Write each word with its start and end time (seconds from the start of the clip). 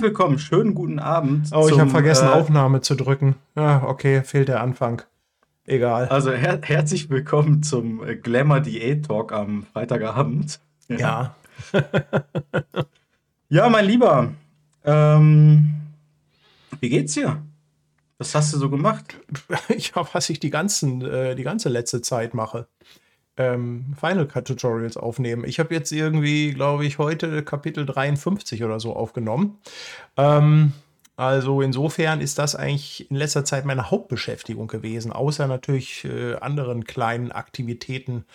Herzlich 0.00 0.12
willkommen, 0.12 0.38
schönen 0.38 0.74
guten 0.74 0.98
Abend. 0.98 1.50
Oh, 1.52 1.68
ich 1.68 1.78
habe 1.78 1.90
vergessen, 1.90 2.26
äh, 2.26 2.30
Aufnahme 2.30 2.80
zu 2.80 2.94
drücken. 2.94 3.34
Ja, 3.54 3.82
okay, 3.86 4.22
fehlt 4.22 4.48
der 4.48 4.62
Anfang. 4.62 5.02
Egal. 5.66 6.08
Also 6.08 6.32
her 6.32 6.58
herzlich 6.62 7.10
willkommen 7.10 7.62
zum 7.62 8.02
äh, 8.02 8.16
Glamour 8.16 8.60
Diät 8.60 9.04
Talk 9.04 9.30
am 9.30 9.64
Freitagabend. 9.64 10.58
Ja. 10.88 11.36
Ja, 13.50 13.68
mein 13.68 13.84
Lieber. 13.84 14.32
Ähm, 14.84 15.74
wie 16.80 16.88
geht's 16.88 17.12
dir? 17.12 17.42
Was 18.16 18.34
hast 18.34 18.54
du 18.54 18.58
so 18.58 18.70
gemacht? 18.70 19.16
Ja, 19.68 20.06
was 20.14 20.30
ich 20.30 20.40
die, 20.40 20.50
ganzen, 20.50 21.02
äh, 21.02 21.34
die 21.34 21.42
ganze 21.42 21.68
letzte 21.68 22.00
Zeit 22.00 22.32
mache. 22.32 22.68
Ähm, 23.40 23.94
Final 23.98 24.26
Cut 24.26 24.46
Tutorials 24.46 24.98
aufnehmen. 24.98 25.44
Ich 25.46 25.58
habe 25.58 25.74
jetzt 25.74 25.92
irgendwie, 25.92 26.52
glaube 26.52 26.84
ich, 26.84 26.98
heute 26.98 27.42
Kapitel 27.42 27.86
53 27.86 28.62
oder 28.64 28.78
so 28.80 28.94
aufgenommen. 28.94 29.56
Ähm, 30.18 30.72
also 31.16 31.62
insofern 31.62 32.20
ist 32.20 32.38
das 32.38 32.54
eigentlich 32.54 33.10
in 33.10 33.16
letzter 33.16 33.46
Zeit 33.46 33.64
meine 33.64 33.90
Hauptbeschäftigung 33.90 34.68
gewesen, 34.68 35.10
außer 35.10 35.46
natürlich 35.46 36.04
äh, 36.04 36.34
anderen 36.34 36.84
kleinen 36.84 37.32
Aktivitäten 37.32 38.26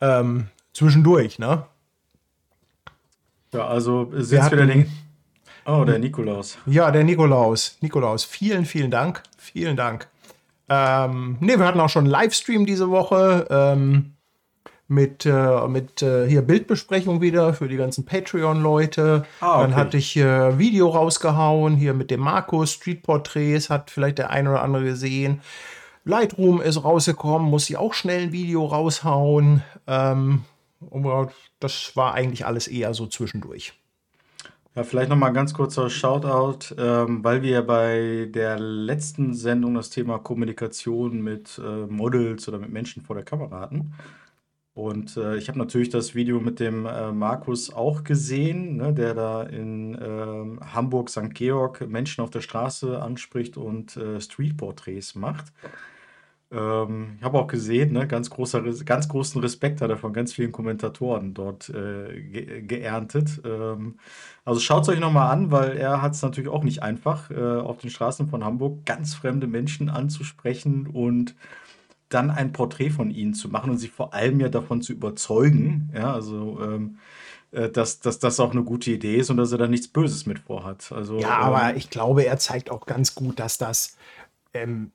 ähm, 0.00 0.48
zwischendurch. 0.72 1.38
Ne? 1.38 1.66
Ja, 3.52 3.66
also 3.66 4.10
sitzt 4.14 4.50
wieder 4.50 4.66
den. 4.66 4.90
Oh, 5.66 5.84
der 5.84 5.98
Nikolaus. 5.98 6.56
Ja, 6.64 6.90
der 6.90 7.04
Nikolaus. 7.04 7.76
Nikolaus, 7.82 8.24
vielen, 8.24 8.64
vielen 8.64 8.90
Dank. 8.90 9.22
Vielen 9.36 9.76
Dank. 9.76 10.08
Ähm, 10.70 11.36
ne, 11.40 11.58
wir 11.58 11.66
hatten 11.66 11.80
auch 11.80 11.90
schon 11.90 12.04
einen 12.04 12.12
Livestream 12.12 12.64
diese 12.64 12.88
Woche 12.88 13.46
ähm, 13.50 14.13
mit, 14.88 15.24
äh, 15.26 15.66
mit 15.68 16.02
äh, 16.02 16.28
hier 16.28 16.42
Bildbesprechung 16.42 17.20
wieder 17.20 17.54
für 17.54 17.68
die 17.68 17.76
ganzen 17.76 18.04
Patreon-Leute. 18.04 19.24
Ah, 19.40 19.54
okay. 19.54 19.62
Dann 19.62 19.76
hatte 19.76 19.96
ich 19.96 20.16
äh, 20.16 20.58
Video 20.58 20.88
rausgehauen, 20.88 21.76
hier 21.76 21.94
mit 21.94 22.10
dem 22.10 22.20
Markus, 22.20 22.72
Street 22.72 23.02
Portraits, 23.02 23.70
hat 23.70 23.90
vielleicht 23.90 24.18
der 24.18 24.30
ein 24.30 24.46
oder 24.46 24.62
andere 24.62 24.84
gesehen. 24.84 25.40
Lightroom 26.04 26.60
ist 26.60 26.84
rausgekommen, 26.84 27.48
muss 27.48 27.70
ich 27.70 27.78
auch 27.78 27.94
schnell 27.94 28.24
ein 28.24 28.32
Video 28.32 28.66
raushauen. 28.66 29.62
Ähm, 29.86 30.44
das 31.60 31.92
war 31.94 32.12
eigentlich 32.12 32.44
alles 32.44 32.68
eher 32.68 32.92
so 32.92 33.06
zwischendurch. 33.06 33.72
Ja, 34.76 34.82
vielleicht 34.82 35.08
nochmal 35.08 35.28
ein 35.28 35.34
ganz 35.34 35.54
kurzer 35.54 35.88
Shoutout, 35.88 36.74
ähm, 36.76 37.22
weil 37.22 37.42
wir 37.42 37.62
bei 37.62 38.28
der 38.28 38.58
letzten 38.58 39.32
Sendung 39.32 39.74
das 39.74 39.88
Thema 39.88 40.18
Kommunikation 40.18 41.22
mit 41.22 41.60
äh, 41.64 41.86
Models 41.86 42.48
oder 42.48 42.58
mit 42.58 42.70
Menschen 42.70 43.00
vor 43.00 43.14
der 43.14 43.24
Kamera 43.24 43.60
hatten. 43.60 43.94
Und 44.74 45.16
äh, 45.16 45.36
ich 45.36 45.48
habe 45.48 45.58
natürlich 45.58 45.88
das 45.88 46.16
Video 46.16 46.40
mit 46.40 46.58
dem 46.58 46.84
äh, 46.84 47.12
Markus 47.12 47.72
auch 47.72 48.02
gesehen, 48.02 48.76
ne, 48.76 48.92
der 48.92 49.14
da 49.14 49.44
in 49.44 49.94
äh, 49.94 50.64
Hamburg 50.74 51.10
St. 51.10 51.32
Georg 51.32 51.86
Menschen 51.88 52.22
auf 52.24 52.30
der 52.30 52.40
Straße 52.40 53.00
anspricht 53.00 53.56
und 53.56 53.96
äh, 53.96 54.20
Streetporträts 54.20 55.14
macht. 55.14 55.52
Ähm, 56.50 57.14
ich 57.18 57.24
habe 57.24 57.38
auch 57.38 57.46
gesehen, 57.46 57.92
ne, 57.92 58.08
ganz, 58.08 58.30
großer, 58.30 58.62
ganz 58.84 59.08
großen 59.08 59.40
Respekt 59.40 59.80
hat 59.80 59.90
er 59.90 59.96
von 59.96 60.12
ganz 60.12 60.32
vielen 60.32 60.50
Kommentatoren 60.50 61.34
dort 61.34 61.68
äh, 61.68 62.20
ge 62.22 62.62
geerntet. 62.62 63.42
Ähm, 63.44 63.98
also 64.44 64.58
schaut 64.58 64.82
es 64.82 64.88
euch 64.88 65.00
nochmal 65.00 65.32
an, 65.32 65.52
weil 65.52 65.76
er 65.76 66.02
hat 66.02 66.14
es 66.14 66.22
natürlich 66.22 66.50
auch 66.50 66.64
nicht 66.64 66.82
einfach, 66.82 67.30
äh, 67.30 67.36
auf 67.36 67.78
den 67.78 67.90
Straßen 67.90 68.28
von 68.28 68.44
Hamburg 68.44 68.84
ganz 68.86 69.14
fremde 69.14 69.46
Menschen 69.46 69.88
anzusprechen 69.88 70.88
und 70.88 71.36
dann 72.08 72.30
ein 72.30 72.52
Porträt 72.52 72.90
von 72.90 73.10
ihnen 73.10 73.34
zu 73.34 73.48
machen 73.48 73.70
und 73.70 73.78
sie 73.78 73.88
vor 73.88 74.14
allem 74.14 74.40
ja 74.40 74.48
davon 74.48 74.82
zu 74.82 74.92
überzeugen, 74.92 75.90
ja, 75.94 76.12
also 76.12 76.60
ähm, 76.62 76.98
äh, 77.52 77.70
dass, 77.70 78.00
dass 78.00 78.18
das 78.18 78.40
auch 78.40 78.52
eine 78.52 78.64
gute 78.64 78.90
Idee 78.90 79.16
ist 79.16 79.30
und 79.30 79.36
dass 79.36 79.52
er 79.52 79.58
da 79.58 79.66
nichts 79.66 79.88
Böses 79.88 80.26
mit 80.26 80.38
vorhat. 80.38 80.92
Also, 80.92 81.18
ja, 81.18 81.38
aber 81.38 81.70
ähm, 81.70 81.76
ich 81.76 81.90
glaube, 81.90 82.24
er 82.24 82.38
zeigt 82.38 82.70
auch 82.70 82.86
ganz 82.86 83.14
gut, 83.14 83.38
dass 83.38 83.58
das 83.58 83.96
ähm, 84.54 84.92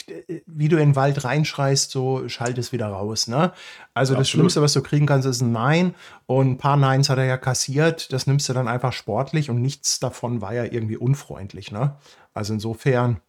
wie 0.46 0.68
du 0.68 0.76
in 0.76 0.90
den 0.90 0.96
Wald 0.96 1.24
reinschreist, 1.24 1.90
so 1.90 2.28
schalt 2.28 2.56
es 2.58 2.72
wieder 2.72 2.86
raus. 2.86 3.26
Ne? 3.26 3.52
Also 3.92 4.14
das 4.14 4.20
absolut. 4.20 4.26
Schlimmste, 4.28 4.62
was 4.62 4.72
du 4.72 4.82
kriegen 4.82 5.06
kannst, 5.06 5.26
ist 5.26 5.42
ein 5.42 5.52
Nein. 5.52 5.94
Und 6.26 6.52
ein 6.52 6.58
paar 6.58 6.76
Neins 6.76 7.10
hat 7.10 7.18
er 7.18 7.24
ja 7.24 7.36
kassiert. 7.36 8.12
Das 8.12 8.26
nimmst 8.26 8.48
du 8.48 8.52
dann 8.52 8.68
einfach 8.68 8.92
sportlich 8.92 9.50
und 9.50 9.60
nichts 9.60 10.00
davon 10.00 10.40
war 10.40 10.54
ja 10.54 10.64
irgendwie 10.64 10.96
unfreundlich. 10.96 11.72
Ne? 11.72 11.96
Also 12.32 12.54
insofern 12.54 13.20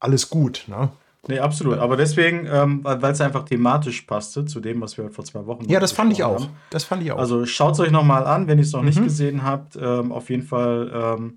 alles 0.00 0.28
gut. 0.28 0.64
Ne? 0.66 0.90
Nee, 1.28 1.38
absolut. 1.38 1.78
Aber 1.78 1.96
deswegen, 1.96 2.46
ähm, 2.50 2.80
weil 2.82 3.12
es 3.12 3.20
einfach 3.20 3.44
thematisch 3.44 4.02
passte 4.02 4.44
zu 4.44 4.60
dem, 4.60 4.80
was 4.80 4.98
wir 4.98 5.10
vor 5.10 5.24
zwei 5.24 5.46
Wochen 5.46 5.64
Ja, 5.68 5.80
das 5.80 5.92
fand 5.92 6.12
ich 6.12 6.22
auch. 6.22 6.42
Haben. 6.42 6.52
Das 6.70 6.84
fand 6.84 7.02
ich 7.02 7.12
auch. 7.12 7.18
Also 7.18 7.46
schaut 7.46 7.74
es 7.74 7.80
euch 7.80 7.90
nochmal 7.90 8.26
an, 8.26 8.46
wenn 8.46 8.58
ihr 8.58 8.64
es 8.64 8.72
noch 8.72 8.80
mhm. 8.80 8.88
nicht 8.88 9.02
gesehen 9.02 9.42
habt. 9.42 9.76
Ähm, 9.76 10.12
auf 10.12 10.30
jeden 10.30 10.42
Fall 10.42 10.90
ähm, 10.94 11.34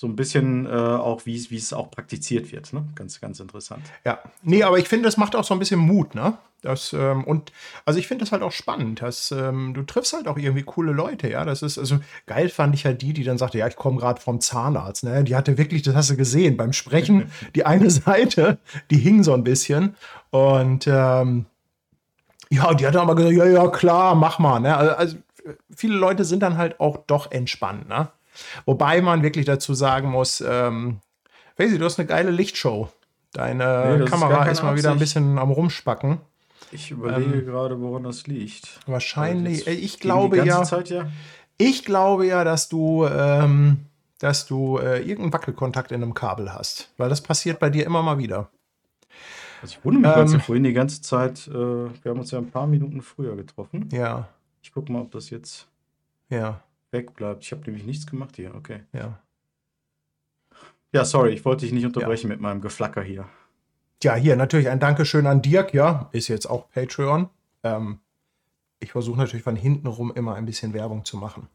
so 0.00 0.06
ein 0.06 0.16
bisschen 0.16 0.64
äh, 0.64 0.70
auch, 0.70 1.26
wie 1.26 1.34
es 1.34 1.74
auch 1.74 1.90
praktiziert 1.90 2.52
wird. 2.52 2.72
Ne? 2.72 2.86
Ganz, 2.94 3.20
ganz 3.20 3.38
interessant. 3.38 3.82
Ja, 4.02 4.18
nee, 4.42 4.62
aber 4.62 4.78
ich 4.78 4.88
finde, 4.88 5.04
das 5.04 5.18
macht 5.18 5.36
auch 5.36 5.44
so 5.44 5.52
ein 5.52 5.58
bisschen 5.58 5.78
Mut, 5.78 6.14
ne? 6.14 6.38
Das, 6.62 6.94
ähm, 6.94 7.22
und 7.24 7.52
also 7.84 8.00
ich 8.00 8.08
finde 8.08 8.24
das 8.24 8.32
halt 8.32 8.42
auch 8.42 8.52
spannend, 8.52 9.02
dass 9.02 9.30
ähm, 9.30 9.74
du 9.74 9.82
triffst 9.82 10.14
halt 10.14 10.26
auch 10.26 10.38
irgendwie 10.38 10.62
coole 10.62 10.92
Leute, 10.92 11.28
ja. 11.28 11.44
Das 11.44 11.60
ist, 11.60 11.78
also 11.78 11.98
geil 12.24 12.48
fand 12.48 12.74
ich 12.74 12.86
halt 12.86 13.02
die, 13.02 13.12
die 13.12 13.24
dann 13.24 13.36
sagte, 13.36 13.58
ja, 13.58 13.66
ich 13.66 13.76
komme 13.76 13.98
gerade 13.98 14.22
vom 14.22 14.40
Zahnarzt, 14.40 15.04
ne? 15.04 15.22
Die 15.22 15.36
hatte 15.36 15.58
wirklich, 15.58 15.82
das 15.82 15.94
hast 15.94 16.08
du 16.08 16.16
gesehen, 16.16 16.56
beim 16.56 16.72
Sprechen, 16.72 17.30
die 17.54 17.66
eine 17.66 17.90
Seite, 17.90 18.56
die 18.90 18.96
hing 18.96 19.22
so 19.22 19.34
ein 19.34 19.44
bisschen. 19.44 19.96
Und 20.30 20.86
ähm, 20.86 21.44
ja, 22.48 22.72
die 22.72 22.86
hat 22.86 22.94
dann 22.94 23.02
aber 23.02 23.16
gesagt, 23.16 23.36
ja, 23.36 23.44
ja, 23.44 23.68
klar, 23.68 24.14
mach 24.14 24.38
mal, 24.38 24.60
ne? 24.60 24.74
Also, 24.74 24.92
also 24.94 25.16
viele 25.76 25.96
Leute 25.96 26.24
sind 26.24 26.42
dann 26.42 26.56
halt 26.56 26.80
auch 26.80 26.96
doch 27.06 27.30
entspannt, 27.30 27.86
ne? 27.86 28.08
Wobei 28.64 29.00
man 29.00 29.22
wirklich 29.22 29.46
dazu 29.46 29.74
sagen 29.74 30.10
muss, 30.10 30.42
ähm, 30.46 31.00
Faisy, 31.56 31.78
du 31.78 31.84
hast 31.84 31.98
eine 31.98 32.06
geile 32.06 32.30
Lichtshow. 32.30 32.88
Deine 33.32 33.98
nee, 33.98 34.04
Kamera 34.06 34.44
ist, 34.44 34.58
ist 34.58 34.62
mal 34.62 34.76
wieder 34.76 34.90
ein 34.90 34.98
bisschen 34.98 35.38
am 35.38 35.50
Rumspacken. 35.50 36.18
Ich 36.72 36.90
überlege 36.90 37.38
ähm, 37.38 37.46
gerade, 37.46 37.80
woran 37.80 38.04
das 38.04 38.26
liegt. 38.26 38.80
Wahrscheinlich, 38.86 39.66
äh, 39.66 39.72
ich 39.72 40.00
glaube 40.00 40.38
ja, 40.38 40.62
ja, 40.62 41.08
Ich 41.58 41.84
glaube 41.84 42.26
ja, 42.26 42.44
dass 42.44 42.68
du, 42.68 43.06
ähm, 43.06 43.86
dass 44.18 44.46
du 44.46 44.78
äh, 44.78 45.00
irgendeinen 45.00 45.32
Wackelkontakt 45.32 45.92
in 45.92 46.02
einem 46.02 46.14
Kabel 46.14 46.52
hast. 46.52 46.92
Weil 46.96 47.08
das 47.08 47.20
passiert 47.20 47.60
bei 47.60 47.70
dir 47.70 47.86
immer 47.86 48.02
mal 48.02 48.18
wieder. 48.18 48.48
Also 49.62 49.76
ich 49.78 49.84
wundere 49.84 50.22
mich, 50.22 50.32
ähm, 50.32 50.32
weil 50.32 50.40
vorhin 50.40 50.64
die 50.64 50.72
ganze 50.72 51.02
Zeit, 51.02 51.46
äh, 51.48 51.52
wir 51.52 51.90
haben 52.06 52.20
uns 52.20 52.30
ja 52.30 52.38
ein 52.38 52.50
paar 52.50 52.66
Minuten 52.66 53.02
früher 53.02 53.36
getroffen. 53.36 53.88
Ja. 53.92 54.28
Ich 54.62 54.72
gucke 54.72 54.90
mal, 54.90 55.02
ob 55.02 55.10
das 55.10 55.30
jetzt. 55.30 55.66
Ja 56.30 56.62
wegbleibt. 56.90 57.44
Ich 57.44 57.52
habe 57.52 57.62
nämlich 57.62 57.84
nichts 57.84 58.06
gemacht 58.06 58.36
hier, 58.36 58.54
okay. 58.54 58.82
Ja. 58.92 59.20
Ja, 60.92 61.04
sorry, 61.04 61.30
ich 61.30 61.44
wollte 61.44 61.64
dich 61.64 61.72
nicht 61.72 61.86
unterbrechen 61.86 62.28
ja. 62.28 62.34
mit 62.34 62.40
meinem 62.40 62.60
Geflacker 62.60 63.02
hier. 63.02 63.28
Ja, 64.02 64.14
hier 64.14 64.34
natürlich 64.34 64.68
ein 64.68 64.80
Dankeschön 64.80 65.26
an 65.26 65.42
Dirk, 65.42 65.72
ja, 65.74 66.08
ist 66.12 66.28
jetzt 66.28 66.46
auch 66.46 66.68
Patreon. 66.70 67.28
Ähm, 67.62 68.00
ich 68.80 68.92
versuche 68.92 69.18
natürlich 69.18 69.44
von 69.44 69.56
hinten 69.56 69.86
rum 69.86 70.10
immer 70.14 70.34
ein 70.34 70.46
bisschen 70.46 70.72
Werbung 70.72 71.04
zu 71.04 71.16
machen. 71.16 71.48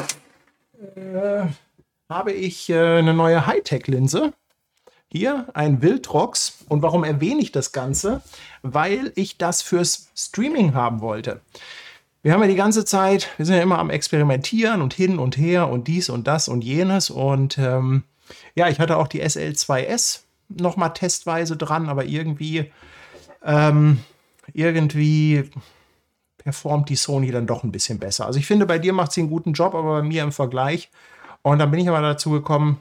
äh, 0.96 1.46
habe 2.10 2.32
ich 2.32 2.70
äh, 2.70 2.98
eine 3.00 3.14
neue 3.14 3.46
Hightech-Linse 3.48 4.34
hier 5.12 5.48
ein 5.54 5.82
Wildrox. 5.82 6.64
Und 6.70 6.82
warum 6.82 7.04
erwähne 7.04 7.42
ich 7.42 7.52
das 7.52 7.72
Ganze? 7.72 8.22
Weil 8.62 9.12
ich 9.16 9.38
das 9.38 9.62
fürs 9.62 10.10
Streaming 10.16 10.74
haben 10.74 11.02
wollte. 11.02 11.42
Wir 12.24 12.34
haben 12.34 12.42
ja 12.42 12.48
die 12.48 12.56
ganze 12.56 12.86
Zeit, 12.86 13.30
wir 13.38 13.46
sind 13.46 13.56
ja 13.56 13.64
immer 13.64 13.80
am 13.80 13.90
Experimentieren 13.90 14.82
und 14.82 14.94
hin 14.94 15.18
und 15.18 15.38
her 15.38 15.70
und 15.70 15.88
dies 15.88 16.10
und 16.10 16.28
das 16.28 16.48
und 16.48 16.64
jenes. 16.64 17.10
Und 17.10 17.58
ähm, 17.58 18.04
ja, 18.56 18.70
ich 18.70 18.80
hatte 18.80 18.98
auch 18.98 19.08
die 19.08 19.24
SL2S 19.24 20.22
nochmal 20.48 20.94
testweise 20.94 21.58
dran, 21.58 21.90
aber 21.90 22.06
irgendwie, 22.06 22.72
ähm, 23.44 24.00
irgendwie 24.54 25.50
performt 26.38 26.90
die 26.90 26.96
Sony 26.96 27.32
dann 27.32 27.48
doch 27.48 27.64
ein 27.64 27.72
bisschen 27.72 28.00
besser. 28.00 28.26
Also 28.28 28.40
ich 28.40 28.46
finde, 28.46 28.66
bei 28.66 28.80
dir 28.80 28.94
macht 28.94 29.12
sie 29.12 29.22
einen 29.22 29.30
guten 29.30 29.54
Job, 29.54 29.74
aber 29.74 30.02
bei 30.02 30.08
mir 30.08 30.24
im 30.24 30.32
Vergleich. 30.32 30.90
Und 31.42 31.60
dann 31.60 31.72
bin 31.72 31.80
ich 31.80 31.90
aber 31.90 32.02
dazu 32.02 32.30
gekommen, 32.30 32.80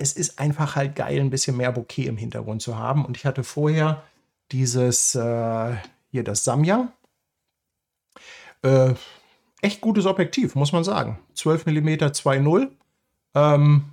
es 0.00 0.14
ist 0.14 0.38
einfach 0.38 0.76
halt 0.76 0.96
geil, 0.96 1.20
ein 1.20 1.28
bisschen 1.28 1.58
mehr 1.58 1.72
Bokeh 1.72 2.06
im 2.06 2.16
Hintergrund 2.16 2.62
zu 2.62 2.78
haben. 2.78 3.04
Und 3.04 3.18
ich 3.18 3.26
hatte 3.26 3.44
vorher 3.44 4.02
dieses, 4.50 5.14
äh, 5.14 5.74
hier 6.10 6.24
das 6.24 6.42
Samyang. 6.42 6.90
Äh, 8.62 8.94
echt 9.60 9.82
gutes 9.82 10.06
Objektiv, 10.06 10.54
muss 10.54 10.72
man 10.72 10.84
sagen. 10.84 11.18
12 11.34 11.66
mm 11.66 11.88
2.0. 11.88 12.70
Ähm, 13.34 13.84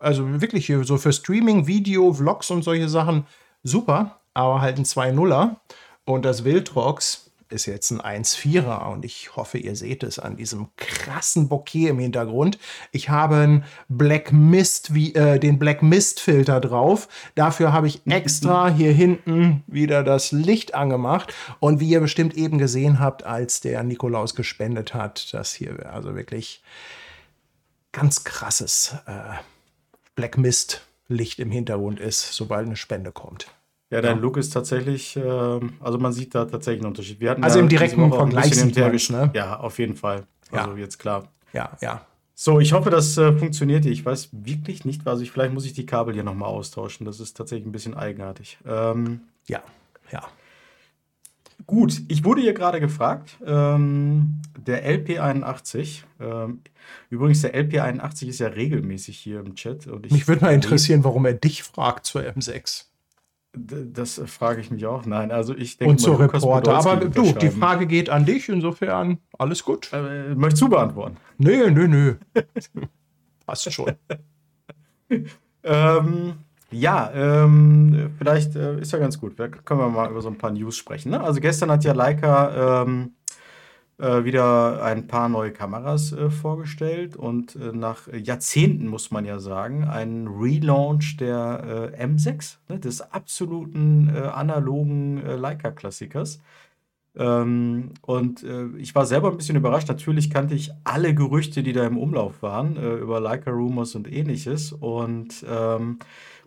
also 0.00 0.40
wirklich 0.40 0.66
hier 0.66 0.84
so 0.84 0.96
für 0.96 1.12
Streaming, 1.12 1.66
Video, 1.66 2.12
Vlogs 2.12 2.50
und 2.52 2.62
solche 2.62 2.88
Sachen 2.88 3.26
super, 3.64 4.20
aber 4.34 4.60
halt 4.60 4.78
ein 4.78 4.84
2.0er. 4.84 5.56
Und 6.04 6.24
das 6.24 6.44
Wildrox 6.44 7.27
ist 7.50 7.66
jetzt 7.66 7.90
ein 7.90 8.00
1,4er 8.00 8.90
und 8.92 9.04
ich 9.04 9.36
hoffe, 9.36 9.58
ihr 9.58 9.76
seht 9.76 10.02
es 10.02 10.18
an 10.18 10.36
diesem 10.36 10.68
krassen 10.76 11.48
Bokeh 11.48 11.88
im 11.88 11.98
Hintergrund. 11.98 12.58
Ich 12.92 13.08
habe 13.08 13.36
einen 13.36 13.64
Black 13.88 14.32
Mist, 14.32 14.94
wie, 14.94 15.14
äh, 15.14 15.38
den 15.38 15.58
Black 15.58 15.82
Mist 15.82 16.20
Filter 16.20 16.60
drauf. 16.60 17.08
Dafür 17.34 17.72
habe 17.72 17.86
ich 17.86 18.02
extra 18.06 18.68
hier 18.68 18.92
hinten 18.92 19.62
wieder 19.66 20.04
das 20.04 20.32
Licht 20.32 20.74
angemacht 20.74 21.34
und 21.60 21.80
wie 21.80 21.88
ihr 21.88 22.00
bestimmt 22.00 22.34
eben 22.34 22.58
gesehen 22.58 23.00
habt, 23.00 23.24
als 23.24 23.60
der 23.60 23.82
Nikolaus 23.82 24.34
gespendet 24.34 24.94
hat, 24.94 25.32
das 25.32 25.52
hier 25.52 25.92
also 25.92 26.14
wirklich 26.14 26.62
ganz 27.92 28.24
krasses 28.24 28.96
äh, 29.06 29.34
Black 30.14 30.38
Mist 30.38 30.82
Licht 31.08 31.38
im 31.38 31.50
Hintergrund 31.50 32.00
ist, 32.00 32.32
sobald 32.32 32.66
eine 32.66 32.76
Spende 32.76 33.12
kommt. 33.12 33.46
Ja, 33.90 34.02
dein 34.02 34.16
ja. 34.16 34.22
Look 34.22 34.36
ist 34.36 34.50
tatsächlich, 34.50 35.16
äh, 35.16 35.60
also 35.80 35.98
man 35.98 36.12
sieht 36.12 36.34
da 36.34 36.44
tatsächlich 36.44 36.82
einen 36.82 36.90
Unterschied. 36.90 37.20
Wir 37.20 37.30
hatten 37.30 37.42
also 37.42 37.58
im 37.58 37.68
direkten 37.68 38.12
Vergleich 38.12 38.54
sieht 38.54 38.76
ne? 38.76 39.30
Ja, 39.34 39.58
auf 39.58 39.78
jeden 39.78 39.96
Fall. 39.96 40.26
Also 40.50 40.72
ja. 40.72 40.76
jetzt 40.76 40.98
klar. 40.98 41.28
Ja, 41.52 41.76
ja. 41.80 42.02
So, 42.34 42.60
ich 42.60 42.72
hoffe, 42.72 42.90
das 42.90 43.16
äh, 43.18 43.32
funktioniert 43.32 43.84
hier. 43.84 43.92
Ich 43.92 44.04
weiß 44.04 44.28
wirklich 44.32 44.84
nicht, 44.84 45.06
also 45.06 45.22
ich, 45.22 45.32
vielleicht 45.32 45.52
muss 45.52 45.64
ich 45.64 45.72
die 45.72 45.86
Kabel 45.86 46.14
hier 46.14 46.22
nochmal 46.22 46.50
austauschen. 46.50 47.04
Das 47.04 47.18
ist 47.18 47.36
tatsächlich 47.36 47.66
ein 47.66 47.72
bisschen 47.72 47.94
eigenartig. 47.94 48.58
Ähm, 48.64 49.22
ja, 49.46 49.60
ja. 50.12 50.22
Gut, 51.66 52.02
ich 52.06 52.24
wurde 52.24 52.40
hier 52.40 52.54
gerade 52.54 52.78
gefragt, 52.78 53.38
ähm, 53.44 54.40
der 54.56 54.88
LP81, 54.88 56.04
ähm, 56.20 56.60
übrigens 57.10 57.42
der 57.42 57.54
LP81 57.56 58.28
ist 58.28 58.38
ja 58.38 58.46
regelmäßig 58.46 59.18
hier 59.18 59.40
im 59.40 59.56
Chat. 59.56 59.88
Und 59.88 60.10
Mich 60.12 60.28
würde 60.28 60.44
mal 60.44 60.54
interessieren, 60.54 61.02
warum 61.02 61.26
er 61.26 61.34
dich 61.34 61.64
fragt 61.64 62.06
zur 62.06 62.22
M6. 62.22 62.84
Das 63.66 64.20
frage 64.26 64.60
ich 64.60 64.70
mich 64.70 64.86
auch. 64.86 65.04
Nein, 65.06 65.30
also 65.30 65.54
ich 65.56 65.76
denke 65.76 65.92
Und 65.92 65.98
zur 65.98 66.18
Reporter. 66.20 66.74
Aber 66.74 66.96
du, 66.96 67.32
die 67.32 67.50
Frage 67.50 67.86
geht 67.86 68.10
an 68.10 68.24
dich, 68.24 68.48
insofern 68.48 69.18
alles 69.36 69.64
gut. 69.64 69.90
Äh, 69.92 70.34
möchtest 70.34 70.62
du 70.62 70.68
beantworten? 70.68 71.16
Nö, 71.38 71.70
nö, 71.70 71.88
nö. 71.88 72.14
Passt 73.46 73.72
schon. 73.72 73.92
ähm, 75.64 76.34
ja, 76.70 77.10
ähm, 77.14 78.10
vielleicht 78.18 78.54
äh, 78.56 78.80
ist 78.80 78.92
ja 78.92 78.98
ganz 78.98 79.18
gut. 79.18 79.38
Da 79.38 79.48
können 79.48 79.80
wir 79.80 79.88
mal 79.88 80.10
über 80.10 80.20
so 80.20 80.28
ein 80.28 80.36
paar 80.36 80.50
News 80.50 80.76
sprechen. 80.76 81.10
Ne? 81.10 81.20
Also 81.20 81.40
gestern 81.40 81.70
hat 81.70 81.82
ja 81.84 81.92
Leica 81.92 82.82
ähm, 82.82 83.12
äh, 83.30 83.37
wieder 83.98 84.82
ein 84.84 85.08
paar 85.08 85.28
neue 85.28 85.50
Kameras 85.50 86.12
äh, 86.12 86.30
vorgestellt 86.30 87.16
und 87.16 87.56
äh, 87.56 87.72
nach 87.72 88.06
Jahrzehnten, 88.12 88.86
muss 88.86 89.10
man 89.10 89.24
ja 89.24 89.40
sagen, 89.40 89.84
ein 89.84 90.28
Relaunch 90.28 91.16
der 91.16 91.92
äh, 91.98 92.04
M6, 92.04 92.58
ne, 92.68 92.78
des 92.78 93.00
absoluten 93.00 94.12
äh, 94.14 94.20
analogen 94.20 95.24
äh, 95.24 95.34
Leica-Klassikers. 95.34 96.40
Ähm, 97.16 97.90
und 98.02 98.44
ich 98.76 98.94
war 98.94 99.04
selber 99.04 99.32
ein 99.32 99.36
bisschen 99.36 99.56
überrascht. 99.56 99.88
Natürlich 99.88 100.30
kannte 100.30 100.54
ich 100.54 100.70
alle 100.84 101.14
Gerüchte, 101.14 101.64
die 101.64 101.72
da 101.72 101.84
im 101.84 101.98
Umlauf 101.98 102.42
waren, 102.42 102.76
über 102.76 103.18
Leica-Rumors 103.18 103.96
und 103.96 104.12
ähnliches. 104.12 104.70
Und 104.70 105.44
ähm, 105.50 105.98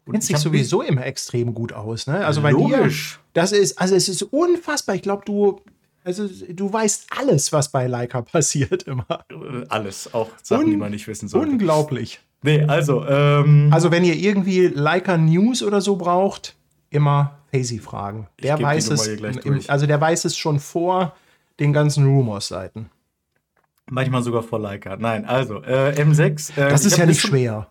Kennt 0.09 0.23
sich 0.23 0.37
sowieso 0.37 0.81
immer 0.81 1.05
extrem 1.05 1.53
gut 1.53 1.73
aus, 1.73 2.07
ne? 2.07 2.25
Also 2.25 2.41
bei 2.41 2.51
Logisch. 2.51 3.15
dir, 3.15 3.19
das 3.33 3.51
ist, 3.51 3.79
also 3.79 3.95
es 3.95 4.07
ist 4.07 4.21
unfassbar. 4.23 4.95
Ich 4.95 5.01
glaube, 5.01 5.23
du 5.25 5.61
also 6.03 6.27
du 6.49 6.71
weißt 6.71 7.07
alles, 7.17 7.51
was 7.51 7.69
bei 7.69 7.87
Leica 7.87 8.21
passiert 8.21 8.83
immer. 8.83 9.25
Alles, 9.69 10.13
auch 10.13 10.29
Sachen, 10.41 10.65
Un 10.65 10.71
die 10.71 10.77
man 10.77 10.91
nicht 10.91 11.07
wissen 11.07 11.27
sollte. 11.27 11.51
Unglaublich. 11.51 12.19
Nee, 12.43 12.63
also. 12.63 13.05
Ähm, 13.05 13.69
also 13.71 13.91
wenn 13.91 14.03
ihr 14.03 14.15
irgendwie 14.15 14.67
Leica 14.67 15.17
News 15.17 15.61
oder 15.61 15.81
so 15.81 15.95
braucht, 15.95 16.55
immer 16.89 17.39
Hazy 17.53 17.79
fragen. 17.79 18.27
Der 18.41 18.61
weiß 18.61 18.89
es. 18.89 19.07
Im, 19.07 19.61
also 19.67 19.85
der 19.85 19.99
weiß 20.01 20.25
es 20.25 20.37
schon 20.37 20.59
vor 20.59 21.15
den 21.59 21.73
ganzen 21.73 22.05
Rumors-Seiten. 22.05 22.89
Manchmal 23.89 24.23
sogar 24.23 24.41
vor 24.41 24.59
Leica. 24.59 24.95
Nein, 24.97 25.25
also 25.25 25.61
äh, 25.63 25.93
M6. 26.01 26.57
Äh, 26.57 26.69
das 26.69 26.85
ist 26.85 26.97
ja 26.97 27.05
nicht 27.05 27.21
schwer. 27.21 27.67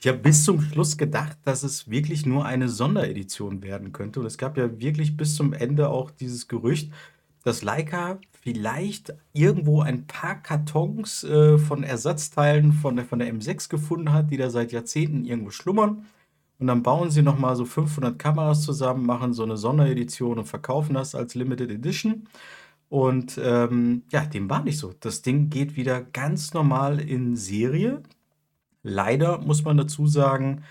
Ich 0.00 0.08
habe 0.08 0.18
bis 0.18 0.44
zum 0.44 0.60
Schluss 0.60 0.98
gedacht, 0.98 1.38
dass 1.44 1.62
es 1.62 1.88
wirklich 1.88 2.26
nur 2.26 2.44
eine 2.44 2.68
Sonderedition 2.68 3.62
werden 3.62 3.92
könnte. 3.92 4.20
Und 4.20 4.26
es 4.26 4.36
gab 4.36 4.56
ja 4.58 4.78
wirklich 4.78 5.16
bis 5.16 5.36
zum 5.36 5.52
Ende 5.52 5.88
auch 5.88 6.10
dieses 6.10 6.48
Gerücht, 6.48 6.92
dass 7.44 7.62
Leica 7.62 8.18
vielleicht 8.42 9.14
irgendwo 9.32 9.82
ein 9.82 10.06
paar 10.06 10.42
Kartons 10.42 11.24
äh, 11.24 11.58
von 11.58 11.84
Ersatzteilen 11.84 12.72
von 12.72 12.96
der, 12.96 13.04
von 13.04 13.18
der 13.18 13.32
M6 13.32 13.68
gefunden 13.68 14.12
hat, 14.12 14.30
die 14.30 14.36
da 14.36 14.50
seit 14.50 14.72
Jahrzehnten 14.72 15.24
irgendwo 15.24 15.50
schlummern. 15.50 16.06
Und 16.58 16.66
dann 16.68 16.82
bauen 16.82 17.10
sie 17.10 17.22
nochmal 17.22 17.56
so 17.56 17.64
500 17.64 18.18
Kameras 18.18 18.62
zusammen, 18.62 19.06
machen 19.06 19.32
so 19.34 19.42
eine 19.42 19.56
Sonderedition 19.56 20.38
und 20.38 20.46
verkaufen 20.46 20.94
das 20.94 21.14
als 21.14 21.34
Limited 21.34 21.70
Edition. 21.70 22.28
Und 22.88 23.40
ähm, 23.42 24.02
ja, 24.10 24.24
dem 24.24 24.48
war 24.48 24.62
nicht 24.62 24.78
so. 24.78 24.94
Das 25.00 25.22
Ding 25.22 25.50
geht 25.50 25.76
wieder 25.76 26.00
ganz 26.00 26.54
normal 26.54 27.00
in 27.00 27.36
Serie. 27.36 28.02
Leider 28.82 29.38
muss 29.38 29.64
man 29.64 29.76
dazu 29.76 30.06
sagen, 30.06 30.62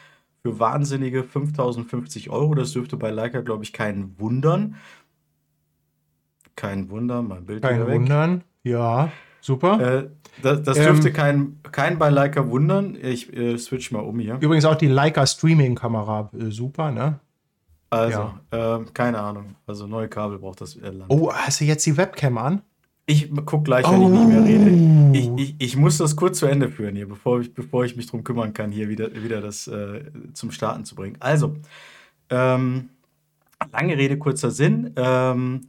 für 0.42 0.60
wahnsinnige 0.60 1.24
5050 1.24 2.30
Euro. 2.30 2.56
Das 2.56 2.74
dürfte 2.74 2.98
bei 2.98 3.12
Leica, 3.12 3.42
glaube 3.42 3.64
ich, 3.64 3.74
keinen 3.74 4.20
wundern. 4.20 4.76
Kein 6.56 6.90
Wunder, 6.90 7.22
mein 7.22 7.46
Bild 7.46 7.62
Kein 7.62 7.88
Wundern, 7.88 8.44
ja, 8.64 9.10
super. 9.42 9.80
Äh, 9.80 10.10
das, 10.42 10.64
das 10.64 10.78
dürfte 10.78 11.10
ähm, 11.10 11.14
kein, 11.14 11.60
kein 11.72 12.00
bei 12.00 12.10
Leica 12.10 12.48
wundern. 12.50 12.98
Ich 13.02 13.36
äh, 13.36 13.58
switch 13.58 13.92
mal 13.92 14.00
um 14.00 14.20
hier. 14.20 14.38
Übrigens 14.40 14.66
auch 14.66 14.76
die 14.76 14.88
Leica 14.88 15.26
Streaming-Kamera, 15.26 16.30
äh, 16.34 16.50
super, 16.50 16.92
ne? 16.92 17.20
Also, 17.90 18.32
ja. 18.52 18.78
äh, 18.78 18.86
keine 18.94 19.20
Ahnung. 19.20 19.56
Also 19.68 19.86
neue 19.86 20.08
Kabel 20.08 20.40
braucht 20.40 20.62
das 20.62 20.76
Land. 20.76 21.06
Oh, 21.10 21.32
hast 21.32 21.62
du 21.62 21.66
jetzt 21.66 21.86
die 21.86 21.96
Webcam 21.96 22.40
an? 22.40 22.62
Ich 23.06 23.30
guck 23.46 23.66
gleich, 23.66 23.86
wenn 23.86 24.02
oh. 24.02 24.06
ich 24.06 24.20
nicht 24.20 24.28
mehr 24.28 24.44
rede. 24.44 24.72
Oh. 24.72 25.12
Ich, 25.14 25.44
ich, 25.44 25.56
ich, 25.60 25.78
muss 25.78 25.98
das 25.98 26.16
kurz 26.16 26.40
zu 26.40 26.48
Ende 26.48 26.70
führen 26.70 26.96
hier, 26.96 27.08
bevor 27.08 27.42
ich, 27.42 27.54
bevor 27.54 27.86
ich 27.86 27.96
mich 27.96 28.08
drum 28.08 28.24
kümmern 28.24 28.54
kann, 28.54 28.72
hier 28.72 28.90
wieder, 28.90 29.14
wieder 29.14 29.42
das 29.42 29.68
äh, 29.68 30.06
zum 30.34 30.52
Starten 30.52 30.86
zu 30.86 30.96
bringen. 30.96 31.18
Also, 31.20 31.56
ähm, 32.30 32.90
lange 33.72 33.98
Rede, 33.98 34.18
kurzer 34.18 34.50
Sinn. 34.50 34.94
Ähm, 34.96 35.68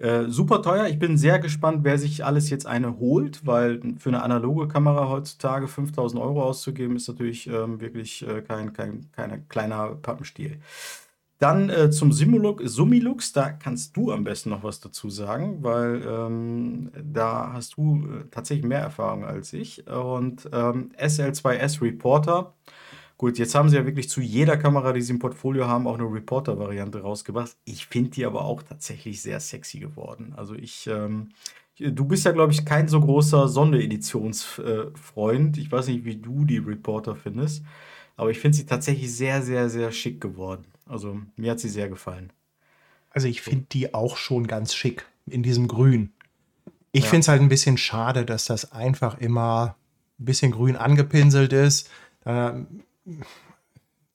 äh, 0.00 0.28
super 0.28 0.62
teuer. 0.62 0.88
Ich 0.88 0.98
bin 0.98 1.18
sehr 1.18 1.38
gespannt, 1.38 1.84
wer 1.84 1.98
sich 1.98 2.24
alles 2.24 2.48
jetzt 2.48 2.66
eine 2.66 2.98
holt, 2.98 3.46
weil 3.46 3.80
für 3.98 4.08
eine 4.08 4.22
analoge 4.22 4.66
Kamera 4.66 5.08
heutzutage 5.08 5.68
5000 5.68 6.20
Euro 6.22 6.42
auszugeben, 6.42 6.96
ist 6.96 7.08
natürlich 7.08 7.46
ähm, 7.46 7.80
wirklich 7.80 8.26
äh, 8.26 8.40
kein, 8.40 8.72
kein, 8.72 9.10
kein 9.12 9.46
kleiner 9.48 9.94
Pappenstiel. 9.96 10.60
Dann 11.38 11.70
äh, 11.70 11.90
zum 11.90 12.12
Simulux, 12.12 12.62
Sumilux, 12.64 13.32
da 13.32 13.50
kannst 13.50 13.96
du 13.96 14.12
am 14.12 14.24
besten 14.24 14.50
noch 14.50 14.62
was 14.62 14.80
dazu 14.80 15.08
sagen, 15.08 15.62
weil 15.62 16.02
ähm, 16.06 16.90
da 17.02 17.52
hast 17.52 17.76
du 17.76 18.06
äh, 18.06 18.24
tatsächlich 18.30 18.66
mehr 18.66 18.80
Erfahrung 18.80 19.24
als 19.24 19.52
ich. 19.52 19.86
Und 19.86 20.48
ähm, 20.52 20.92
SL2S 20.98 21.80
Reporter, 21.82 22.54
gut, 23.20 23.38
jetzt 23.38 23.54
haben 23.54 23.68
sie 23.68 23.76
ja 23.76 23.84
wirklich 23.84 24.08
zu 24.08 24.22
jeder 24.22 24.56
Kamera, 24.56 24.94
die 24.94 25.02
sie 25.02 25.12
im 25.12 25.18
Portfolio 25.18 25.66
haben, 25.66 25.86
auch 25.86 25.98
eine 25.98 26.10
Reporter-Variante 26.10 27.02
rausgebracht. 27.02 27.54
Ich 27.66 27.84
finde 27.84 28.08
die 28.08 28.24
aber 28.24 28.46
auch 28.46 28.62
tatsächlich 28.62 29.20
sehr 29.20 29.40
sexy 29.40 29.78
geworden. 29.78 30.32
Also 30.38 30.54
ich, 30.54 30.86
ähm, 30.86 31.28
du 31.78 32.06
bist 32.06 32.24
ja, 32.24 32.32
glaube 32.32 32.54
ich, 32.54 32.64
kein 32.64 32.88
so 32.88 32.98
großer 32.98 33.46
Sondereditionsfreund. 33.46 35.58
ich 35.58 35.70
weiß 35.70 35.88
nicht, 35.88 36.06
wie 36.06 36.16
du 36.16 36.46
die 36.46 36.56
Reporter 36.56 37.14
findest, 37.14 37.62
aber 38.16 38.30
ich 38.30 38.38
finde 38.38 38.56
sie 38.56 38.64
tatsächlich 38.64 39.14
sehr, 39.14 39.42
sehr, 39.42 39.68
sehr 39.68 39.92
schick 39.92 40.22
geworden. 40.22 40.64
Also 40.86 41.20
mir 41.36 41.50
hat 41.50 41.60
sie 41.60 41.68
sehr 41.68 41.90
gefallen. 41.90 42.32
Also 43.10 43.28
ich 43.28 43.42
finde 43.42 43.66
die 43.70 43.92
auch 43.92 44.16
schon 44.16 44.46
ganz 44.46 44.74
schick 44.74 45.04
in 45.26 45.42
diesem 45.42 45.68
Grün. 45.68 46.14
Ich 46.92 47.04
ja. 47.04 47.10
finde 47.10 47.20
es 47.20 47.28
halt 47.28 47.42
ein 47.42 47.50
bisschen 47.50 47.76
schade, 47.76 48.24
dass 48.24 48.46
das 48.46 48.72
einfach 48.72 49.18
immer 49.18 49.76
ein 50.18 50.24
bisschen 50.24 50.52
grün 50.52 50.76
angepinselt 50.76 51.52
ist. 51.52 51.90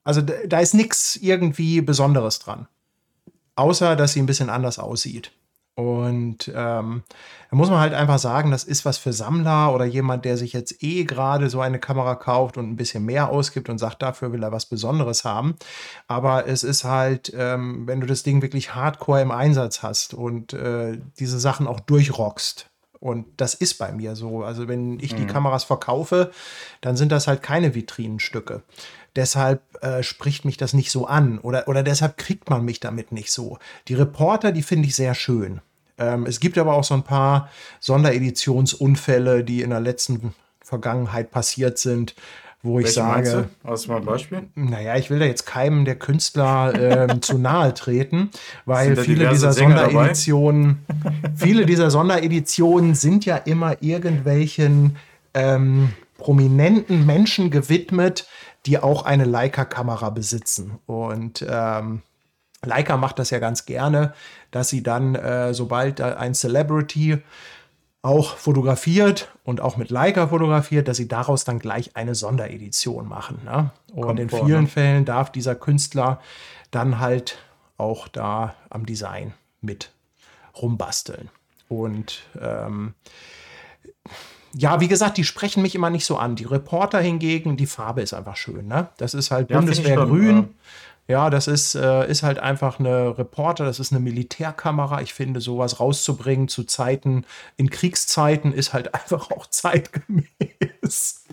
Also 0.03 0.21
da 0.21 0.59
ist 0.59 0.73
nichts 0.73 1.15
irgendwie 1.15 1.81
Besonderes 1.81 2.39
dran. 2.39 2.67
Außer, 3.55 3.95
dass 3.95 4.13
sie 4.13 4.21
ein 4.21 4.27
bisschen 4.27 4.49
anders 4.49 4.79
aussieht. 4.79 5.31
Und 5.75 6.49
ähm, 6.55 7.03
da 7.49 7.57
muss 7.57 7.69
man 7.69 7.79
halt 7.79 7.93
einfach 7.93 8.17
sagen, 8.17 8.49
das 8.49 8.63
ist 8.63 8.85
was 8.85 8.97
für 8.97 9.11
Sammler 9.11 9.73
oder 9.73 9.83
jemand, 9.83 10.23
der 10.23 10.37
sich 10.37 10.53
jetzt 10.53 10.81
eh 10.81 11.03
gerade 11.03 11.49
so 11.49 11.59
eine 11.59 11.79
Kamera 11.79 12.15
kauft 12.15 12.57
und 12.57 12.69
ein 12.69 12.77
bisschen 12.77 13.03
mehr 13.03 13.29
ausgibt 13.29 13.67
und 13.67 13.77
sagt, 13.77 14.01
dafür 14.01 14.31
will 14.31 14.41
er 14.41 14.53
was 14.53 14.67
Besonderes 14.67 15.25
haben. 15.25 15.55
Aber 16.07 16.47
es 16.47 16.63
ist 16.63 16.85
halt, 16.85 17.33
ähm, 17.35 17.87
wenn 17.87 17.99
du 17.99 18.07
das 18.07 18.23
Ding 18.23 18.41
wirklich 18.41 18.73
hardcore 18.73 19.21
im 19.21 19.31
Einsatz 19.31 19.83
hast 19.83 20.13
und 20.13 20.53
äh, 20.53 20.97
diese 21.19 21.39
Sachen 21.41 21.67
auch 21.67 21.81
durchrockst, 21.81 22.69
und 23.05 23.27
das 23.37 23.53
ist 23.53 23.75
bei 23.75 23.91
mir 23.91 24.15
so. 24.15 24.43
Also 24.43 24.67
wenn 24.67 24.99
ich 24.99 25.13
die 25.13 25.21
mhm. 25.21 25.27
Kameras 25.27 25.63
verkaufe, 25.63 26.31
dann 26.81 26.97
sind 26.97 27.11
das 27.11 27.27
halt 27.27 27.43
keine 27.43 27.75
Vitrinenstücke. 27.75 28.63
Deshalb 29.15 29.61
äh, 29.83 30.01
spricht 30.01 30.43
mich 30.43 30.57
das 30.57 30.73
nicht 30.73 30.89
so 30.89 31.05
an 31.05 31.37
oder, 31.37 31.67
oder 31.67 31.83
deshalb 31.83 32.17
kriegt 32.17 32.49
man 32.49 32.65
mich 32.65 32.79
damit 32.79 33.11
nicht 33.11 33.31
so. 33.31 33.59
Die 33.89 33.93
Reporter, 33.93 34.51
die 34.51 34.63
finde 34.63 34.87
ich 34.87 34.95
sehr 34.95 35.13
schön. 35.13 35.61
Ähm, 35.99 36.25
es 36.25 36.39
gibt 36.39 36.57
aber 36.57 36.73
auch 36.73 36.83
so 36.83 36.95
ein 36.95 37.03
paar 37.03 37.51
Sonderedititionsunfälle, 37.79 39.43
die 39.43 39.61
in 39.61 39.69
der 39.69 39.81
letzten 39.81 40.33
Vergangenheit 40.63 41.29
passiert 41.29 41.77
sind, 41.77 42.15
wo 42.65 42.77
Welche 42.77 42.89
ich 42.89 42.95
sage. 42.95 43.49
Hast 43.63 43.85
du 43.85 43.91
mal 43.91 43.97
ein 43.97 44.05
Beispiel? 44.05 44.47
Naja, 44.55 44.95
ich 44.95 45.09
will 45.09 45.19
da 45.19 45.25
jetzt 45.25 45.45
keinem 45.45 45.85
der 45.85 45.95
Künstler 45.95 46.73
ähm, 47.09 47.21
zu 47.21 47.37
nahe 47.37 47.73
treten, 47.73 48.31
weil 48.65 48.95
viele 48.97 49.29
dieser 49.29 49.53
Sänger 49.53 49.85
Sondereditionen, 49.85 50.85
viele 51.35 51.65
dieser 51.65 51.91
Sondereditionen 51.91 52.95
sind 52.95 53.25
ja 53.25 53.37
immer 53.37 53.81
irgendwelchen 53.81 54.97
ähm, 55.33 55.93
prominenten 56.17 57.05
Menschen 57.05 57.51
gewidmet, 57.51 58.27
die 58.65 58.79
auch 58.79 59.05
eine 59.05 59.25
Leica-Kamera 59.25 60.09
besitzen. 60.09 60.79
Und 60.87 61.45
ähm, 61.47 62.01
Leica 62.63 62.97
macht 62.97 63.19
das 63.19 63.29
ja 63.29 63.39
ganz 63.39 63.65
gerne, 63.65 64.13
dass 64.51 64.69
sie 64.69 64.81
dann, 64.81 65.15
äh, 65.15 65.53
sobald 65.53 66.01
ein 66.01 66.33
Celebrity 66.33 67.19
auch 68.05 68.37
fotografiert 68.37 69.29
und 69.43 69.61
auch 69.61 69.77
mit 69.77 69.89
Leica 69.89 70.27
fotografiert, 70.27 70.87
dass 70.87 70.97
sie 70.97 71.07
daraus 71.07 71.43
dann 71.43 71.57
gleich 71.57 71.95
eine 71.95 72.13
Sonderedition 72.13 73.07
machen. 73.07 73.41
Ne? 73.43 73.71
Und 73.93 74.03
Kommt 74.03 74.19
in 74.19 74.29
vor, 74.29 74.45
vielen 74.45 74.65
ne? 74.65 74.67
Fällen 74.67 75.05
darf 75.05 75.31
dieser 75.31 75.55
Künstler 75.55 76.21
dann 76.69 76.99
halt 76.99 77.39
auch 77.77 78.07
da 78.07 78.53
am 78.69 78.85
Design 78.85 79.33
mit 79.59 79.91
rumbasteln. 80.61 81.29
Und 81.67 82.21
ähm, 82.39 82.93
ja, 84.53 84.79
wie 84.81 84.87
gesagt, 84.87 85.17
die 85.17 85.23
sprechen 85.23 85.63
mich 85.63 85.73
immer 85.73 85.89
nicht 85.89 86.05
so 86.05 86.17
an. 86.17 86.35
Die 86.35 86.45
Reporter 86.45 87.01
hingegen, 87.01 87.57
die 87.57 87.65
Farbe 87.65 88.03
ist 88.03 88.13
einfach 88.13 88.35
schön. 88.35 88.67
Ne? 88.67 88.87
Das 88.97 89.15
ist 89.15 89.31
halt 89.31 89.49
ja, 89.49 89.57
Bundeswehrgrün. 89.57 90.37
Ja, 90.37 90.47
das 91.29 91.47
ist, 91.47 91.75
äh, 91.75 92.09
ist 92.09 92.23
halt 92.23 92.39
einfach 92.39 92.79
eine 92.79 93.17
Reporter, 93.17 93.65
das 93.65 93.79
ist 93.79 93.91
eine 93.91 94.01
Militärkamera. 94.01 95.01
Ich 95.01 95.13
finde, 95.13 95.39
sowas 95.39 95.79
rauszubringen 95.79 96.47
zu 96.47 96.63
Zeiten, 96.63 97.25
in 97.57 97.69
Kriegszeiten, 97.69 98.51
ist 98.53 98.73
halt 98.73 98.93
einfach 98.95 99.29
auch 99.31 99.45
zeitgemäß. 99.47 101.25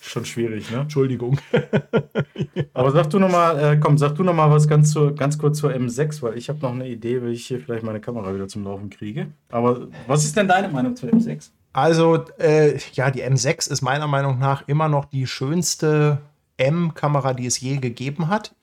Schon 0.00 0.24
schwierig, 0.26 0.70
ne? 0.70 0.80
Entschuldigung. 0.80 1.40
Aber 2.74 2.92
sag 2.92 3.10
du 3.10 3.18
noch 3.18 3.30
mal, 3.30 3.58
äh, 3.58 3.76
komm, 3.78 3.96
sag 3.96 4.14
du 4.14 4.22
noch 4.22 4.34
mal 4.34 4.50
was 4.50 4.68
ganz, 4.68 4.92
zur, 4.92 5.14
ganz 5.14 5.38
kurz 5.38 5.58
zur 5.58 5.70
M6, 5.70 6.22
weil 6.22 6.36
ich 6.36 6.48
habe 6.48 6.60
noch 6.60 6.72
eine 6.72 6.86
Idee, 6.86 7.22
wie 7.22 7.30
ich 7.30 7.46
hier 7.46 7.58
vielleicht 7.58 7.84
meine 7.84 8.00
Kamera 8.00 8.32
wieder 8.34 8.46
zum 8.46 8.64
Laufen 8.64 8.90
kriege. 8.90 9.28
Aber 9.48 9.88
was 10.06 10.24
ist 10.24 10.36
denn 10.36 10.46
deine 10.46 10.68
Meinung 10.68 10.94
zur 10.94 11.08
M6? 11.08 11.50
Also, 11.72 12.24
äh, 12.38 12.78
ja, 12.92 13.10
die 13.10 13.24
M6 13.24 13.70
ist 13.70 13.80
meiner 13.80 14.06
Meinung 14.06 14.38
nach 14.38 14.68
immer 14.68 14.88
noch 14.88 15.06
die 15.06 15.26
schönste 15.26 16.20
M-Kamera, 16.56 17.32
die 17.34 17.46
es 17.46 17.60
je 17.60 17.78
gegeben 17.78 18.28
hat. 18.28 18.54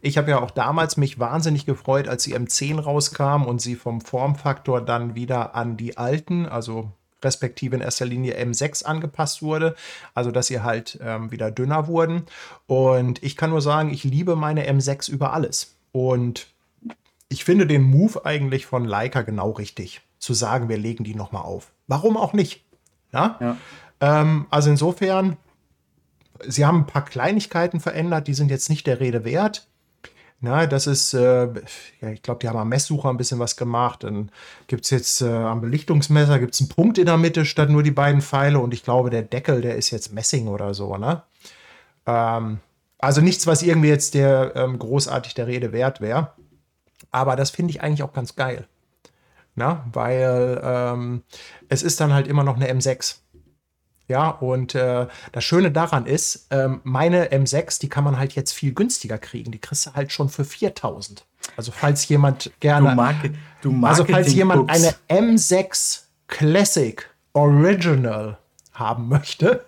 Ich 0.00 0.18
habe 0.18 0.30
ja 0.30 0.40
auch 0.40 0.50
damals 0.50 0.96
mich 0.96 1.18
wahnsinnig 1.18 1.66
gefreut, 1.66 2.08
als 2.08 2.24
die 2.24 2.36
M10 2.36 2.80
rauskam 2.80 3.44
und 3.44 3.60
sie 3.60 3.74
vom 3.74 4.00
Formfaktor 4.00 4.80
dann 4.80 5.14
wieder 5.14 5.54
an 5.54 5.76
die 5.76 5.96
alten, 5.96 6.46
also 6.46 6.92
respektive 7.22 7.76
in 7.76 7.82
erster 7.82 8.06
Linie 8.06 8.36
M6 8.40 8.84
angepasst 8.84 9.42
wurde, 9.42 9.74
also 10.14 10.30
dass 10.30 10.46
sie 10.46 10.60
halt 10.60 10.98
ähm, 11.02 11.30
wieder 11.32 11.50
dünner 11.50 11.88
wurden. 11.88 12.24
Und 12.66 13.22
ich 13.22 13.36
kann 13.36 13.50
nur 13.50 13.60
sagen, 13.60 13.90
ich 13.90 14.04
liebe 14.04 14.36
meine 14.36 14.70
M6 14.70 15.10
über 15.10 15.32
alles. 15.32 15.74
Und 15.92 16.46
ich 17.28 17.44
finde 17.44 17.66
den 17.66 17.82
Move 17.82 18.24
eigentlich 18.24 18.66
von 18.66 18.84
Leica 18.84 19.22
genau 19.22 19.50
richtig, 19.50 20.00
zu 20.18 20.34
sagen, 20.34 20.68
wir 20.68 20.78
legen 20.78 21.04
die 21.04 21.14
nochmal 21.14 21.42
auf. 21.42 21.72
Warum 21.86 22.16
auch 22.16 22.32
nicht? 22.32 22.64
Ja? 23.12 23.36
ja. 23.40 23.56
Ähm, 24.00 24.46
also 24.50 24.70
insofern, 24.70 25.36
sie 26.46 26.64
haben 26.64 26.80
ein 26.80 26.86
paar 26.86 27.04
Kleinigkeiten 27.04 27.80
verändert, 27.80 28.28
die 28.28 28.34
sind 28.34 28.50
jetzt 28.50 28.70
nicht 28.70 28.86
der 28.86 29.00
Rede 29.00 29.24
wert. 29.24 29.66
Na, 30.40 30.66
das 30.66 30.86
ist, 30.86 31.14
äh, 31.14 31.46
ja, 32.00 32.10
ich 32.10 32.22
glaube, 32.22 32.38
die 32.40 32.48
haben 32.48 32.58
am 32.58 32.68
Messsucher 32.68 33.08
ein 33.10 33.16
bisschen 33.16 33.40
was 33.40 33.56
gemacht. 33.56 34.04
Dann 34.04 34.30
gibt 34.68 34.84
es 34.84 34.90
jetzt 34.90 35.20
äh, 35.20 35.28
am 35.28 35.60
Belichtungsmesser 35.60 36.38
gibt's 36.38 36.60
einen 36.60 36.68
Punkt 36.68 36.96
in 36.98 37.06
der 37.06 37.16
Mitte 37.16 37.44
statt 37.44 37.70
nur 37.70 37.82
die 37.82 37.90
beiden 37.90 38.22
Pfeile. 38.22 38.60
Und 38.60 38.72
ich 38.72 38.84
glaube, 38.84 39.10
der 39.10 39.22
Deckel, 39.22 39.62
der 39.62 39.74
ist 39.74 39.90
jetzt 39.90 40.12
Messing 40.12 40.46
oder 40.46 40.74
so. 40.74 40.96
Ne? 40.96 41.22
Ähm, 42.06 42.60
also 42.98 43.20
nichts, 43.20 43.48
was 43.48 43.62
irgendwie 43.62 43.88
jetzt 43.88 44.14
der 44.14 44.54
ähm, 44.54 44.78
großartig 44.78 45.34
der 45.34 45.48
Rede 45.48 45.72
wert 45.72 46.00
wäre. 46.00 46.32
Aber 47.10 47.34
das 47.34 47.50
finde 47.50 47.70
ich 47.72 47.82
eigentlich 47.82 48.04
auch 48.04 48.12
ganz 48.12 48.36
geil. 48.36 48.68
Na, 49.56 49.84
weil 49.92 50.60
ähm, 50.62 51.22
es 51.68 51.82
ist 51.82 52.00
dann 52.00 52.12
halt 52.12 52.28
immer 52.28 52.44
noch 52.44 52.54
eine 52.54 52.70
M6. 52.72 53.16
Ja, 54.08 54.30
und 54.30 54.74
äh, 54.74 55.06
das 55.32 55.44
Schöne 55.44 55.70
daran 55.70 56.06
ist, 56.06 56.46
ähm, 56.50 56.80
meine 56.82 57.30
M6, 57.30 57.78
die 57.78 57.90
kann 57.90 58.04
man 58.04 58.18
halt 58.18 58.34
jetzt 58.34 58.52
viel 58.52 58.72
günstiger 58.72 59.18
kriegen. 59.18 59.52
Die 59.52 59.58
kriegst 59.58 59.86
du 59.86 59.92
halt 59.92 60.12
schon 60.12 60.30
für 60.30 60.44
4000. 60.44 61.26
Also 61.56 61.72
falls 61.72 62.08
jemand 62.08 62.50
gerne. 62.60 62.90
Du, 62.90 62.94
Market, 62.96 63.34
du 63.60 63.86
also 63.86 64.04
falls 64.04 64.32
jemand 64.32 64.70
eine 64.70 64.94
M6 65.08 66.02
Classic 66.26 67.08
Original 67.34 68.38
haben 68.72 69.08
möchte. 69.08 69.64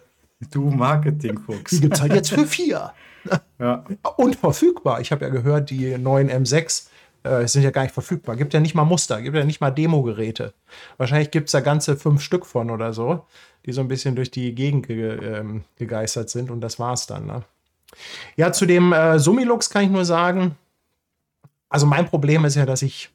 Du 0.51 0.71
Marketingfuchs. 0.71 1.71
Die 1.73 1.81
gibt 1.81 1.97
es 1.97 2.01
halt 2.01 2.15
jetzt 2.15 2.31
für 2.31 2.47
vier. 2.47 2.93
ja. 3.59 3.85
Und 4.17 4.37
verfügbar. 4.37 5.01
Ich 5.01 5.13
habe 5.13 5.25
ja 5.25 5.31
gehört, 5.31 5.69
die 5.69 5.99
neuen 5.99 6.31
M6 6.31 6.87
äh, 7.23 7.47
sind 7.47 7.63
ja 7.63 7.71
gar 7.71 7.83
nicht 7.83 7.93
verfügbar. 7.93 8.37
Gibt 8.37 8.55
ja 8.55 8.61
nicht 8.61 8.75
mal 8.75 8.85
Muster, 8.85 9.21
gibt 9.21 9.37
ja 9.37 9.45
nicht 9.45 9.61
mal 9.61 9.71
Demo-Geräte. 9.71 10.55
Wahrscheinlich 10.97 11.31
gibt 11.31 11.49
es 11.49 11.53
da 11.53 11.61
ganze 11.61 11.97
fünf 11.97 12.23
Stück 12.23 12.47
von 12.47 12.71
oder 12.71 12.93
so, 12.93 13.27
die 13.67 13.73
so 13.73 13.81
ein 13.81 13.89
bisschen 13.89 14.17
durch 14.17 14.31
die 14.31 14.55
Gegend 14.55 14.87
ge 14.87 15.39
ähm, 15.39 15.65
gegeistert 15.77 16.31
sind 16.31 16.51
und 16.51 16.61
das 16.61 16.79
war's 16.79 17.07
dann. 17.07 17.27
Ne? 17.27 17.43
Ja, 18.37 18.53
zu 18.53 18.67
dem 18.67 18.93
äh, 18.93 19.19
Summilux 19.19 19.71
kann 19.71 19.85
ich 19.85 19.91
nur 19.91 20.05
sagen, 20.05 20.57
also 21.69 21.87
mein 21.87 22.07
Problem 22.07 22.45
ist 22.45 22.57
ja, 22.57 22.67
dass 22.67 22.83
ich 22.83 23.11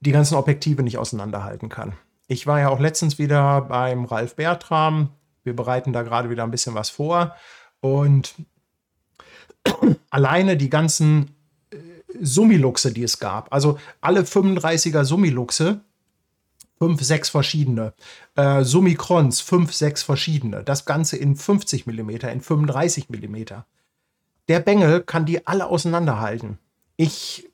die 0.00 0.12
ganzen 0.12 0.36
Objektive 0.36 0.82
nicht 0.82 0.98
auseinanderhalten 0.98 1.68
kann. 1.68 1.94
Ich 2.26 2.46
war 2.46 2.60
ja 2.60 2.68
auch 2.68 2.80
letztens 2.80 3.18
wieder 3.18 3.62
beim 3.62 4.04
Ralf 4.04 4.36
Bertram. 4.36 5.10
Wir 5.44 5.54
bereiten 5.54 5.92
da 5.92 6.02
gerade 6.02 6.30
wieder 6.30 6.44
ein 6.44 6.50
bisschen 6.50 6.74
was 6.74 6.90
vor. 6.90 7.36
Und 7.80 8.34
alleine 10.10 10.56
die 10.56 10.70
ganzen 10.70 11.34
Summiluxe, 12.20 12.92
die 12.92 13.02
es 13.02 13.18
gab. 13.18 13.52
Also 13.52 13.78
alle 14.00 14.22
35er 14.22 15.04
Summiluxe, 15.04 15.80
fünf, 16.78 17.02
sechs 17.02 17.30
verschiedene. 17.30 17.92
Äh, 18.34 18.64
Summicrons, 18.64 19.40
fünf, 19.40 19.72
sechs 19.72 20.02
verschiedene. 20.02 20.64
Das 20.64 20.84
Ganze 20.84 21.16
in 21.16 21.36
50 21.36 21.86
mm, 21.86 22.10
in 22.10 22.40
35 22.40 23.08
mm. 23.08 23.36
Der 24.48 24.60
Bengel 24.60 25.02
kann 25.02 25.24
die 25.24 25.46
alle 25.46 25.66
auseinanderhalten. 25.66 26.58
Ich 26.96 27.48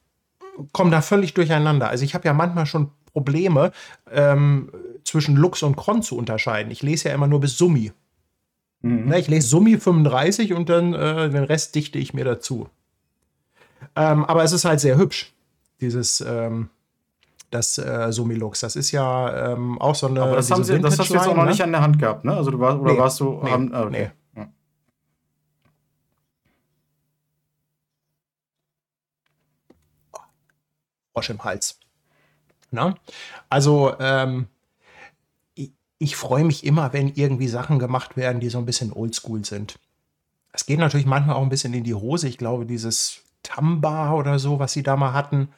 komme 0.73 0.91
da 0.91 1.03
völlig 1.03 1.35
durcheinander. 1.35 1.89
Also 1.89 2.05
ich 2.05 2.15
habe 2.15 2.27
ja 2.27 2.33
manchmal 2.33 2.67
schon 2.67 2.91
Probleme, 3.13 3.73
ähm, 4.11 4.71
zwischen 5.05 5.37
Lux 5.37 5.63
und 5.63 5.77
Cron 5.77 6.03
zu 6.03 6.17
unterscheiden. 6.17 6.71
Ich 6.71 6.83
lese 6.83 7.09
ja 7.09 7.15
immer 7.15 7.27
nur 7.27 7.41
bis 7.41 7.57
Summi. 7.57 7.93
Mhm. 8.83 9.07
Ne, 9.07 9.19
ich 9.19 9.29
lese 9.29 9.49
Summi 9.49 9.79
35 9.79 10.53
und 10.53 10.69
dann 10.69 10.95
äh, 10.95 11.31
den 11.31 11.45
Rest 11.45 11.75
dichte 11.75 11.99
ich 11.99 12.15
mir 12.15 12.25
dazu. 12.25 12.69
Ähm, 13.97 14.25
aber 14.25 14.45
es 14.45 14.53
ist 14.53 14.65
halt 14.65 14.81
sehr 14.81 14.97
hübsch, 14.97 15.33
dieses 15.81 16.21
ähm, 16.21 16.69
das 17.51 17.79
äh, 17.79 18.13
Sumilux. 18.13 18.61
Das 18.61 18.77
ist 18.77 18.91
ja 18.91 19.53
ähm, 19.53 19.81
auch 19.81 19.95
so 19.95 20.07
eine. 20.07 20.23
Aber 20.23 20.37
das, 20.37 20.51
haben 20.51 20.65
sie, 20.65 20.81
das 20.81 20.99
hast 20.99 21.11
du 21.11 21.15
jetzt 21.15 21.27
auch 21.27 21.35
noch 21.35 21.45
ne? 21.45 21.51
nicht 21.51 21.63
an 21.63 21.73
der 21.73 21.81
Hand 21.81 21.99
gehabt, 21.99 22.25
ne? 22.25 22.37
Also 22.37 22.51
du 22.51 22.61
warst, 22.61 22.79
oder 22.79 22.93
Nee, 22.93 22.99
warst 22.99 23.21
du. 23.21 23.41
nee, 23.43 23.51
haben, 23.51 23.75
ah, 23.75 23.83
okay. 23.85 24.11
Ja. 24.37 24.49
Frosch 31.13 31.31
im 31.31 31.43
Hals. 31.45 31.81
Na? 32.71 32.95
Also, 33.49 33.95
ähm, 33.99 34.47
ich, 35.55 35.73
ich 35.99 36.17
freue 36.17 36.45
mich 36.45 36.65
immer, 36.65 36.93
wenn 36.93 37.09
irgendwie 37.09 37.49
Sachen 37.49 37.79
gemacht 37.79 38.17
werden, 38.17 38.41
die 38.41 38.51
so 38.51 38.59
ein 38.59 38.67
bisschen 38.67 38.93
oldschool 38.93 39.45
sind. 39.45 39.79
Es 40.53 40.67
geht 40.67 40.79
natürlich 40.79 41.07
manchmal 41.07 41.37
auch 41.37 41.43
ein 41.43 41.49
bisschen 41.49 41.73
in 41.73 41.85
die 41.85 41.95
Hose. 41.95 42.29
Ich 42.29 42.37
glaube, 42.37 42.67
dieses 42.67 43.23
Tamba 43.43 44.13
oder 44.13 44.39
so, 44.39 44.59
was 44.59 44.73
sie 44.73 44.83
da 44.83 44.97
mal 44.97 45.13
hatten, 45.13 45.49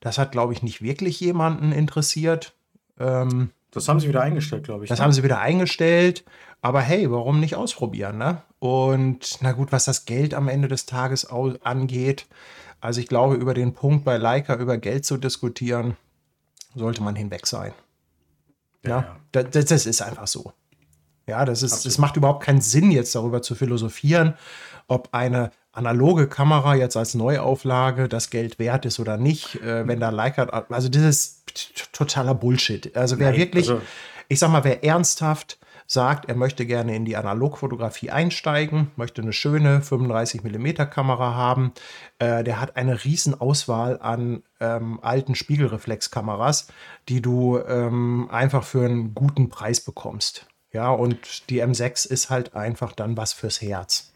das 0.00 0.18
hat, 0.18 0.32
glaube 0.32 0.52
ich, 0.52 0.62
nicht 0.62 0.82
wirklich 0.82 1.18
jemanden 1.20 1.72
interessiert. 1.72 2.54
Ähm, 2.98 3.50
Das 3.70 3.88
haben 3.88 4.00
sie 4.00 4.08
wieder 4.08 4.20
eingestellt, 4.22 4.64
glaube 4.64 4.84
ich. 4.84 4.88
das 4.88 4.98
ne? 4.98 5.04
haben 5.04 5.12
sie 5.12 5.22
wieder 5.22 5.40
eingestellt. 5.40 6.24
Aber 6.62 6.80
hey, 6.80 7.10
warum 7.10 7.40
nicht 7.40 7.56
ausprobieren, 7.56 8.16
ne? 8.18 8.40
Und 8.58 9.38
na 9.42 9.52
gut, 9.52 9.70
was 9.72 9.84
das 9.84 10.06
Geld 10.06 10.32
am 10.32 10.48
Ende 10.48 10.68
des 10.68 10.86
Tages 10.86 11.26
angeht, 11.26 12.26
also 12.80 13.00
ich 13.00 13.06
glaube, 13.08 13.34
über 13.34 13.52
den 13.52 13.74
Punkt 13.74 14.04
bei 14.04 14.16
Leica 14.16 14.54
über 14.56 14.78
Geld 14.78 15.04
zu 15.04 15.16
diskutieren, 15.18 15.96
sollte 16.74 17.02
man 17.02 17.16
hinweg 17.16 17.46
sein. 17.46 17.72
Ja, 18.84 18.90
Ja, 18.90 19.16
Da- 19.32 19.42
Das, 19.42 19.66
das 19.66 19.84
ist 19.86 20.00
einfach 20.02 20.26
so. 20.26 20.52
Ja, 21.26 21.44
das 21.46 21.62
ist, 21.62 21.86
es 21.86 21.96
macht 21.98 22.16
überhaupt 22.16 22.42
keinen 22.42 22.60
Sinn, 22.60 22.90
jetzt 22.90 23.14
darüber 23.14 23.40
zu 23.42 23.54
philosophieren, 23.54 24.34
ob 24.88 25.08
eine 25.12 25.50
analoge 25.74 26.28
Kamera 26.28 26.74
jetzt 26.74 26.96
als 26.96 27.14
Neuauflage 27.14 28.08
das 28.08 28.30
Geld 28.30 28.58
wert 28.58 28.84
ist 28.86 29.00
oder 29.00 29.16
nicht, 29.16 29.56
äh, 29.62 29.86
wenn 29.86 30.00
da 30.00 30.10
Leica, 30.10 30.44
also 30.70 30.88
das 30.88 31.02
ist 31.02 31.92
totaler 31.92 32.34
Bullshit. 32.34 32.96
Also 32.96 33.18
wer 33.18 33.30
Nein, 33.30 33.40
wirklich, 33.40 33.68
also- 33.68 33.82
ich 34.28 34.38
sag 34.38 34.50
mal, 34.50 34.64
wer 34.64 34.84
ernsthaft 34.84 35.58
sagt, 35.86 36.28
er 36.30 36.34
möchte 36.34 36.64
gerne 36.64 36.96
in 36.96 37.04
die 37.04 37.16
Analogfotografie 37.16 38.10
einsteigen, 38.10 38.90
möchte 38.96 39.20
eine 39.20 39.34
schöne 39.34 39.82
35 39.82 40.42
mm 40.42 40.88
Kamera 40.90 41.34
haben, 41.34 41.72
äh, 42.18 42.42
der 42.42 42.60
hat 42.60 42.76
eine 42.76 43.04
riesen 43.04 43.38
Auswahl 43.38 44.00
an 44.00 44.42
ähm, 44.60 44.98
alten 45.02 45.34
Spiegelreflexkameras, 45.34 46.68
die 47.08 47.20
du 47.20 47.58
ähm, 47.58 48.28
einfach 48.30 48.64
für 48.64 48.84
einen 48.84 49.14
guten 49.14 49.50
Preis 49.50 49.80
bekommst. 49.80 50.46
Ja, 50.72 50.90
und 50.90 51.50
die 51.50 51.62
M6 51.62 52.06
ist 52.08 52.30
halt 52.30 52.54
einfach 52.54 52.92
dann 52.92 53.16
was 53.16 53.32
fürs 53.32 53.60
Herz. 53.60 54.13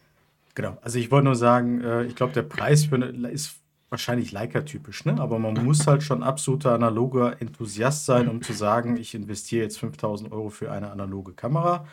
Genau. 0.58 0.76
Also 0.82 0.98
ich 0.98 1.12
wollte 1.12 1.26
nur 1.26 1.36
sagen, 1.36 1.80
äh, 1.84 2.02
ich 2.02 2.16
glaube, 2.16 2.32
der 2.32 2.42
Preis 2.42 2.86
für 2.86 2.96
eine, 2.96 3.28
ist 3.28 3.60
wahrscheinlich 3.90 4.32
Leica-typisch, 4.32 5.04
ne? 5.04 5.14
Aber 5.20 5.38
man 5.38 5.54
muss 5.64 5.86
halt 5.86 6.02
schon 6.02 6.24
absoluter 6.24 6.74
analoger 6.74 7.40
Enthusiast 7.40 8.06
sein, 8.06 8.26
um 8.28 8.42
zu 8.42 8.52
sagen, 8.52 8.96
ich 8.96 9.14
investiere 9.14 9.62
jetzt 9.62 9.78
5000 9.78 10.32
Euro 10.32 10.48
für 10.48 10.72
eine 10.72 10.90
analoge 10.90 11.32
Kamera. 11.32 11.86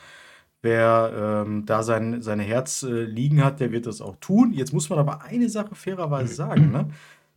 Wer 0.63 1.43
ähm, 1.45 1.67
da 1.67 1.84
sein, 1.84 2.24
sein 2.24 2.39
Herz 2.39 2.81
äh, 2.81 3.03
liegen 3.03 3.43
hat, 3.43 3.60
der 3.60 3.72
wird 3.72 3.86
das 3.86 4.01
auch 4.01 4.15
tun. 4.15 4.51
Jetzt 4.51 4.74
muss 4.74 4.89
man 4.89 4.98
aber 4.98 5.22
eine 5.22 5.48
Sache 5.48 5.75
fairerweise 5.75 6.34
sagen, 6.34 6.72
ne? 6.72 6.88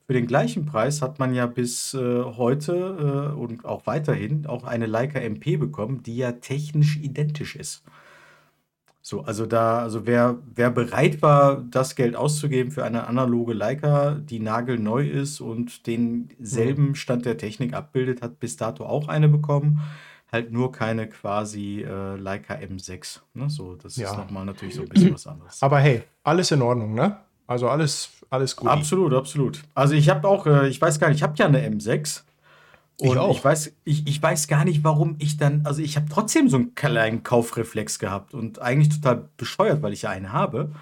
Für 0.07 0.15
den 0.15 0.27
gleichen 0.27 0.65
Preis 0.65 1.03
hat 1.03 1.19
man 1.19 1.35
ja 1.35 1.45
bis 1.45 1.93
äh, 1.93 2.25
heute 2.25 3.35
äh, 3.35 3.39
und 3.39 3.67
auch 3.67 3.85
weiterhin 3.85 4.47
auch 4.47 4.65
eine 4.65 4.87
Leica 4.87 5.19
MP 5.19 5.59
bekommen, 5.59 6.03
die 6.03 6.17
ja 6.17 6.33
technisch 6.33 6.97
identisch 6.97 7.55
ist. 7.55 7.85
So, 9.09 9.23
also 9.23 9.47
da, 9.47 9.79
also 9.79 10.05
wer, 10.05 10.37
wer 10.55 10.71
bereit 10.71 11.23
war, 11.23 11.63
das 11.71 11.97
Geld 11.97 12.15
auszugeben 12.15 12.71
für 12.71 12.85
eine 12.85 13.07
analoge 13.07 13.55
Leica, 13.55 14.17
die 14.17 14.39
nagelneu 14.39 15.03
ist 15.03 15.41
und 15.41 15.87
denselben 15.87 16.95
Stand 16.95 17.25
der 17.25 17.39
Technik 17.39 17.73
abbildet, 17.73 18.21
hat 18.21 18.39
bis 18.39 18.59
dato 18.59 18.85
auch 18.85 19.09
eine 19.09 19.31
bekommen. 19.31 19.81
Halt 20.31 20.53
nur 20.53 20.73
keine 20.73 21.09
quasi 21.09 21.87
äh, 21.89 22.17
Leica 22.17 22.57
M6. 22.57 23.21
Ne? 23.33 23.49
So, 23.49 23.77
das 23.77 23.97
Ja. 23.97 24.11
ist 24.11 24.19
nochmal 24.19 24.45
natürlich 24.45 24.75
so 24.75 24.83
ein 24.83 24.91
bisschen 24.91 25.15
was 25.15 25.27
anderes. 25.27 25.57
Aber 25.63 25.79
hey, 25.79 26.03
alles 26.23 26.51
in 26.51 26.61
Ordnung, 26.61 26.93
ne? 26.93 27.17
Also 27.47 27.67
alles, 27.71 28.11
alles 28.29 28.57
gut. 28.57 28.69
Absolut, 28.69 29.15
absolut. 29.15 29.63
Also 29.75 29.95
ich 29.95 30.11
habe 30.11 30.29
auch, 30.29 30.47
äh, 30.47 30.69
ich 30.69 30.79
weiß 30.83 31.01
gar 31.01 31.09
nicht, 31.09 31.17
ich 31.17 31.23
habe 31.23 31.33
ja 31.39 31.47
eine 31.47 31.67
M6. 31.67 32.25
Ich 33.01 33.11
Und 33.11 33.19
auch. 33.19 33.37
ich 33.37 33.45
weiß, 33.45 33.73
ich, 33.85 34.07
ich 34.09 34.21
weiß 34.21 34.49
gar 34.49 34.65
nicht, 34.65 34.83
warum 34.83 35.17
ich 35.19 35.37
dann, 35.37 35.65
also 35.65 35.81
ich 35.81 35.97
habe 35.97 36.07
trotzdem 36.11 36.49
so 36.49 36.57
einen 36.57 36.75
kleinen 36.75 37.23
Kaufreflex 37.23 37.99
gehabt 38.01 38.35
und 38.35 38.61
eigentlich 38.61 38.89
total 38.89 39.29
bescheuert, 39.37 39.83
weil 39.83 39.93
ich 39.93 40.03
ja 40.03 40.11
eine 40.11 40.33
habe. 40.33 40.73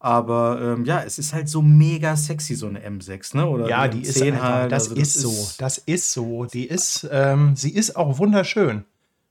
Aber 0.00 0.60
ähm, 0.60 0.84
ja, 0.84 1.02
es 1.02 1.18
ist 1.18 1.32
halt 1.32 1.48
so 1.48 1.62
mega 1.62 2.16
sexy, 2.16 2.56
so 2.56 2.66
eine 2.66 2.80
M6, 2.80 3.36
ne? 3.36 3.46
Oder 3.46 3.68
Ja, 3.68 3.88
die 3.88 4.02
ist 4.02 4.18
M10 4.18 4.32
einfach, 4.32 4.42
halt. 4.44 4.72
das, 4.72 4.88
also 4.90 5.00
ist 5.00 5.14
so, 5.14 5.48
das 5.58 5.78
ist 5.78 6.12
so. 6.12 6.44
Die 6.44 6.66
ist, 6.66 7.08
ähm, 7.10 7.56
sie 7.56 7.70
ist 7.70 7.96
auch 7.96 8.18
wunderschön. 8.18 8.84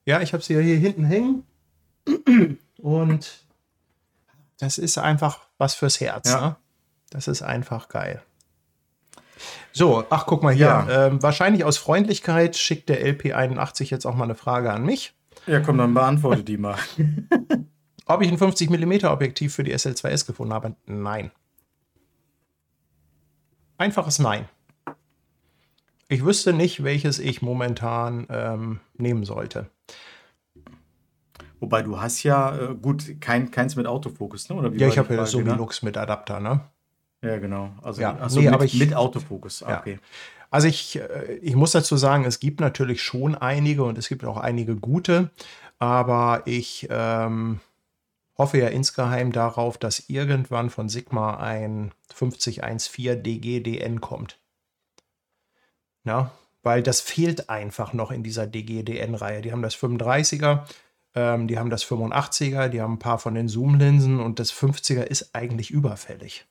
Ja, 0.06 0.22
ich 0.22 0.34
habe 0.34 0.42
sie 0.42 0.54
ja 0.54 0.62
hier 0.62 0.78
hinten 0.78 1.06
hängen 1.06 1.44
und 2.78 3.46
das 4.60 4.78
ist 4.78 4.98
einfach 4.98 5.40
was 5.58 5.76
fürs 5.76 6.00
Herz. 6.00 6.30
Ja. 6.30 6.42
Ne? 6.42 6.56
Das 7.10 7.28
ist 7.28 7.42
einfach 7.44 7.90
geil. 7.90 8.24
So, 9.72 10.06
ach 10.10 10.26
guck 10.26 10.44
mal 10.44 10.54
hier. 10.54 10.66
Ja. 10.66 11.08
Ähm, 11.08 11.24
wahrscheinlich 11.24 11.64
aus 11.64 11.78
Freundlichkeit 11.78 12.56
schickt 12.56 12.90
der 12.90 13.06
LP81 13.06 13.90
jetzt 13.90 14.06
auch 14.06 14.16
mal 14.16 14.26
eine 14.26 14.36
Frage 14.36 14.72
an 14.72 14.86
mich. 14.86 15.14
Ja, 15.48 15.60
komm, 15.60 15.78
dann 15.78 15.94
beantworte 15.94 16.44
die 16.44 16.58
mal. 16.58 16.78
Ob 18.06 18.22
ich 18.22 18.32
ein 18.32 18.38
50 18.38 18.70
mm 18.70 19.06
Objektiv 19.06 19.56
für 19.56 19.64
die 19.64 19.74
SL2S 19.74 20.26
gefunden 20.26 20.54
habe? 20.54 20.76
Nein. 20.86 21.32
Einfaches 23.78 24.20
Nein. 24.20 24.48
Ich 26.10 26.24
wüsste 26.24 26.54
nicht, 26.54 26.84
welches 26.84 27.18
ich 27.18 27.42
momentan 27.42 28.28
ähm, 28.30 28.80
nehmen 28.98 29.24
sollte. 29.24 29.70
Wobei 31.60 31.82
du 31.82 32.00
hast 32.00 32.24
ja, 32.24 32.56
äh, 32.56 32.76
gut, 32.76 33.22
kein, 33.22 33.50
keins 33.50 33.76
mit 33.76 33.88
Autofokus, 33.88 34.50
ne? 34.50 34.72
Ja, 34.76 34.88
ich 34.88 34.98
habe 34.98 35.14
ja 35.14 35.22
das 35.22 35.32
Frage, 35.32 35.56
ne? 35.56 35.68
Mit 35.82 35.98
Adapter, 35.98 36.40
ne? 36.40 36.70
Ja, 37.24 37.38
genau. 37.40 37.72
Also, 37.82 38.02
Ja, 38.02 38.16
achso, 38.20 38.40
nee, 38.40 38.46
mit, 38.46 38.54
aber 38.54 38.66
ich- 38.66 38.74
mit 38.76 38.94
Autofokus. 38.94 39.64
Ah. 39.64 39.80
Okay. 39.80 39.98
Also 40.52 40.68
ich, 40.68 40.98
äh, 41.00 41.34
ich 41.42 41.56
muss 41.56 41.72
dazu 41.72 41.98
sagen, 41.98 42.26
es 42.26 42.40
gibt 42.40 42.60
natürlich 42.60 43.02
schon 43.02 43.34
einige 43.36 43.84
und 43.86 43.98
es 43.98 44.08
gibt 44.10 44.24
auch 44.26 44.38
einige 44.38 44.76
gute, 44.76 45.32
aber 45.80 46.44
ich 46.46 46.88
ähm, 46.92 47.60
hoffe 48.38 48.58
ja 48.60 48.68
insgeheim 48.68 49.32
darauf, 49.32 49.78
dass 49.80 50.10
irgendwann 50.10 50.70
von 50.70 50.90
Sigma 50.90 51.38
ein 51.38 51.92
5014 52.14 53.24
DGDN 53.24 54.00
kommt. 54.02 54.38
Ja, 56.04 56.32
weil 56.62 56.84
das 56.84 57.02
fehlt 57.02 57.50
einfach 57.50 57.94
noch 57.94 58.12
in 58.12 58.24
dieser 58.24 58.46
DGDN-Reihe. 58.48 59.42
Die 59.42 59.52
haben 59.52 59.62
das 59.62 59.76
35er, 59.76 60.66
ähm, 61.16 61.48
die 61.48 61.58
haben 61.58 61.70
das 61.70 61.84
85er, 61.86 62.70
die 62.70 62.82
haben 62.82 62.94
ein 62.94 63.00
paar 63.00 63.20
von 63.20 63.34
den 63.36 63.48
Zoom-Linsen 63.48 64.20
und 64.20 64.40
das 64.40 64.52
50er 64.54 65.04
ist 65.04 65.34
eigentlich 65.34 65.72
überfällig. 65.72 66.46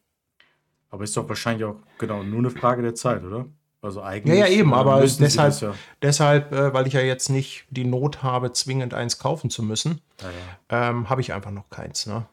Aber 0.92 1.02
ist 1.04 1.16
doch 1.16 1.28
wahrscheinlich 1.28 1.64
auch, 1.64 1.76
genau, 1.98 2.22
nur 2.22 2.38
eine 2.38 2.50
Frage 2.50 2.82
der 2.82 2.94
Zeit, 2.94 3.24
oder? 3.24 3.46
Also 3.80 3.98
Ja, 4.00 4.06
eigentlich. 4.06 4.38
ja, 4.38 4.46
eben, 4.46 4.70
äh, 4.70 4.76
aber 4.76 5.00
deshalb, 5.00 5.60
ja. 5.60 5.74
deshalb 6.02 6.52
äh, 6.52 6.72
weil 6.72 6.86
ich 6.86 6.92
ja 6.92 7.00
jetzt 7.00 7.30
nicht 7.30 7.64
die 7.70 7.84
Not 7.84 8.22
habe, 8.22 8.52
zwingend 8.52 8.94
eins 8.94 9.18
kaufen 9.18 9.50
zu 9.50 9.64
müssen, 9.64 10.00
Ja, 10.20 10.28
ja. 10.70 10.90
ähm, 10.90 11.10
habe 11.10 11.20
ich 11.20 11.32
einfach 11.32 11.50
noch 11.50 11.68
keins. 11.70 12.06
Ne? 12.06 12.24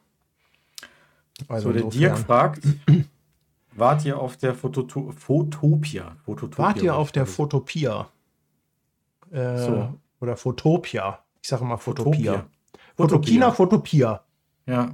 Also 1.48 1.70
So, 1.70 1.74
der 1.74 1.84
insofern- 1.86 2.00
Dirk 2.16 2.18
fragt, 2.20 2.64
wart 3.72 4.06
ihr 4.06 4.20
auf 4.20 4.38
der 4.38 4.54
Fototo 4.54 5.12
Fotopia? 5.18 6.18
Fototopia 6.26 6.64
Wart 6.66 6.82
ihr 6.84 6.96
auf 6.96 7.12
der 7.12 7.26
Fotopia? 7.26 8.10
Äh, 9.32 9.58
So. 9.58 9.94
Oder 10.22 10.36
Fotopia. 10.36 11.20
Ich 11.42 11.48
sage 11.48 11.64
immer 11.64 11.78
Fotopia. 11.78 12.34
Fotopia. 12.34 12.46
Fotokina, 12.98 13.52
Fotopia. 13.52 14.22
Ja. 14.66 14.90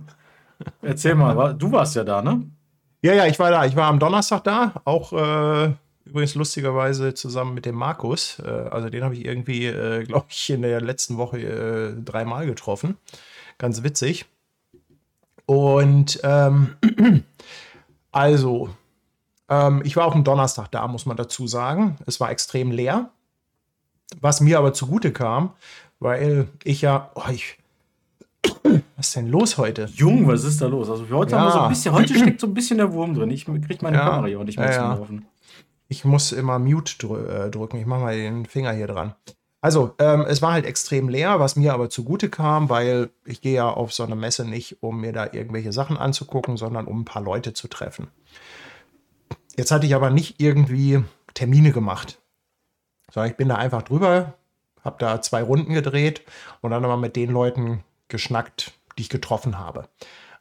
Erzähl 0.84 1.15
mal, 1.15 1.54
du 1.58 1.71
warst 1.71 1.95
ja 1.95 2.04
da, 2.04 2.21
ne? 2.21 2.43
Ja, 3.05 3.13
ja, 3.13 3.27
ich 3.27 3.37
war 3.37 3.51
da. 3.51 3.65
Ich 3.67 3.75
war 3.75 3.85
am 3.85 3.99
Donnerstag 3.99 4.43
da. 4.45 4.81
Auch 4.83 5.13
äh, 5.13 5.75
übrigens 6.05 6.33
lustigerweise 6.33 7.13
zusammen 7.13 7.53
mit 7.53 7.67
dem 7.67 7.75
Markus. 7.75 8.39
Äh, 8.39 8.49
also 8.49 8.89
den 8.89 9.03
habe 9.03 9.13
ich 9.13 9.23
irgendwie, 9.23 9.67
äh, 9.67 10.03
glaube 10.05 10.25
ich, 10.29 10.49
in 10.49 10.63
der 10.63 10.81
letzten 10.81 11.17
Woche 11.17 11.37
äh, 11.37 12.01
dreimal 12.03 12.47
getroffen. 12.47 12.97
Ganz 13.59 13.83
witzig. 13.83 14.25
Und 15.45 16.19
ähm, 16.23 16.77
also, 18.11 18.69
ähm, 19.49 19.83
ich 19.85 19.95
war 19.95 20.07
auch 20.07 20.15
am 20.15 20.23
Donnerstag 20.23 20.71
da, 20.71 20.87
muss 20.87 21.05
man 21.05 21.15
dazu 21.15 21.45
sagen. 21.45 21.97
Es 22.07 22.19
war 22.19 22.31
extrem 22.31 22.71
leer. 22.71 23.11
Was 24.19 24.41
mir 24.41 24.57
aber 24.57 24.73
zugute 24.73 25.13
kam, 25.13 25.53
weil 25.99 26.47
ich 26.63 26.81
ja, 26.81 27.11
oh, 27.13 27.29
ich, 27.31 27.59
was 29.05 29.09
ist 29.09 29.15
denn 29.17 29.27
los 29.29 29.57
heute? 29.59 29.87
Jung, 29.93 30.27
was 30.27 30.43
ist 30.43 30.61
da 30.61 30.65
los? 30.65 30.89
Also 30.89 31.05
für 31.05 31.15
heute 31.15 31.33
Ja. 31.33 31.37
haben 31.39 31.45
wir 31.47 31.51
so 31.51 31.59
ein 31.59 31.69
bisschen, 31.69 31.93
heute 31.93 32.15
steckt 32.17 32.41
so 32.41 32.47
ein 32.47 32.53
bisschen 32.55 32.77
der 32.79 32.91
Wurm 32.91 33.13
drin. 33.13 33.29
Ich 33.29 33.45
krieg 33.45 33.83
meine 33.83 33.97
Ja. 33.97 34.05
Kamera 34.09 34.25
hier 34.25 34.39
und 34.39 34.47
nicht 34.47 34.57
mehr 34.57 34.71
Ja. 34.71 34.95
Laufen. 34.95 35.27
Ich 35.87 36.05
muss 36.05 36.31
immer 36.31 36.57
Mute 36.57 36.97
drü 36.97 37.27
äh, 37.27 37.51
drücken. 37.51 37.77
Ich 37.77 37.85
mache 37.85 37.99
mal 38.01 38.15
den 38.17 38.47
Finger 38.47 38.71
hier 38.71 38.87
dran. 38.87 39.13
Also, 39.61 39.93
ähm, 39.99 40.21
es 40.27 40.41
war 40.41 40.53
halt 40.53 40.65
extrem 40.65 41.07
leer, 41.07 41.39
was 41.39 41.55
mir 41.55 41.73
aber 41.73 41.89
zugute 41.91 42.29
kam, 42.29 42.69
weil 42.69 43.09
ich 43.25 43.41
gehe 43.41 43.53
ja 43.55 43.69
auf 43.69 43.93
so 43.93 44.01
eine 44.03 44.15
Messe 44.15 44.43
nicht, 44.47 44.77
um 44.81 45.01
mir 45.01 45.13
da 45.13 45.25
irgendwelche 45.31 45.71
Sachen 45.71 45.97
anzugucken, 45.97 46.57
sondern 46.57 46.87
um 46.87 47.01
ein 47.01 47.05
paar 47.05 47.21
Leute 47.21 47.53
zu 47.53 47.67
treffen. 47.67 48.07
Jetzt 49.55 49.69
hatte 49.71 49.85
ich 49.85 49.93
aber 49.93 50.09
nicht 50.09 50.41
irgendwie 50.41 51.03
Termine 51.35 51.71
gemacht, 51.71 52.19
sondern 53.11 53.29
ich 53.31 53.37
bin 53.37 53.49
da 53.49 53.55
einfach 53.55 53.83
drüber, 53.83 54.33
habe 54.83 54.95
da 54.99 55.21
zwei 55.21 55.43
Runden 55.43 55.73
gedreht 55.73 56.21
und 56.61 56.71
dann 56.71 56.81
nochmal 56.81 56.97
mit 56.97 57.15
den 57.15 57.29
Leuten 57.31 57.83
geschnackt, 58.07 58.73
die 58.97 59.03
ich 59.03 59.10
getroffen 59.10 59.58
habe. 59.58 59.88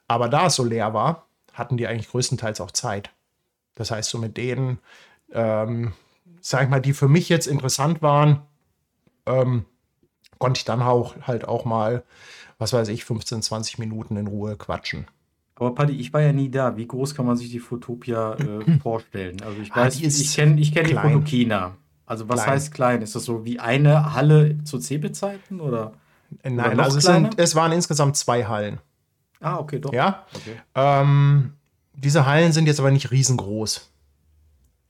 Aber 0.07 0.29
da 0.29 0.47
es 0.47 0.55
so 0.55 0.63
leer 0.63 0.93
war, 0.93 1.25
hatten 1.53 1.77
die 1.77 1.87
eigentlich 1.87 2.09
größtenteils 2.09 2.61
auch 2.61 2.71
Zeit. 2.71 3.11
Das 3.75 3.91
heißt, 3.91 4.09
so 4.09 4.17
mit 4.17 4.37
denen, 4.37 4.79
ähm, 5.31 5.93
sag 6.41 6.63
ich 6.63 6.69
mal, 6.69 6.81
die 6.81 6.93
für 6.93 7.07
mich 7.07 7.29
jetzt 7.29 7.47
interessant 7.47 8.01
waren, 8.01 8.41
ähm, 9.25 9.65
konnte 10.37 10.59
ich 10.59 10.65
dann 10.65 10.81
auch 10.81 11.15
halt 11.21 11.47
auch 11.47 11.65
mal, 11.65 12.03
was 12.57 12.73
weiß 12.73 12.89
ich, 12.89 13.05
15, 13.05 13.41
20 13.41 13.79
Minuten 13.79 14.15
in 14.17 14.27
Ruhe 14.27 14.55
quatschen. 14.55 15.07
Aber 15.55 15.73
Paddy, 15.73 15.93
ich 15.93 16.13
war 16.13 16.21
ja 16.21 16.33
nie 16.33 16.49
da. 16.51 16.75
Wie 16.75 16.85
groß 16.87 17.15
kann 17.15 17.25
man 17.25 17.37
sich 17.37 17.49
die 17.49 17.59
Fotopia 17.59 18.33
äh, 18.35 18.79
vorstellen? 18.83 19.41
Also 19.41 19.61
ich 19.61 19.71
Ah, 19.71 19.77
weiß, 19.85 20.01
ist 20.01 20.19
ich 20.19 20.35
kenne 20.35 20.59
ich 20.59 20.73
kenn 20.73 20.85
die. 20.85 20.93
Fotokina. 20.93 21.75
Also 22.05 22.29
was 22.29 22.43
Klein. 22.43 22.53
heißt 22.53 22.73
klein? 22.73 23.01
Ist 23.01 23.15
das 23.15 23.23
so 23.25 23.45
wie 23.45 23.59
eine 23.59 24.13
Halle 24.13 24.63
zu 24.63 24.77
CeBIT-Zeiten 24.79 25.59
oder? 25.59 25.93
Nein, 26.43 26.77
noch 26.77 26.85
also 26.85 26.97
es, 26.97 27.05
sind, 27.05 27.39
es 27.39 27.55
waren 27.55 27.71
insgesamt 27.71 28.17
zwei 28.17 28.45
Hallen. 28.45 28.79
Ah, 29.39 29.57
okay, 29.57 29.79
doch. 29.79 29.93
Ja, 29.93 30.25
Okay. 30.33 30.55
Ähm, 30.75 31.53
diese 31.93 32.25
Hallen 32.25 32.51
sind 32.51 32.67
jetzt 32.67 32.79
aber 32.79 32.91
nicht 32.91 33.11
riesengroß. 33.11 33.89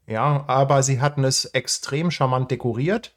Ja, 0.08 0.43
aber 0.47 0.84
sie 0.84 1.01
hatten 1.01 1.23
es 1.23 1.45
extrem 1.45 2.12
charmant 2.12 2.51
dekoriert. 2.51 3.13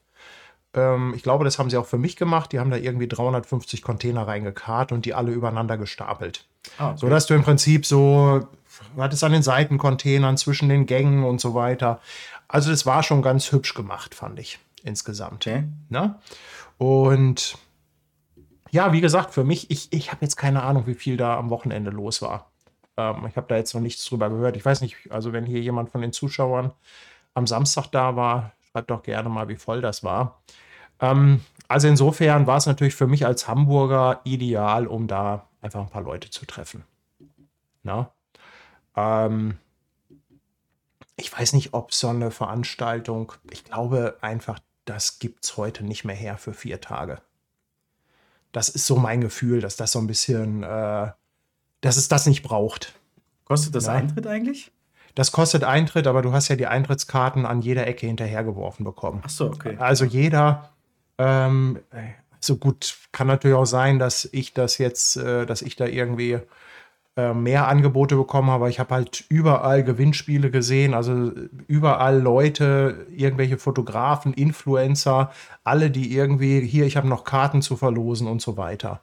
Ähm, 0.74 1.12
ich 1.16 1.22
glaube, 1.22 1.44
das 1.44 1.58
haben 1.58 1.70
sie 1.70 1.76
auch 1.76 1.86
für 1.86 1.98
mich 1.98 2.16
gemacht. 2.16 2.52
Die 2.52 2.58
haben 2.58 2.70
da 2.70 2.76
irgendwie 2.76 3.08
350 3.08 3.82
Container 3.82 4.26
reingekarrt 4.26 4.92
und 4.92 5.04
die 5.04 5.14
alle 5.14 5.32
übereinander 5.32 5.76
gestapelt. 5.76 6.46
Ah, 6.78 6.90
okay. 6.90 6.98
So 6.98 7.08
dass 7.08 7.26
du 7.26 7.34
im 7.34 7.42
Prinzip 7.42 7.86
so, 7.86 8.48
du 8.94 9.02
hattest 9.02 9.24
an 9.24 9.32
den 9.32 9.42
Seitencontainern 9.42 10.36
zwischen 10.36 10.68
den 10.68 10.86
Gängen 10.86 11.24
und 11.24 11.40
so 11.40 11.54
weiter. 11.54 12.00
Also 12.46 12.70
das 12.70 12.86
war 12.86 13.02
schon 13.02 13.22
ganz 13.22 13.52
hübsch 13.52 13.74
gemacht, 13.74 14.14
fand 14.14 14.38
ich 14.38 14.58
insgesamt. 14.82 15.46
Okay. 15.46 15.64
Ne? 15.90 16.18
Und 16.78 17.58
ja, 18.70 18.92
wie 18.92 19.00
gesagt, 19.00 19.32
für 19.32 19.44
mich, 19.44 19.70
ich, 19.70 19.92
ich 19.92 20.10
habe 20.10 20.22
jetzt 20.22 20.36
keine 20.36 20.62
Ahnung, 20.62 20.86
wie 20.86 20.94
viel 20.94 21.16
da 21.16 21.36
am 21.36 21.50
Wochenende 21.50 21.90
los 21.90 22.22
war. 22.22 22.50
Ähm, 22.96 23.26
ich 23.28 23.36
habe 23.36 23.46
da 23.48 23.56
jetzt 23.56 23.74
noch 23.74 23.80
nichts 23.80 24.04
drüber 24.04 24.28
gehört. 24.30 24.56
Ich 24.56 24.64
weiß 24.64 24.80
nicht, 24.80 25.10
also 25.10 25.32
wenn 25.32 25.44
hier 25.44 25.60
jemand 25.60 25.90
von 25.90 26.02
den 26.02 26.12
Zuschauern 26.12 26.72
am 27.34 27.46
Samstag 27.46 27.86
da 27.88 28.16
war, 28.16 28.52
schreibt 28.70 28.90
doch 28.90 29.02
gerne 29.02 29.28
mal, 29.28 29.48
wie 29.48 29.56
voll 29.56 29.80
das 29.80 30.04
war. 30.04 30.42
Ähm, 31.00 31.40
also 31.68 31.88
insofern 31.88 32.46
war 32.46 32.56
es 32.56 32.66
natürlich 32.66 32.94
für 32.94 33.06
mich 33.06 33.26
als 33.26 33.46
Hamburger 33.46 34.20
ideal, 34.24 34.86
um 34.86 35.06
da 35.06 35.46
einfach 35.60 35.80
ein 35.80 35.90
paar 35.90 36.02
Leute 36.02 36.30
zu 36.30 36.46
treffen. 36.46 36.84
Na? 37.82 38.10
Ähm, 38.96 39.58
ich 41.16 41.36
weiß 41.36 41.52
nicht, 41.52 41.74
ob 41.74 41.92
so 41.92 42.08
eine 42.08 42.30
Veranstaltung, 42.30 43.32
ich 43.50 43.64
glaube 43.64 44.16
einfach, 44.20 44.58
das 44.84 45.18
gibt 45.18 45.44
es 45.44 45.56
heute 45.56 45.84
nicht 45.84 46.04
mehr 46.04 46.16
her 46.16 46.38
für 46.38 46.54
vier 46.54 46.80
Tage. 46.80 47.20
Das 48.52 48.68
ist 48.68 48.86
so 48.86 48.96
mein 48.96 49.20
Gefühl, 49.20 49.60
dass 49.60 49.76
das 49.76 49.92
so 49.92 49.98
ein 49.98 50.06
bisschen, 50.06 50.62
äh, 50.62 51.08
dass 51.80 51.96
es 51.96 52.08
das 52.08 52.26
nicht 52.26 52.42
braucht. 52.42 52.94
Kostet 53.44 53.74
das 53.74 53.86
Ja. 53.86 53.92
Eintritt 53.94 54.26
eigentlich? 54.26 54.72
Das 55.14 55.32
kostet 55.32 55.64
Eintritt, 55.64 56.06
aber 56.06 56.22
du 56.22 56.32
hast 56.32 56.48
ja 56.48 56.56
die 56.56 56.66
Eintrittskarten 56.66 57.44
an 57.44 57.60
jeder 57.60 57.86
Ecke 57.86 58.06
hinterhergeworfen 58.06 58.84
bekommen. 58.84 59.22
Ach 59.24 59.30
so, 59.30 59.46
okay. 59.46 59.76
Also 59.78 60.04
jeder, 60.04 60.70
ähm, 61.18 61.80
so 62.40 62.56
gut, 62.56 62.96
kann 63.10 63.26
natürlich 63.26 63.56
auch 63.56 63.64
sein, 63.64 63.98
dass 63.98 64.28
ich 64.30 64.54
das 64.54 64.78
jetzt, 64.78 65.16
äh, 65.16 65.44
dass 65.44 65.62
ich 65.62 65.74
da 65.76 65.86
irgendwie 65.86 66.38
äh, 67.18 67.34
mehr 67.34 67.66
Angebote 67.66 68.14
bekommen 68.14 68.48
habe. 68.48 68.62
aber 68.64 68.70
Ich 68.70 68.78
habe 68.78 68.94
halt 68.94 69.24
überall 69.28 69.82
Gewinnspiele 69.82 70.52
gesehen, 70.52 70.94
also 70.94 71.32
überall 71.66 72.20
Leute, 72.20 73.08
irgendwelche 73.10 73.58
Fotografen, 73.58 74.32
Influencer, 74.32 75.32
alle, 75.64 75.90
die 75.90 76.14
irgendwie, 76.14 76.60
hier, 76.60 76.86
ich 76.86 76.96
habe 76.96 77.08
noch 77.08 77.24
Karten 77.24 77.60
zu 77.60 77.76
verlosen 77.76 78.28
und 78.28 78.40
so 78.40 78.56
weiter. 78.56 79.00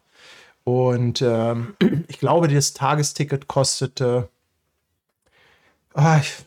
Und 0.63 1.21
ähm, 1.21 1.75
ich 2.07 2.19
glaube, 2.19 2.47
das 2.47 2.73
Tagesticket 2.73 3.49
kostete 3.49 4.29
ah, 5.93 6.17
ich- 6.17 6.45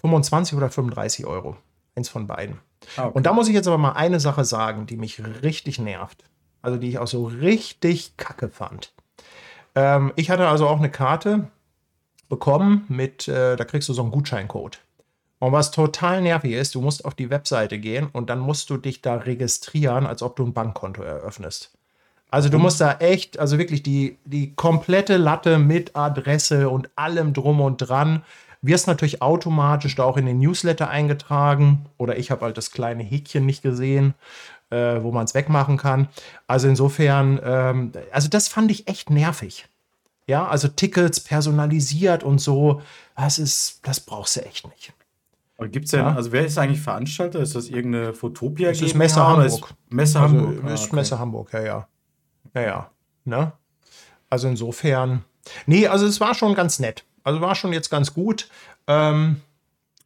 25 0.00 0.56
oder 0.56 0.70
35 0.70 1.26
Euro. 1.26 1.58
Eins 1.94 2.08
von 2.08 2.26
beiden. 2.26 2.58
Ah, 2.96 3.06
okay. 3.06 3.16
Und 3.18 3.26
da 3.26 3.34
muss 3.34 3.48
ich 3.48 3.54
jetzt 3.54 3.66
aber 3.66 3.76
mal 3.78 3.92
eine 3.92 4.18
Sache 4.20 4.46
sagen, 4.46 4.86
die 4.86 4.96
mich 4.96 5.22
richtig 5.42 5.78
nervt. 5.78 6.24
Also 6.62 6.78
die 6.78 6.88
ich 6.88 6.98
auch 6.98 7.06
so 7.06 7.26
richtig 7.26 8.16
kacke 8.16 8.48
fand. 8.48 8.94
Ähm, 9.76 10.12
ich 10.16 10.30
hatte 10.30 10.48
also 10.48 10.66
auch 10.66 10.78
eine 10.78 10.90
Karte 10.90 11.48
bekommen 12.28 12.84
mit, 12.88 13.28
äh, 13.28 13.54
da 13.54 13.64
kriegst 13.64 13.88
du 13.88 13.92
so 13.92 14.02
einen 14.02 14.10
Gutscheincode. 14.10 14.80
Und 15.38 15.52
was 15.52 15.70
total 15.70 16.22
nervig 16.22 16.52
ist, 16.52 16.74
du 16.74 16.80
musst 16.80 17.04
auf 17.04 17.14
die 17.14 17.30
Webseite 17.30 17.78
gehen 17.78 18.08
und 18.10 18.30
dann 18.30 18.40
musst 18.40 18.70
du 18.70 18.78
dich 18.78 19.02
da 19.02 19.16
registrieren, 19.16 20.06
als 20.06 20.22
ob 20.22 20.34
du 20.34 20.44
ein 20.44 20.54
Bankkonto 20.54 21.02
eröffnest. 21.02 21.72
Also 22.30 22.48
du 22.48 22.58
musst 22.58 22.80
da 22.80 22.94
echt, 22.98 23.38
also 23.38 23.58
wirklich 23.58 23.82
die, 23.82 24.18
die 24.24 24.54
komplette 24.54 25.16
Latte 25.16 25.58
mit 25.58 25.94
Adresse 25.94 26.68
und 26.68 26.90
allem 26.96 27.32
drum 27.32 27.60
und 27.60 27.76
dran. 27.76 28.24
Wirst 28.62 28.88
natürlich 28.88 29.22
automatisch 29.22 29.94
da 29.94 30.02
auch 30.04 30.16
in 30.16 30.26
den 30.26 30.40
Newsletter 30.40 30.90
eingetragen. 30.90 31.86
Oder 31.98 32.16
ich 32.18 32.30
habe 32.30 32.44
halt 32.44 32.56
das 32.56 32.72
kleine 32.72 33.04
Häkchen 33.04 33.46
nicht 33.46 33.62
gesehen, 33.62 34.14
äh, 34.70 35.02
wo 35.02 35.12
man 35.12 35.24
es 35.24 35.34
wegmachen 35.34 35.76
kann. 35.76 36.08
Also 36.46 36.68
insofern, 36.68 37.40
ähm, 37.42 37.92
also 38.12 38.28
das 38.28 38.48
fand 38.48 38.70
ich 38.70 38.88
echt 38.88 39.10
nervig. 39.10 39.66
Ja, 40.28 40.46
also 40.48 40.66
Tickets 40.68 41.20
personalisiert 41.20 42.24
und 42.24 42.40
so, 42.40 42.82
das 43.16 43.38
ist, 43.38 43.80
das 43.86 44.00
brauchst 44.00 44.36
du 44.36 44.44
echt 44.44 44.66
nicht. 44.68 44.92
Und 45.56 45.72
gibt's 45.72 45.92
denn, 45.92 46.00
Ja. 46.00 46.14
also 46.14 46.32
wer 46.32 46.44
ist 46.44 46.58
eigentlich 46.58 46.80
Veranstalter? 46.80 47.40
Ist 47.40 47.54
das 47.54 47.68
irgendeine 47.68 48.12
Fotopia? 48.12 48.68
Das 48.70 48.82
ist 48.82 48.94
Messe 48.94 49.24
Hamburg. 49.24 49.72
Messe 49.88 50.20
Also, 50.20 50.36
Hamburg. 50.36 50.64
Ah, 50.64 50.74
ist 50.74 50.84
okay. 50.86 50.96
Messe 50.96 51.18
Hamburg, 51.18 51.52
ja, 51.52 51.60
ja. 51.60 51.88
Ja, 52.54 52.60
ja. 52.60 52.90
Ne? 53.24 53.52
Also 54.28 54.48
insofern. 54.48 55.24
Nee, 55.66 55.86
also 55.86 56.06
es 56.06 56.20
war 56.20 56.34
schon 56.34 56.54
ganz 56.54 56.78
nett. 56.78 57.04
Also 57.22 57.40
war 57.40 57.54
schon 57.54 57.72
jetzt 57.72 57.88
ganz 57.88 58.12
gut. 58.12 58.48
Ähm, 58.88 59.40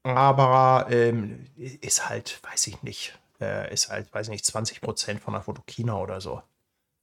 aber 0.03 0.87
ähm, 0.91 1.47
ist 1.57 2.09
halt, 2.09 2.41
weiß 2.51 2.67
ich 2.69 2.83
nicht, 2.83 3.19
äh, 3.41 3.73
ist 3.73 3.89
halt, 3.89 4.13
weiß 4.13 4.27
ich 4.27 4.33
nicht, 4.33 4.47
20 4.47 4.81
Prozent 4.81 5.21
von 5.21 5.35
der 5.35 5.43
Fotokina 5.43 5.97
oder 5.97 6.21
so. 6.21 6.43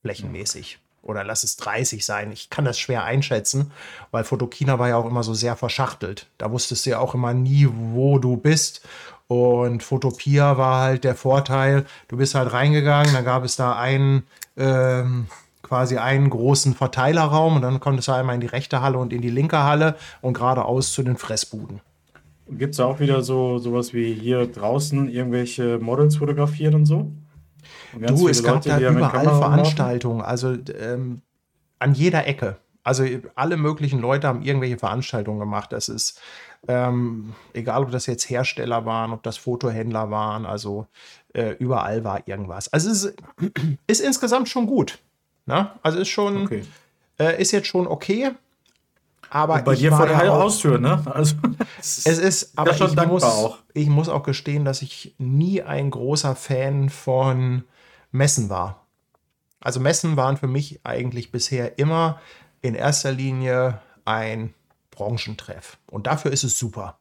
Flächenmäßig. 0.02 0.80
Oder 1.02 1.24
lass 1.24 1.44
es 1.44 1.56
30 1.58 2.06
sein. 2.06 2.32
Ich 2.32 2.50
kann 2.50 2.66
das 2.66 2.78
schwer 2.78 3.04
einschätzen, 3.04 3.72
weil 4.12 4.24
Fotokina 4.24 4.78
war 4.78 4.90
ja 4.90 4.98
auch 4.98 5.06
immer 5.06 5.24
so 5.24 5.34
sehr 5.34 5.56
verschachtelt. 5.56 6.28
Da 6.38 6.52
wusstest 6.52 6.86
du 6.86 6.92
ja 6.92 7.00
auch 7.00 7.14
immer 7.14 7.34
nie, 7.34 7.68
wo 7.72 8.20
du 8.20 8.36
bist. 8.36 8.82
Und 9.28 9.84
Fotopia 9.84 10.58
war 10.58 10.82
halt 10.82 11.04
der 11.04 11.16
Vorteil, 11.16 11.86
du 12.08 12.18
bist 12.18 12.36
halt 12.36 12.52
reingegangen, 12.54 13.14
dann 13.14 13.26
gab 13.26 13.44
es 13.44 13.58
da 13.58 13.78
einen, 13.78 14.24
ähm, 14.56 15.28
quasi 15.64 15.98
einen 15.98 16.30
großen 16.30 16.74
Verteilerraum 16.76 17.58
und 17.58 17.62
dann 17.62 17.82
konntest 17.82 18.08
du 18.08 18.14
einmal 18.14 18.36
in 18.36 18.42
die 18.42 18.48
rechte 18.48 18.82
Halle 18.82 18.98
und 18.98 19.12
in 19.12 19.22
die 19.22 19.30
linke 19.30 19.64
Halle 19.64 19.98
und 20.22 20.34
geradeaus 20.34 20.94
zu 20.94 21.04
den 21.04 21.18
Fressbuden. 21.18 21.82
Gibt 22.50 22.74
es 22.74 22.80
auch 22.80 23.00
wieder 23.00 23.22
so 23.22 23.58
sowas 23.58 23.94
wie 23.94 24.14
hier 24.14 24.48
draußen 24.48 25.10
irgendwelche 25.10 25.80
Models 25.80 26.18
fotografieren 26.18 26.76
und 26.76 26.86
so? 26.86 27.12
Und 27.94 28.10
Du, 28.10 28.28
es 28.28 28.44
gab 28.44 28.66
Leute, 28.66 28.70
da 28.70 28.80
überall? 28.92 29.26
Veranstaltungen, 29.26 30.22
also 30.22 30.56
ähm, 30.80 31.22
an 31.80 31.94
jeder 31.94 32.26
Ecke. 32.28 32.58
Also 32.84 33.04
alle 33.36 33.58
möglichen 33.58 34.00
Leute 34.00 34.28
haben 34.28 34.42
irgendwelche 34.44 34.78
Veranstaltungen 34.78 35.40
gemacht. 35.40 35.74
Das 35.74 35.90
ist 35.90 36.22
ähm, 36.70 37.34
egal, 37.54 37.84
ob 37.84 37.92
das 37.92 38.06
jetzt 38.06 38.30
Hersteller 38.30 38.86
waren, 38.86 39.12
ob 39.12 39.24
das 39.24 39.36
Fotohändler 39.36 40.10
waren, 40.10 40.46
also 40.46 40.88
äh, 41.34 41.52
überall 41.60 42.04
war 42.06 42.26
irgendwas. 42.28 42.72
Also 42.72 42.90
es 42.90 43.04
ist, 43.04 43.18
ist 43.88 44.00
insgesamt 44.02 44.48
schon 44.48 44.68
gut. 44.68 45.00
Ne? 45.46 45.70
Also 45.84 46.00
ist 46.00 46.08
schon, 46.08 46.44
Okay. 46.44 46.64
äh, 47.20 47.42
ist 47.42 47.52
jetzt 47.52 47.68
schon 47.68 47.88
okay. 47.88 48.32
Aber 49.30 49.56
Und 49.56 49.66
bei 49.66 49.74
ich 49.74 49.80
dir 49.80 49.92
vor 49.92 50.06
der 50.06 50.24
ja 50.24 50.32
Haustür, 50.32 50.80
ne? 50.80 51.02
Also, 51.06 51.36
es 51.80 51.98
ist, 52.06 52.58
aber 52.58 52.72
ich 52.72 52.96
muss, 52.96 53.24
auch. 53.24 53.60
ich 53.74 53.88
muss 53.88 54.10
auch 54.10 54.24
gestehen, 54.24 54.66
dass 54.66 54.82
ich 54.82 55.16
nie 55.18 55.62
ein 55.62 55.90
großer 55.90 56.36
Fan 56.36 56.90
von 56.90 57.64
Messen 58.12 58.50
war. 58.50 58.88
Also 59.60 59.80
Messen 59.80 60.18
waren 60.18 60.38
für 60.38 60.48
mich 60.48 60.82
eigentlich 60.84 61.32
bisher 61.32 61.78
immer 61.80 62.22
in 62.62 62.76
erster 62.76 63.12
Linie 63.12 63.82
ein 64.06 64.54
Branchentreff. 64.92 65.78
Und 65.90 66.08
dafür 66.08 66.32
ist 66.32 66.44
es 66.44 66.58
super. 66.58 67.00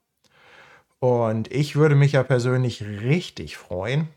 Und 0.98 1.52
ich 1.52 1.76
würde 1.76 1.94
mich 1.94 2.12
ja 2.12 2.22
persönlich 2.22 2.82
richtig 2.82 3.56
freuen, 3.56 4.08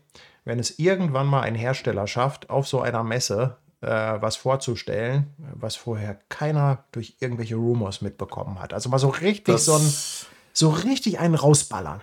wenn 0.44 0.58
es 0.58 0.78
irgendwann 0.78 1.26
mal 1.26 1.42
ein 1.42 1.54
Hersteller 1.54 2.06
schafft, 2.06 2.50
auf 2.50 2.66
so 2.66 2.80
einer 2.80 3.04
Messe 3.04 3.56
was 3.88 4.36
vorzustellen, 4.36 5.28
was 5.54 5.76
vorher 5.76 6.18
keiner 6.28 6.84
durch 6.92 7.16
irgendwelche 7.20 7.56
Rumors 7.56 8.02
mitbekommen 8.02 8.58
hat. 8.60 8.74
Also 8.74 8.88
mal 8.90 8.98
so 8.98 9.08
richtig 9.08 9.54
das, 9.54 9.64
so, 9.64 9.74
ein, 9.74 9.92
so 10.52 10.68
richtig 10.70 11.18
einen 11.18 11.34
rausballern. 11.34 12.00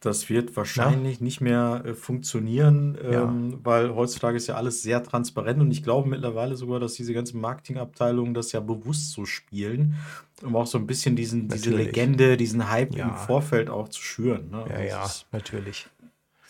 Das 0.00 0.28
wird 0.28 0.56
wahrscheinlich 0.56 1.20
nicht 1.20 1.40
mehr 1.40 1.82
äh, 1.86 1.94
funktionieren, 1.94 2.98
Ja. 3.08 3.22
ähm, 3.22 3.60
weil 3.62 3.94
heutzutage 3.94 4.36
ist 4.36 4.48
ja 4.48 4.56
alles 4.56 4.82
sehr 4.82 5.00
transparent 5.04 5.60
und 5.60 5.70
ich 5.70 5.84
glaube 5.84 6.08
mittlerweile 6.08 6.56
sogar, 6.56 6.80
dass 6.80 6.94
diese 6.94 7.14
ganzen 7.14 7.40
Marketingabteilungen 7.40 8.34
das 8.34 8.50
ja 8.50 8.58
bewusst 8.58 9.12
so 9.12 9.24
spielen, 9.26 9.94
um 10.42 10.56
auch 10.56 10.66
so 10.66 10.76
ein 10.78 10.88
bisschen 10.88 11.14
diesen, 11.14 11.46
diese. 11.46 11.70
Legende, 11.70 12.36
diesen 12.36 12.68
Hype 12.68 12.96
Ja. 12.96 13.10
im 13.10 13.14
Vorfeld 13.14 13.70
auch 13.70 13.88
zu 13.90 14.02
schüren. 14.02 14.50
Ne? 14.50 14.64
Ja, 14.68 14.74
Also 14.74 14.88
ja, 14.88 15.10
natürlich. 15.30 15.86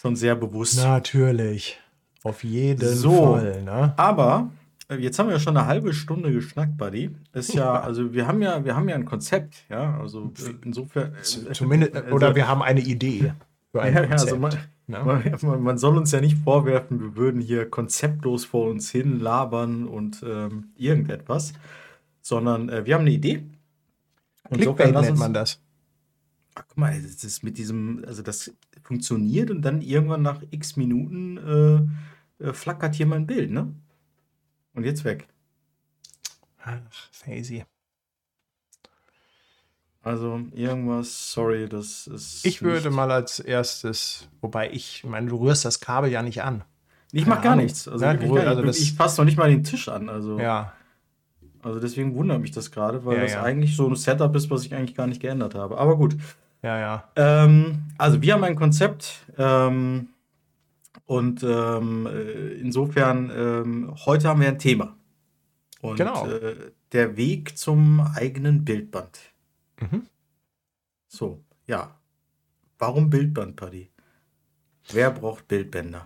schon 0.00 0.16
sehr 0.16 0.34
bewusst. 0.34 0.78
Natürlich. 0.78 1.78
Auf 2.24 2.44
jeden 2.44 2.88
So. 2.94 3.34
Fall. 3.36 3.62
Ne? 3.62 3.94
Aber 3.96 4.50
äh, 4.88 4.96
jetzt 4.96 5.18
haben 5.18 5.26
wir 5.26 5.34
ja 5.34 5.40
schon 5.40 5.56
eine 5.56 5.66
halbe 5.66 5.92
Stunde 5.92 6.32
geschnackt, 6.32 6.76
Buddy. 6.76 7.10
Ist 7.32 7.54
ja, 7.54 7.80
also 7.80 8.12
wir 8.12 8.26
haben 8.26 8.40
ja, 8.42 8.64
wir 8.64 8.76
haben 8.76 8.88
ja 8.88 8.94
ein 8.94 9.04
Konzept, 9.04 9.64
ja. 9.68 9.98
Also 9.98 10.32
äh, 10.46 10.54
insofern. 10.64 11.14
äh, 11.14 11.52
Zumindest, 11.52 11.94
also- 11.96 12.14
oder 12.14 12.34
wir 12.34 12.46
haben 12.48 12.62
eine 12.62 12.80
Idee 12.80 13.32
für 13.72 13.82
ein 13.82 13.92
Ja, 13.94 14.00
ja, 14.02 14.06
Konzept. 14.08 14.20
also 14.32 14.36
man, 14.38 14.52
ne? 14.86 15.36
man, 15.42 15.62
man- 15.62 15.78
soll 15.78 15.96
uns 15.96 16.12
ja 16.12 16.20
nicht 16.20 16.36
vorwerfen, 16.38 17.00
wir 17.00 17.16
würden 17.16 17.40
hier 17.40 17.68
konzeptlos 17.68 18.44
vor 18.44 18.70
uns 18.70 18.90
hin 18.90 19.18
labern 19.20 19.86
und 19.88 20.22
ähm, 20.26 20.68
irgendetwas, 20.76 21.54
sondern 22.20 22.68
äh, 22.68 22.86
wir 22.86 22.94
haben 22.94 23.02
eine 23.02 23.10
Idee. 23.10 23.44
Und 24.50 24.58
Clickbait 24.60 24.92
lass 24.92 25.06
nennt 25.06 25.18
man 25.18 25.32
das. 25.34 25.60
Ach, 26.54 26.64
guck 26.68 26.76
mal, 26.76 26.92
das 27.00 27.24
ist 27.24 27.42
mit 27.42 27.56
diesem, 27.56 28.04
also 28.06 28.22
das 28.22 28.52
funktioniert 28.82 29.50
und 29.50 29.62
dann 29.62 29.80
irgendwann 29.80 30.20
nach 30.22 30.42
x 30.50 30.76
Minuten 30.76 31.38
äh, 31.38 31.80
äh, 32.42 32.52
flackert 32.52 32.94
hier 32.94 33.06
mein 33.06 33.26
Bild, 33.26 33.50
ne? 33.50 33.74
Und 34.74 34.84
jetzt 34.84 35.04
weg. 35.04 35.26
Ach, 36.64 36.78
Faisy. 37.10 37.64
Also 40.04 40.40
irgendwas, 40.52 41.32
sorry, 41.32 41.68
das 41.68 42.08
ist. 42.08 42.44
Ich 42.44 42.62
würde 42.62 42.90
mal 42.90 43.10
als 43.12 43.38
erstes, 43.38 44.28
wobei 44.40 44.68
ich, 44.70 44.96
ich 44.98 45.04
meine, 45.04 45.28
du 45.28 45.36
rührst 45.36 45.64
das 45.64 45.78
Kabel 45.78 46.10
ja 46.10 46.22
nicht 46.22 46.42
an. 46.42 46.64
Ich 47.12 47.26
mach 47.26 47.36
keine 47.36 47.44
gar 47.44 47.52
Ahnung. 47.52 47.64
nichts. 47.66 47.86
Also, 47.86 48.04
Ja, 48.04 48.28
wohl, 48.28 48.40
gar 48.40 48.48
also 48.48 48.62
nicht. 48.62 48.80
ich 48.80 48.94
fasse 48.94 49.20
noch 49.20 49.26
nicht 49.26 49.36
mal 49.38 49.48
den 49.50 49.62
Tisch 49.62 49.88
an. 49.88 50.08
Also, 50.08 50.40
Ja, 50.40 50.72
also 51.62 51.78
deswegen 51.78 52.16
wundert 52.16 52.40
mich 52.40 52.50
das 52.50 52.72
gerade, 52.72 53.04
weil 53.04 53.16
Ja, 53.18 53.22
das 53.22 53.32
ja. 53.32 53.42
eigentlich 53.42 53.76
so 53.76 53.86
ein 53.88 53.94
Setup 53.94 54.34
ist, 54.34 54.50
was 54.50 54.64
ich 54.64 54.74
eigentlich 54.74 54.96
gar 54.96 55.06
nicht 55.06 55.20
geändert 55.20 55.54
habe. 55.54 55.78
Aber 55.78 55.96
gut. 55.96 56.16
ja, 56.62 56.78
ja. 56.80 57.04
Ähm, 57.14 57.82
also 57.98 58.20
wir 58.22 58.32
haben 58.34 58.42
ein 58.42 58.56
Konzept 58.56 59.20
ähm, 59.38 60.08
und 61.06 61.42
ähm, 61.42 62.06
äh, 62.06 62.52
insofern 62.54 63.30
ähm, 63.34 63.94
heute 64.06 64.28
haben 64.28 64.40
wir 64.40 64.48
ein 64.48 64.58
Thema. 64.58 64.96
Und 65.80 65.96
Genau. 65.96 66.28
äh, 66.28 66.72
der 66.92 67.16
Weg 67.16 67.58
zum 67.58 68.00
eigenen 68.00 68.64
Bildband. 68.64 69.18
Mhm. 69.80 70.06
So, 71.08 71.44
ja. 71.66 71.98
Warum 72.78 73.10
Bildband, 73.10 73.56
Paddy? 73.56 73.90
Wer 74.92 75.10
braucht 75.10 75.48
Bildbänder? 75.48 76.04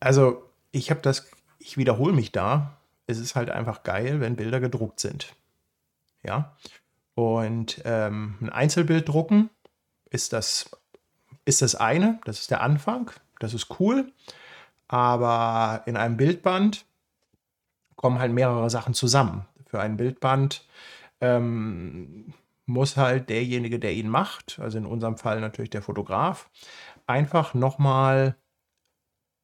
Also, 0.00 0.50
ich 0.70 0.90
habe 0.90 1.00
das, 1.00 1.30
ich 1.58 1.76
wiederhole 1.76 2.12
mich 2.12 2.32
da. 2.32 2.80
Es 3.06 3.18
ist 3.18 3.34
halt 3.36 3.50
einfach 3.50 3.82
geil, 3.82 4.20
wenn 4.20 4.36
Bilder 4.36 4.60
gedruckt 4.60 5.00
sind. 5.00 5.34
Ja. 6.22 6.56
Und 7.14 7.80
ähm, 7.84 8.36
ein 8.40 8.50
Einzelbild 8.50 9.08
drucken 9.08 9.50
ist 10.10 10.32
das, 10.32 10.70
ist 11.48 11.62
das 11.62 11.74
eine, 11.74 12.20
das 12.24 12.40
ist 12.40 12.50
der 12.50 12.60
Anfang, 12.60 13.10
das 13.40 13.54
ist 13.54 13.80
cool. 13.80 14.12
Aber 14.86 15.82
in 15.86 15.96
einem 15.96 16.16
Bildband 16.16 16.86
kommen 17.96 18.18
halt 18.18 18.32
mehrere 18.32 18.70
Sachen 18.70 18.94
zusammen. 18.94 19.46
Für 19.66 19.80
ein 19.80 19.96
Bildband 19.96 20.66
ähm, 21.20 22.32
muss 22.66 22.96
halt 22.96 23.28
derjenige, 23.28 23.78
der 23.78 23.92
ihn 23.94 24.08
macht, 24.08 24.58
also 24.60 24.78
in 24.78 24.86
unserem 24.86 25.16
Fall 25.16 25.40
natürlich 25.40 25.70
der 25.70 25.82
Fotograf, 25.82 26.48
einfach 27.06 27.54
nochmal 27.54 28.36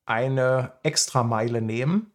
eine 0.07 0.73
Extrameile 0.83 1.63
nehmen 1.63 2.13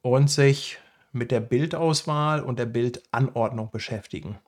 und 0.00 0.30
sich 0.30 0.78
mit 1.12 1.30
der 1.30 1.40
Bildauswahl 1.40 2.42
und 2.42 2.58
der 2.58 2.66
Bildanordnung 2.66 3.70
beschäftigen. 3.70 4.38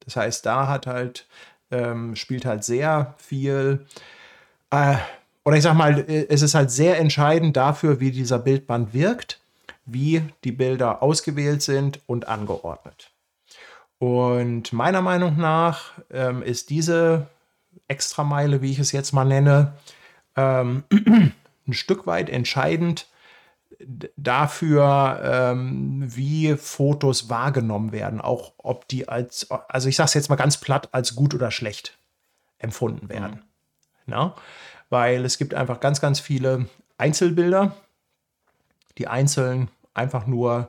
Das 0.00 0.16
heißt, 0.16 0.44
da 0.44 0.66
hat 0.66 0.86
halt, 0.86 1.28
ähm, 1.70 2.16
spielt 2.16 2.44
halt 2.44 2.64
sehr 2.64 3.14
viel, 3.18 3.86
äh, 4.72 4.96
oder 5.44 5.56
ich 5.56 5.62
sag 5.62 5.74
mal, 5.74 5.98
äh, 5.98 6.26
es 6.28 6.42
ist 6.42 6.54
halt 6.54 6.70
sehr 6.70 6.98
entscheidend 6.98 7.56
dafür, 7.56 8.00
wie 8.00 8.10
dieser 8.10 8.38
Bildband 8.38 8.92
wirkt, 8.92 9.40
wie 9.84 10.22
die 10.44 10.52
Bilder 10.52 11.02
ausgewählt 11.02 11.62
sind 11.62 12.00
und 12.06 12.26
angeordnet. 12.26 13.10
Und 13.98 14.72
meiner 14.72 15.02
Meinung 15.02 15.36
nach 15.36 15.92
ähm, 16.10 16.42
ist 16.42 16.70
diese 16.70 17.28
Extrameile, 17.86 18.62
wie 18.62 18.72
ich 18.72 18.78
es 18.78 18.90
jetzt 18.90 19.12
mal 19.12 19.24
nenne, 19.24 19.74
ähm, 20.36 20.84
ein 20.90 21.72
Stück 21.72 22.06
weit 22.06 22.28
entscheidend 22.28 23.06
dafür, 24.16 25.20
ähm, 25.24 26.04
wie 26.06 26.56
Fotos 26.56 27.28
wahrgenommen 27.28 27.92
werden, 27.92 28.20
auch 28.20 28.52
ob 28.58 28.88
die 28.88 29.08
als, 29.08 29.50
also 29.50 29.88
ich 29.88 29.96
sage 29.96 30.06
es 30.06 30.14
jetzt 30.14 30.30
mal 30.30 30.36
ganz 30.36 30.56
platt, 30.58 30.88
als 30.92 31.14
gut 31.14 31.34
oder 31.34 31.50
schlecht 31.50 31.98
empfunden 32.58 33.08
werden. 33.08 33.42
Na? 34.06 34.34
Weil 34.90 35.24
es 35.24 35.38
gibt 35.38 35.54
einfach 35.54 35.80
ganz, 35.80 36.00
ganz 36.00 36.20
viele 36.20 36.66
Einzelbilder, 36.98 37.74
die 38.98 39.08
einzeln 39.08 39.68
einfach 39.94 40.26
nur 40.26 40.68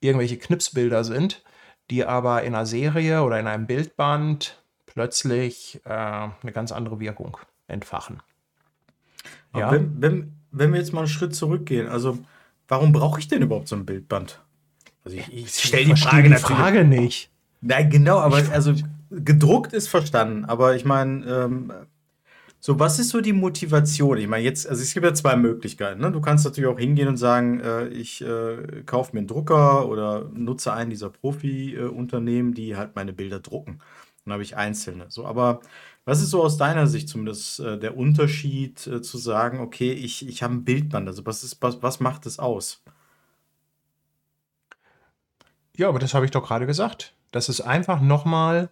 irgendwelche 0.00 0.38
Knipsbilder 0.38 1.04
sind, 1.04 1.42
die 1.90 2.04
aber 2.04 2.42
in 2.42 2.54
einer 2.54 2.66
Serie 2.66 3.22
oder 3.22 3.40
in 3.40 3.46
einem 3.46 3.66
Bildband 3.66 4.62
plötzlich 4.86 5.80
äh, 5.84 5.90
eine 5.90 6.52
ganz 6.52 6.72
andere 6.72 7.00
Wirkung 7.00 7.36
entfachen. 7.66 8.22
Ja. 9.54 9.70
Wenn, 9.70 10.00
wenn, 10.00 10.32
wenn 10.50 10.72
wir 10.72 10.80
jetzt 10.80 10.92
mal 10.92 11.00
einen 11.00 11.08
Schritt 11.08 11.34
zurückgehen, 11.34 11.88
also 11.88 12.18
warum 12.68 12.92
brauche 12.92 13.20
ich 13.20 13.28
denn 13.28 13.42
überhaupt 13.42 13.68
so 13.68 13.76
ein 13.76 13.86
Bildband? 13.86 14.40
Also 15.04 15.16
ich, 15.16 15.32
ich 15.32 15.54
stelle 15.54 15.84
die 15.84 15.96
Frage 15.96 16.28
die. 16.28 16.36
Frage 16.36 16.84
nicht. 16.84 17.30
Nein, 17.60 17.90
genau, 17.90 18.18
aber 18.18 18.42
also 18.52 18.74
gedruckt 19.10 19.72
ist 19.72 19.88
verstanden. 19.88 20.44
Aber 20.44 20.74
ich 20.76 20.84
meine, 20.84 21.24
ähm, 21.26 21.72
so 22.66 22.78
was 22.78 22.98
ist 22.98 23.10
so 23.10 23.20
die 23.20 23.34
Motivation? 23.34 24.16
Ich 24.16 24.26
meine, 24.26 24.42
jetzt, 24.42 24.66
also 24.66 24.80
es 24.80 24.94
gibt 24.94 25.04
ja 25.04 25.12
zwei 25.12 25.36
Möglichkeiten. 25.36 26.00
Ne? 26.00 26.10
Du 26.10 26.22
kannst 26.22 26.46
natürlich 26.46 26.70
auch 26.70 26.78
hingehen 26.78 27.08
und 27.08 27.18
sagen, 27.18 27.60
äh, 27.60 27.88
ich 27.88 28.22
äh, 28.22 28.82
kaufe 28.86 29.10
mir 29.12 29.18
einen 29.18 29.26
Drucker 29.26 29.86
oder 29.86 30.30
nutze 30.32 30.72
einen 30.72 30.88
dieser 30.88 31.10
Profi-Unternehmen, 31.10 32.54
die 32.54 32.74
halt 32.74 32.96
meine 32.96 33.12
Bilder 33.12 33.38
drucken. 33.38 33.80
Dann 34.24 34.32
habe 34.32 34.42
ich 34.42 34.56
einzelne. 34.56 35.04
So, 35.10 35.26
aber 35.26 35.60
was 36.06 36.22
ist 36.22 36.30
so 36.30 36.42
aus 36.42 36.56
deiner 36.56 36.86
Sicht 36.86 37.10
zumindest 37.10 37.60
äh, 37.60 37.78
der 37.78 37.98
Unterschied 37.98 38.86
äh, 38.86 39.02
zu 39.02 39.18
sagen, 39.18 39.60
okay, 39.60 39.92
ich, 39.92 40.26
ich 40.26 40.42
habe 40.42 40.54
ein 40.54 40.64
Bildband? 40.64 41.06
Also 41.06 41.26
was 41.26 41.44
ist, 41.44 41.58
was, 41.60 41.82
was 41.82 42.00
macht 42.00 42.24
es 42.24 42.38
aus? 42.38 42.82
Ja, 45.76 45.90
aber 45.90 45.98
das 45.98 46.14
habe 46.14 46.24
ich 46.24 46.30
doch 46.30 46.46
gerade 46.46 46.64
gesagt. 46.64 47.12
Dass 47.30 47.50
es 47.50 47.60
einfach 47.60 48.00
nochmal 48.00 48.70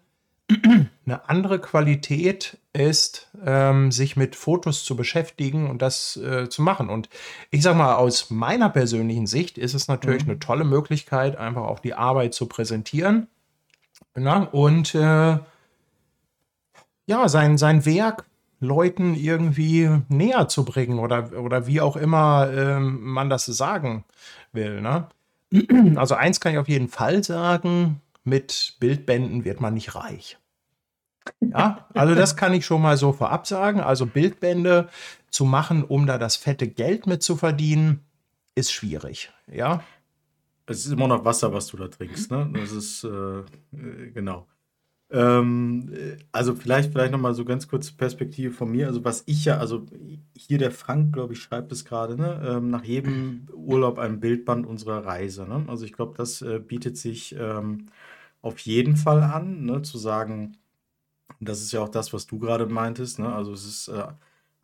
eine 1.05 1.29
andere 1.29 1.59
Qualität 1.61 2.57
ist, 2.73 3.31
ähm, 3.45 3.93
sich 3.93 4.17
mit 4.17 4.35
Fotos 4.35 4.85
zu 4.85 4.97
beschäftigen 4.97 5.69
und 5.69 5.83
das 5.83 6.17
äh, 6.17 6.49
zu 6.49 6.63
machen. 6.63 6.89
Und 6.89 7.09
ich 7.51 7.63
sage 7.63 7.77
mal, 7.77 7.97
aus 7.97 8.31
meiner 8.31 8.71
persönlichen 8.71 9.27
Sicht 9.27 9.59
ist 9.59 9.75
es 9.75 9.89
natürlich 9.89 10.23
eine 10.23 10.39
tolle 10.39 10.65
Möglichkeit, 10.65 11.37
einfach 11.37 11.63
auch 11.63 11.81
die 11.81 11.95
Arbeit 11.95 12.33
zu 12.35 12.47
präsentieren 12.47 13.29
na? 14.15 14.45
und 14.45 14.95
äh, 14.95 15.39
ja, 17.07 17.29
sein, 17.29 17.59
sein 17.59 17.85
Werk 17.85 18.25
Leuten 18.61 19.15
irgendwie 19.15 19.91
näher 20.09 20.49
zu 20.49 20.65
bringen 20.65 20.99
oder, 20.99 21.33
oder 21.33 21.67
wie 21.67 21.81
auch 21.81 21.97
immer 21.97 22.49
ähm, 22.55 23.03
man 23.03 23.29
das 23.29 23.47
sagen 23.47 24.05
will. 24.53 24.81
Ne? 24.81 25.09
Also 25.97 26.15
eins 26.15 26.41
kann 26.41 26.53
ich 26.53 26.59
auf 26.59 26.69
jeden 26.69 26.89
Fall 26.89 27.25
sagen, 27.25 28.01
mit 28.25 28.77
Bildbänden 28.79 29.45
wird 29.45 29.61
man 29.61 29.75
nicht 29.75 29.95
reich. 29.95 30.39
Ja, 31.41 31.89
also 31.95 32.15
das 32.15 32.37
kann 32.37 32.55
ich 32.55 32.65
schon 32.67 32.83
mal 32.83 32.97
so 32.97 33.13
vorab 33.13 33.47
sagen. 33.47 33.81
Also 33.81 34.07
Bildbände 34.07 34.89
zu 35.31 35.45
machen, 35.45 35.85
um 35.85 36.07
da 36.07 36.19
das 36.19 36.37
fette 36.37 36.69
Geld 36.69 37.07
mit 37.07 37.23
zu 37.23 37.37
verdienen, 37.37 38.01
ist 38.55 38.73
schwierig. 38.73 39.33
Ja, 39.51 39.83
Es 40.67 40.87
ist 40.87 40.93
immer 40.93 41.09
noch 41.09 41.25
Wasser, 41.25 41.53
was 41.53 41.67
du 41.69 41.77
da 41.77 41.89
trinkst, 41.89 42.31
ne? 42.31 42.51
Das 42.55 42.73
ist, 42.73 43.05
äh, 43.05 43.41
äh, 43.41 44.11
genau. 44.15 44.47
Ähm, 45.11 45.93
äh, 45.95 46.17
also 46.33 46.55
vielleicht, 46.55 46.93
vielleicht 46.93 47.13
nochmal 47.13 47.35
so 47.35 47.45
ganz 47.45 47.69
kurze 47.69 47.95
Perspektive 47.95 48.53
von 48.53 48.71
mir. 48.71 48.87
Also 48.89 49.05
was 49.05 49.25
ich 49.27 49.45
ja, 49.45 49.59
also 49.59 49.87
hier 50.37 50.59
der 50.59 50.71
Frank, 50.73 51.13
glaube 51.15 51.35
ich, 51.35 51.41
schreibt 51.43 51.73
es 51.73 51.85
gerade, 51.85 52.17
ne? 52.17 52.43
Ähm, 52.47 52.71
nach 52.71 52.85
jedem 52.85 53.49
Urlaub 53.55 53.99
ein 53.99 54.21
Bildband 54.21 54.67
unserer 54.67 55.05
Reise, 55.05 55.47
ne? 55.49 55.65
Also 55.69 55.85
ich 55.85 55.93
glaube, 55.93 56.15
das 56.17 56.43
äh, 56.43 56.61
bietet 56.61 56.97
sich 56.97 57.37
ähm, 57.39 57.89
auf 58.43 58.59
jeden 58.61 58.97
Fall 58.97 59.23
an, 59.23 59.65
ne? 59.65 59.83
Zu 59.83 59.99
sagen, 59.99 60.57
das 61.41 61.61
ist 61.63 61.73
ja 61.73 61.81
auch 61.83 61.89
das, 61.89 62.13
was 62.13 62.27
du 62.27 62.39
gerade 62.39 62.67
meintest, 62.67 63.19
ne? 63.19 63.35
Also 63.35 63.53
es 63.53 63.65
ist 63.67 63.89
äh, 63.89 64.07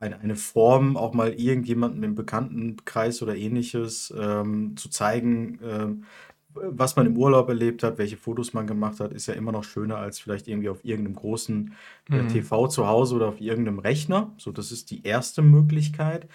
eine, 0.01 0.19
eine 0.21 0.37
Form, 0.37 0.97
auch 0.97 1.13
mal 1.15 1.33
irgendjemandem 1.35 2.05
im 2.05 2.15
Bekanntenkreis 2.15 3.23
oder 3.23 3.37
ähnliches 3.37 4.13
ähm, 4.17 4.77
zu 4.77 4.89
zeigen, 4.91 5.59
ähm, 5.63 6.05
was 6.55 6.97
man 6.97 7.07
im 7.07 7.17
Urlaub 7.17 7.49
erlebt 7.49 7.83
hat, 7.83 7.99
welche 7.99 8.17
Fotos 8.17 8.53
man 8.55 8.67
gemacht 8.67 9.01
hat, 9.01 9.13
ist 9.13 9.27
ja 9.27 9.35
immer 9.35 9.53
noch 9.53 9.65
schöner 9.65 9.99
als 9.99 10.19
vielleicht 10.19 10.49
irgendwie 10.49 10.69
auf 10.71 10.85
irgendeinem 10.85 11.17
großen 11.17 11.75
äh, 12.11 12.25
Mhm. 12.25 12.27
TV 12.27 12.67
zu 12.69 12.87
Hause 12.87 13.15
oder 13.17 13.29
auf 13.29 13.41
irgendeinem 13.41 13.79
Rechner. 13.79 14.35
So, 14.39 14.51
das 14.53 14.73
ist 14.73 14.91
die 14.91 15.05
erste 15.05 15.43
Möglichkeit. 15.43 16.29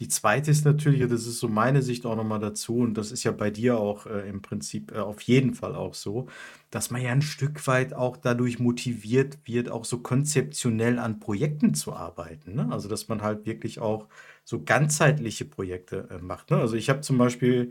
Die 0.00 0.08
zweite 0.08 0.50
ist 0.50 0.64
natürlich, 0.64 1.08
das 1.08 1.26
ist 1.26 1.38
so 1.38 1.48
meine 1.48 1.80
Sicht 1.80 2.04
auch 2.04 2.16
nochmal 2.16 2.40
dazu, 2.40 2.78
und 2.78 2.94
das 2.94 3.12
ist 3.12 3.22
ja 3.22 3.30
bei 3.30 3.50
dir 3.50 3.78
auch 3.78 4.06
äh, 4.06 4.28
im 4.28 4.42
Prinzip 4.42 4.90
äh, 4.90 4.98
auf 4.98 5.20
jeden 5.20 5.54
Fall 5.54 5.76
auch 5.76 5.94
so, 5.94 6.26
dass 6.70 6.90
man 6.90 7.00
ja 7.00 7.12
ein 7.12 7.22
Stück 7.22 7.64
weit 7.68 7.94
auch 7.94 8.16
dadurch 8.16 8.58
motiviert 8.58 9.38
wird, 9.44 9.70
auch 9.70 9.84
so 9.84 9.98
konzeptionell 9.98 10.98
an 10.98 11.20
Projekten 11.20 11.74
zu 11.74 11.92
arbeiten. 11.92 12.54
Ne? 12.56 12.68
Also, 12.72 12.88
dass 12.88 13.06
man 13.06 13.22
halt 13.22 13.46
wirklich 13.46 13.78
auch 13.78 14.08
so 14.44 14.64
ganzheitliche 14.64 15.44
Projekte 15.44 16.08
äh, 16.10 16.18
macht. 16.18 16.50
Ne? 16.50 16.56
Also, 16.56 16.74
ich 16.74 16.90
habe 16.90 17.02
zum 17.02 17.16
Beispiel 17.16 17.70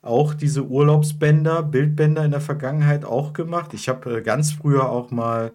auch 0.00 0.34
diese 0.34 0.64
Urlaubsbänder, 0.64 1.64
Bildbänder 1.64 2.24
in 2.24 2.30
der 2.30 2.40
Vergangenheit 2.40 3.04
auch 3.04 3.32
gemacht. 3.32 3.74
Ich 3.74 3.88
habe 3.88 4.18
äh, 4.18 4.22
ganz 4.22 4.52
früher 4.52 4.88
auch 4.90 5.10
mal, 5.10 5.52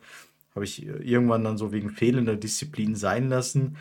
habe 0.53 0.65
ich 0.65 0.85
äh, 0.85 0.91
irgendwann 1.01 1.45
dann 1.45 1.57
so 1.57 1.71
wegen 1.71 1.91
fehlender 1.91 2.35
Disziplin 2.35 2.95
sein 2.95 3.29
lassen, 3.29 3.77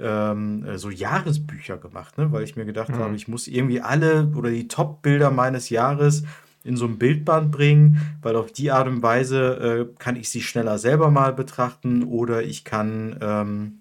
ähm, 0.00 0.64
äh, 0.64 0.78
so 0.78 0.90
Jahresbücher 0.90 1.78
gemacht, 1.78 2.18
ne? 2.18 2.30
Weil 2.32 2.44
ich 2.44 2.56
mir 2.56 2.64
gedacht 2.64 2.90
habe, 2.92 3.08
Mhm. 3.10 3.14
ich 3.14 3.28
muss 3.28 3.46
irgendwie 3.48 3.80
alle 3.80 4.30
oder 4.34 4.50
die 4.50 4.68
Top-Bilder 4.68 5.30
meines 5.30 5.70
Jahres 5.70 6.24
in 6.64 6.76
so 6.76 6.84
ein 6.86 6.98
Bildband 6.98 7.52
bringen, 7.52 8.16
weil 8.22 8.34
auf 8.36 8.50
die 8.52 8.72
Art 8.72 8.88
und 8.88 9.02
Weise 9.02 9.88
äh, 9.88 9.94
kann 9.98 10.16
ich 10.16 10.28
sie 10.28 10.42
schneller 10.42 10.78
selber 10.78 11.10
mal 11.10 11.32
betrachten 11.32 12.02
oder 12.02 12.42
ich 12.42 12.64
kann, 12.64 13.16
ähm, 13.20 13.78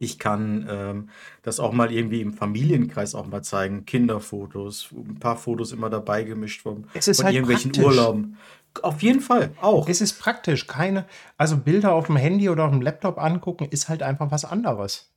ich 0.00 0.18
kann 0.18 0.66
ähm, 0.68 1.08
das 1.42 1.60
auch 1.60 1.72
mal 1.72 1.92
irgendwie 1.92 2.20
im 2.20 2.32
Familienkreis 2.32 3.14
auch 3.14 3.28
mal 3.28 3.42
zeigen. 3.42 3.86
Kinderfotos, 3.86 4.88
ein 4.90 5.20
paar 5.20 5.36
Fotos 5.36 5.70
immer 5.70 5.90
dabei 5.90 6.24
gemischt 6.24 6.66
ist 6.66 7.16
von 7.16 7.24
halt 7.24 7.34
irgendwelchen 7.34 7.70
praktisch. 7.70 7.86
Urlauben. 7.86 8.36
Auf 8.82 9.02
jeden 9.02 9.20
Fall, 9.20 9.50
auch. 9.60 9.88
Es 9.88 10.00
ist 10.00 10.18
praktisch. 10.18 10.66
Keine, 10.66 11.04
also 11.36 11.56
Bilder 11.58 11.92
auf 11.92 12.06
dem 12.06 12.16
Handy 12.16 12.48
oder 12.48 12.64
auf 12.64 12.72
dem 12.72 12.80
Laptop 12.80 13.18
angucken, 13.18 13.68
ist 13.70 13.88
halt 13.88 14.02
einfach 14.02 14.30
was 14.32 14.44
anderes. 14.44 15.11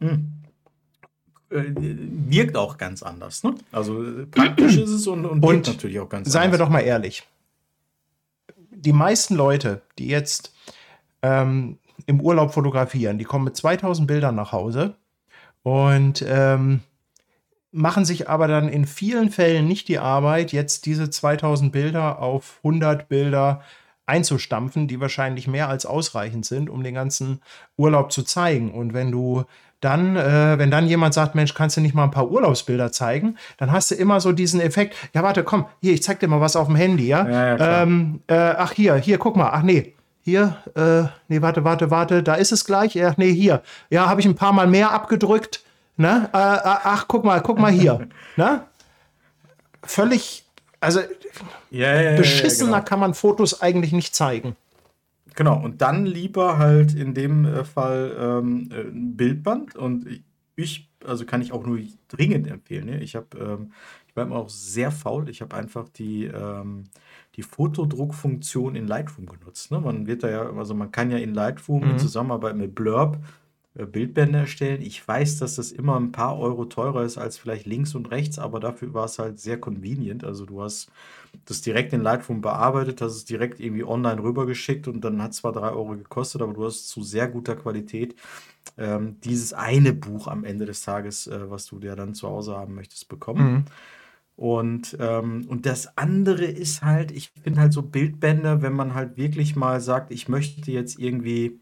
Hm. 0.00 0.32
Äh, 1.50 1.72
wirkt 1.76 2.56
auch 2.56 2.78
ganz 2.78 3.02
anders, 3.02 3.44
ne? 3.44 3.54
Also 3.70 4.02
äh, 4.02 4.26
praktisch 4.26 4.76
ist 4.76 4.90
es 4.90 5.06
und, 5.06 5.24
und 5.24 5.42
wirkt 5.42 5.68
Und 5.68 5.74
natürlich 5.74 6.00
auch 6.00 6.08
ganz 6.08 6.30
Seien 6.30 6.50
wir 6.50 6.54
anders. 6.54 6.60
doch 6.60 6.68
mal 6.68 6.80
ehrlich. 6.80 7.26
Die 8.70 8.92
meisten 8.92 9.34
Leute, 9.34 9.82
die 9.98 10.08
jetzt 10.08 10.52
ähm, 11.22 11.78
im 12.06 12.20
Urlaub 12.20 12.52
fotografieren, 12.52 13.18
die 13.18 13.24
kommen 13.24 13.44
mit 13.44 13.56
2000 13.56 14.06
Bildern 14.06 14.34
nach 14.34 14.52
Hause 14.52 14.96
und 15.62 16.24
ähm, 16.26 16.80
machen 17.70 18.04
sich 18.04 18.28
aber 18.28 18.46
dann 18.46 18.68
in 18.68 18.86
vielen 18.86 19.30
Fällen 19.30 19.66
nicht 19.66 19.88
die 19.88 19.98
Arbeit, 19.98 20.52
jetzt 20.52 20.86
diese 20.86 21.10
2000 21.10 21.72
Bilder 21.72 22.20
auf 22.20 22.60
100 22.62 23.08
Bilder 23.08 23.62
einzustampfen, 24.06 24.86
die 24.86 25.00
wahrscheinlich 25.00 25.48
mehr 25.48 25.68
als 25.68 25.86
ausreichend 25.86 26.46
sind, 26.46 26.68
um 26.68 26.82
den 26.82 26.94
ganzen 26.94 27.40
Urlaub 27.76 28.12
zu 28.12 28.22
zeigen. 28.22 28.70
Und 28.70 28.92
wenn 28.92 29.10
du 29.10 29.44
dann, 29.84 30.16
äh, 30.16 30.58
wenn 30.58 30.70
dann 30.70 30.86
jemand 30.86 31.14
sagt, 31.14 31.34
Mensch, 31.34 31.54
kannst 31.54 31.76
du 31.76 31.80
nicht 31.80 31.94
mal 31.94 32.04
ein 32.04 32.10
paar 32.10 32.30
Urlaubsbilder 32.30 32.90
zeigen, 32.90 33.36
dann 33.58 33.70
hast 33.70 33.90
du 33.90 33.94
immer 33.94 34.20
so 34.20 34.32
diesen 34.32 34.60
Effekt, 34.60 34.96
ja, 35.12 35.22
warte, 35.22 35.44
komm, 35.44 35.66
hier, 35.80 35.92
ich 35.92 36.02
zeig 36.02 36.20
dir 36.20 36.28
mal 36.28 36.40
was 36.40 36.56
auf 36.56 36.66
dem 36.68 36.76
Handy, 36.76 37.06
ja. 37.06 37.28
Ja, 37.28 37.56
ja, 37.56 37.82
ähm, 37.82 38.20
äh, 38.26 38.34
ach, 38.34 38.72
hier, 38.72 38.94
hier, 38.96 39.18
guck 39.18 39.36
mal, 39.36 39.50
ach 39.52 39.62
nee. 39.62 39.94
Hier, 40.22 40.56
äh, 40.74 41.02
nee, 41.28 41.42
warte, 41.42 41.64
warte, 41.64 41.90
warte, 41.90 42.22
da 42.22 42.34
ist 42.34 42.50
es 42.50 42.64
gleich. 42.64 42.98
Ach 43.04 43.18
nee, 43.18 43.30
hier. 43.30 43.60
Ja, 43.90 44.08
habe 44.08 44.22
ich 44.22 44.26
ein 44.26 44.34
paar 44.34 44.54
Mal 44.54 44.66
mehr 44.66 44.90
abgedrückt. 44.90 45.62
Ne? 45.98 46.30
Äh, 46.32 46.38
äh, 46.38 46.60
ach, 46.62 47.04
guck 47.08 47.24
mal, 47.24 47.42
guck 47.42 47.58
mal 47.58 47.70
hier. 47.70 48.08
ne? 48.36 48.62
Völlig, 49.82 50.46
also 50.80 51.00
ja, 51.70 52.16
beschissener 52.16 52.78
genau. 52.78 52.84
kann 52.84 53.00
man 53.00 53.12
Fotos 53.12 53.60
eigentlich 53.60 53.92
nicht 53.92 54.14
zeigen. 54.14 54.56
Genau, 55.34 55.60
und 55.62 55.82
dann 55.82 56.06
lieber 56.06 56.58
halt 56.58 56.94
in 56.94 57.14
dem 57.14 57.44
äh, 57.44 57.64
Fall 57.64 58.16
ähm, 58.18 58.68
äh, 58.72 58.82
ein 58.82 59.16
Bildband. 59.16 59.76
Und 59.76 60.06
ich, 60.56 60.88
also 61.04 61.24
kann 61.26 61.42
ich 61.42 61.52
auch 61.52 61.66
nur 61.66 61.78
dringend 62.08 62.46
empfehlen. 62.46 62.86
Ne? 62.86 63.00
Ich 63.02 63.16
habe, 63.16 63.36
ähm, 63.38 63.72
ich 64.06 64.14
war 64.16 64.24
immer 64.24 64.36
auch 64.36 64.48
sehr 64.48 64.92
faul. 64.92 65.28
Ich 65.28 65.40
habe 65.42 65.56
einfach 65.56 65.88
die, 65.88 66.26
ähm, 66.26 66.84
die 67.34 67.42
Fotodruckfunktion 67.42 68.76
in 68.76 68.86
Lightroom 68.86 69.26
genutzt. 69.26 69.72
Ne? 69.72 69.80
Man 69.80 70.06
wird 70.06 70.22
da 70.22 70.30
ja, 70.30 70.50
also 70.52 70.74
man 70.74 70.92
kann 70.92 71.10
ja 71.10 71.18
in 71.18 71.34
Lightroom 71.34 71.88
in 71.88 71.90
Mhm. 71.90 71.98
Zusammenarbeit 71.98 72.56
mit 72.56 72.74
Blurb 72.76 73.18
äh, 73.74 73.86
Bildbände 73.86 74.38
erstellen. 74.38 74.82
Ich 74.82 75.06
weiß, 75.06 75.38
dass 75.38 75.56
das 75.56 75.72
immer 75.72 75.96
ein 75.98 76.12
paar 76.12 76.38
Euro 76.38 76.64
teurer 76.66 77.02
ist 77.04 77.18
als 77.18 77.38
vielleicht 77.38 77.66
links 77.66 77.94
und 77.96 78.10
rechts, 78.12 78.38
aber 78.38 78.60
dafür 78.60 78.94
war 78.94 79.06
es 79.06 79.18
halt 79.18 79.40
sehr 79.40 79.58
convenient. 79.60 80.24
Also 80.24 80.46
du 80.46 80.62
hast 80.62 80.90
das 81.44 81.62
direkt 81.62 81.92
in 81.92 82.02
Lightroom 82.02 82.40
bearbeitet, 82.40 83.00
hast 83.00 83.14
es 83.14 83.24
direkt 83.24 83.60
irgendwie 83.60 83.84
online 83.84 84.22
rübergeschickt 84.22 84.88
und 84.88 85.02
dann 85.02 85.22
hat 85.22 85.32
es 85.32 85.38
zwar 85.38 85.52
drei 85.52 85.70
Euro 85.70 85.96
gekostet, 85.96 86.42
aber 86.42 86.52
du 86.52 86.64
hast 86.64 86.88
zu 86.88 87.02
sehr 87.02 87.28
guter 87.28 87.56
Qualität 87.56 88.14
ähm, 88.78 89.20
dieses 89.20 89.52
eine 89.52 89.92
Buch 89.92 90.26
am 90.26 90.44
Ende 90.44 90.66
des 90.66 90.82
Tages, 90.82 91.26
äh, 91.26 91.50
was 91.50 91.66
du 91.66 91.78
dir 91.78 91.96
dann 91.96 92.14
zu 92.14 92.28
Hause 92.28 92.56
haben 92.56 92.74
möchtest, 92.74 93.08
bekommen. 93.08 93.52
Mhm. 93.52 93.64
Und, 94.36 94.96
ähm, 94.98 95.46
und 95.48 95.64
das 95.64 95.96
andere 95.96 96.44
ist 96.44 96.82
halt, 96.82 97.12
ich 97.12 97.30
finde 97.42 97.60
halt 97.60 97.72
so 97.72 97.82
Bildbände, 97.82 98.62
wenn 98.62 98.72
man 98.72 98.94
halt 98.94 99.16
wirklich 99.16 99.54
mal 99.54 99.80
sagt, 99.80 100.10
ich 100.10 100.28
möchte 100.28 100.72
jetzt 100.72 100.98
irgendwie 100.98 101.60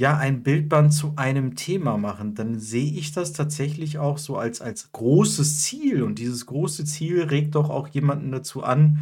ja 0.00 0.16
ein 0.16 0.42
Bildband 0.42 0.94
zu 0.94 1.12
einem 1.16 1.56
Thema 1.56 1.98
machen, 1.98 2.34
dann 2.34 2.58
sehe 2.58 2.90
ich 2.90 3.12
das 3.12 3.34
tatsächlich 3.34 3.98
auch 3.98 4.16
so 4.16 4.38
als, 4.38 4.62
als 4.62 4.92
großes 4.92 5.60
Ziel. 5.62 6.02
Und 6.02 6.18
dieses 6.18 6.46
große 6.46 6.86
Ziel 6.86 7.24
regt 7.24 7.54
doch 7.54 7.68
auch 7.68 7.86
jemanden 7.86 8.32
dazu 8.32 8.62
an, 8.62 9.00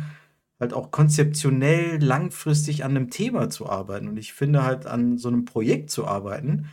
halt 0.58 0.74
auch 0.74 0.90
konzeptionell 0.90 2.02
langfristig 2.02 2.84
an 2.84 2.96
einem 2.96 3.10
Thema 3.10 3.48
zu 3.48 3.68
arbeiten. 3.68 4.08
Und 4.08 4.16
ich 4.16 4.32
finde 4.32 4.64
halt 4.64 4.86
an 4.86 5.18
so 5.18 5.28
einem 5.28 5.44
Projekt 5.44 5.90
zu 5.90 6.04
arbeiten, 6.04 6.66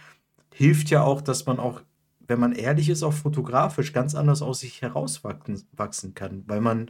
hilft 0.52 0.90
ja 0.90 1.04
auch, 1.04 1.22
dass 1.22 1.46
man 1.46 1.60
auch, 1.60 1.82
wenn 2.20 2.40
man 2.40 2.54
ehrlich 2.54 2.90
ist, 2.90 3.04
auch 3.04 3.14
fotografisch 3.14 3.94
ganz 3.94 4.16
anders 4.16 4.42
aus 4.42 4.62
sich 4.62 4.82
herauswachsen 4.82 5.68
wachsen 5.74 6.16
kann, 6.16 6.44
weil 6.48 6.62
man 6.62 6.90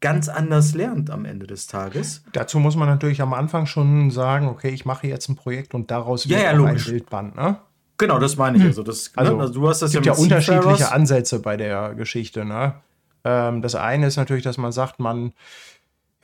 ganz 0.00 0.28
anders 0.28 0.74
lernt 0.74 1.10
am 1.10 1.24
Ende 1.24 1.46
des 1.46 1.66
Tages. 1.66 2.22
Dazu 2.32 2.58
muss 2.58 2.76
man 2.76 2.88
natürlich 2.88 3.20
am 3.20 3.34
Anfang 3.34 3.66
schon 3.66 4.10
sagen, 4.10 4.48
okay, 4.48 4.70
ich 4.70 4.84
mache 4.84 5.06
jetzt 5.06 5.28
ein 5.28 5.36
Projekt 5.36 5.74
und 5.74 5.90
daraus 5.90 6.24
Ja, 6.24 6.38
wird 6.38 6.42
ja, 6.42 6.60
auch 6.60 6.66
ein. 6.66 6.76
Bildband. 6.76 7.36
Ne? 7.36 7.58
Genau, 7.98 8.18
das 8.18 8.36
meine 8.36 8.56
ich. 8.58 8.64
Also, 8.64 8.82
das, 8.82 9.12
Also, 9.14 9.36
ne? 9.36 9.42
also 9.42 9.54
du 9.54 9.68
hast 9.68 9.82
das 9.82 9.90
Es 9.90 9.94
gibt 9.94 10.06
ja 10.06 10.14
ja 10.14 10.18
unterschiedliche 10.18 10.62
Seafarers. 10.76 10.92
Ansätze 10.92 11.40
bei 11.40 11.56
der 11.56 11.94
Geschichte. 11.94 12.44
Ne? 12.46 12.74
Ähm, 13.24 13.60
das 13.60 13.74
eine 13.74 14.06
ist 14.06 14.16
natürlich, 14.16 14.42
dass 14.44 14.56
man 14.56 14.72
sagt, 14.72 15.00
man, 15.00 15.32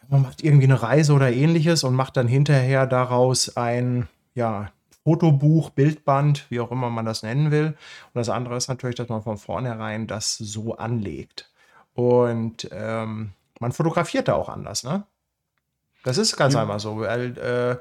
man 0.09 0.23
macht 0.23 0.43
irgendwie 0.43 0.65
eine 0.65 0.83
Reise 0.83 1.13
oder 1.13 1.31
ähnliches 1.31 1.85
und 1.85 1.95
macht 1.95 2.17
dann 2.17 2.29
hinterher 2.29 2.87
daraus 2.87 3.59
ein 3.59 4.09
ja, 4.35 4.71
Fotobuch, 5.05 5.71
Bildband, 5.71 6.47
wie 6.49 6.61
auch 6.61 6.71
immer 6.71 6.89
man 6.89 7.05
das 7.05 7.23
nennen 7.23 7.51
will. 7.51 7.67
Und 7.67 8.15
das 8.15 8.31
andere 8.31 8.57
ist 8.57 8.69
natürlich, 8.69 8.97
dass 8.97 9.09
man 9.09 9.23
von 9.23 9.37
vornherein 9.37 10.07
das 10.07 10.37
so 10.39 10.77
anlegt. 10.77 11.51
Und 11.95 12.69
ähm, 12.73 13.33
man 13.61 13.73
fotografiert 13.73 14.29
da 14.29 14.35
auch 14.35 14.49
anders. 14.49 14.85
Ne? 14.85 15.05
Das 16.05 16.19
ist 16.19 16.37
ganz 16.37 16.55
Ja. 16.55 16.63
einfach 16.63 16.79
so. 16.81 16.99
Weil, 17.01 17.37
äh, 17.39 17.77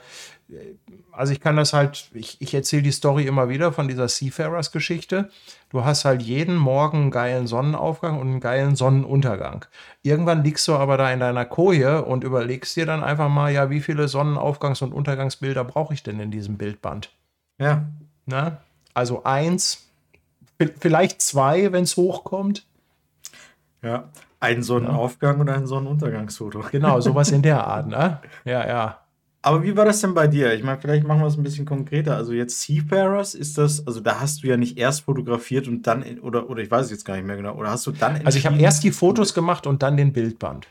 also 1.12 1.34
ich 1.34 1.40
kann 1.42 1.56
das 1.58 1.74
halt, 1.74 2.10
ich, 2.14 2.40
ich 2.40 2.54
erzähle 2.54 2.84
die 2.84 2.92
Story 2.92 3.26
immer 3.26 3.50
wieder 3.50 3.72
von 3.72 3.88
dieser 3.88 4.08
Seafarers-Geschichte. 4.08 5.30
Du 5.70 5.84
hast 5.86 6.06
halt 6.06 6.22
jeden 6.22 6.56
Morgen 6.56 6.98
einen 7.04 7.12
geilen 7.12 7.48
Sonnenaufgang 7.48 8.20
und 8.20 8.28
einen 8.28 8.40
geilen 8.40 8.76
Sonnenuntergang. 8.76 9.66
Irgendwann 10.04 10.44
liegst 10.44 10.68
du 10.68 10.76
aber 10.76 10.98
da 10.98 11.12
in 11.12 11.20
deiner 11.20 11.46
Koje 11.46 12.04
und 12.06 12.24
überlegst 12.24 12.76
dir 12.76 12.86
dann 12.86 13.04
einfach 13.04 13.30
mal, 13.30 13.52
ja, 13.52 13.70
wie 13.70 13.82
viele 13.82 14.06
Sonnenaufgangs- 14.06 14.84
und 14.84 14.94
Untergangsbilder 14.94 15.64
brauche 15.64 15.94
ich 15.94 16.04
denn 16.04 16.20
in 16.20 16.32
diesem 16.32 16.58
Bildband? 16.58 17.12
Ja, 17.60 17.86
Ne? 18.28 18.58
Also 18.96 19.24
eins, 19.24 19.86
vi- 20.60 20.74
vielleicht 20.80 21.22
zwei, 21.22 21.72
wenn 21.72 21.84
es 21.84 21.96
hochkommt. 21.98 22.66
ja. 23.84 24.10
Ein 24.46 24.62
Sonnenaufgang 24.62 25.40
und 25.40 25.50
ein 25.50 25.66
Sonnenuntergangsfoto. 25.66 26.64
Genau, 26.72 27.00
sowas 27.02 27.32
in 27.32 27.42
der 27.42 27.66
Art, 27.66 27.88
ne? 27.88 28.20
Ja, 28.44 28.68
ja. 28.68 29.00
Aber 29.42 29.64
wie 29.64 29.76
war 29.76 29.86
das 29.86 30.02
denn 30.02 30.14
bei 30.14 30.28
dir? 30.28 30.54
Ich 30.54 30.64
meine, 30.64 30.80
vielleicht 30.80 31.06
machen 31.08 31.22
wir 31.22 31.28
es 31.28 31.38
ein 31.38 31.44
bisschen 31.44 31.66
konkreter. 31.66 32.16
Also 32.16 32.34
jetzt 32.34 32.62
Seafarers, 32.62 33.34
ist 33.34 33.58
das, 33.58 33.86
also 33.88 34.02
da 34.02 34.20
hast 34.20 34.44
du 34.44 34.48
ja 34.48 34.58
nicht 34.58 34.78
erst 34.78 35.02
fotografiert 35.02 35.68
und 35.68 35.88
dann, 35.88 36.04
in, 36.04 36.20
oder, 36.20 36.50
oder 36.50 36.62
ich 36.62 36.70
weiß 36.70 36.86
es 36.86 36.92
jetzt 36.92 37.06
gar 37.06 37.16
nicht 37.16 37.26
mehr 37.26 37.38
genau, 37.38 37.56
oder 37.56 37.70
hast 37.72 37.88
du 37.88 37.92
dann 37.92 38.24
Also 38.26 38.38
ich 38.38 38.46
habe 38.46 38.58
erst 38.58 38.84
die 38.84 38.92
Fotos 38.92 39.34
gemacht 39.34 39.66
und 39.68 39.82
dann 39.84 39.98
den 39.98 40.14
Bildband. 40.14 40.68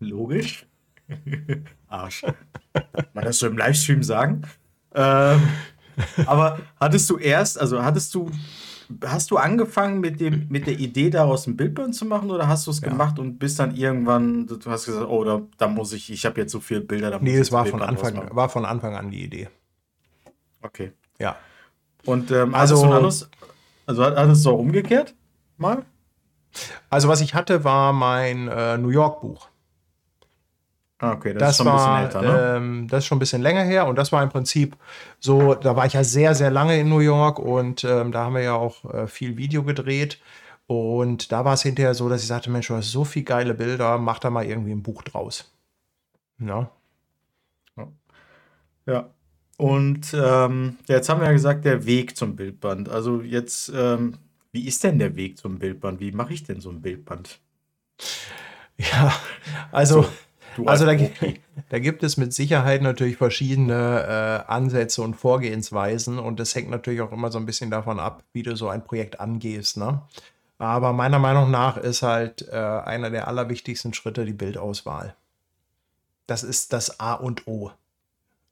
Logisch. 0.00 0.66
Arsch. 1.88 2.24
Man 3.14 3.24
das 3.24 3.38
so 3.38 3.46
im 3.46 3.56
Livestream 3.56 4.02
sagen. 4.02 4.42
Ähm, 4.94 5.40
aber 6.26 6.58
hattest 6.78 7.08
du 7.08 7.16
erst, 7.16 7.60
also 7.60 7.82
hattest 7.82 8.14
du, 8.14 8.30
hast 9.04 9.30
du 9.30 9.36
angefangen 9.36 10.00
mit 10.00 10.20
dem, 10.20 10.46
mit 10.48 10.66
der 10.66 10.78
Idee 10.78 11.10
daraus 11.10 11.46
ein 11.46 11.56
Bildband 11.56 11.94
zu 11.94 12.04
machen 12.04 12.30
oder 12.30 12.48
hast 12.48 12.66
du 12.66 12.70
es 12.70 12.80
Ja. 12.80 12.88
gemacht 12.88 13.18
und 13.18 13.38
bist 13.38 13.58
dann 13.58 13.74
irgendwann, 13.76 14.46
du 14.46 14.58
hast 14.70 14.86
gesagt, 14.86 15.06
oh, 15.08 15.24
da, 15.24 15.42
da 15.58 15.68
muss 15.68 15.92
ich, 15.92 16.10
ich 16.10 16.24
habe 16.26 16.40
jetzt 16.40 16.52
so 16.52 16.60
viele 16.60 16.80
Bilder, 16.80 17.10
da 17.10 17.18
muss 17.18 17.24
Nee, 17.24 17.36
es 17.38 17.52
war 17.52 17.66
von, 17.66 17.82
Anfang, 17.82 18.34
war 18.34 18.48
von 18.48 18.64
Anfang 18.64 18.96
an 18.96 19.10
die 19.10 19.22
Idee. 19.24 19.48
Okay. 20.62 20.92
Ja. 21.18 21.36
Und 22.06 22.30
ähm, 22.30 22.54
Also- 22.54 22.76
also, 22.76 22.86
anderes, 22.86 23.30
also 23.86 24.04
hat- 24.04 24.16
du 24.46 24.50
auch 24.50 24.58
umgekehrt 24.58 25.14
mal? 25.58 25.84
Also 26.88 27.08
was 27.08 27.20
ich 27.20 27.34
hatte, 27.34 27.62
war 27.62 27.92
mein 27.92 28.48
äh, 28.48 28.76
New 28.78 28.88
York 28.88 29.20
Buch. 29.20 29.49
Ah, 31.00 31.12
okay, 31.12 31.32
Das, 31.32 31.56
schon 31.56 31.66
ein 31.66 31.74
bisschen 31.74 31.90
war, 31.90 32.02
älter, 32.02 32.22
ne? 32.22 32.56
ähm, 32.56 32.88
das 32.88 32.98
ist 32.98 33.06
schon 33.06 33.16
ein 33.16 33.20
bisschen 33.20 33.40
länger 33.40 33.62
her 33.62 33.86
und 33.86 33.96
das 33.96 34.12
war 34.12 34.22
im 34.22 34.28
Prinzip 34.28 34.76
so, 35.18 35.54
da 35.54 35.74
war 35.74 35.86
ich 35.86 35.94
ja 35.94 36.04
sehr, 36.04 36.34
sehr 36.34 36.50
lange 36.50 36.78
in 36.78 36.90
New 36.90 36.98
York 36.98 37.38
und 37.38 37.84
ähm, 37.84 38.12
da 38.12 38.24
haben 38.24 38.34
wir 38.34 38.42
ja 38.42 38.54
auch 38.54 38.84
äh, 38.92 39.06
viel 39.06 39.38
Video 39.38 39.62
gedreht 39.62 40.20
und 40.66 41.32
da 41.32 41.44
war 41.44 41.54
es 41.54 41.62
hinterher 41.62 41.94
so, 41.94 42.08
dass 42.10 42.20
ich 42.20 42.28
sagte, 42.28 42.50
Mensch, 42.50 42.68
du 42.68 42.74
hast 42.74 42.90
so 42.90 43.04
viele 43.04 43.24
geile 43.24 43.54
Bilder, 43.54 43.96
mach 43.96 44.18
da 44.18 44.28
mal 44.28 44.44
irgendwie 44.44 44.72
ein 44.72 44.82
Buch 44.82 45.02
draus. 45.02 45.50
Ja, 46.38 46.70
Ja. 48.86 49.10
Und 49.56 50.14
ähm, 50.14 50.78
jetzt 50.86 51.08
haben 51.08 51.20
wir 51.20 51.26
ja 51.26 51.32
gesagt, 51.32 51.64
der 51.64 51.84
Weg 51.84 52.16
zum 52.16 52.34
Bildband. 52.34 52.88
Also 52.88 53.20
jetzt, 53.20 53.70
ähm, 53.74 54.14
wie 54.52 54.66
ist 54.66 54.82
denn 54.84 54.98
der 54.98 55.16
Weg 55.16 55.38
zum 55.38 55.58
Bildband? 55.58 56.00
Wie 56.00 56.12
mache 56.12 56.32
ich 56.32 56.44
denn 56.44 56.60
so 56.60 56.70
ein 56.70 56.80
Bildband? 56.80 57.40
ja 58.78 59.12
also... 59.70 60.06
Du 60.56 60.66
Also 60.66 60.84
da, 60.84 60.96
da 61.68 61.78
gibt 61.78 62.02
es 62.02 62.16
mit 62.16 62.32
Sicherheit 62.32 62.82
natürlich 62.82 63.16
verschiedene 63.16 64.44
äh, 64.48 64.50
Ansätze 64.50 65.02
und 65.02 65.14
Vorgehensweisen 65.14 66.18
und 66.18 66.40
das 66.40 66.54
hängt 66.54 66.70
natürlich 66.70 67.00
auch 67.00 67.12
immer 67.12 67.30
so 67.30 67.38
ein 67.38 67.46
bisschen 67.46 67.70
davon 67.70 68.00
ab, 68.00 68.24
wie 68.32 68.42
du 68.42 68.56
so 68.56 68.68
ein 68.68 68.84
Projekt 68.84 69.20
angehst. 69.20 69.76
Ne? 69.76 70.02
Aber 70.58 70.92
meiner 70.92 71.18
Meinung 71.18 71.50
nach 71.50 71.76
ist 71.76 72.02
halt 72.02 72.46
äh, 72.50 72.56
einer 72.56 73.10
der 73.10 73.28
allerwichtigsten 73.28 73.94
Schritte 73.94 74.24
die 74.24 74.32
Bildauswahl. 74.32 75.14
Das 76.26 76.42
ist 76.42 76.72
das 76.72 77.00
A 77.00 77.14
und 77.14 77.46
O. 77.46 77.70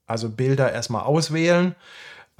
Also 0.05 0.29
Bilder 0.29 0.71
erstmal 0.71 1.03
auswählen 1.03 1.75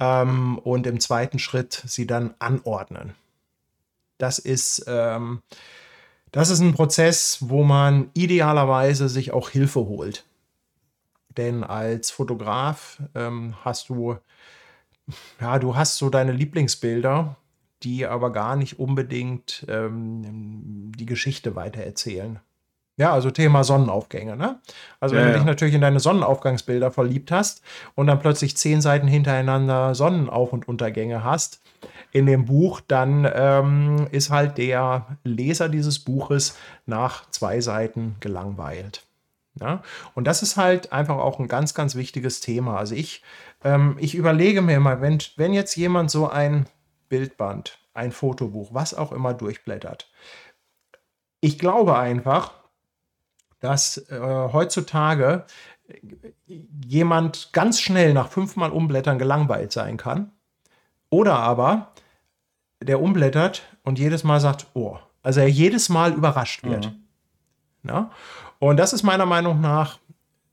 ähm, 0.00 0.58
und 0.58 0.86
im 0.86 0.98
zweiten 0.98 1.38
Schritt 1.38 1.82
sie 1.86 2.06
dann 2.06 2.34
anordnen. 2.40 3.14
Das 4.18 4.38
ist 4.38 4.84
ähm, 4.86 5.40
das 6.32 6.50
ist 6.50 6.60
ein 6.60 6.74
Prozess, 6.74 7.38
wo 7.40 7.64
man 7.64 8.10
idealerweise 8.14 9.08
sich 9.08 9.32
auch 9.32 9.50
Hilfe 9.50 9.80
holt. 9.80 10.24
Denn 11.36 11.64
als 11.64 12.10
Fotograf 12.10 13.00
ähm, 13.14 13.54
hast 13.64 13.88
du, 13.88 14.16
ja, 15.40 15.58
du 15.58 15.76
hast 15.76 15.96
so 15.96 16.10
deine 16.10 16.32
Lieblingsbilder, 16.32 17.36
die 17.82 18.06
aber 18.06 18.32
gar 18.32 18.56
nicht 18.56 18.78
unbedingt 18.78 19.64
ähm, 19.68 20.92
die 20.96 21.06
Geschichte 21.06 21.56
weitererzählen. 21.56 22.40
Ja, 22.96 23.12
also 23.14 23.30
Thema 23.30 23.64
Sonnenaufgänge, 23.64 24.36
ne? 24.36 24.60
Also 24.98 25.16
wenn 25.16 25.24
Ja, 25.24 25.32
du 25.32 25.32
dich 25.32 25.44
natürlich 25.44 25.74
in 25.74 25.80
deine 25.80 26.00
Sonnenaufgangsbilder 26.00 26.90
verliebt 26.90 27.30
hast 27.30 27.62
und 27.94 28.08
dann 28.08 28.18
plötzlich 28.18 28.58
zehn 28.58 28.82
Seiten 28.82 29.06
hintereinander 29.08 29.94
Sonnenauf- 29.94 30.52
und 30.52 30.68
Untergänge 30.68 31.24
hast 31.24 31.62
in 32.12 32.26
dem 32.26 32.46
Buch, 32.46 32.80
dann 32.86 33.30
ähm, 33.32 34.08
ist 34.10 34.30
halt 34.30 34.58
der 34.58 35.18
Leser 35.24 35.68
dieses 35.68 35.98
Buches 35.98 36.56
nach 36.86 37.28
zwei 37.30 37.60
Seiten 37.60 38.16
gelangweilt. 38.20 39.04
Ja? 39.60 39.82
Und 40.14 40.26
das 40.26 40.42
ist 40.42 40.56
halt 40.56 40.92
einfach 40.92 41.16
auch 41.16 41.38
ein 41.38 41.48
ganz, 41.48 41.74
ganz 41.74 41.94
wichtiges 41.94 42.40
Thema. 42.40 42.76
Also 42.78 42.94
ich, 42.94 43.22
ähm, 43.64 43.96
ich 43.98 44.14
überlege 44.14 44.62
mir 44.62 44.76
immer, 44.76 45.00
wenn, 45.00 45.18
wenn 45.36 45.52
jetzt 45.52 45.76
jemand 45.76 46.10
so 46.10 46.28
ein 46.28 46.66
Bildband, 47.08 47.78
ein 47.94 48.12
Fotobuch, 48.12 48.72
was 48.72 48.94
auch 48.94 49.12
immer 49.12 49.34
durchblättert, 49.34 50.10
ich 51.40 51.58
glaube 51.58 51.98
einfach, 51.98 52.52
dass 53.60 53.98
äh, 54.10 54.20
heutzutage 54.20 55.44
jemand 56.86 57.50
ganz 57.52 57.80
schnell 57.80 58.12
nach 58.12 58.28
fünfmal 58.28 58.70
Umblättern 58.70 59.18
gelangweilt 59.18 59.72
sein 59.72 59.96
kann. 59.96 60.32
Oder 61.10 61.36
aber 61.36 61.92
der 62.82 63.00
umblättert 63.00 63.62
und 63.84 63.98
jedes 63.98 64.24
Mal 64.24 64.40
sagt, 64.40 64.66
oh, 64.74 64.96
also 65.22 65.40
er 65.40 65.48
jedes 65.48 65.88
Mal 65.88 66.12
überrascht 66.12 66.64
wird. 66.64 66.86
Mhm. 66.86 67.88
Ja? 67.88 68.10
Und 68.58 68.76
das 68.76 68.92
ist 68.92 69.02
meiner 69.02 69.26
Meinung 69.26 69.60
nach 69.60 69.98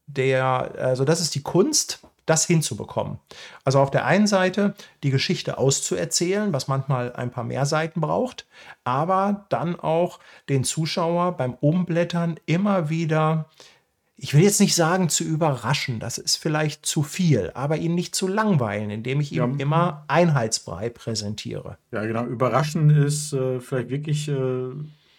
der, 0.08 0.74
also 0.78 1.06
das 1.06 1.22
ist 1.22 1.36
die 1.36 1.44
Kunst, 1.44 2.00
das 2.26 2.46
hinzubekommen. 2.46 3.20
Also 3.64 3.80
auf 3.80 3.90
der 3.90 4.06
einen 4.06 4.28
Seite 4.28 4.76
die 5.04 5.12
Geschichte 5.12 5.58
auszuerzählen, 5.58 6.52
was 6.54 6.68
manchmal 6.68 7.14
ein 7.14 7.32
paar 7.32 7.46
mehr 7.46 7.66
Seiten 7.66 8.02
braucht, 8.02 8.46
aber 8.84 9.46
dann 9.50 9.80
auch 9.80 10.20
den 10.50 10.64
Zuschauer 10.64 11.34
beim 11.38 11.54
Umblättern 11.54 12.38
immer 12.46 12.90
wieder, 12.90 13.46
ich 14.20 14.34
will 14.34 14.42
jetzt 14.42 14.60
nicht 14.60 14.74
sagen 14.76 15.10
zu 15.10 15.24
überraschen, 15.24 16.00
das 16.00 16.18
ist 16.18 16.38
vielleicht 16.38 16.86
zu 16.86 17.04
viel, 17.04 17.52
aber 17.54 17.78
ihn 17.78 17.94
nicht 17.96 18.16
zu 18.16 18.28
langweilen, 18.28 18.90
indem 18.90 19.22
ich 19.22 19.32
ihm 19.32 19.38
Ja. 19.38 19.56
immer 19.60 20.04
Einheitsbrei 20.08 20.90
präsentiere. 20.90 21.78
Ja, 21.92 22.04
genau. 22.06 22.26
Überraschen 22.26 22.90
ist 22.90 23.34
äh, 23.34 23.60
vielleicht 23.60 23.90
wirklich 23.90 24.28
äh, 24.28 24.70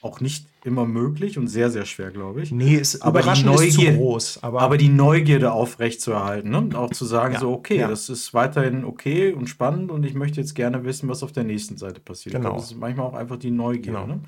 auch 0.02 0.20
nicht 0.20 0.46
immer 0.64 0.84
möglich 0.84 1.38
und 1.38 1.46
sehr, 1.48 1.70
sehr 1.70 1.84
schwer, 1.84 2.10
glaube 2.10 2.42
ich. 2.42 2.50
Nee, 2.52 2.74
ist, 2.74 3.00
Aber 3.02 3.20
die 3.20 3.24
überraschen 3.24 3.52
ist 3.52 3.74
zu 3.74 3.80
Neugier- 3.82 3.96
groß. 3.96 4.42
Aber, 4.42 4.60
Aber 4.62 4.76
die 4.76 4.88
Neugierde 4.88 5.52
aufrechtzuerhalten 5.52 6.50
ne? 6.50 6.58
und 6.58 6.74
auch 6.74 6.90
zu 6.90 7.04
sagen, 7.04 7.34
Ja, 7.34 7.40
so, 7.40 7.52
okay, 7.52 7.78
ja. 7.78 7.88
das 7.88 8.08
ist 8.08 8.34
weiterhin 8.34 8.84
okay 8.84 9.32
und 9.32 9.48
spannend 9.48 9.90
und 9.90 10.04
ich 10.04 10.14
möchte 10.14 10.40
jetzt 10.40 10.54
gerne 10.54 10.84
wissen, 10.84 11.08
was 11.08 11.22
auf 11.22 11.32
der 11.32 11.44
nächsten 11.44 11.76
Seite 11.76 12.00
passiert. 12.00 12.34
Genau. 12.34 12.54
Das 12.56 12.64
ist 12.72 12.76
manchmal 12.76 13.06
auch 13.06 13.14
einfach 13.14 13.38
die 13.38 13.50
Neugierde. 13.52 14.00
Genau. 14.02 14.06
Ne? 14.06 14.20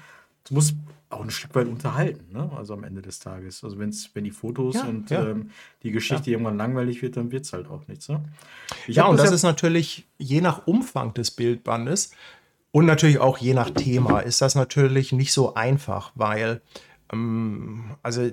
Es 0.51 0.55
muss 0.55 0.75
auch 1.11 1.23
ein 1.23 1.31
Stück 1.31 1.55
weit 1.55 1.67
unterhalten, 1.69 2.33
ne? 2.33 2.51
also 2.57 2.75
am 2.75 2.83
Ende 2.85 3.03
des 3.03 3.19
Tages. 3.21 3.63
Also 3.65 3.79
wenn's, 3.79 4.11
wenn 4.15 4.25
die 4.25 4.31
Fotos 4.33 4.75
Ja, 4.77 4.85
und 4.85 5.11
ja. 5.11 5.29
ähm, 5.29 5.51
die 5.83 5.91
Geschichte 5.93 6.31
irgendwann 6.31 6.57
langweilig 6.57 7.03
wird, 7.03 7.17
dann 7.17 7.31
wird 7.31 7.45
es 7.45 7.53
halt 7.53 7.69
auch 7.69 7.87
nichts. 7.89 8.09
Ne? 8.09 8.23
Ja, 8.87 9.07
und 9.07 9.17
das 9.19 9.31
ja- 9.31 9.35
ist 9.35 9.43
natürlich 9.45 10.07
je 10.19 10.41
nach 10.41 10.67
Umfang 10.67 11.15
des 11.15 11.31
Bildbandes 11.31 12.11
und 12.73 12.87
natürlich 12.87 13.19
auch 13.19 13.39
je 13.39 13.55
nach 13.55 13.71
Thema 13.71 14.21
ist 14.21 14.41
das 14.41 14.55
natürlich 14.55 15.13
nicht 15.13 15.33
so 15.33 15.55
einfach, 15.55 16.13
weil, 16.15 16.63
ähm, 17.13 17.97
also 18.03 18.31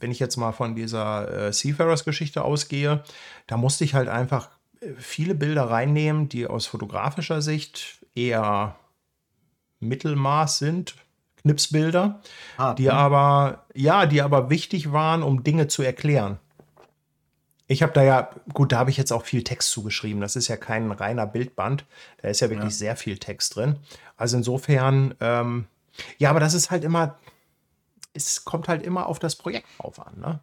wenn 0.00 0.10
ich 0.12 0.18
jetzt 0.20 0.36
mal 0.36 0.52
von 0.52 0.74
dieser 0.76 1.48
äh, 1.48 1.52
Seafarers-Geschichte 1.52 2.42
ausgehe, 2.42 3.02
da 3.48 3.56
musste 3.56 3.82
ich 3.84 3.94
halt 3.94 4.08
einfach 4.08 4.50
äh, 4.80 4.92
viele 4.96 5.34
Bilder 5.36 5.64
reinnehmen, 5.70 6.28
die 6.28 6.46
aus 6.46 6.66
fotografischer 6.66 7.42
Sicht 7.42 8.04
eher 8.14 8.76
Mittelmaß 9.80 10.58
sind, 10.58 10.96
Knipsbilder, 11.42 12.20
hart, 12.56 12.78
die 12.78 12.90
aber, 12.90 13.64
ja, 13.74 14.06
die 14.06 14.22
aber 14.22 14.50
wichtig 14.50 14.92
waren, 14.92 15.22
um 15.22 15.44
Dinge 15.44 15.68
zu 15.68 15.82
erklären. 15.82 16.38
Ich 17.70 17.82
habe 17.82 17.92
da 17.92 18.02
ja, 18.02 18.30
gut, 18.54 18.72
da 18.72 18.78
habe 18.78 18.90
ich 18.90 18.96
jetzt 18.96 19.12
auch 19.12 19.24
viel 19.24 19.44
Text 19.44 19.70
zugeschrieben. 19.70 20.22
Das 20.22 20.36
ist 20.36 20.48
ja 20.48 20.56
kein 20.56 20.90
reiner 20.90 21.26
Bildband. 21.26 21.84
Da 22.22 22.28
ist 22.28 22.40
ja 22.40 22.48
wirklich 22.48 22.72
Ja. 22.72 22.78
sehr 22.78 22.96
viel 22.96 23.18
Text 23.18 23.56
drin. 23.56 23.76
Also 24.16 24.38
insofern, 24.38 25.14
ähm, 25.20 25.66
ja, 26.16 26.30
aber 26.30 26.40
das 26.40 26.54
ist 26.54 26.70
halt 26.70 26.82
immer, 26.82 27.16
es 28.14 28.44
kommt 28.46 28.68
halt 28.68 28.82
immer 28.82 29.06
auf 29.06 29.18
das 29.18 29.36
Projekt 29.36 29.66
drauf 29.78 30.04
an. 30.04 30.18
Ne? 30.18 30.40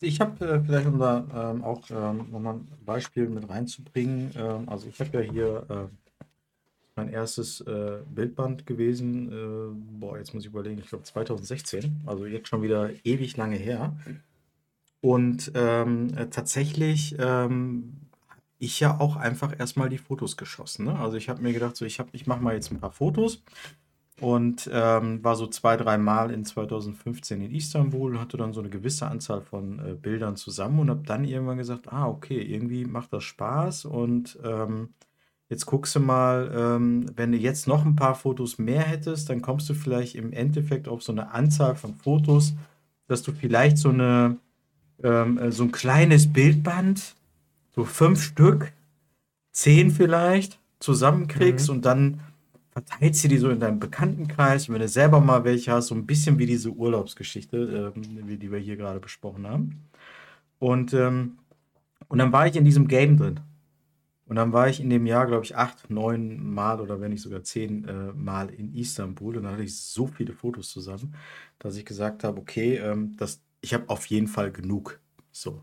Ich 0.00 0.20
habe 0.20 0.42
äh, 0.46 0.60
vielleicht, 0.64 0.86
um 0.86 0.98
da 0.98 1.24
ähm, 1.34 1.62
auch 1.62 1.82
ähm, 1.90 2.30
nochmal 2.30 2.54
ein 2.54 2.68
Beispiel 2.86 3.28
mit 3.28 3.48
reinzubringen. 3.48 4.32
Ähm, 4.36 4.68
also 4.68 4.86
ich 4.88 4.98
habe 5.00 5.22
ja 5.22 5.30
hier 5.30 5.66
äh, 5.68 6.05
mein 6.96 7.08
erstes 7.08 7.60
äh, 7.60 7.98
Bildband 8.14 8.66
gewesen. 8.66 9.30
Äh, 9.30 10.00
boah, 10.00 10.18
jetzt 10.18 10.34
muss 10.34 10.44
ich 10.44 10.50
überlegen, 10.50 10.78
ich 10.78 10.88
glaube 10.88 11.04
2016. 11.04 12.02
Also 12.06 12.26
jetzt 12.26 12.48
schon 12.48 12.62
wieder 12.62 12.90
ewig 13.04 13.36
lange 13.36 13.56
her. 13.56 13.96
Und 15.00 15.52
ähm, 15.54 16.08
äh, 16.16 16.26
tatsächlich 16.28 17.14
ähm, 17.18 17.92
ich 18.58 18.80
ja 18.80 18.98
auch 18.98 19.16
einfach 19.16 19.58
erstmal 19.58 19.88
die 19.88 19.98
Fotos 19.98 20.36
geschossen. 20.36 20.86
Ne? 20.86 20.98
Also 20.98 21.16
ich 21.16 21.28
habe 21.28 21.42
mir 21.42 21.52
gedacht, 21.52 21.76
so 21.76 21.84
ich, 21.84 22.02
ich 22.12 22.26
mache 22.26 22.42
mal 22.42 22.54
jetzt 22.54 22.72
ein 22.72 22.80
paar 22.80 22.92
Fotos. 22.92 23.42
Und 24.18 24.70
ähm, 24.72 25.22
war 25.22 25.36
so 25.36 25.46
zwei, 25.46 25.76
drei 25.76 25.98
Mal 25.98 26.30
in 26.30 26.46
2015 26.46 27.42
in 27.42 27.54
Istanbul, 27.54 28.18
hatte 28.18 28.38
dann 28.38 28.54
so 28.54 28.60
eine 28.60 28.70
gewisse 28.70 29.06
Anzahl 29.06 29.42
von 29.42 29.78
äh, 29.78 29.92
Bildern 29.92 30.36
zusammen 30.36 30.78
und 30.78 30.88
habe 30.88 31.02
dann 31.04 31.24
irgendwann 31.24 31.58
gesagt, 31.58 31.92
ah, 31.92 32.08
okay, 32.08 32.40
irgendwie 32.40 32.86
macht 32.86 33.12
das 33.12 33.24
Spaß 33.24 33.84
und 33.84 34.38
ähm, 34.42 34.94
jetzt 35.48 35.66
guckst 35.66 35.94
du 35.96 36.00
mal, 36.00 36.52
ähm, 36.56 37.06
wenn 37.16 37.32
du 37.32 37.38
jetzt 37.38 37.66
noch 37.66 37.84
ein 37.84 37.96
paar 37.96 38.14
Fotos 38.14 38.58
mehr 38.58 38.82
hättest, 38.82 39.30
dann 39.30 39.42
kommst 39.42 39.68
du 39.68 39.74
vielleicht 39.74 40.14
im 40.14 40.32
Endeffekt 40.32 40.88
auf 40.88 41.02
so 41.02 41.12
eine 41.12 41.32
Anzahl 41.32 41.76
von 41.76 41.94
Fotos, 41.94 42.54
dass 43.06 43.22
du 43.22 43.32
vielleicht 43.32 43.78
so 43.78 43.90
eine 43.90 44.38
ähm, 45.02 45.38
äh, 45.38 45.52
so 45.52 45.64
ein 45.64 45.72
kleines 45.72 46.32
Bildband, 46.32 47.14
so 47.74 47.84
fünf 47.84 48.22
Stück, 48.22 48.72
zehn 49.52 49.90
vielleicht, 49.90 50.58
zusammenkriegst 50.80 51.70
und 51.70 51.84
dann 51.84 52.20
verteilst 52.70 53.24
du 53.24 53.28
die 53.28 53.38
so 53.38 53.48
in 53.50 53.60
deinem 53.60 53.78
Bekanntenkreis. 53.78 54.68
Und 54.68 54.74
wenn 54.74 54.82
du 54.82 54.88
selber 54.88 55.20
mal 55.20 55.44
welche 55.44 55.72
hast, 55.72 55.88
so 55.88 55.94
ein 55.94 56.06
bisschen 56.06 56.38
wie 56.38 56.46
diese 56.46 56.70
Urlaubsgeschichte, 56.70 57.92
wie 57.94 58.36
die 58.36 58.52
wir 58.52 58.58
hier 58.58 58.76
gerade 58.76 59.00
besprochen 59.00 59.46
haben. 59.46 59.82
Und, 60.58 60.92
ähm, 60.92 61.38
und 62.08 62.18
dann 62.18 62.32
war 62.32 62.46
ich 62.46 62.56
in 62.56 62.64
diesem 62.64 62.88
Game 62.88 63.16
drin. 63.16 63.40
Und 64.26 64.36
dann 64.36 64.52
war 64.52 64.68
ich 64.68 64.80
in 64.80 64.90
dem 64.90 65.06
Jahr, 65.06 65.26
glaube 65.26 65.44
ich, 65.44 65.56
acht, 65.56 65.88
neun 65.88 66.42
Mal 66.52 66.80
oder 66.80 67.00
wenn 67.00 67.12
nicht 67.12 67.22
sogar 67.22 67.44
zehn 67.44 67.86
äh, 67.86 68.12
Mal 68.12 68.50
in 68.50 68.74
Istanbul. 68.74 69.36
Und 69.36 69.44
dann 69.44 69.52
hatte 69.52 69.62
ich 69.62 69.78
so 69.78 70.08
viele 70.08 70.32
Fotos 70.32 70.70
zusammen, 70.70 71.14
dass 71.58 71.76
ich 71.76 71.84
gesagt 71.84 72.24
habe, 72.24 72.40
okay, 72.40 72.76
ähm, 72.76 73.16
das, 73.16 73.40
ich 73.60 73.72
habe 73.72 73.88
auf 73.88 74.06
jeden 74.06 74.26
Fall 74.26 74.50
genug. 74.50 75.00
So. 75.30 75.62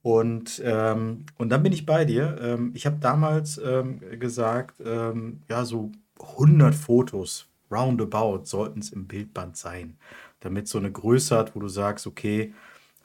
Und, 0.00 0.62
ähm, 0.64 1.26
und 1.36 1.50
dann 1.50 1.62
bin 1.62 1.72
ich 1.72 1.84
bei 1.84 2.04
dir. 2.04 2.38
Ähm, 2.40 2.70
ich 2.74 2.86
habe 2.86 2.96
damals 2.98 3.58
ähm, 3.58 4.00
gesagt, 4.18 4.80
ähm, 4.84 5.42
ja, 5.48 5.64
so 5.64 5.92
100 6.20 6.74
Fotos 6.74 7.48
roundabout 7.70 8.44
sollten 8.44 8.80
es 8.80 8.90
im 8.90 9.06
Bildband 9.06 9.56
sein, 9.56 9.98
damit 10.40 10.68
so 10.68 10.78
eine 10.78 10.92
Größe 10.92 11.36
hat, 11.36 11.56
wo 11.56 11.60
du 11.60 11.68
sagst, 11.68 12.06
okay, 12.06 12.54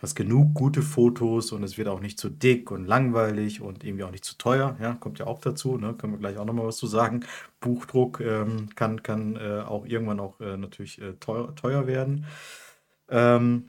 hast 0.02 0.16
genug 0.16 0.54
gute 0.54 0.82
Fotos 0.82 1.52
und 1.52 1.64
es 1.64 1.78
wird 1.78 1.88
auch 1.88 2.00
nicht 2.00 2.20
zu 2.20 2.30
dick 2.30 2.72
und 2.72 2.86
langweilig 2.86 3.62
und 3.62 3.84
irgendwie 3.84 4.04
auch 4.04 4.12
nicht 4.12 4.26
zu 4.26 4.38
teuer. 4.38 4.76
Ja, 4.82 4.94
kommt 4.94 5.20
ja 5.20 5.28
auch 5.28 5.40
dazu, 5.40 5.78
ne? 5.78 5.94
Können 5.94 6.14
wir 6.14 6.20
gleich 6.20 6.38
auch 6.38 6.46
nochmal 6.46 6.66
was 6.66 6.78
zu 6.78 6.88
sagen. 6.88 7.26
Buchdruck 7.60 8.20
ähm, 8.20 8.70
kann, 8.76 9.04
kann 9.04 9.36
äh, 9.36 9.62
auch 9.62 9.86
irgendwann 9.86 10.20
auch 10.20 10.40
äh, 10.40 10.58
natürlich 10.58 11.02
äh, 11.02 11.14
teuer, 11.20 11.56
teuer 11.56 11.86
werden. 11.86 12.26
Ähm, 13.10 13.68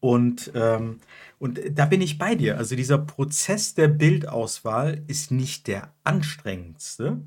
und, 0.00 0.50
ähm, 0.54 1.00
und 1.38 1.60
da 1.70 1.86
bin 1.86 2.00
ich 2.00 2.18
bei 2.18 2.34
dir. 2.34 2.58
Also 2.58 2.74
dieser 2.74 2.98
Prozess 2.98 3.74
der 3.74 3.88
Bildauswahl 3.88 5.02
ist 5.06 5.30
nicht 5.30 5.66
der 5.66 5.92
anstrengendste, 6.04 7.20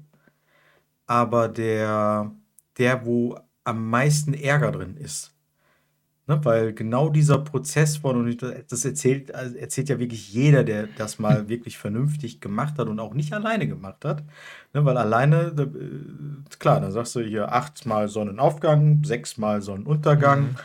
aber 1.06 1.48
der, 1.48 2.32
der 2.78 3.06
wo 3.06 3.40
am 3.64 3.90
meisten 3.90 4.34
Ärger 4.34 4.72
drin 4.72 4.98
ist. 4.98 5.37
Ne, 6.30 6.44
weil 6.44 6.74
genau 6.74 7.08
dieser 7.08 7.38
Prozess 7.38 7.96
von, 7.96 8.18
und 8.18 8.42
das 8.42 8.84
erzählt, 8.84 9.34
also 9.34 9.56
erzählt 9.56 9.88
ja 9.88 9.98
wirklich 9.98 10.34
jeder, 10.34 10.66
der 10.66 10.88
das 10.98 11.20
mal 11.20 11.48
wirklich 11.50 11.78
vernünftig 11.78 12.42
gemacht 12.42 12.78
hat 12.78 12.90
und 12.90 13.00
auch 13.00 13.14
nicht 13.14 13.32
alleine 13.32 13.66
gemacht 13.66 14.04
hat. 14.04 14.24
Ne, 14.74 14.84
weil 14.84 14.98
alleine, 14.98 15.54
äh, 15.58 16.58
klar, 16.60 16.82
dann 16.82 16.92
sagst 16.92 17.16
du 17.16 17.22
hier 17.22 17.54
achtmal 17.54 18.10
Sonnenaufgang, 18.10 19.06
sechsmal 19.06 19.62
Sonnenuntergang. 19.62 20.42
Mhm. 20.42 20.56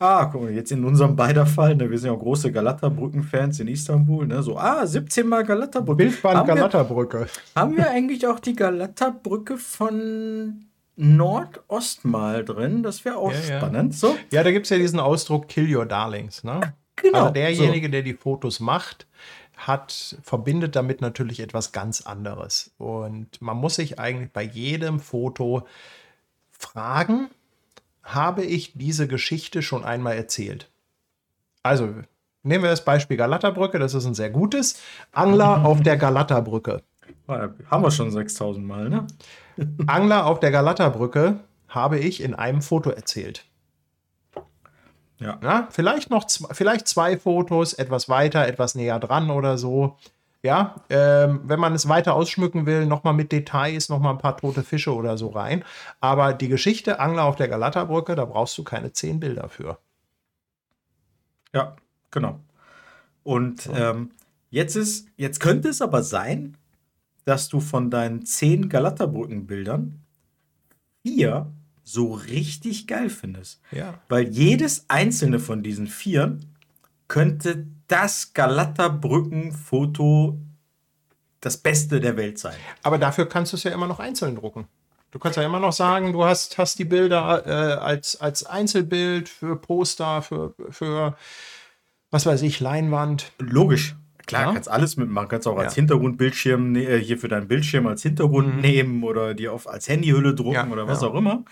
Ah, 0.00 0.24
guck 0.26 0.42
mal, 0.42 0.50
jetzt 0.50 0.72
in 0.72 0.84
unserem 0.84 1.14
beider 1.14 1.46
Fall, 1.46 1.76
ne, 1.76 1.88
wir 1.88 1.98
sind 1.98 2.08
ja 2.08 2.16
auch 2.16 2.20
große 2.20 2.50
Galata-Brücken-Fans 2.50 3.60
in 3.60 3.68
Istanbul, 3.68 4.26
ne, 4.26 4.42
so, 4.42 4.58
ah, 4.58 4.84
17 4.84 5.26
mal 5.26 5.44
Galata-Brücke. 5.44 5.96
Bildband 5.96 6.48
Galata-Brücke. 6.48 7.28
Haben 7.54 7.76
wir 7.76 7.88
eigentlich 7.90 8.26
auch 8.26 8.40
die 8.40 8.56
Galata-Brücke 8.56 9.56
von 9.56 10.66
Nordost 10.96 12.04
mal 12.04 12.44
drin. 12.44 12.82
Das 12.82 13.04
wäre 13.04 13.16
auch 13.16 13.32
ja, 13.32 13.58
spannend. 13.58 13.92
Ja. 13.92 13.98
So. 13.98 14.16
ja, 14.30 14.42
da 14.42 14.50
gibt 14.50 14.66
es 14.66 14.70
ja 14.70 14.78
diesen 14.78 14.98
Ausdruck 14.98 15.48
Kill 15.48 15.74
Your 15.74 15.86
Darlings. 15.86 16.42
Ne? 16.42 16.74
Genau. 16.96 17.18
Also 17.20 17.32
derjenige, 17.34 17.86
so. 17.86 17.92
der 17.92 18.02
die 18.02 18.14
Fotos 18.14 18.60
macht, 18.60 19.06
hat, 19.56 20.16
verbindet 20.22 20.76
damit 20.76 21.00
natürlich 21.00 21.40
etwas 21.40 21.72
ganz 21.72 22.02
anderes. 22.02 22.72
Und 22.78 23.40
man 23.40 23.56
muss 23.56 23.76
sich 23.76 23.98
eigentlich 23.98 24.32
bei 24.32 24.42
jedem 24.42 25.00
Foto 25.00 25.66
fragen, 26.50 27.28
habe 28.02 28.44
ich 28.44 28.72
diese 28.74 29.08
Geschichte 29.08 29.62
schon 29.62 29.84
einmal 29.84 30.16
erzählt? 30.16 30.70
Also, 31.62 31.92
nehmen 32.42 32.62
wir 32.62 32.70
das 32.70 32.84
Beispiel 32.84 33.16
Galata-Brücke, 33.16 33.78
das 33.78 33.94
ist 33.94 34.06
ein 34.06 34.14
sehr 34.14 34.30
gutes. 34.30 34.80
Angler 35.12 35.64
auf 35.64 35.82
der 35.82 35.96
Galata-Brücke. 35.96 36.82
Haben 37.28 37.82
wir 37.82 37.90
schon 37.90 38.10
6000 38.10 38.64
Mal, 38.64 38.88
ne? 38.88 39.06
Angler 39.86 40.26
auf 40.26 40.40
der 40.40 40.50
Galata-Brücke 40.50 41.40
habe 41.68 41.98
ich 41.98 42.22
in 42.22 42.34
einem 42.34 42.62
Foto 42.62 42.90
erzählt. 42.90 43.44
Ja. 45.18 45.38
ja. 45.42 45.68
vielleicht 45.70 46.10
noch 46.10 46.24
zwei, 46.26 46.52
vielleicht 46.54 46.86
zwei 46.88 47.16
Fotos, 47.16 47.72
etwas 47.72 48.08
weiter, 48.08 48.46
etwas 48.46 48.74
näher 48.74 48.98
dran 48.98 49.30
oder 49.30 49.58
so. 49.58 49.96
Ja, 50.42 50.76
ähm, 50.90 51.40
wenn 51.44 51.58
man 51.58 51.74
es 51.74 51.88
weiter 51.88 52.14
ausschmücken 52.14 52.66
will, 52.66 52.86
nochmal 52.86 53.14
mit 53.14 53.32
Details, 53.32 53.88
nochmal 53.88 54.12
ein 54.12 54.18
paar 54.18 54.36
tote 54.36 54.62
Fische 54.62 54.94
oder 54.94 55.18
so 55.18 55.28
rein. 55.28 55.64
Aber 56.00 56.34
die 56.34 56.48
Geschichte 56.48 57.00
Angler 57.00 57.24
auf 57.24 57.36
der 57.36 57.48
Galata-Brücke, 57.48 58.14
da 58.14 58.24
brauchst 58.26 58.56
du 58.56 58.62
keine 58.62 58.92
zehn 58.92 59.18
Bilder 59.18 59.48
für. 59.48 59.78
Ja, 61.52 61.74
genau. 62.10 62.38
Und 63.24 63.68
ähm, 63.74 64.12
jetzt 64.50 64.76
ist, 64.76 65.08
jetzt 65.16 65.40
könnte 65.40 65.68
es 65.68 65.82
aber 65.82 66.04
sein, 66.04 66.56
dass 67.26 67.48
du 67.48 67.60
von 67.60 67.90
deinen 67.90 68.24
zehn 68.24 68.70
Galata-Brückenbildern 68.70 70.00
vier 71.02 71.52
so 71.84 72.14
richtig 72.14 72.86
geil 72.86 73.10
findest. 73.10 73.60
Ja. 73.70 74.00
Weil 74.08 74.28
jedes 74.28 74.86
einzelne 74.88 75.38
von 75.38 75.62
diesen 75.62 75.88
vier 75.88 76.38
könnte 77.08 77.66
das 77.88 78.32
Galata-Brücken-Foto 78.32 80.40
das 81.40 81.58
Beste 81.58 82.00
der 82.00 82.16
Welt 82.16 82.38
sein. 82.38 82.56
Aber 82.82 82.98
dafür 82.98 83.28
kannst 83.28 83.52
du 83.52 83.56
es 83.56 83.64
ja 83.64 83.72
immer 83.72 83.86
noch 83.86 84.00
einzeln 84.00 84.36
drucken. 84.36 84.66
Du 85.10 85.18
kannst 85.18 85.36
ja 85.36 85.44
immer 85.44 85.60
noch 85.60 85.72
sagen, 85.72 86.12
du 86.12 86.24
hast, 86.24 86.58
hast 86.58 86.78
die 86.78 86.84
Bilder 86.84 87.46
äh, 87.46 87.78
als, 87.78 88.20
als 88.20 88.44
Einzelbild 88.44 89.28
für 89.28 89.56
Poster, 89.56 90.22
für, 90.22 90.54
für 90.70 91.16
was 92.10 92.26
weiß 92.26 92.42
ich, 92.42 92.60
Leinwand. 92.60 93.32
Logisch. 93.38 93.96
Klar, 94.26 94.46
ja? 94.46 94.52
kannst 94.52 94.68
alles 94.68 94.96
mitmachen. 94.96 95.28
Kannst 95.28 95.46
auch 95.46 95.56
als 95.56 95.74
Hintergrundbildschirm 95.74 96.72
ne, 96.72 96.84
äh, 96.84 97.00
hier 97.00 97.18
für 97.18 97.28
deinen 97.28 97.48
Bildschirm 97.48 97.86
als 97.86 98.02
Hintergrund 98.02 98.56
mhm. 98.56 98.60
nehmen 98.60 99.04
oder 99.04 99.34
dir 99.34 99.52
auf, 99.52 99.68
als 99.68 99.88
Handyhülle 99.88 100.34
drucken 100.34 100.54
ja, 100.54 100.68
oder 100.68 100.88
was 100.88 101.02
auch 101.02 101.14
immer. 101.14 101.44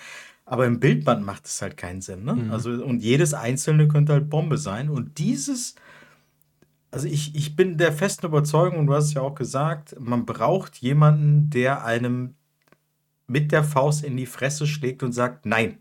Aber 0.45 0.66
im 0.66 0.79
Bildband 0.79 1.25
macht 1.25 1.47
es 1.47 1.62
halt 1.62 1.77
keinen 1.77 2.01
Sinn. 2.01 2.25
Ne? 2.25 2.35
Mhm. 2.35 2.51
Also, 2.51 2.70
und 2.70 3.03
jedes 3.03 3.33
einzelne 3.33 3.89
könnte 3.89 4.12
halt 4.12 4.29
Bombe 4.29 4.59
sein. 4.59 4.91
Und 4.91 5.18
dieses, 5.18 5.77
also 6.91 7.07
ich, 7.07 7.35
ich 7.35 7.57
bin 7.57 7.79
der 7.79 7.93
festen 7.93 8.27
Überzeugung, 8.27 8.81
und 8.81 8.87
du 8.87 8.95
hast 8.95 9.07
es 9.07 9.14
ja 9.14 9.22
auch 9.22 9.35
gesagt, 9.35 9.97
man 9.99 10.27
braucht 10.27 10.77
jemanden, 10.77 11.49
der 11.51 11.85
einem 11.85 12.35
mit 13.27 13.53
der 13.53 13.64
Faust 13.64 14.05
in 14.05 14.16
die 14.16 14.27
Fresse 14.27 14.66
schlägt 14.66 15.03
und 15.03 15.12
sagt, 15.12 15.47
nein, 15.47 15.79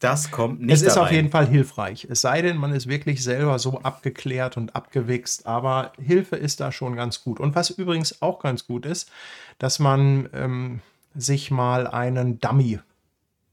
das 0.00 0.30
kommt 0.30 0.60
nicht. 0.60 0.74
Es 0.74 0.82
ist 0.82 0.98
auf 0.98 1.10
jeden 1.10 1.30
Fall 1.30 1.46
hilfreich. 1.46 2.06
Es 2.10 2.20
sei 2.20 2.42
denn, 2.42 2.58
man 2.58 2.72
ist 2.72 2.86
wirklich 2.86 3.22
selber 3.22 3.58
so 3.58 3.80
abgeklärt 3.80 4.56
und 4.56 4.76
abgewichst. 4.76 5.46
Aber 5.46 5.92
Hilfe 5.98 6.36
ist 6.36 6.60
da 6.60 6.70
schon 6.70 6.96
ganz 6.96 7.24
gut. 7.24 7.40
Und 7.40 7.54
was 7.54 7.70
übrigens 7.70 8.20
auch 8.20 8.40
ganz 8.40 8.66
gut 8.66 8.84
ist, 8.84 9.10
dass 9.58 9.78
man 9.78 10.28
ähm, 10.34 10.80
sich 11.14 11.50
mal 11.50 11.86
einen 11.86 12.40
Dummy 12.40 12.78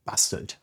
bastelt. 0.04 0.60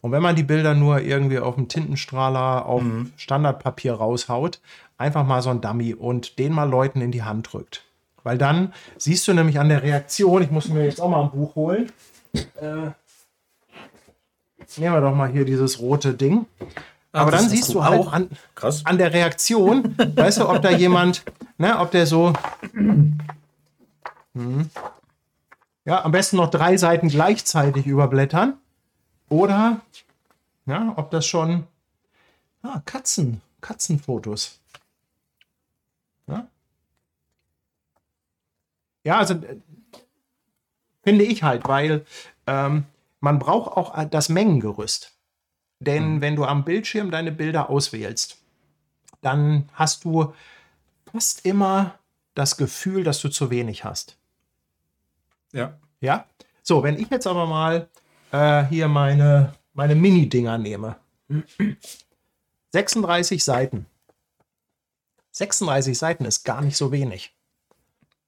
Und 0.00 0.12
wenn 0.12 0.22
man 0.22 0.36
die 0.36 0.42
Bilder 0.42 0.74
nur 0.74 1.00
irgendwie 1.00 1.38
auf 1.38 1.56
dem 1.56 1.68
Tintenstrahler, 1.68 2.64
auf 2.66 2.82
mhm. 2.82 3.12
Standardpapier 3.16 3.94
raushaut, 3.94 4.60
einfach 4.96 5.26
mal 5.26 5.42
so 5.42 5.50
ein 5.50 5.60
Dummy 5.60 5.92
und 5.92 6.38
den 6.38 6.52
mal 6.52 6.68
Leuten 6.68 7.00
in 7.00 7.12
die 7.12 7.24
Hand 7.24 7.52
drückt. 7.52 7.84
Weil 8.22 8.38
dann 8.38 8.72
siehst 8.96 9.28
du 9.28 9.34
nämlich 9.34 9.58
an 9.58 9.68
der 9.68 9.82
Reaktion, 9.82 10.42
ich 10.42 10.50
muss 10.50 10.68
mir 10.68 10.84
jetzt 10.84 11.00
auch 11.00 11.10
mal 11.10 11.22
ein 11.22 11.30
Buch 11.30 11.54
holen. 11.54 11.92
Äh, 12.60 12.90
nehmen 14.76 14.94
wir 14.94 15.00
doch 15.00 15.14
mal 15.14 15.28
hier 15.28 15.44
dieses 15.44 15.80
rote 15.80 16.14
Ding. 16.14 16.46
Ach, 17.12 17.22
Aber 17.22 17.30
dann 17.30 17.48
siehst 17.48 17.72
du 17.72 17.82
halt 17.82 18.00
auch. 18.00 18.12
An, 18.12 18.28
an, 18.84 18.98
der 18.98 19.12
Reaktion, 19.12 19.96
weißt 20.16 20.38
du, 20.38 20.48
ob 20.48 20.60
da 20.60 20.70
jemand, 20.70 21.24
ne, 21.56 21.78
ob 21.78 21.90
der 21.90 22.06
so. 22.06 22.32
Hm, 24.34 24.68
ja, 25.84 26.04
am 26.04 26.12
besten 26.12 26.36
noch 26.36 26.50
drei 26.50 26.76
Seiten 26.76 27.08
gleichzeitig 27.08 27.86
überblättern. 27.86 28.58
Oder, 29.30 29.80
ja, 30.66 30.92
ob 30.96 31.10
das 31.10 31.26
schon. 31.26 31.66
Ah, 32.62 32.82
Katzen, 32.84 33.40
Katzenfotos. 33.62 34.60
Ja, 36.26 36.46
ja 39.02 39.18
also 39.18 39.34
äh, 39.34 39.56
finde 41.02 41.24
ich 41.24 41.42
halt, 41.42 41.66
weil 41.66 42.04
ähm, 42.46 42.84
man 43.20 43.38
braucht 43.38 43.76
auch 43.76 43.96
äh, 43.96 44.06
das 44.08 44.28
Mengengerüst. 44.28 45.14
Denn 45.80 46.16
mhm. 46.16 46.20
wenn 46.20 46.36
du 46.36 46.44
am 46.44 46.64
Bildschirm 46.64 47.10
deine 47.10 47.32
Bilder 47.32 47.70
auswählst, 47.70 48.38
dann 49.20 49.68
hast 49.74 50.04
du 50.04 50.34
fast 51.10 51.44
immer 51.44 51.98
das 52.34 52.56
Gefühl, 52.56 53.04
dass 53.04 53.20
du 53.20 53.28
zu 53.28 53.50
wenig 53.50 53.84
hast. 53.84 54.16
Ja. 55.52 55.78
Ja? 56.00 56.26
So, 56.62 56.82
wenn 56.82 56.98
ich 56.98 57.10
jetzt 57.10 57.26
aber 57.26 57.46
mal 57.46 57.88
äh, 58.32 58.64
hier 58.66 58.88
meine, 58.88 59.54
meine 59.74 59.94
Mini-Dinger 59.94 60.58
nehme. 60.58 60.96
36 62.72 63.42
Seiten. 63.42 63.86
36 65.32 65.96
Seiten 65.96 66.24
ist 66.24 66.44
gar 66.44 66.60
nicht 66.60 66.76
so 66.76 66.92
wenig. 66.92 67.34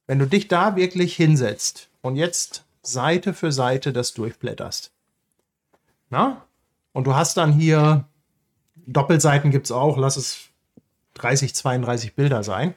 Wenn 0.06 0.18
du 0.18 0.26
dich 0.26 0.48
da 0.48 0.76
wirklich 0.76 1.14
hinsetzt 1.14 1.88
und 2.02 2.16
jetzt 2.16 2.64
Seite 2.82 3.34
für 3.34 3.52
Seite 3.52 3.92
das 3.92 4.14
durchblätterst. 4.14 4.92
Na? 6.08 6.44
Und 6.92 7.06
du 7.06 7.14
hast 7.14 7.36
dann 7.36 7.52
hier 7.52 8.06
Doppelseiten 8.86 9.50
gibt 9.50 9.66
es 9.66 9.72
auch, 9.72 9.96
lass 9.96 10.16
es 10.16 10.48
30, 11.14 11.54
32 11.54 12.14
Bilder 12.14 12.42
sein. 12.42 12.74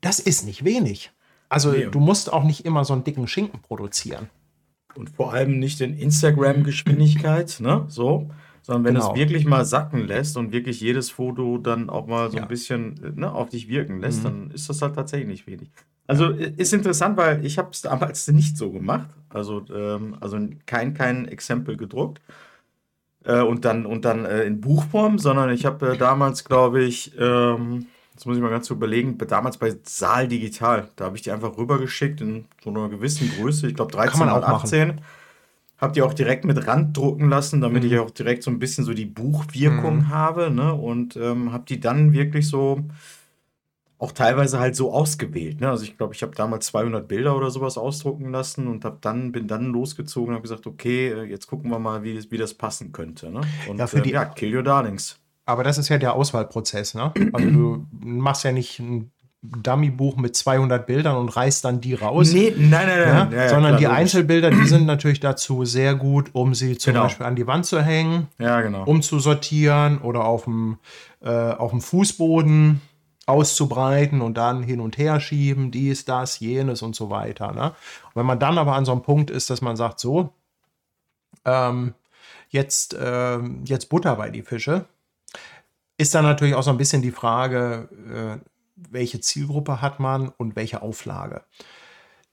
Das 0.00 0.20
ist 0.20 0.44
nicht 0.44 0.64
wenig. 0.64 1.10
Also 1.48 1.72
nee. 1.72 1.86
du 1.86 1.98
musst 1.98 2.32
auch 2.32 2.44
nicht 2.44 2.64
immer 2.64 2.84
so 2.84 2.92
einen 2.92 3.04
dicken 3.04 3.26
Schinken 3.26 3.60
produzieren. 3.60 4.28
Und 4.94 5.10
vor 5.10 5.32
allem 5.32 5.58
nicht 5.58 5.80
in 5.80 5.98
Instagram-Geschwindigkeit, 5.98 7.60
ne? 7.60 7.84
So. 7.88 8.30
Sondern 8.68 8.84
wenn 8.84 8.94
genau. 8.96 9.12
es 9.12 9.18
wirklich 9.18 9.46
mal 9.46 9.64
sacken 9.64 10.06
lässt 10.06 10.36
und 10.36 10.52
wirklich 10.52 10.82
jedes 10.82 11.08
Foto 11.08 11.56
dann 11.56 11.88
auch 11.88 12.06
mal 12.06 12.30
so 12.30 12.36
ja. 12.36 12.42
ein 12.42 12.48
bisschen 12.50 13.14
ne, 13.16 13.32
auf 13.32 13.48
dich 13.48 13.66
wirken 13.70 13.98
lässt, 13.98 14.18
mhm. 14.20 14.24
dann 14.24 14.50
ist 14.50 14.68
das 14.68 14.82
halt 14.82 14.94
tatsächlich 14.94 15.26
nicht 15.26 15.46
wenig. 15.46 15.70
Also 16.06 16.28
ist 16.28 16.74
interessant, 16.74 17.16
weil 17.16 17.46
ich 17.46 17.56
habe 17.56 17.70
es 17.72 17.80
damals 17.80 18.28
nicht 18.32 18.58
so 18.58 18.70
gemacht. 18.70 19.08
Also, 19.30 19.64
ähm, 19.74 20.18
also 20.20 20.38
kein, 20.66 20.92
kein 20.92 21.26
Exempel 21.28 21.78
gedruckt. 21.78 22.20
Äh, 23.24 23.40
und 23.40 23.64
dann, 23.64 23.86
und 23.86 24.04
dann 24.04 24.26
äh, 24.26 24.42
in 24.42 24.60
Buchform, 24.60 25.18
sondern 25.18 25.48
ich 25.48 25.64
habe 25.64 25.94
äh, 25.94 25.96
damals, 25.96 26.44
glaube 26.44 26.82
ich, 26.82 27.12
ähm, 27.18 27.86
jetzt 28.12 28.26
muss 28.26 28.36
ich 28.36 28.42
mal 28.42 28.50
ganz 28.50 28.68
überlegen, 28.68 29.16
damals 29.16 29.56
bei 29.56 29.74
Saal 29.82 30.28
Digital, 30.28 30.90
da 30.96 31.06
habe 31.06 31.16
ich 31.16 31.22
die 31.22 31.30
einfach 31.30 31.56
rübergeschickt 31.56 32.20
in 32.20 32.44
so 32.62 32.68
einer 32.68 32.90
gewissen 32.90 33.30
Größe, 33.30 33.66
ich 33.66 33.76
glaube 33.76 33.92
13 33.92 34.26
mal 34.26 34.44
18. 34.44 35.00
Hab 35.78 35.92
die 35.92 36.02
auch 36.02 36.12
direkt 36.14 36.44
mit 36.44 36.66
Rand 36.66 36.96
drucken 36.96 37.28
lassen, 37.28 37.60
damit 37.60 37.84
Mhm. 37.84 37.92
ich 37.92 37.98
auch 37.98 38.10
direkt 38.10 38.42
so 38.42 38.50
ein 38.50 38.58
bisschen 38.58 38.84
so 38.84 38.94
die 38.94 39.06
Buchwirkung 39.06 39.98
Mhm. 39.98 40.08
habe, 40.08 40.50
ne? 40.50 40.74
Und 40.74 41.16
ähm, 41.16 41.52
habe 41.52 41.64
die 41.68 41.80
dann 41.80 42.12
wirklich 42.12 42.48
so 42.48 42.84
auch 44.00 44.12
teilweise 44.12 44.60
halt 44.60 44.76
so 44.76 44.92
ausgewählt, 44.92 45.60
ne? 45.60 45.70
Also 45.70 45.82
ich 45.82 45.96
glaube, 45.96 46.14
ich 46.14 46.22
habe 46.22 46.32
damals 46.34 46.66
200 46.66 47.08
Bilder 47.08 47.36
oder 47.36 47.50
sowas 47.50 47.76
ausdrucken 47.76 48.30
lassen 48.30 48.68
und 48.68 48.84
hab 48.84 49.02
dann 49.02 49.32
bin 49.32 49.48
dann 49.48 49.66
losgezogen 49.66 50.28
und 50.28 50.34
habe 50.34 50.42
gesagt, 50.42 50.66
okay, 50.68 51.08
äh, 51.08 51.24
jetzt 51.24 51.48
gucken 51.48 51.70
wir 51.70 51.80
mal, 51.80 52.04
wie, 52.04 52.30
wie 52.30 52.36
das 52.38 52.54
passen 52.54 52.92
könnte, 52.92 53.30
ne? 53.30 53.40
Und 53.66 53.78
Ja, 53.78 53.88
für 53.88 53.96
ähm, 53.98 54.04
die- 54.04 54.10
ja, 54.10 54.24
Kill 54.24 54.54
Your 54.56 54.62
Darlings. 54.62 55.18
Aber 55.46 55.64
das 55.64 55.78
ist 55.78 55.88
ja 55.88 55.98
der 55.98 56.14
Auswahlprozess, 56.14 56.94
ne? 56.94 57.12
Also 57.32 57.50
du 57.50 57.86
machst 57.90 58.44
ja 58.44 58.52
nicht 58.52 58.78
ein 58.78 59.10
Dummy-Buch 59.42 60.16
mit 60.16 60.34
200 60.36 60.86
Bildern 60.86 61.16
und 61.16 61.28
reißt 61.28 61.64
dann 61.64 61.80
die 61.80 61.94
raus. 61.94 62.32
Nee, 62.32 62.52
nein, 62.56 62.70
nein, 62.70 62.88
nein, 62.88 62.98
Ja, 63.08 63.24
nein. 63.24 63.32
Ja, 63.32 63.48
sondern 63.48 63.62
klar, 63.70 63.78
die 63.78 63.84
logisch. 63.84 63.98
Einzelbilder, 63.98 64.50
die 64.50 64.66
sind 64.66 64.84
natürlich 64.86 65.20
dazu 65.20 65.64
sehr 65.64 65.94
gut, 65.94 66.30
um 66.32 66.54
sie 66.54 66.76
zum 66.76 66.92
Genau. 66.94 67.04
Beispiel 67.04 67.26
an 67.26 67.36
die 67.36 67.46
Wand 67.46 67.64
zu 67.66 67.80
hängen, 67.80 68.26
Ja, 68.38 68.60
genau. 68.62 68.84
umzusortieren 68.84 69.98
oder 69.98 70.24
auf 70.24 70.44
dem, 70.44 70.78
äh, 71.22 71.28
auf 71.30 71.70
dem 71.70 71.80
Fußboden 71.80 72.80
auszubreiten 73.26 74.22
und 74.22 74.38
dann 74.38 74.62
hin 74.62 74.80
und 74.80 74.98
her 74.98 75.20
schieben, 75.20 75.70
dies, 75.70 76.04
das, 76.04 76.40
jenes 76.40 76.82
und 76.82 76.96
so 76.96 77.10
weiter. 77.10 77.52
Ne? 77.52 77.66
Und 77.66 78.16
wenn 78.16 78.26
man 78.26 78.38
dann 78.40 78.58
aber 78.58 78.74
an 78.74 78.84
so 78.86 78.92
einem 78.92 79.02
Punkt 79.02 79.30
ist, 79.30 79.50
dass 79.50 79.60
man 79.60 79.76
sagt, 79.76 80.00
so, 80.00 80.30
ähm, 81.44 81.94
jetzt, 82.48 82.96
ähm, 83.00 83.62
jetzt 83.66 83.88
Butter 83.90 84.16
bei 84.16 84.30
die 84.30 84.42
Fische, 84.42 84.86
ist 85.96 86.14
dann 86.14 86.24
natürlich 86.24 86.54
auch 86.54 86.62
so 86.62 86.70
ein 86.70 86.78
bisschen 86.78 87.02
die 87.02 87.10
Frage, 87.10 87.88
äh, 88.12 88.48
welche 88.90 89.20
Zielgruppe 89.20 89.80
hat 89.80 90.00
man 90.00 90.28
und 90.28 90.56
welche 90.56 90.82
Auflage. 90.82 91.44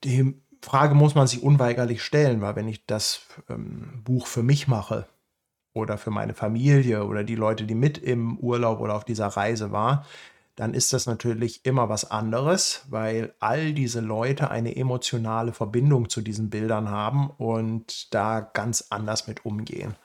Die 0.04 0.36
Frage 0.62 0.96
muss 0.96 1.16
man 1.16 1.28
sich 1.28 1.44
unweigerlich 1.44 2.04
stellen, 2.04 2.42
weil 2.42 2.56
wenn 2.56 2.68
ich 2.68 2.86
das 2.86 3.28
ähm, 3.50 4.02
Buch 4.04 4.28
für 4.28 4.44
mich 4.44 4.68
mache 4.68 5.08
oder 5.74 5.98
für 5.98 6.12
meine 6.12 6.34
Familie 6.34 7.06
oder 7.06 7.24
die 7.24 7.36
Leute, 7.36 7.66
die 7.66 7.76
mit 7.76 7.98
im 7.98 8.38
Urlaub 8.40 8.80
oder 8.80 8.96
auf 8.96 9.06
dieser 9.06 9.28
Reise 9.28 9.72
war, 9.72 10.06
dann 10.56 10.74
ist 10.74 10.94
das 10.94 11.06
natürlich 11.06 11.66
immer 11.66 11.90
was 11.90 12.10
anderes, 12.10 12.86
weil 12.90 13.34
all 13.40 13.74
diese 13.74 14.00
Leute 14.00 14.50
eine 14.50 14.76
emotionale 14.76 15.52
Verbindung 15.52 16.10
zu 16.10 16.22
diesen 16.22 16.50
Bildern 16.50 16.90
haben 16.90 17.30
und 17.30 18.14
da 18.14 18.40
ganz 18.40 18.88
anders 18.90 19.28
mit 19.28 19.46
umgehen. 19.46 19.96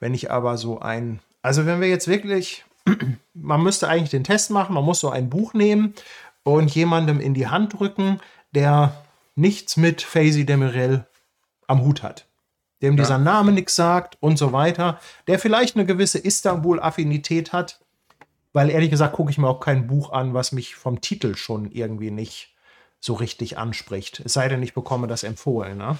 Wenn 0.00 0.14
ich 0.14 0.30
aber 0.30 0.56
so 0.56 0.80
ein, 0.80 1.20
also 1.42 1.66
wenn 1.66 1.80
wir 1.80 1.88
jetzt 1.88 2.08
wirklich, 2.08 2.64
man 3.34 3.62
müsste 3.62 3.88
eigentlich 3.88 4.10
den 4.10 4.24
Test 4.24 4.50
machen, 4.50 4.74
man 4.74 4.84
muss 4.84 5.00
so 5.00 5.10
ein 5.10 5.30
Buch 5.30 5.54
nehmen 5.54 5.94
und 6.42 6.74
jemandem 6.74 7.20
in 7.20 7.34
die 7.34 7.48
Hand 7.48 7.78
drücken, 7.78 8.20
der 8.52 9.04
nichts 9.36 9.76
mit 9.76 10.02
Faisy 10.02 10.44
Demirel 10.44 11.06
am 11.66 11.82
Hut 11.82 12.02
hat 12.02 12.28
dem 12.82 12.96
Ja. 12.96 13.02
dieser 13.02 13.18
Name 13.18 13.52
nichts 13.52 13.74
sagt 13.74 14.16
und 14.20 14.38
so 14.38 14.52
weiter, 14.52 15.00
der 15.26 15.38
vielleicht 15.38 15.76
eine 15.76 15.86
gewisse 15.86 16.18
Istanbul-Affinität 16.18 17.52
hat, 17.52 17.80
weil 18.52 18.70
ehrlich 18.70 18.90
gesagt 18.90 19.14
gucke 19.14 19.30
ich 19.30 19.38
mir 19.38 19.48
auch 19.48 19.60
kein 19.60 19.86
Buch 19.86 20.12
an, 20.12 20.34
was 20.34 20.52
mich 20.52 20.74
vom 20.74 21.00
Titel 21.00 21.34
schon 21.34 21.70
irgendwie 21.70 22.10
nicht 22.10 22.54
so 23.00 23.14
richtig 23.14 23.58
anspricht. 23.58 24.20
Es 24.24 24.32
sei 24.32 24.48
denn, 24.48 24.62
ich 24.62 24.74
bekomme 24.74 25.06
das 25.06 25.22
empfohlen. 25.22 25.78
Ne? 25.78 25.98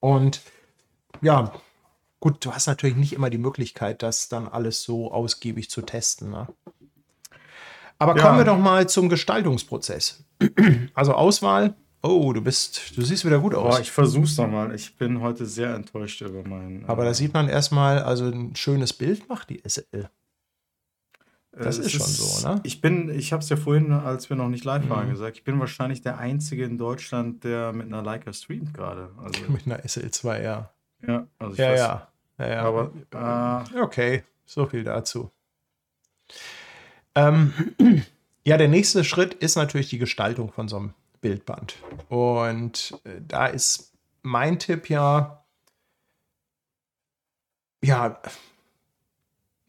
Und 0.00 0.40
ja, 1.20 1.52
gut, 2.22 2.44
du 2.44 2.52
hast 2.52 2.68
natürlich 2.68 2.94
nicht 2.96 3.12
immer 3.12 3.28
die 3.30 3.36
Möglichkeit, 3.38 4.02
das 4.02 4.28
dann 4.28 4.46
alles 4.48 4.82
so 4.84 5.12
ausgiebig 5.12 5.68
zu 5.68 5.82
testen. 5.82 6.30
Ne? 6.30 6.46
Aber 7.98 8.16
Ja. 8.16 8.22
kommen 8.22 8.38
wir 8.38 8.44
doch 8.44 8.58
mal 8.58 8.88
zum 8.88 9.08
Gestaltungsprozess. 9.10 10.24
Also 10.94 11.12
Auswahl. 11.14 11.74
Oh, 12.04 12.32
du 12.32 12.40
bist, 12.40 12.96
du 12.96 13.02
siehst 13.02 13.24
wieder 13.24 13.38
gut 13.38 13.54
aus. 13.54 13.74
Boah, 13.76 13.80
ich 13.80 13.90
versuch's 13.92 14.36
nochmal. 14.36 14.74
Ich 14.74 14.96
bin 14.96 15.20
heute 15.20 15.46
sehr 15.46 15.74
enttäuscht 15.74 16.20
über 16.20 16.42
meinen. 16.46 16.84
Aber 16.86 17.02
äh, 17.02 17.06
da 17.06 17.14
sieht 17.14 17.32
man 17.34 17.48
erstmal, 17.48 18.00
also 18.00 18.24
ein 18.26 18.56
schönes 18.56 18.92
Bild 18.92 19.28
macht 19.28 19.50
die 19.50 19.60
SL. 19.68 20.08
das 21.52 21.78
äh, 21.78 21.80
ist 21.82 21.86
es 21.86 21.92
schon 21.92 22.06
so, 22.06 22.48
ne? 22.48 22.60
Ich 22.64 22.80
bin, 22.80 23.08
ich 23.08 23.32
habe 23.32 23.42
es 23.42 23.48
ja 23.50 23.56
vorhin, 23.56 23.92
als 23.92 24.28
wir 24.30 24.36
noch 24.36 24.48
nicht 24.48 24.64
live 24.64 24.88
waren, 24.88 25.06
Mhm. 25.06 25.10
gesagt, 25.12 25.36
ich 25.36 25.44
bin 25.44 25.60
wahrscheinlich 25.60 26.02
der 26.02 26.18
Einzige 26.18 26.64
in 26.64 26.76
Deutschland, 26.78 27.44
der 27.44 27.72
mit 27.72 27.86
einer 27.86 28.02
Leica 28.02 28.32
streamt 28.32 28.74
gerade. 28.74 29.10
Also, 29.22 29.40
Mit 29.48 29.66
einer 29.66 29.80
SL2, 29.84 30.42
ja. 30.42 30.70
ja, 31.06 31.26
also 31.38 31.54
ich 31.54 31.60
Ja, 31.60 31.70
weiß, 31.70 31.78
ja. 31.78 32.08
Ja, 32.38 32.48
ja. 32.48 32.62
Aber 32.62 32.92
äh, 33.74 33.80
Okay, 33.80 34.24
so 34.44 34.66
viel 34.66 34.84
dazu. 34.84 35.30
Ähm, 37.14 37.52
ja, 38.44 38.56
der 38.56 38.68
nächste 38.68 39.04
Schritt 39.04 39.34
ist 39.34 39.56
natürlich 39.56 39.88
die 39.88 39.98
Gestaltung 39.98 40.52
von 40.52 40.68
so 40.68 40.76
einem 40.76 40.94
Bildband. 41.20 41.76
Und 42.08 42.98
äh, 43.04 43.20
da 43.26 43.46
ist 43.46 43.92
mein 44.22 44.58
Tipp 44.58 44.88
ja, 44.88 45.44
ja, 47.82 48.20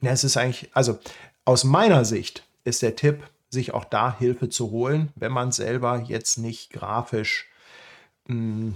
ja, 0.01 0.11
es 0.11 0.23
ist 0.23 0.37
eigentlich, 0.37 0.69
also 0.75 0.99
aus 1.45 1.63
meiner 1.63 2.05
Sicht 2.05 2.45
ist 2.63 2.81
der 2.81 2.95
Tipp, 2.95 3.23
sich 3.49 3.73
auch 3.73 3.85
da 3.85 4.17
Hilfe 4.17 4.49
zu 4.49 4.71
holen, 4.71 5.11
wenn 5.15 5.31
man 5.31 5.51
selber 5.51 5.99
jetzt 5.99 6.37
nicht 6.37 6.71
grafisch 6.71 7.47
mh, 8.27 8.73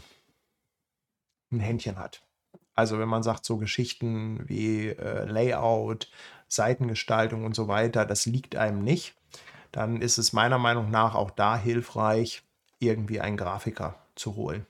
ein 1.52 1.60
Händchen 1.60 1.98
hat. 1.98 2.22
Also 2.78 3.00
wenn 3.00 3.10
man 3.10 3.24
sagt, 3.24 3.44
so 3.46 3.58
Geschichten 3.58 4.42
wie 4.48 4.88
äh, 4.90 5.26
Layout, 5.26 6.10
Seitengestaltung 6.48 7.44
und 7.46 7.56
so 7.56 7.68
weiter, 7.68 8.06
das 8.06 8.26
liegt 8.26 8.56
einem 8.56 8.84
nicht, 8.84 9.16
dann 9.72 10.02
ist 10.02 10.18
es 10.18 10.32
meiner 10.34 10.58
Meinung 10.58 10.90
nach 10.92 11.16
auch 11.16 11.32
da 11.32 11.58
hilfreich, 11.58 12.44
irgendwie 12.80 13.20
einen 13.20 13.38
Grafiker 13.38 13.96
zu 14.16 14.36
holen. 14.36 14.66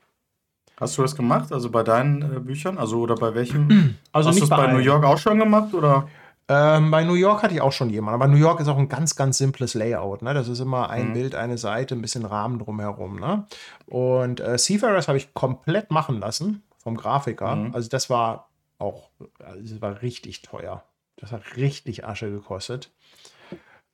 hast 0.80 0.98
du 0.98 1.02
das 1.02 1.16
gemacht? 1.16 1.52
Also 1.52 1.70
bei 1.70 1.84
deinen 1.84 2.22
äh, 2.22 2.40
Büchern? 2.40 2.78
Also 2.78 3.00
oder 3.02 3.16
bei 3.16 3.36
welchem? 3.36 3.96
Also 4.12 4.30
hast 4.30 4.40
du 4.40 4.44
es 4.46 4.50
bei 4.50 4.56
bei 4.68 4.72
New. 4.74 4.80
York 4.80 5.04
auch 5.06 5.18
schon 5.18 5.38
gemacht? 5.40 5.74
Oder? 5.74 6.08
Ähm, 6.50 6.92
bei 6.92 7.04
New 7.04 7.16
York 7.16 7.44
hatte 7.44 7.54
ich 7.54 7.62
auch 7.62 7.74
schon 7.74 7.90
jemanden, 7.90 8.22
aber 8.22 8.32
New 8.32 8.38
York 8.38 8.62
ist 8.62 8.70
auch 8.70 8.78
ein 8.78 8.88
ganz, 8.88 9.16
ganz 9.18 9.38
simples 9.38 9.74
Layout. 9.74 10.22
Ne? 10.22 10.34
Das 10.34 10.48
ist 10.48 10.62
immer 10.62 10.90
ein 10.90 11.10
Mhm. 11.10 11.14
Bild, 11.14 11.36
eine 11.36 11.58
Seite, 11.58 11.94
ein 11.94 12.02
bisschen 12.02 12.24
Rahmen 12.26 12.58
drumherum. 12.60 13.20
Ne? 13.20 13.46
Und 13.86 14.40
äh, 14.40 14.58
Seafarers 14.58 15.10
habe 15.10 15.18
ich 15.18 15.34
komplett 15.34 15.92
machen 15.92 16.20
lassen 16.22 16.64
vom 16.88 16.96
Grafiker. 16.96 17.54
Mhm. 17.54 17.76
Also 17.76 17.90
das 17.90 18.10
war 18.10 18.50
auch, 18.78 19.10
also 19.44 19.74
das 19.74 19.82
war 19.82 20.02
richtig 20.02 20.42
teuer. 20.42 20.86
Das 21.18 21.34
hat 21.34 21.58
richtig 21.58 22.06
Asche 22.06 22.32
gekostet. 22.32 22.94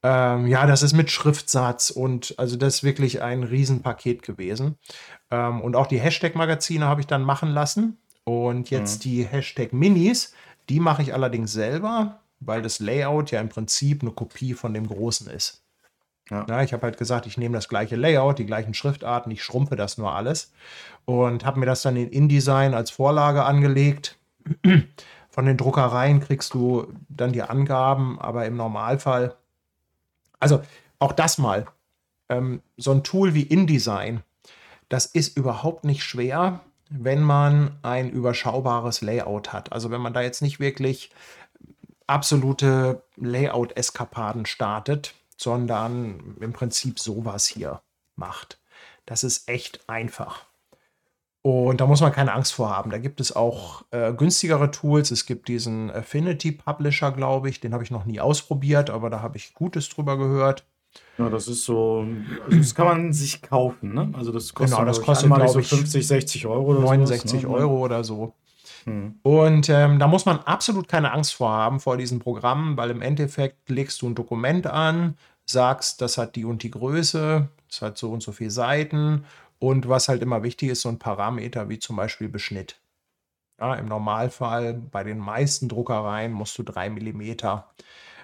Ähm, 0.03 0.45
ja, 0.45 0.67
das 0.67 0.83
ist 0.83 0.93
mit 0.93 1.09
Schriftsatz 1.09 1.89
und 1.89 2.35
also 2.37 2.55
das 2.55 2.75
ist 2.75 2.83
wirklich 2.83 3.23
ein 3.23 3.41
Riesenpaket 3.41 4.21
gewesen. 4.21 4.77
Ähm, 5.31 5.61
und 5.61 5.75
auch 5.75 5.87
die 5.87 5.99
Hashtag-Magazine 5.99 6.85
habe 6.85 7.01
ich 7.01 7.07
dann 7.07 7.23
machen 7.23 7.49
lassen. 7.49 7.97
Und 8.25 8.69
jetzt 8.69 9.05
die 9.05 9.23
Hashtag-Minis, 9.23 10.35
die 10.69 10.79
mache 10.79 11.01
ich 11.01 11.15
allerdings 11.15 11.51
selber, 11.51 12.19
weil 12.41 12.61
das 12.61 12.77
Layout 12.77 13.31
ja 13.31 13.41
im 13.41 13.49
Prinzip 13.49 14.03
eine 14.03 14.11
Kopie 14.11 14.53
von 14.53 14.75
dem 14.75 14.87
großen 14.87 15.31
ist. 15.31 15.62
Ja. 16.29 16.45
Ja, 16.47 16.63
ich 16.63 16.73
habe 16.73 16.83
halt 16.83 16.97
gesagt, 16.97 17.25
ich 17.25 17.37
nehme 17.37 17.55
das 17.55 17.67
gleiche 17.67 17.95
Layout, 17.95 18.39
die 18.39 18.45
gleichen 18.45 18.73
Schriftarten, 18.73 19.31
ich 19.31 19.43
schrumpfe 19.43 19.75
das 19.75 19.97
nur 19.97 20.13
alles 20.15 20.51
und 21.05 21.45
habe 21.45 21.59
mir 21.59 21.65
das 21.65 21.81
dann 21.81 21.97
in 21.97 22.09
InDesign 22.09 22.73
als 22.73 22.91
Vorlage 22.91 23.43
angelegt. 23.43 24.17
Von 25.29 25.45
den 25.45 25.57
Druckereien 25.57 26.19
kriegst 26.19 26.53
du 26.53 26.93
dann 27.09 27.33
die 27.33 27.41
Angaben, 27.41 28.19
aber 28.19 28.45
im 28.45 28.55
Normalfall, 28.55 29.35
also 30.39 30.61
auch 30.99 31.11
das 31.11 31.37
mal, 31.37 31.65
ähm, 32.29 32.61
so 32.77 32.91
ein 32.91 33.03
Tool 33.03 33.33
wie 33.33 33.43
InDesign, 33.43 34.21
das 34.89 35.05
ist 35.07 35.37
überhaupt 35.37 35.85
nicht 35.85 36.03
schwer, 36.03 36.61
wenn 36.89 37.21
man 37.21 37.71
ein 37.81 38.09
überschaubares 38.11 39.01
Layout 39.01 39.51
hat. 39.51 39.73
Also 39.73 39.89
wenn 39.89 40.01
man 40.01 40.13
da 40.13 40.21
jetzt 40.21 40.41
nicht 40.41 40.59
wirklich 40.59 41.09
absolute 42.05 43.01
Layout-Eskapaden 43.15 44.45
startet, 44.45 45.15
sondern 45.43 46.37
im 46.39 46.53
Prinzip 46.53 46.99
sowas 46.99 47.45
hier 47.45 47.81
macht. 48.15 48.59
Das 49.05 49.23
ist 49.23 49.47
echt 49.49 49.87
einfach. 49.89 50.45
Und 51.41 51.81
da 51.81 51.87
muss 51.87 51.99
man 51.99 52.13
keine 52.13 52.31
Angst 52.33 52.53
vor 52.53 52.69
haben. 52.69 52.89
Da 52.89 52.97
gibt 52.99 53.19
es 53.19 53.35
auch 53.35 53.83
äh, 53.91 54.13
günstigere 54.13 54.71
Tools. 54.71 55.11
Es 55.11 55.25
gibt 55.25 55.49
diesen 55.49 55.91
Affinity 55.91 56.53
Publisher, 56.53 57.11
glaube 57.11 57.49
ich. 57.49 57.59
Den 57.59 57.73
habe 57.73 57.83
ich 57.83 57.91
noch 57.91 58.05
nie 58.05 58.21
ausprobiert, 58.21 58.89
aber 58.89 59.09
da 59.09 59.21
habe 59.21 59.35
ich 59.35 59.53
Gutes 59.53 59.89
drüber 59.89 60.17
gehört. 60.17 60.65
Ja, 61.17 61.29
das 61.29 61.49
ist 61.49 61.65
so, 61.65 62.05
also 62.45 62.57
das 62.57 62.75
kann 62.75 62.85
man 62.85 63.13
sich 63.13 63.41
kaufen, 63.41 63.93
ne? 63.93 64.11
Also 64.13 64.31
das 64.31 64.53
kostet, 64.53 64.77
Genau, 64.77 64.87
das 64.87 65.01
kostet, 65.01 65.25
einmalig 65.25 65.51
glaub 65.51 65.61
ich, 65.61 65.67
so 65.67 65.75
50, 65.75 66.07
60 66.07 66.47
Euro 66.47 66.71
oder 66.71 66.79
69 66.79 67.41
sowas, 67.41 67.43
ne? 67.43 67.57
Euro 67.57 67.79
oder 67.79 68.03
so. 68.03 68.33
Hm. 68.85 69.19
Und 69.21 69.69
ähm, 69.69 69.99
da 69.99 70.07
muss 70.07 70.25
man 70.25 70.39
absolut 70.39 70.87
keine 70.87 71.11
Angst 71.11 71.33
vor 71.33 71.51
haben, 71.51 71.79
vor 71.79 71.97
diesen 71.97 72.19
Programmen, 72.19 72.77
weil 72.77 72.89
im 72.89 73.01
Endeffekt 73.01 73.69
legst 73.69 74.01
du 74.01 74.07
ein 74.07 74.15
Dokument 74.15 74.67
an, 74.67 75.17
sagst, 75.45 76.01
das 76.01 76.17
hat 76.17 76.35
die 76.35 76.45
und 76.45 76.63
die 76.63 76.71
Größe, 76.71 77.47
das 77.69 77.81
hat 77.81 77.97
so 77.97 78.11
und 78.11 78.23
so 78.23 78.31
viele 78.31 78.51
Seiten 78.51 79.25
und 79.59 79.87
was 79.89 80.07
halt 80.09 80.21
immer 80.21 80.43
wichtig 80.43 80.69
ist, 80.69 80.81
so 80.81 80.89
ein 80.89 80.99
Parameter 80.99 81.69
wie 81.69 81.79
zum 81.79 81.95
Beispiel 81.95 82.29
Beschnitt. 82.29 82.79
Ja, 83.59 83.75
Im 83.75 83.87
Normalfall 83.87 84.73
bei 84.73 85.03
den 85.03 85.19
meisten 85.19 85.69
Druckereien 85.69 86.31
musst 86.31 86.57
du 86.57 86.63
drei 86.63 86.89
Millimeter 86.89 87.69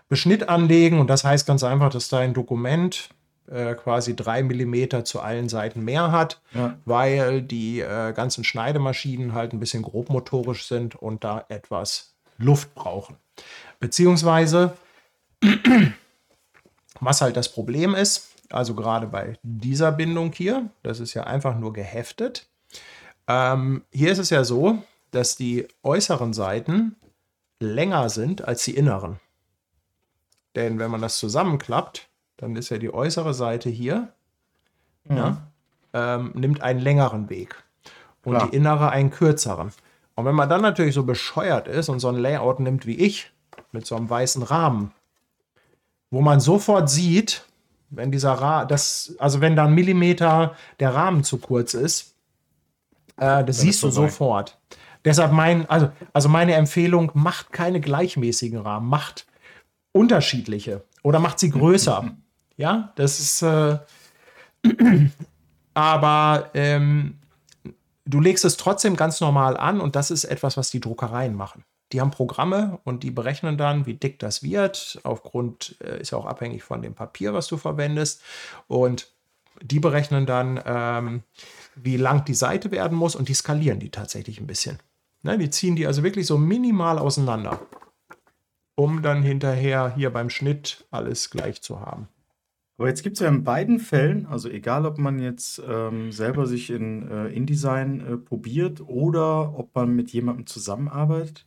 Beschnitt 0.08 0.50
anlegen 0.50 1.00
und 1.00 1.08
das 1.08 1.24
heißt 1.24 1.46
ganz 1.46 1.64
einfach, 1.64 1.90
dass 1.92 2.10
dein 2.10 2.34
Dokument 2.34 3.10
äh, 3.48 3.76
quasi 3.76 4.16
drei 4.16 4.42
Millimeter 4.44 5.06
zu 5.06 5.22
allen 5.22 5.50
Seiten 5.50 5.84
mehr 5.84 6.12
hat, 6.12 6.42
Ja. 6.54 6.78
weil 6.86 7.42
die 7.44 7.80
äh, 7.80 8.12
ganzen 8.14 8.44
Schneidemaschinen 8.44 9.34
halt 9.34 9.54
ein 9.54 9.60
bisschen 9.60 9.84
grobmotorisch 9.84 10.68
sind 10.68 10.96
und 10.96 11.24
da 11.24 11.46
etwas 11.50 12.16
Luft 12.38 12.74
brauchen. 12.74 13.18
Beziehungsweise, 13.80 14.76
was 17.00 17.22
halt 17.22 17.38
das 17.38 17.52
Problem 17.52 17.96
ist, 17.96 18.30
also 18.50 18.74
gerade 18.74 19.08
bei 19.08 19.38
dieser 19.44 19.92
Bindung 19.92 20.32
hier, 20.34 20.70
das 20.84 21.00
ist 21.00 21.14
ja 21.14 21.24
einfach 21.24 21.58
nur 21.58 21.74
geheftet. 21.74 22.48
Ähm, 23.28 23.84
hier 23.92 24.12
ist 24.12 24.18
es 24.18 24.30
ja 24.32 24.44
so, 24.44 24.82
dass 25.12 25.36
die 25.36 25.68
äußeren 25.84 26.34
Seiten 26.34 26.96
länger 27.60 28.10
sind 28.10 28.48
als 28.48 28.64
die 28.64 28.76
inneren. 28.76 29.20
Denn 30.56 30.80
wenn 30.80 30.92
man 30.92 31.02
das 31.02 31.18
zusammenklappt, 31.18 32.10
dann 32.38 32.56
ist 32.56 32.70
ja 32.70 32.78
die 32.78 32.94
äußere 32.94 33.34
Seite 33.34 33.70
hier, 33.70 34.14
ja, 35.08 35.48
ähm, 35.94 36.32
nimmt 36.36 36.62
einen 36.62 36.80
längeren 36.80 37.30
Weg 37.30 37.56
und 38.24 38.36
Klar. 38.36 38.50
die 38.50 38.56
innere 38.56 38.90
einen 38.90 39.10
kürzeren. 39.12 39.72
Und 40.16 40.26
wenn 40.26 40.36
man 40.36 40.50
dann 40.50 40.62
natürlich 40.62 40.96
so 40.96 41.04
bescheuert 41.04 41.68
ist 41.68 41.90
und 41.90 42.00
so 42.00 42.10
ein 42.10 42.18
Layout 42.18 42.60
nimmt 42.60 42.86
wie 42.86 42.96
ich, 42.96 43.32
mit 43.72 43.86
so 43.86 43.96
einem 43.96 44.10
weißen 44.10 44.44
Rahmen, 44.44 44.92
wo 46.12 46.22
man 46.22 46.40
sofort 46.40 46.90
sieht, 46.90 47.46
wenn 47.90 48.12
dieser 48.12 48.34
Rahmen, 48.34 48.68
das, 48.68 49.16
also 49.20 49.42
wenn 49.42 49.56
da 49.56 49.66
ein 49.66 49.74
Millimeter 49.74 50.56
der 50.80 50.94
Rahmen 50.94 51.24
zu 51.24 51.38
kurz 51.38 51.74
ist, 51.74 52.16
äh, 53.18 53.44
das 53.44 53.60
siehst 53.60 53.84
du 53.84 53.90
sofort. 53.90 54.58
Deshalb 55.06 55.32
mein, 55.32 55.70
also, 55.70 55.90
also 56.14 56.30
meine 56.30 56.54
Empfehlung, 56.54 57.12
macht 57.14 57.52
keine 57.52 57.80
gleichmäßigen 57.80 58.60
Rahmen, 58.60 58.88
macht 58.90 59.26
unterschiedliche 59.92 60.84
oder 61.04 61.20
macht 61.20 61.40
sie 61.40 61.50
größer. 61.50 62.12
ja, 62.58 62.92
das 62.96 63.20
ist, 63.20 63.42
äh, 63.42 63.80
aber 65.74 66.50
ähm, 66.54 67.18
du 68.06 68.20
legst 68.20 68.46
es 68.46 68.58
trotzdem 68.58 68.96
ganz 68.96 69.22
normal 69.22 69.58
an 69.58 69.80
und 69.80 69.96
das 69.96 70.12
ist 70.12 70.26
etwas, 70.26 70.58
was 70.58 70.70
die 70.70 70.80
Druckereien 70.80 71.36
machen. 71.36 71.64
Die 71.92 72.02
haben 72.02 72.12
Programme 72.12 72.80
und 72.84 73.04
die 73.04 73.12
berechnen 73.12 73.58
dann, 73.58 73.86
wie 73.86 73.96
dick 73.96 74.20
das 74.20 74.44
wird. 74.44 75.00
Aufgrund 75.04 75.78
äh, 75.84 76.00
ist 76.02 76.12
ja 76.12 76.18
auch 76.18 76.26
abhängig 76.26 76.64
von 76.64 76.82
dem 76.82 76.94
Papier, 76.94 77.34
was 77.34 77.48
du 77.48 77.58
verwendest. 77.58 78.22
Und 78.68 79.12
die 79.62 79.80
berechnen 79.80 80.26
dann, 80.26 80.62
ähm, 80.66 81.24
wie 81.76 81.98
lang 81.98 82.26
die 82.26 82.34
Seite 82.34 82.72
werden 82.72 82.98
muss 82.98 83.16
und 83.16 83.30
die 83.30 83.34
skalieren 83.34 83.80
die 83.80 83.90
tatsächlich 83.90 84.40
ein 84.40 84.48
bisschen. 84.48 84.78
Ne, 85.22 85.38
die 85.38 85.50
ziehen 85.50 85.76
die 85.76 85.86
also 85.86 86.04
wirklich 86.04 86.28
so 86.28 86.38
minimal 86.38 86.98
auseinander, 86.98 87.60
um 88.76 89.02
dann 89.02 89.22
hinterher 89.22 89.94
hier 89.94 90.12
beim 90.12 90.30
Schnitt 90.30 90.86
alles 90.92 91.30
gleich 91.30 91.62
zu 91.62 91.82
haben. 91.82 92.08
Aber 92.78 92.88
jetzt 92.88 93.04
gibt 93.04 93.18
es 93.18 93.20
ja 93.20 93.28
in 93.28 93.44
beiden 93.44 93.80
Fällen, 93.80 94.26
also 94.28 94.48
egal 94.48 94.86
ob 94.86 94.98
man 94.98 95.20
jetzt 95.20 95.62
ähm, 95.68 96.14
selber 96.14 96.46
sich 96.46 96.70
in 96.70 97.12
äh, 97.12 97.28
InDesign 97.28 98.00
äh, 98.00 98.18
probiert 98.18 98.80
oder 98.80 99.60
ob 99.60 99.76
man 99.76 99.94
mit 99.94 100.12
jemandem 100.12 100.46
zusammenarbeitet, 100.46 101.46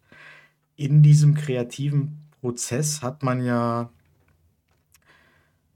in 0.76 1.02
diesem 1.02 1.34
kreativen 1.34 2.28
Prozess 2.40 3.02
hat 3.02 3.22
man 3.22 3.44
ja, 3.44 3.90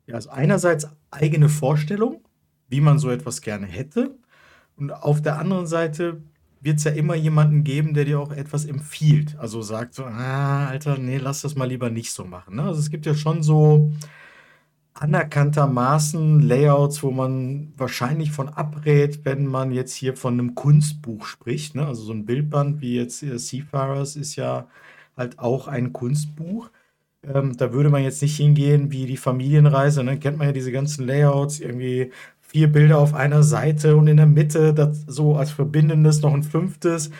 ja 0.07 0.15
also 0.15 0.31
einerseits 0.31 0.89
eigene 1.11 1.49
Vorstellung, 1.49 2.21
wie 2.69 2.81
man 2.81 2.99
so 2.99 3.11
etwas 3.11 3.41
gerne 3.41 3.67
hätte. 3.67 4.17
Und 4.77 4.91
auf 4.91 5.23
der 5.23 5.39
anderen 5.39 5.67
Seite 5.67 6.23
wird 6.61 6.79
es 6.79 6.85
ja 6.85 6.91
immer 6.91 7.15
jemanden 7.15 7.65
geben, 7.65 7.95
der 7.95 8.05
dir 8.05 8.21
auch 8.21 8.33
etwas 8.33 8.65
empfiehlt. 8.65 9.37
Also 9.39 9.63
sagt 9.63 9.95
so, 9.95 10.05
ah, 10.05 10.67
Alter, 10.67 10.99
nee, 10.99 11.19
lass 11.19 11.43
das 11.43 11.55
mal 11.55 11.69
lieber 11.69 11.91
nicht 11.91 12.13
so 12.13 12.25
machen. 12.25 12.57
Ne? 12.57 12.65
Also 12.65 12.81
es 12.81 12.91
gibt 12.91 13.07
ja 13.07 13.15
schon 13.15 13.43
so 13.43 13.93
anerkanntermaßen 14.95 16.41
Layouts, 16.41 17.03
wo 17.03 17.11
man 17.11 17.73
wahrscheinlich 17.77 18.33
von 18.33 18.49
abrät, 18.49 19.25
wenn 19.25 19.47
man 19.47 19.71
jetzt 19.71 19.95
hier 19.95 20.17
von 20.17 20.35
einem 20.35 20.55
Kunstbuch 20.55 21.27
spricht. 21.27 21.75
Ne? 21.75 21.87
Also 21.87 22.03
so 22.03 22.13
ein 22.13 22.25
Bildband 22.25 22.81
wie 22.81 22.97
jetzt 22.97 23.21
Seafarers 23.21 24.17
ist 24.17 24.37
ja 24.37 24.67
halt 25.17 25.39
auch 25.39 25.69
ein 25.69 25.93
Kunstbuch. 25.93 26.71
Ähm, 27.23 27.57
da 27.57 27.73
würde 27.73 27.91
man 27.91 28.03
jetzt 28.03 28.23
nicht 28.23 28.37
hingehen 28.37 28.91
wie 28.93 29.07
die 29.07 29.17
Familienreise. 29.17 30.05
Ne? 30.05 30.19
Kennt 30.19 30.39
man 30.39 30.49
ja 30.49 30.53
diese 30.53 30.73
ganzen 30.73 31.07
Layouts, 31.07 31.61
irgendwie 31.61 32.13
vier 32.41 32.71
Bilder 32.71 32.99
auf 32.99 33.15
einer 33.15 33.43
Seite 33.43 33.97
und 33.97 34.07
in 34.07 34.17
der 34.17 34.27
Mitte 34.27 34.73
das 34.73 35.03
so 35.07 35.37
als 35.37 35.51
verbindendes 35.51 36.23
noch 36.23 36.35
ein 36.35 36.45
fünftes. 36.45 37.11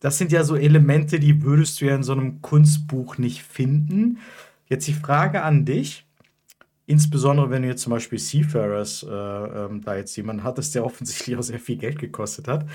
Das 0.00 0.18
sind 0.18 0.30
ja 0.30 0.44
so 0.44 0.56
Elemente, 0.56 1.18
die 1.18 1.42
würdest 1.42 1.80
du 1.80 1.86
ja 1.86 1.96
in 1.96 2.02
so 2.02 2.12
einem 2.12 2.40
Kunstbuch 2.42 3.18
nicht 3.18 3.42
finden. 3.42 4.18
Jetzt 4.68 4.86
die 4.86 4.92
Frage 4.92 5.42
an 5.42 5.64
dich. 5.64 6.06
Insbesondere 6.86 7.50
wenn 7.50 7.62
du 7.62 7.68
jetzt 7.68 7.82
zum 7.82 7.90
Beispiel 7.90 8.18
Seafarers 8.18 9.02
äh, 9.02 9.10
ähm, 9.10 9.82
da 9.82 9.96
jetzt 9.96 10.16
jemanden 10.16 10.44
hattest, 10.44 10.74
der 10.74 10.84
offensichtlich 10.84 11.36
auch 11.36 11.42
sehr 11.42 11.58
viel 11.58 11.76
Geld 11.76 11.98
gekostet 11.98 12.46
hat. 12.46 12.66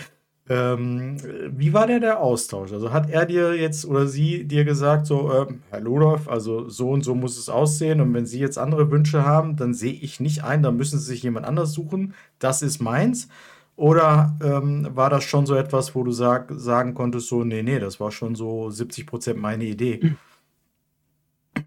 Ähm, 0.51 1.15
wie 1.57 1.71
war 1.71 1.87
der 1.87 2.01
der 2.01 2.19
Austausch? 2.19 2.73
Also 2.73 2.91
hat 2.91 3.09
er 3.09 3.25
dir 3.25 3.55
jetzt 3.55 3.85
oder 3.85 4.05
sie 4.05 4.43
dir 4.43 4.65
gesagt, 4.65 5.05
so, 5.05 5.31
ähm, 5.31 5.61
Herr 5.69 5.79
Ludolf, 5.79 6.27
also 6.27 6.67
so 6.67 6.89
und 6.89 7.03
so 7.03 7.15
muss 7.15 7.37
es 7.37 7.47
aussehen 7.47 8.01
und 8.01 8.13
wenn 8.13 8.25
Sie 8.25 8.39
jetzt 8.39 8.57
andere 8.57 8.91
Wünsche 8.91 9.23
haben, 9.25 9.55
dann 9.55 9.73
sehe 9.73 9.93
ich 9.93 10.19
nicht 10.19 10.43
ein, 10.43 10.61
dann 10.61 10.75
müssen 10.75 10.99
Sie 10.99 11.05
sich 11.05 11.23
jemand 11.23 11.45
anders 11.45 11.71
suchen, 11.71 12.15
das 12.39 12.63
ist 12.63 12.81
meins. 12.81 13.29
Oder 13.77 14.37
ähm, 14.43 14.89
war 14.93 15.09
das 15.09 15.23
schon 15.23 15.45
so 15.45 15.55
etwas, 15.55 15.95
wo 15.95 16.03
du 16.03 16.11
sag, 16.11 16.51
sagen 16.53 16.95
konntest, 16.95 17.29
so, 17.29 17.45
nee, 17.45 17.63
nee, 17.63 17.79
das 17.79 18.01
war 18.01 18.11
schon 18.11 18.35
so 18.35 18.67
70% 18.67 19.35
meine 19.35 19.63
Idee? 19.63 20.15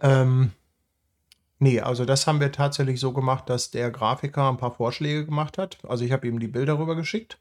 Ähm, 0.01 0.51
nee, 1.59 1.81
also 1.81 2.05
das 2.05 2.27
haben 2.27 2.41
wir 2.41 2.53
tatsächlich 2.53 3.01
so 3.01 3.13
gemacht, 3.13 3.49
dass 3.49 3.71
der 3.71 3.91
Grafiker 3.91 4.51
ein 4.51 4.59
paar 4.59 4.75
Vorschläge 4.75 5.25
gemacht 5.25 5.57
hat. 5.57 5.79
Also 5.89 6.05
ich 6.05 6.13
habe 6.13 6.29
ihm 6.29 6.39
die 6.39 6.49
Bilder 6.49 6.79
rübergeschickt. 6.79 7.39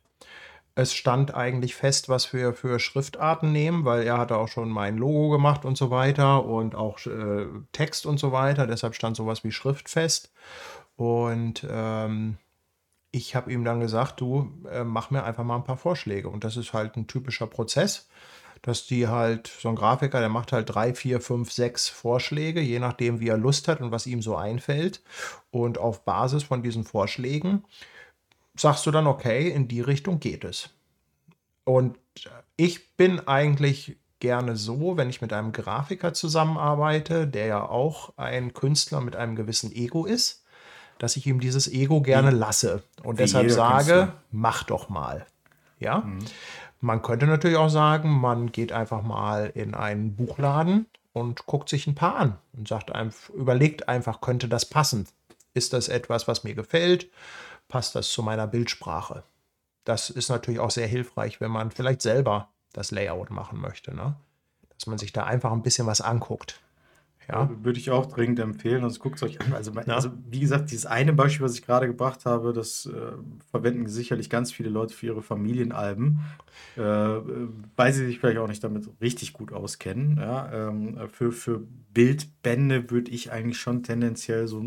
Es 0.75 0.93
stand 0.93 1.35
eigentlich 1.35 1.75
fest, 1.75 2.09
was 2.09 2.33
wir 2.33 2.53
für 2.53 2.79
Schriftarten 2.79 3.51
nehmen, 3.51 3.85
weil 3.85 4.03
er 4.03 4.17
hatte 4.17 4.37
auch 4.37 4.47
schon 4.47 4.69
mein 4.69 4.97
Logo 4.97 5.29
gemacht 5.29 5.65
und 5.65 5.77
so 5.77 5.91
weiter 5.91 6.45
und 6.45 6.73
auch 6.73 7.05
äh, 7.05 7.45
Text 7.73 8.07
und 8.07 8.19
so 8.19 8.31
weiter. 8.31 8.65
Deshalb 8.65 8.95
stand 8.95 9.15
sowas 9.15 9.43
wie 9.43 9.51
Schrift 9.51 9.87
fest. 9.87 10.33
Und 10.95 11.65
ähm, 11.69 12.37
ich 13.11 13.35
habe 13.35 13.53
ihm 13.53 13.63
dann 13.63 13.79
gesagt, 13.79 14.19
du 14.19 14.51
äh, 14.71 14.83
mach 14.83 15.11
mir 15.11 15.23
einfach 15.23 15.43
mal 15.43 15.57
ein 15.57 15.63
paar 15.63 15.77
Vorschläge. 15.77 16.29
Und 16.29 16.43
das 16.43 16.57
ist 16.57 16.73
halt 16.73 16.97
ein 16.97 17.05
typischer 17.05 17.45
Prozess, 17.45 18.09
dass 18.63 18.87
die 18.87 19.07
halt, 19.07 19.47
so 19.47 19.69
ein 19.69 19.75
Grafiker, 19.75 20.19
der 20.19 20.29
macht 20.29 20.51
halt 20.51 20.73
drei, 20.73 20.95
vier, 20.95 21.21
fünf, 21.21 21.51
sechs 21.51 21.87
Vorschläge, 21.87 22.61
je 22.61 22.79
nachdem, 22.79 23.19
wie 23.19 23.27
er 23.27 23.37
Lust 23.37 23.67
hat 23.67 23.81
und 23.81 23.91
was 23.91 24.07
ihm 24.07 24.23
so 24.23 24.35
einfällt. 24.35 25.03
Und 25.51 25.77
auf 25.77 26.03
Basis 26.03 26.41
von 26.41 26.63
diesen 26.63 26.83
Vorschlägen 26.83 27.63
sagst 28.55 28.85
du 28.85 28.91
dann, 28.91 29.07
okay, 29.07 29.49
in 29.49 29.67
die 29.67 29.81
Richtung 29.81 30.19
geht 30.19 30.43
es. 30.43 30.69
Und 31.63 31.97
ich 32.55 32.95
bin 32.95 33.27
eigentlich 33.27 33.97
gerne 34.19 34.55
so, 34.55 34.95
wenn 34.95 35.09
ich 35.09 35.21
mit 35.21 35.33
einem 35.33 35.51
Grafiker 35.51 36.13
zusammenarbeite, 36.13 37.27
der 37.27 37.45
ja 37.47 37.65
auch 37.67 38.13
ein 38.17 38.53
Künstler 38.53 39.01
mit 39.01 39.15
einem 39.15 39.35
gewissen 39.35 39.71
Ego 39.71 40.05
ist, 40.05 40.43
dass 40.97 41.17
ich 41.17 41.25
ihm 41.27 41.39
dieses 41.39 41.67
Ego 41.67 42.01
gerne 42.01 42.31
lasse 42.31 42.83
und 43.03 43.17
Wie 43.17 43.23
deshalb 43.23 43.51
sage, 43.51 43.91
Künstler. 43.91 44.21
mach 44.31 44.63
doch 44.63 44.89
mal. 44.89 45.25
Ja. 45.79 46.07
Man 46.79 47.01
könnte 47.01 47.25
natürlich 47.25 47.57
auch 47.57 47.69
sagen, 47.69 48.09
man 48.09 48.51
geht 48.51 48.71
einfach 48.71 49.01
mal 49.01 49.51
in 49.53 49.73
einen 49.73 50.15
Buchladen 50.15 50.85
und 51.11 51.45
guckt 51.45 51.67
sich 51.69 51.87
ein 51.87 51.95
paar 51.95 52.15
an 52.15 52.37
und 52.53 52.67
sagt 52.67 52.93
einfach, 52.93 53.29
überlegt 53.31 53.89
einfach, 53.89 54.21
könnte 54.21 54.47
das 54.47 54.65
passen? 54.65 55.07
Ist 55.53 55.73
das 55.73 55.87
etwas, 55.89 56.27
was 56.27 56.43
mir 56.43 56.55
gefällt? 56.55 57.09
Passt 57.67 57.95
das 57.95 58.11
zu 58.11 58.23
meiner 58.23 58.47
Bildsprache? 58.47 59.23
Das 59.83 60.09
ist 60.09 60.29
natürlich 60.29 60.59
auch 60.59 60.71
sehr 60.71 60.87
hilfreich, 60.87 61.41
wenn 61.41 61.51
man 61.51 61.71
vielleicht 61.71 62.01
selber 62.01 62.49
das 62.71 62.91
Layout 62.91 63.29
machen 63.29 63.59
möchte, 63.59 63.95
ne? 63.95 64.15
Dass 64.69 64.87
man 64.87 64.97
sich 64.97 65.13
da 65.13 65.23
einfach 65.23 65.51
ein 65.51 65.61
bisschen 65.61 65.87
was 65.87 66.01
anguckt. 66.01 66.61
Ja. 67.29 67.49
Würde 67.63 67.79
ich 67.79 67.89
auch 67.89 68.07
dringend 68.07 68.39
empfehlen. 68.39 68.83
Also 68.83 68.99
guckt 68.99 69.15
es 69.15 69.23
euch 69.23 69.39
an. 69.39 69.53
Also, 69.53 69.71
Ja. 69.71 69.95
also 69.95 70.11
wie 70.29 70.39
gesagt, 70.39 70.71
dieses 70.71 70.85
eine 70.85 71.13
Beispiel, 71.13 71.45
was 71.45 71.55
ich 71.55 71.65
gerade 71.65 71.87
gebracht 71.87 72.25
habe, 72.25 72.53
das 72.53 72.85
äh, 72.85 73.13
verwenden 73.49 73.87
sicherlich 73.87 74.29
ganz 74.29 74.51
viele 74.51 74.69
Leute 74.69 74.93
für 74.93 75.07
ihre 75.07 75.21
Familienalben, 75.21 76.19
äh, 76.77 76.81
äh, 76.81 77.21
weil 77.75 77.93
sie 77.93 78.05
sich 78.05 78.19
vielleicht 78.19 78.39
auch 78.39 78.47
nicht 78.47 78.63
damit 78.63 78.89
richtig 79.01 79.33
gut 79.33 79.53
auskennen. 79.53 80.17
Ja? 80.17 80.51
Ähm, 80.51 80.97
für, 81.09 81.31
für 81.31 81.61
Bildbände 81.93 82.89
würde 82.91 83.11
ich 83.11 83.31
eigentlich 83.31 83.59
schon 83.59 83.83
tendenziell 83.83 84.47
so 84.47 84.61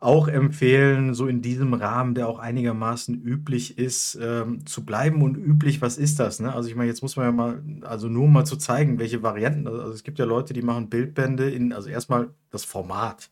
auch 0.00 0.28
empfehlen, 0.28 1.12
so 1.12 1.26
in 1.26 1.42
diesem 1.42 1.74
Rahmen, 1.74 2.14
der 2.14 2.26
auch 2.26 2.38
einigermaßen 2.38 3.22
üblich 3.22 3.76
ist, 3.78 4.18
ähm, 4.20 4.64
zu 4.66 4.84
bleiben. 4.86 5.22
Und 5.22 5.36
üblich, 5.36 5.82
was 5.82 5.98
ist 5.98 6.18
das? 6.18 6.40
Ne? 6.40 6.54
Also 6.54 6.70
ich 6.70 6.74
meine, 6.74 6.88
jetzt 6.88 7.02
muss 7.02 7.16
man 7.16 7.26
ja 7.26 7.32
mal, 7.32 7.62
also 7.82 8.08
nur 8.08 8.24
um 8.24 8.32
mal 8.32 8.46
zu 8.46 8.56
zeigen, 8.56 8.98
welche 8.98 9.22
Varianten. 9.22 9.68
Also 9.68 9.92
es 9.92 10.02
gibt 10.02 10.18
ja 10.18 10.24
Leute, 10.24 10.54
die 10.54 10.62
machen 10.62 10.88
Bildbände 10.88 11.50
in, 11.50 11.74
also 11.74 11.90
erstmal 11.90 12.30
das 12.50 12.64
Format. 12.64 13.30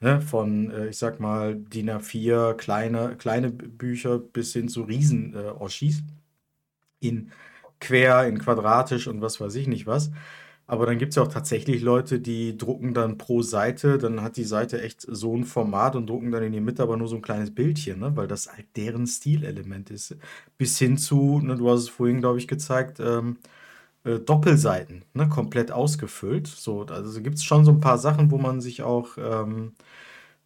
Ne? 0.00 0.20
Von, 0.20 0.70
äh, 0.72 0.88
ich 0.88 0.98
sag 0.98 1.20
mal, 1.20 1.54
DIN 1.54 1.90
A4, 1.90 2.54
kleine, 2.54 3.16
kleine 3.16 3.50
Bücher 3.50 4.18
bis 4.18 4.52
hin 4.52 4.68
zu 4.68 4.82
riesen 4.82 5.34
äh. 5.34 5.92
In 7.00 7.30
quer, 7.80 8.26
in 8.26 8.38
quadratisch 8.38 9.06
und 9.06 9.20
was 9.20 9.40
weiß 9.40 9.54
ich 9.54 9.68
nicht 9.68 9.86
was. 9.86 10.10
Aber 10.70 10.86
dann 10.86 10.98
gibt 10.98 11.12
es 11.12 11.16
ja 11.16 11.22
auch 11.24 11.28
tatsächlich 11.28 11.82
Leute, 11.82 12.20
die 12.20 12.56
drucken 12.58 12.94
dann 12.94 13.18
pro 13.18 13.42
Seite, 13.42 13.98
dann 13.98 14.22
hat 14.22 14.36
die 14.36 14.44
Seite 14.44 14.82
echt 14.82 15.00
so 15.02 15.34
ein 15.36 15.44
Format 15.44 15.96
und 15.96 16.06
drucken 16.08 16.30
dann 16.30 16.42
in 16.44 16.52
die 16.52 16.60
Mitte 16.60 16.82
aber 16.82 16.98
nur 16.98 17.08
so 17.08 17.16
ein 17.16 17.22
kleines 17.22 17.54
Bildchen, 17.54 18.00
ne? 18.00 18.14
weil 18.16 18.28
das 18.28 18.52
halt 18.52 18.66
deren 18.76 19.06
Stilelement 19.06 19.90
ist. 19.90 20.16
Bis 20.58 20.78
hin 20.78 20.98
zu, 20.98 21.40
ne, 21.40 21.56
du 21.56 21.70
hast 21.70 21.80
es 21.82 21.88
vorhin, 21.88 22.20
glaube 22.20 22.38
ich, 22.38 22.48
gezeigt, 22.48 23.00
ähm, 23.00 23.38
äh, 24.04 24.18
Doppelseiten, 24.20 25.04
ne? 25.14 25.28
komplett 25.28 25.72
ausgefüllt. 25.72 26.46
So, 26.48 26.84
also 26.86 27.22
gibt 27.22 27.36
es 27.36 27.44
schon 27.44 27.64
so 27.64 27.72
ein 27.72 27.80
paar 27.80 27.98
Sachen, 27.98 28.30
wo 28.30 28.38
man 28.38 28.60
sich 28.60 28.82
auch, 28.82 29.18
ähm, 29.18 29.74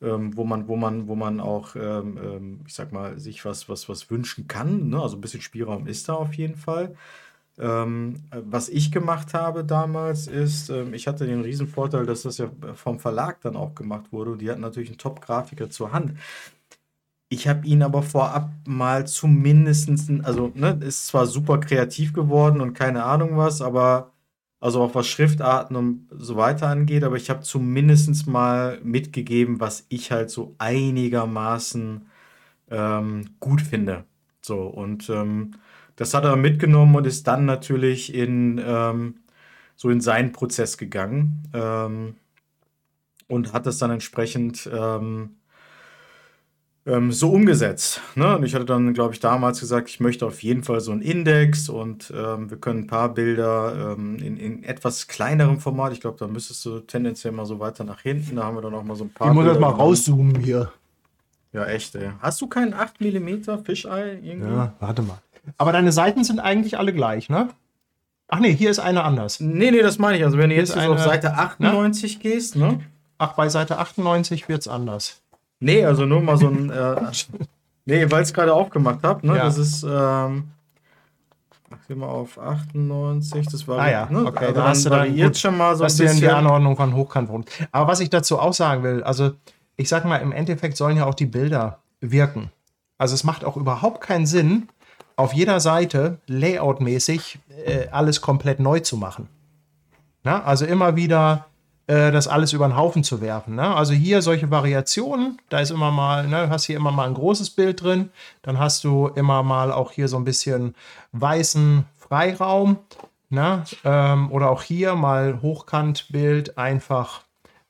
ähm, 0.03 0.37
wo 0.37 0.45
man, 0.45 0.69
wo 0.69 0.77
man, 0.77 1.09
wo 1.09 1.15
man 1.17 1.41
auch, 1.41 1.77
ähm, 1.77 2.19
ähm, 2.23 2.61
ich 2.67 2.75
sag 2.75 2.93
mal, 2.93 3.19
sich 3.19 3.45
was, 3.45 3.69
was, 3.69 3.89
was 3.89 4.11
wünschen 4.11 4.49
kann. 4.49 4.89
Ne? 4.91 5.01
Also 5.03 5.17
ein 5.17 5.21
bisschen 5.21 5.41
Spielraum 5.43 5.87
ist 5.87 6.09
da 6.09 6.15
auf 6.15 6.35
jeden 6.35 6.57
Fall. 6.57 6.97
Ähm, 7.59 8.23
was 8.31 8.69
ich 8.71 8.91
gemacht 8.93 9.35
habe 9.35 9.65
damals 9.65 10.27
ist, 10.27 10.71
ähm, 10.71 10.95
ich 10.95 11.07
hatte 11.07 11.27
den 11.27 11.43
riesen 11.43 11.69
Vorteil, 11.69 12.07
dass 12.07 12.23
das 12.23 12.39
ja 12.39 12.51
vom 12.75 12.99
Verlag 12.99 13.41
dann 13.43 13.57
auch 13.57 13.75
gemacht 13.75 14.13
wurde 14.13 14.37
die 14.39 14.51
hatten 14.51 14.63
natürlich 14.63 14.89
einen 14.89 14.99
Top-Grafiker 14.99 15.69
zur 15.71 15.93
Hand. 15.93 16.15
Ich 17.29 17.49
habe 17.49 17.67
ihn 17.67 17.83
aber 17.83 18.03
vorab 18.03 18.51
mal 18.67 19.07
zumindest, 19.07 19.89
also 20.23 20.53
ne, 20.55 20.79
ist 20.83 21.07
zwar 21.07 21.27
super 21.27 21.59
kreativ 21.61 22.13
geworden 22.13 22.61
und 22.61 22.75
keine 22.75 23.05
Ahnung 23.05 23.37
was, 23.37 23.63
aber 23.63 24.13
also 24.61 24.83
auch 24.83 24.95
was 24.95 25.09
Schriftarten 25.09 25.77
und 25.77 26.09
so 26.11 26.37
weiter 26.37 26.69
angeht, 26.69 27.05
aber 27.05 27.17
ich 27.17 27.31
habe 27.31 27.41
zumindest 27.41 28.27
mal 28.29 28.81
mitgegeben, 28.85 29.61
was 29.61 29.87
ich 29.89 30.13
halt 30.13 30.31
so 30.31 30.55
einigermaßen 30.59 32.07
ähm, 32.71 33.25
gut 33.41 33.63
finde. 33.63 34.05
So 34.43 34.67
und 34.67 35.09
ähm, 35.11 35.53
das 36.03 36.15
hat 36.15 36.25
er 36.25 36.35
mitgenommen 36.35 36.97
und 36.97 37.07
ist 37.07 37.29
dann 37.29 37.45
natürlich 37.45 38.13
in 38.13 38.61
ähm, 38.65 39.15
so 39.77 39.89
in 39.89 40.01
seinen 40.01 40.33
Prozess 40.33 40.77
gegangen 40.77 41.45
ähm, 41.55 42.17
und 43.29 43.53
hat 43.53 43.67
das 43.67 43.79
dann 43.79 43.93
entsprechend 43.93 44.69
ähm, 44.73 45.37
ähm, 46.87 47.13
so 47.13 47.31
umgesetzt. 47.31 48.01
Ne? 48.17 48.37
Und 48.37 48.45
ich 48.45 48.57
hatte 48.57 48.65
dann, 48.65 48.93
glaube 48.95 49.15
ich, 49.15 49.21
damals 49.21 49.61
gesagt, 49.61 49.91
ich 49.91 50.01
möchte 50.01 50.27
auf 50.27 50.43
jeden 50.43 50.65
Fall 50.65 50.81
so 50.81 50.91
einen 50.91 51.03
Index 51.03 51.69
und 51.69 52.13
ähm, 52.17 52.51
wir 52.51 52.57
können 52.57 52.81
ein 52.81 52.87
paar 52.89 53.15
Bilder 53.15 53.95
ähm, 53.97 54.17
in, 54.17 54.37
in, 54.39 54.65
etwas 54.65 55.07
kleinerem 55.07 55.61
Format. 55.61 55.93
Ich 55.93 56.01
glaube, 56.01 56.19
da 56.19 56.27
müsstest 56.27 56.65
du 56.65 56.81
tendenziell 56.81 57.33
mal 57.33 57.47
so 57.47 57.61
weiter 57.61 57.85
nach 57.85 58.01
hinten. 58.01 58.35
Da 58.35 58.43
haben 58.43 58.57
wir 58.57 58.63
dann 58.63 58.75
auch 58.75 58.83
mal 58.83 58.97
so 58.97 59.05
ein 59.05 59.11
paar. 59.11 59.29
Ich 59.29 59.35
muss 59.35 59.45
das 59.45 59.61
mal 59.61 59.69
rauszoomen 59.69 60.41
hier. 60.41 60.73
Ja, 61.53 61.67
echt, 61.67 61.95
ey. 61.95 62.11
Hast 62.19 62.41
du 62.41 62.49
keinen 62.49 62.75
8 62.75 63.01
mm 63.01 63.63
Fischei 63.65 64.19
irgendwie? 64.21 64.51
Ja, 64.51 64.75
warte 64.81 65.03
mal. 65.03 65.19
Aber 65.59 65.73
deine 65.73 65.93
Seiten 65.93 66.25
sind 66.25 66.41
eigentlich 66.41 66.79
alle 66.79 66.93
gleich, 66.93 67.29
ne? 67.29 67.49
Ach 68.29 68.39
nee, 68.39 68.55
hier 68.55 68.71
ist 68.71 68.79
eine 68.79 69.05
anders. 69.05 69.41
Nee, 69.41 69.71
nee, 69.71 69.83
das 69.83 69.99
meine 69.99 70.17
ich. 70.17 70.25
Also 70.25 70.39
wenn 70.39 70.51
du 70.51 70.57
jetzt 70.57 70.77
eine, 70.77 70.93
auf 70.93 71.01
Seite 71.01 71.35
98 71.35 72.15
ne? 72.15 72.23
gehst, 72.23 72.57
ne? 72.57 72.81
Ach, 73.19 73.35
bei 73.35 73.49
Seite 73.49 73.79
98 73.79 74.49
wird 74.49 74.63
es 74.63 74.69
anders. 74.69 75.21
Nee, 75.61 75.85
also 75.85 76.07
nur 76.07 76.23
mal 76.23 76.37
so 76.37 76.49
ein. 76.49 76.71
Äh, 76.71 76.97
nee, 77.85 78.11
weil 78.11 78.23
ich 78.23 78.29
es 78.29 78.35
gerade 78.35 78.55
aufgemacht 78.55 79.03
habe, 79.03 79.27
ne? 79.27 79.37
Ja. 79.37 79.45
Das 79.45 79.59
ist. 79.59 79.83
Ähm, 79.83 80.49
gehen 81.89 81.99
wir 81.99 82.09
auf 82.09 82.39
98, 82.39 83.47
das 83.49 83.69
war. 83.69 83.79
Ah 83.79 83.91
ja, 83.91 84.09
ne? 84.11 84.25
okay, 84.27 84.47
also 84.47 84.55
da 84.55 84.69
hast 84.69 84.85
du 84.87 84.91
dann 84.91 85.15
jetzt 85.15 85.41
schon 85.41 85.57
mal 85.57 85.77
so 85.77 85.85
ein 85.85 85.89
bisschen. 85.89 86.17
die 86.17 86.29
Anordnung 86.29 86.77
von 86.77 86.95
Hochkant. 86.95 87.31
Aber 87.71 87.87
was 87.87 88.01
ich 88.01 88.11
dazu 88.11 88.39
auch 88.39 88.53
sagen 88.53 88.83
will, 88.83 89.03
also 89.03 89.33
ich 89.77 89.89
sag 89.89 90.05
mal, 90.05 90.17
im 90.19 90.33
Endeffekt 90.33 90.77
sollen 90.77 90.97
ja 90.97 91.07
auch 91.07 91.15
die 91.15 91.27
Bilder 91.27 91.81
wirken. 92.01 92.51
Also 92.99 93.15
es 93.15 93.25
macht 93.25 93.45
auch 93.45 93.57
überhaupt 93.57 94.01
keinen 94.01 94.27
Sinn, 94.27 94.69
auf 95.17 95.33
jeder 95.33 95.61
Seite 95.61 96.19
layoutmäßig 96.27 97.39
äh, 97.67 97.89
alles 97.91 98.21
komplett 98.21 98.61
neu 98.61 98.81
zu 98.81 98.97
machen. 98.97 99.29
Na, 100.25 100.43
also 100.45 100.65
immer 100.65 100.97
wieder 100.97 101.47
äh, 101.87 102.13
das 102.13 102.29
alles 102.29 102.53
über 102.53 102.67
den 102.67 102.77
Haufen 102.77 103.03
zu 103.03 103.21
werfen. 103.21 103.57
Ne? 103.57 103.75
Also 103.75 103.93
hier 103.93 104.23
solche 104.23 104.51
Variationen, 104.51 105.39
da 105.49 105.59
ist 105.59 105.71
immer 105.71 105.91
mal, 105.91 106.27
ne, 106.29 106.49
hast 106.49 106.67
hier 106.67 106.77
immer 106.77 106.93
mal 106.93 107.09
ein 107.09 107.15
großes 107.15 107.51
Bild 107.51 107.83
drin, 107.83 108.11
dann 108.43 108.59
hast 108.59 108.85
du 108.85 109.09
immer 109.09 109.43
mal 109.43 109.73
auch 109.73 109.91
hier 109.91 110.09
so 110.09 110.17
ein 110.17 110.25
bisschen 110.25 110.75
weißen 111.13 111.85
Freiraum. 111.99 112.79
Ne? 113.31 113.65
Ähm, 113.85 114.31
oder 114.31 114.51
auch 114.51 114.63
hier 114.63 114.95
mal 114.95 115.41
Hochkantbild 115.43 116.57
einfach 116.57 117.23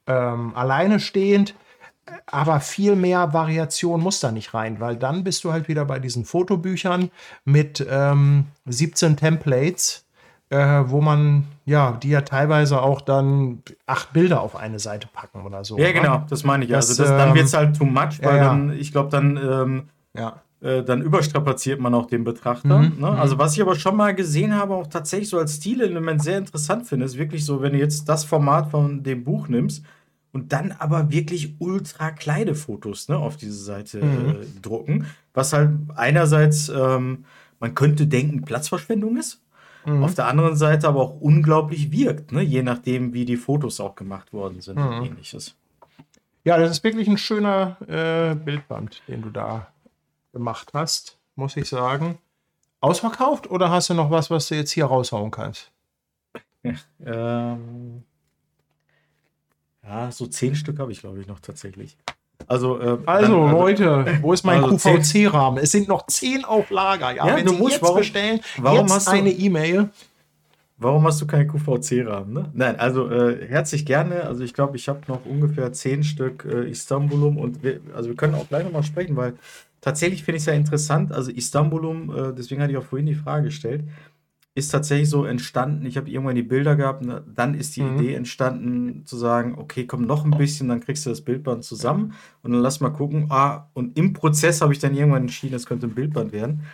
ähm, 0.06 0.52
alleine 0.54 1.00
stehend 1.00 1.54
aber 2.26 2.60
viel 2.60 2.96
mehr 2.96 3.32
Variation 3.32 4.00
muss 4.00 4.20
da 4.20 4.32
nicht 4.32 4.54
rein, 4.54 4.80
weil 4.80 4.96
dann 4.96 5.24
bist 5.24 5.44
du 5.44 5.52
halt 5.52 5.68
wieder 5.68 5.84
bei 5.84 5.98
diesen 5.98 6.24
Fotobüchern 6.24 7.10
mit 7.44 7.84
ähm, 7.88 8.46
17 8.66 9.16
Templates, 9.16 10.04
äh, 10.50 10.82
wo 10.86 11.00
man, 11.00 11.46
ja, 11.64 11.92
die 11.92 12.10
ja 12.10 12.22
teilweise 12.22 12.82
auch 12.82 13.00
dann 13.00 13.62
acht 13.86 14.12
Bilder 14.12 14.40
auf 14.40 14.56
eine 14.56 14.78
Seite 14.78 15.08
packen 15.12 15.46
oder 15.46 15.64
so. 15.64 15.78
Ja, 15.78 15.86
ne? 15.86 15.92
genau, 15.94 16.24
das 16.28 16.44
meine 16.44 16.64
ich. 16.64 16.70
Das, 16.70 16.88
also 16.90 17.02
das, 17.02 17.12
dann 17.12 17.30
ähm, 17.30 17.34
wird 17.34 17.46
es 17.46 17.54
halt 17.54 17.76
too 17.76 17.84
much, 17.84 18.20
weil 18.22 18.36
ja, 18.36 18.44
dann, 18.44 18.72
ich 18.72 18.92
glaube, 18.92 19.10
dann, 19.10 19.36
ähm, 19.36 19.82
ja. 20.16 20.40
Äh, 20.60 20.84
dann 20.84 21.02
überstrapaziert 21.02 21.80
man 21.80 21.92
auch 21.92 22.06
den 22.06 22.22
Betrachter. 22.22 22.78
Mhm, 22.78 23.00
ne? 23.00 23.10
Mhm. 23.10 23.18
Also 23.18 23.36
was 23.36 23.54
ich 23.54 23.62
aber 23.62 23.74
schon 23.74 23.96
mal 23.96 24.14
gesehen 24.14 24.54
habe, 24.54 24.74
auch 24.74 24.86
tatsächlich 24.86 25.28
so 25.28 25.38
als 25.38 25.56
Stilelement 25.56 26.22
sehr 26.22 26.38
interessant 26.38 26.86
finde, 26.86 27.04
ist 27.04 27.18
wirklich 27.18 27.44
so, 27.44 27.62
wenn 27.62 27.72
du 27.72 27.80
jetzt 27.80 28.08
das 28.08 28.22
Format 28.22 28.70
von 28.70 29.02
dem 29.02 29.24
Buch 29.24 29.48
nimmst, 29.48 29.82
und 30.32 30.52
dann 30.52 30.72
aber 30.72 31.10
wirklich 31.10 31.56
ultra 31.58 32.10
kleine 32.10 32.54
Fotos 32.54 33.08
ne, 33.08 33.16
auf 33.16 33.36
diese 33.36 33.62
Seite 33.62 34.02
mhm. 34.02 34.30
äh, 34.30 34.60
drucken. 34.60 35.06
Was 35.34 35.52
halt 35.52 35.70
einerseits, 35.94 36.68
ähm, 36.68 37.24
man 37.60 37.74
könnte 37.74 38.06
denken, 38.06 38.42
Platzverschwendung 38.42 39.16
ist. 39.16 39.40
Mhm. 39.84 40.02
Auf 40.04 40.14
der 40.14 40.26
anderen 40.26 40.56
Seite 40.56 40.88
aber 40.88 41.00
auch 41.00 41.20
unglaublich 41.20 41.90
wirkt, 41.90 42.32
ne, 42.32 42.42
je 42.42 42.62
nachdem, 42.62 43.12
wie 43.12 43.24
die 43.24 43.36
Fotos 43.36 43.80
auch 43.80 43.94
gemacht 43.94 44.32
worden 44.32 44.60
sind 44.60 44.78
mhm. 44.78 44.86
und 44.86 45.04
ähnliches. 45.04 45.54
Ja, 46.44 46.58
das 46.58 46.70
ist 46.70 46.84
wirklich 46.84 47.08
ein 47.08 47.18
schöner 47.18 47.76
äh, 47.86 48.34
Bildband, 48.34 49.02
den 49.06 49.22
du 49.22 49.30
da 49.30 49.68
gemacht 50.32 50.70
hast, 50.72 51.18
muss 51.36 51.56
ich 51.56 51.68
sagen. 51.68 52.18
Ausverkauft 52.80 53.48
oder 53.48 53.70
hast 53.70 53.90
du 53.90 53.94
noch 53.94 54.10
was, 54.10 54.30
was 54.30 54.48
du 54.48 54.56
jetzt 54.56 54.72
hier 54.72 54.86
raushauen 54.86 55.30
kannst? 55.30 55.70
ähm, 57.04 58.02
ja, 59.86 60.12
so 60.12 60.26
zehn 60.26 60.54
Stück 60.54 60.78
habe 60.78 60.92
ich, 60.92 61.00
glaube 61.00 61.20
ich, 61.20 61.26
noch 61.26 61.40
tatsächlich. 61.40 61.96
Also, 62.46 62.80
äh, 62.80 62.98
also 63.06 63.46
dann, 63.46 63.52
Leute, 63.52 64.18
wo 64.20 64.32
ist 64.32 64.44
mein 64.44 64.62
also 64.62 64.76
QVC-Rahmen? 64.76 65.62
Es 65.62 65.72
sind 65.72 65.88
noch 65.88 66.06
zehn 66.06 66.44
auf 66.44 66.70
Lager. 66.70 67.14
Ja, 67.14 67.26
ja 67.26 67.36
wenn 67.36 67.46
du 67.46 67.52
musst, 67.52 67.74
jetzt 67.74 67.82
warum, 67.82 67.98
bestellen, 67.98 68.40
warum 68.58 68.80
jetzt 68.80 68.94
hast 68.94 69.08
du, 69.08 69.12
eine 69.12 69.30
E-Mail. 69.30 69.90
Warum 70.78 71.06
hast 71.06 71.20
du 71.20 71.26
keinen 71.26 71.48
QVC-Rahmen? 71.48 72.32
Ne? 72.32 72.50
Nein, 72.54 72.80
also 72.80 73.08
äh, 73.08 73.46
herzlich 73.46 73.86
gerne. 73.86 74.24
Also 74.24 74.42
ich 74.42 74.52
glaube, 74.52 74.76
ich 74.76 74.88
habe 74.88 75.00
noch 75.06 75.24
ungefähr 75.24 75.72
zehn 75.72 76.02
Stück 76.02 76.44
äh, 76.44 76.68
Istanbulum 76.68 77.38
und 77.38 77.62
wir, 77.62 77.80
also 77.94 78.08
wir 78.08 78.16
können 78.16 78.34
auch 78.34 78.48
gleich 78.48 78.64
nochmal 78.64 78.82
sprechen, 78.82 79.14
weil 79.14 79.34
tatsächlich 79.80 80.24
finde 80.24 80.38
ich 80.38 80.42
es 80.42 80.46
ja 80.46 80.54
interessant. 80.54 81.12
Also 81.12 81.30
Istanbulum, 81.30 82.10
äh, 82.10 82.32
deswegen 82.34 82.60
hatte 82.60 82.72
ich 82.72 82.78
auch 82.78 82.84
vorhin 82.84 83.06
die 83.06 83.14
Frage 83.14 83.44
gestellt 83.44 83.84
ist 84.54 84.68
tatsächlich 84.68 85.08
so 85.08 85.24
entstanden, 85.24 85.86
ich 85.86 85.96
habe 85.96 86.10
irgendwann 86.10 86.34
die 86.34 86.42
Bilder 86.42 86.76
gehabt, 86.76 87.04
ne, 87.04 87.24
dann 87.26 87.54
ist 87.54 87.74
die 87.76 87.82
mhm. 87.82 87.98
Idee 87.98 88.14
entstanden 88.14 89.06
zu 89.06 89.16
sagen, 89.16 89.54
okay, 89.56 89.86
komm 89.86 90.06
noch 90.06 90.24
ein 90.24 90.36
bisschen, 90.36 90.68
dann 90.68 90.80
kriegst 90.80 91.06
du 91.06 91.10
das 91.10 91.22
Bildband 91.22 91.64
zusammen 91.64 92.12
und 92.42 92.52
dann 92.52 92.60
lass 92.60 92.80
mal 92.80 92.90
gucken. 92.90 93.26
Ah, 93.30 93.68
und 93.72 93.96
im 93.96 94.12
Prozess 94.12 94.60
habe 94.60 94.72
ich 94.72 94.78
dann 94.78 94.94
irgendwann 94.94 95.22
entschieden, 95.22 95.54
es 95.54 95.66
könnte 95.66 95.86
ein 95.86 95.94
Bildband 95.94 96.32
werden. 96.32 96.64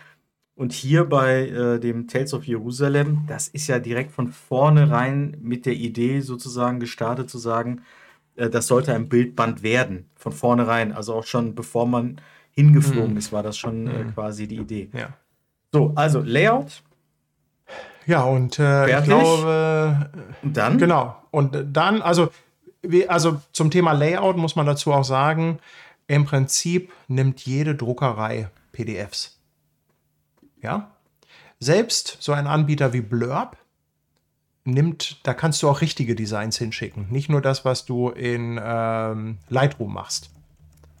Und 0.55 0.73
hier 0.73 1.05
bei 1.05 1.47
äh, 1.47 1.79
dem 1.79 2.09
Tales 2.09 2.33
of 2.33 2.43
Jerusalem, 2.43 3.23
das 3.27 3.47
ist 3.47 3.67
ja 3.67 3.79
direkt 3.79 4.11
von 4.11 4.27
vornherein 4.27 5.37
mit 5.41 5.65
der 5.65 5.75
Idee 5.75 6.19
sozusagen 6.19 6.81
gestartet 6.81 7.29
zu 7.29 7.37
sagen, 7.37 7.83
äh, 8.35 8.49
das 8.49 8.67
sollte 8.67 8.93
ein 8.93 9.07
Bildband 9.07 9.63
werden, 9.63 10.09
von 10.15 10.33
vornherein. 10.33 10.91
Also 10.91 11.13
auch 11.13 11.23
schon 11.25 11.55
bevor 11.55 11.87
man 11.87 12.19
hingeflogen 12.51 13.11
mhm. 13.11 13.17
ist, 13.17 13.31
war 13.31 13.41
das 13.41 13.57
schon 13.57 13.87
äh, 13.87 14.03
mhm. 14.03 14.13
quasi 14.13 14.49
die 14.49 14.57
Idee. 14.57 14.89
Ja. 14.91 15.13
So, 15.71 15.93
also 15.95 16.19
Layout, 16.19 16.83
ja, 18.09 18.23
und 18.23 18.57
äh, 18.57 18.99
ich 18.99 19.03
glaube. 19.05 20.09
Und 20.41 20.57
dann? 20.57 20.79
Genau. 20.79 21.15
Und 21.29 21.55
dann, 21.71 22.01
also, 22.01 22.29
wie, 22.81 23.07
also 23.07 23.39
zum 23.53 23.69
Thema 23.69 23.91
Layout 23.91 24.35
muss 24.35 24.55
man 24.55 24.65
dazu 24.65 24.91
auch 24.91 25.03
sagen, 25.03 25.59
im 26.07 26.25
Prinzip 26.25 26.91
nimmt 27.07 27.41
jede 27.41 27.75
Druckerei 27.75 28.49
PDFs. 28.71 29.37
Ja? 30.59 30.89
Selbst 31.59 32.17
so 32.19 32.31
ein 32.31 32.47
Anbieter 32.47 32.93
wie 32.93 33.01
Blurb 33.01 33.57
nimmt, 34.63 35.19
da 35.21 35.35
kannst 35.35 35.61
du 35.61 35.69
auch 35.69 35.81
richtige 35.81 36.15
Designs 36.15 36.57
hinschicken. 36.57 37.07
Nicht 37.11 37.29
nur 37.29 37.41
das, 37.41 37.63
was 37.63 37.85
du 37.85 38.09
in 38.09 38.59
ähm, 38.63 39.37
Lightroom 39.49 39.93
machst. 39.93 40.31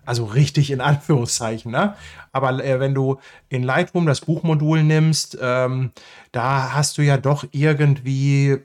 Also 0.05 0.25
richtig 0.25 0.71
in 0.71 0.81
Anführungszeichen, 0.81 1.71
ne? 1.71 1.95
Aber 2.31 2.63
äh, 2.63 2.79
wenn 2.79 2.95
du 2.95 3.19
in 3.49 3.63
Lightroom 3.63 4.05
das 4.05 4.21
Buchmodul 4.21 4.83
nimmst, 4.83 5.37
ähm, 5.41 5.91
da 6.31 6.73
hast 6.73 6.97
du 6.97 7.03
ja 7.03 7.17
doch 7.17 7.45
irgendwie 7.51 8.57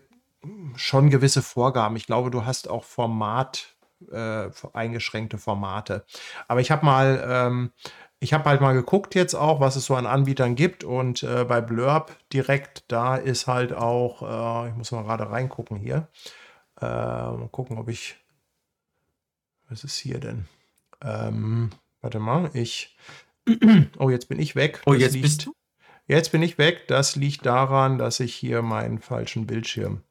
schon 0.76 1.11
gewisse 1.11 1.43
Vorgaben. 1.43 1.97
Ich 1.97 2.07
glaube, 2.07 2.30
du 2.30 2.45
hast 2.45 2.68
auch 2.68 2.85
Format, 2.85 3.74
äh, 4.11 4.49
eingeschränkte 4.72 5.39
Formate. 5.39 6.05
Aber 6.49 6.61
ich 6.61 6.70
habe 6.70 6.85
mal 6.85 7.24
ähm, 7.26 7.70
ich 8.24 8.32
habe 8.32 8.49
halt 8.49 8.62
mal 8.62 8.72
geguckt 8.72 9.14
jetzt 9.14 9.35
auch, 9.35 9.61
was 9.61 9.76
es 9.76 9.85
so 9.85 9.97
an 9.97 10.07
Anbietern 10.07 10.55
gibt 10.55 10.82
und 10.82 11.22
äh, 11.22 11.45
bei 11.45 11.61
Blurb 11.61 12.16
direkt, 12.32 12.85
da 12.89 13.16
ist 13.16 13.47
halt 13.47 13.74
auch, 13.74 14.22
äh, 14.64 14.70
ich 14.70 14.74
muss 14.76 14.93
mal 14.93 15.03
gerade 15.03 15.30
reingucken 15.30 15.76
hier, 15.76 16.09
äh, 16.80 16.87
mal 16.87 17.49
gucken, 17.51 17.76
ob 17.76 17.91
ich, 17.91 18.16
was 19.68 19.85
ist 19.85 19.99
hier 19.99 20.20
denn? 20.20 20.47
Ähm, 21.05 21.70
warte 22.00 22.18
mal, 22.18 22.50
ich, 22.55 22.96
oh, 23.98 24.11
jetzt 24.11 24.28
bin 24.28 24.38
ich 24.40 24.57
weg. 24.57 24.80
Oh, 24.86 24.92
Das 24.92 25.00
jetzt 25.02 25.12
liegt- 25.14 25.22
bist 25.24 25.46
du? 25.46 25.52
Jetzt 26.07 26.32
bin 26.32 26.42
ich 26.42 26.59
weg. 26.59 26.86
Das 26.88 27.16
liegt 27.16 27.46
daran, 27.46 27.96
dass 27.98 28.20
ich 28.20 28.34
hier 28.34 28.61
meinen 28.62 28.98
falschen 28.98 29.46
Bildschirm 29.46 30.02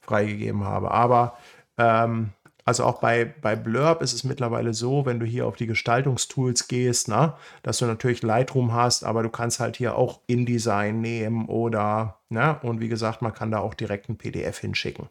freigegeben 0.00 0.64
habe. 0.64 0.90
Aber 0.92 1.36
ähm, 1.76 2.30
also 2.64 2.84
auch 2.84 3.00
bei, 3.00 3.24
bei 3.24 3.56
Blurb 3.56 4.00
ist 4.02 4.12
es 4.12 4.22
mittlerweile 4.22 4.74
so, 4.74 5.06
wenn 5.06 5.18
du 5.18 5.26
hier 5.26 5.46
auf 5.46 5.56
die 5.56 5.66
Gestaltungstools 5.66 6.68
gehst, 6.68 7.08
na, 7.08 7.36
dass 7.64 7.78
du 7.78 7.86
natürlich 7.86 8.22
Lightroom 8.22 8.72
hast, 8.72 9.02
aber 9.02 9.24
du 9.24 9.28
kannst 9.28 9.58
halt 9.58 9.76
hier 9.76 9.96
auch 9.96 10.20
InDesign 10.28 11.00
nehmen 11.00 11.46
oder, 11.46 12.20
ne, 12.28 12.60
und 12.62 12.80
wie 12.80 12.88
gesagt, 12.88 13.20
man 13.22 13.34
kann 13.34 13.50
da 13.50 13.58
auch 13.58 13.74
direkt 13.74 14.08
ein 14.08 14.18
PDF 14.18 14.58
hinschicken. 14.58 15.08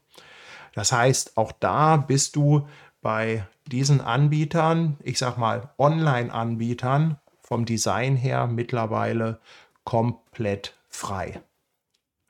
Das 0.73 0.93
heißt, 0.93 1.35
auch 1.37 1.51
da 1.51 1.97
bist 1.97 2.37
du 2.37 2.65
bei 3.01 3.45
diesen 3.69 4.01
Anbietern, 4.01 4.97
ich 5.03 5.17
sag 5.17 5.37
mal 5.37 5.69
Online-Anbietern, 5.77 7.17
vom 7.41 7.65
Design 7.65 8.15
her 8.15 8.47
mittlerweile 8.47 9.39
komplett 9.83 10.75
frei. 10.89 11.41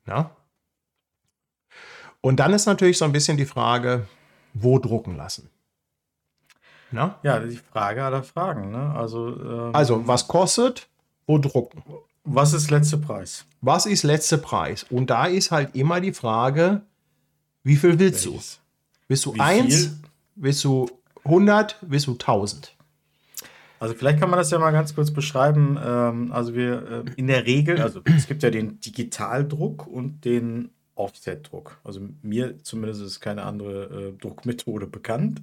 Ja? 0.08 0.32
Und 2.22 2.38
dann 2.38 2.54
ist 2.54 2.66
natürlich 2.66 2.98
so 2.98 3.06
ein 3.06 3.12
bisschen 3.12 3.38
die 3.38 3.46
Frage, 3.46 4.08
wo 4.54 4.80
drucken 4.80 5.16
lassen. 5.16 5.50
Na? 6.92 7.20
Ja, 7.24 7.40
die 7.40 7.56
Frage 7.58 8.04
aller 8.04 8.24
Fragen. 8.24 8.72
Ne? 8.72 8.94
Also, 8.96 9.28
ähm, 9.40 9.76
Also, 9.76 10.08
was 10.08 10.28
kostet, 10.28 10.88
wo 11.28 11.38
drucken? 11.38 11.84
was 12.24 12.54
ist 12.54 12.70
letzter 12.72 12.98
Preis? 12.98 13.46
Was 13.62 13.86
ist 13.86 14.04
letzter 14.04 14.38
Preis? 14.38 14.86
Und 14.90 15.10
da 15.10 15.26
ist 15.26 15.52
halt 15.52 15.76
immer 15.76 16.02
die 16.02 16.14
Frage, 16.14 16.82
wie 17.64 17.76
viel 17.76 18.00
willst 18.00 18.26
du? 18.26 18.32
Welches? 18.32 18.60
Willst 19.08 19.26
du 19.26 19.34
Wie 19.36 19.40
eins? 19.40 19.76
viel? 19.76 19.98
Willst 20.36 20.64
du 20.64 20.90
100? 21.30 21.78
Willst 21.82 22.08
du 22.08 22.12
1000? 22.14 22.76
Also 23.80 23.94
vielleicht 23.94 24.20
kann 24.20 24.30
man 24.30 24.38
das 24.38 24.52
ja 24.52 24.60
mal 24.60 24.72
ganz 24.72 24.94
kurz 24.94 25.12
beschreiben. 25.12 25.78
Ähm, 25.84 26.32
also 26.34 26.54
wir 26.54 27.06
äh, 27.08 27.12
in 27.16 27.28
der 27.28 27.46
Regel, 27.46 27.82
also 27.82 28.02
es 28.06 28.28
gibt 28.28 28.44
ja 28.44 28.50
den 28.50 28.80
Digitaldruck 28.82 29.88
und 29.88 30.26
den 30.26 30.70
Offsetdruck. 30.96 31.80
Also 31.86 32.02
mir 32.22 32.62
zumindest 32.64 33.02
ist 33.02 33.22
keine 33.22 33.44
andere 33.44 33.84
äh, 33.86 34.22
Druckmethode 34.22 34.86
bekannt. 34.86 35.42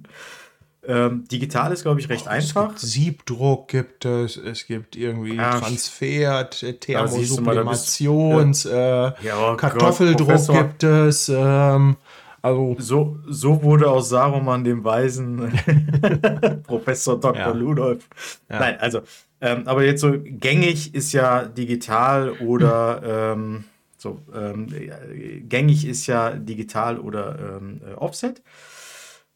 Ähm, 0.85 1.25
digital 1.29 1.73
ist, 1.73 1.81
glaube 1.81 1.99
ich, 1.99 2.07
recht 2.09 2.27
einfach. 2.27 2.75
Es 2.75 2.81
gibt 2.81 2.91
Siebdruck 2.91 3.67
gibt 3.67 4.05
es, 4.05 4.37
es 4.37 4.67
gibt 4.67 4.95
irgendwie 4.95 5.35
Ja, 5.35 5.59
Transfer, 5.59 6.43
da 6.43 7.07
siehst 7.07 7.37
du 7.37 7.41
mal, 7.41 7.65
bist- 7.65 7.97
Thermosublimations, 7.97 8.65
äh, 8.65 9.11
Ja, 9.23 9.51
oh 9.53 9.57
Kartoffeldruck 9.57 10.27
Gott, 10.47 10.57
gibt 10.57 10.83
es. 10.83 11.27
Ähm, 11.33 11.97
also 12.41 12.75
So, 12.79 13.17
so 13.27 13.63
wurde 13.63 13.89
aus 13.89 14.09
Saruman 14.09 14.63
dem 14.63 14.83
Weisen 14.83 15.37
Professor 16.63 17.19
Dr. 17.19 17.39
Ja. 17.39 17.51
Ludolf. 17.51 18.07
Ja. 18.49 18.59
Nein, 18.59 18.79
also, 18.79 19.01
ähm, 19.41 19.63
aber 19.67 19.83
jetzt 19.83 20.01
so 20.01 20.13
gängig 20.19 20.93
ist 20.95 21.13
ja 21.13 21.45
digital 21.45 22.31
oder 22.31 23.33
ähm, 23.33 23.63
so 23.97 24.19
ähm, 24.33 24.67
äh, 24.71 25.39
gängig 25.41 25.85
ist 25.85 26.07
ja 26.07 26.31
digital 26.31 26.99
oder 26.99 27.57
ähm, 27.59 27.81
äh, 27.85 27.93
Offset. 27.93 28.41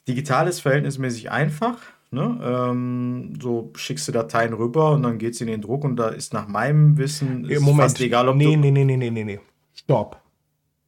Digital 0.07 0.47
ist 0.47 0.59
verhältnismäßig 0.59 1.31
einfach. 1.31 1.77
Ne? 2.11 2.39
Ähm, 2.43 3.39
so 3.41 3.71
schickst 3.75 4.07
du 4.07 4.11
Dateien 4.11 4.53
rüber 4.53 4.91
und 4.91 5.03
dann 5.03 5.17
geht 5.17 5.33
es 5.33 5.41
in 5.41 5.47
den 5.47 5.61
Druck 5.61 5.85
und 5.85 5.95
da 5.95 6.09
ist 6.09 6.33
nach 6.33 6.47
meinem 6.47 6.97
Wissen 6.97 7.45
ist 7.45 7.57
im 7.57 7.63
Moment. 7.63 7.83
fast 7.83 8.01
egal, 8.01 8.27
ob 8.27 8.35
nee, 8.35 8.55
du. 8.55 8.57
nee, 8.57 8.71
nee, 8.71 8.83
nee, 8.83 8.97
nee, 8.97 9.09
nee, 9.09 9.23
nee. 9.23 9.39
Stopp. 9.73 10.21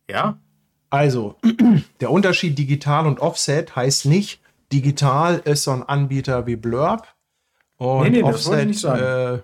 Ja? 0.09 0.37
Also, 0.93 1.37
der 2.01 2.11
Unterschied 2.11 2.55
digital 2.55 3.07
und 3.07 3.19
Offset 3.19 3.75
heißt 3.75 4.05
nicht, 4.05 4.39
digital 4.71 5.41
ist 5.43 5.63
so 5.63 5.71
ein 5.71 5.81
Anbieter 5.81 6.45
wie 6.45 6.55
Blurb 6.55 7.07
und 7.77 8.03
Nee, 8.03 8.09
nee, 8.11 8.23
Offset, 8.23 8.67
nicht 8.67 8.83
äh, 8.83 9.39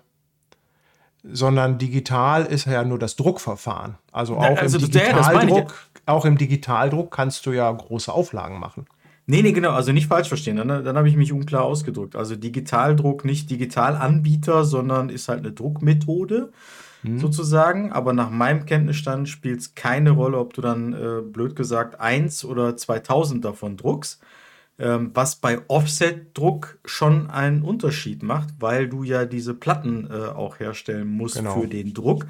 sondern 1.23 1.79
digital 1.79 2.45
ist 2.45 2.65
ja 2.65 2.83
nur 2.83 2.99
das 2.99 3.15
Druckverfahren. 3.15 3.97
Also 4.11 4.37
auch 4.37 4.43
also 4.43 4.77
im 4.77 4.91
das- 4.91 5.01
ja. 5.01 5.09
Digitaldruck, 5.09 5.73
auch 6.05 6.25
im 6.25 6.37
Digitaldruck 6.37 7.09
kannst 7.09 7.47
du 7.47 7.51
ja 7.51 7.71
große 7.71 8.13
Auflagen 8.13 8.59
machen. 8.59 8.85
Nee, 9.25 9.41
nee, 9.41 9.51
genau, 9.51 9.71
also 9.71 9.91
nicht 9.91 10.05
falsch 10.05 10.27
verstehen, 10.27 10.57
dann, 10.57 10.67
dann 10.67 10.97
habe 10.97 11.09
ich 11.09 11.15
mich 11.15 11.33
unklar 11.33 11.63
ausgedrückt. 11.63 12.15
Also 12.15 12.35
Digitaldruck 12.35 13.25
nicht 13.25 13.49
Digitalanbieter, 13.49 14.65
sondern 14.65 15.09
ist 15.09 15.27
halt 15.29 15.39
eine 15.39 15.51
Druckmethode 15.51 16.51
sozusagen. 17.03 17.91
Aber 17.91 18.13
nach 18.13 18.29
meinem 18.29 18.65
Kenntnisstand 18.65 19.29
spielt 19.29 19.59
es 19.59 19.75
keine 19.75 20.11
Rolle, 20.11 20.37
ob 20.37 20.53
du 20.53 20.61
dann, 20.61 20.93
äh, 20.93 21.21
blöd 21.21 21.55
gesagt, 21.55 21.99
1 21.99 22.43
oder 22.45 22.75
2000 22.75 23.43
davon 23.45 23.77
druckst. 23.77 24.21
Ähm, 24.77 25.11
was 25.13 25.35
bei 25.35 25.59
Offset-Druck 25.67 26.79
schon 26.85 27.29
einen 27.29 27.63
Unterschied 27.63 28.23
macht, 28.23 28.49
weil 28.59 28.87
du 28.87 29.03
ja 29.03 29.25
diese 29.25 29.53
Platten 29.53 30.07
äh, 30.09 30.27
auch 30.29 30.59
herstellen 30.61 31.07
musst 31.09 31.35
Genau. 31.35 31.59
für 31.59 31.67
den 31.67 31.93
Druck. 31.93 32.25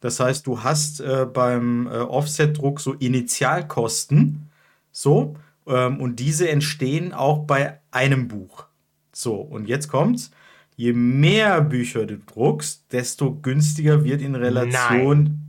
Das 0.00 0.20
heißt, 0.20 0.46
du 0.46 0.62
hast 0.62 1.00
äh, 1.00 1.26
beim 1.32 1.86
äh, 1.86 1.90
Offset-Druck 1.90 2.80
so 2.80 2.92
Initialkosten, 2.92 4.50
so, 4.92 5.36
ähm, 5.66 6.00
und 6.00 6.16
diese 6.20 6.48
entstehen 6.48 7.12
auch 7.12 7.40
bei 7.46 7.80
einem 7.90 8.28
Buch. 8.28 8.66
So, 9.12 9.36
und 9.36 9.66
jetzt 9.66 9.88
kommt's. 9.88 10.30
Je 10.76 10.92
mehr 10.92 11.60
Bücher 11.62 12.04
du 12.06 12.18
druckst, 12.18 12.92
desto 12.92 13.34
günstiger 13.34 14.04
wird 14.04 14.20
in 14.20 14.34
Relation. 14.34 15.40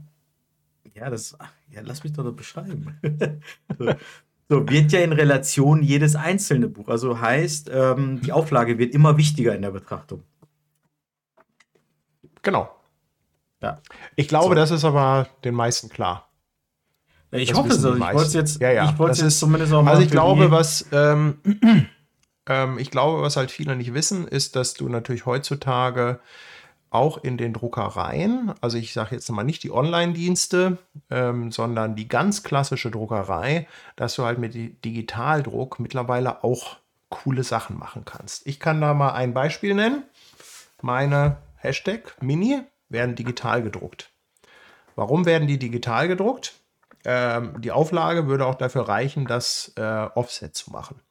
Ja, 0.93 1.09
das. 1.09 1.37
Ja, 1.69 1.81
lass 1.83 2.03
mich 2.03 2.13
doch 2.13 2.23
das 2.23 2.35
beschreiben. 2.35 2.97
so, 3.77 3.93
so, 4.49 4.69
wird 4.69 4.91
ja 4.93 5.01
in 5.01 5.11
Relation 5.11 5.83
jedes 5.83 6.15
einzelne 6.15 6.69
Buch. 6.69 6.87
Also 6.87 7.19
heißt, 7.19 7.69
ähm, 7.73 8.21
die 8.21 8.31
Auflage 8.31 8.77
wird 8.77 8.93
immer 8.95 9.17
wichtiger 9.17 9.53
in 9.53 9.61
der 9.61 9.71
Betrachtung. 9.71 10.23
Genau. 12.41 12.69
Ja. 13.61 13.81
Ich 14.15 14.27
glaube, 14.29 14.49
So. 14.49 14.53
das 14.55 14.71
ist 14.71 14.85
aber 14.85 15.27
den 15.43 15.53
meisten 15.55 15.89
klar. 15.89 16.29
Ich 17.31 17.49
Das 17.49 17.57
hoffe 17.57 17.69
die 17.69 17.75
ich 17.75 17.99
wollte 17.99 18.21
es 18.27 18.33
jetzt, 18.33 18.61
Ja, 18.61 18.71
ja, 18.71 18.85
ich 18.85 18.91
das 19.09 19.17
jetzt 19.19 19.27
ist- 19.27 19.39
zumindest 19.39 19.73
auch 19.73 19.83
mal 19.83 19.91
Also 19.91 20.03
ich 20.03 20.09
glaube, 20.09 20.49
was 20.49 20.85
ähm, 20.93 21.39
ähm, 22.47 22.79
ich 22.79 22.91
glaube, 22.91 23.21
was 23.21 23.37
halt 23.37 23.51
viele 23.51 23.75
nicht 23.75 23.93
wissen, 23.93 24.27
ist, 24.27 24.55
dass 24.55 24.73
du 24.73 24.89
natürlich 24.89 25.25
heutzutage 25.25 26.19
auch 26.89 27.17
in 27.17 27.37
den 27.37 27.53
Druckereien, 27.53 28.53
also 28.61 28.77
ich 28.77 28.93
sage 28.93 29.15
jetzt 29.15 29.29
mal 29.29 29.43
nicht 29.43 29.61
die 29.63 29.71
Online-Dienste, 29.71 30.77
ähm, 31.09 31.51
sondern 31.51 31.95
die 31.95 32.07
ganz 32.07 32.43
klassische 32.43 32.91
Druckerei, 32.91 33.67
dass 33.97 34.15
du 34.15 34.23
halt 34.23 34.39
mit 34.39 34.53
Di- 34.53 34.73
Digitaldruck 34.85 35.79
mittlerweile 35.79 36.43
auch 36.45 36.77
coole 37.09 37.43
Sachen 37.43 37.77
machen 37.77 38.03
kannst. 38.05 38.47
Ich 38.47 38.59
kann 38.59 38.79
da 38.79 38.93
mal 38.93 39.11
ein 39.11 39.33
Beispiel 39.33 39.73
nennen. 39.73 40.03
Meine 40.81 41.37
Hashtag 41.57 42.15
Mini 42.21 42.61
werden 42.89 43.15
digital 43.15 43.61
gedruckt. 43.63 44.09
Warum 44.95 45.25
werden 45.25 45.47
die 45.47 45.59
digital 45.59 46.07
gedruckt? 46.07 46.53
Ähm, 47.03 47.61
die 47.61 47.71
Auflage 47.71 48.27
würde 48.27 48.45
auch 48.45 48.55
dafür 48.55 48.87
reichen, 48.87 49.25
das 49.25 49.73
äh, 49.75 49.81
Offset 49.81 50.55
zu 50.55 50.71
machen. 50.71 51.01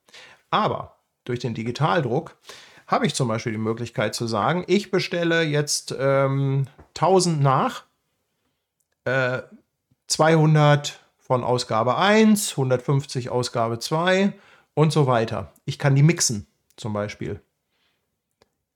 Aber 0.51 0.96
durch 1.29 1.41
den 1.41 1.55
Digitaldruck 1.55 2.37
habe 2.87 3.07
ich 3.07 3.15
zum 3.15 3.29
Beispiel 3.29 3.53
die 3.53 3.59
Möglichkeit 3.59 4.15
zu 4.15 4.27
sagen, 4.27 4.65
ich 4.69 4.91
bestelle 4.91 5.43
jetzt 5.43 5.95
ähm, 5.99 6.67
1000 6.95 7.43
nach, 7.43 7.85
äh, 9.05 9.43
200 10.07 11.01
von 11.19 11.43
Ausgabe 11.43 11.97
1, 11.97 12.53
150 12.53 13.31
Ausgabe 13.31 13.81
2 13.81 14.33
und 14.75 14.93
so 14.93 15.07
weiter. 15.07 15.53
Ich 15.65 15.79
kann 15.79 15.97
die 15.97 16.05
mixen 16.05 16.47
zum 16.77 16.93
Beispiel. 16.93 17.41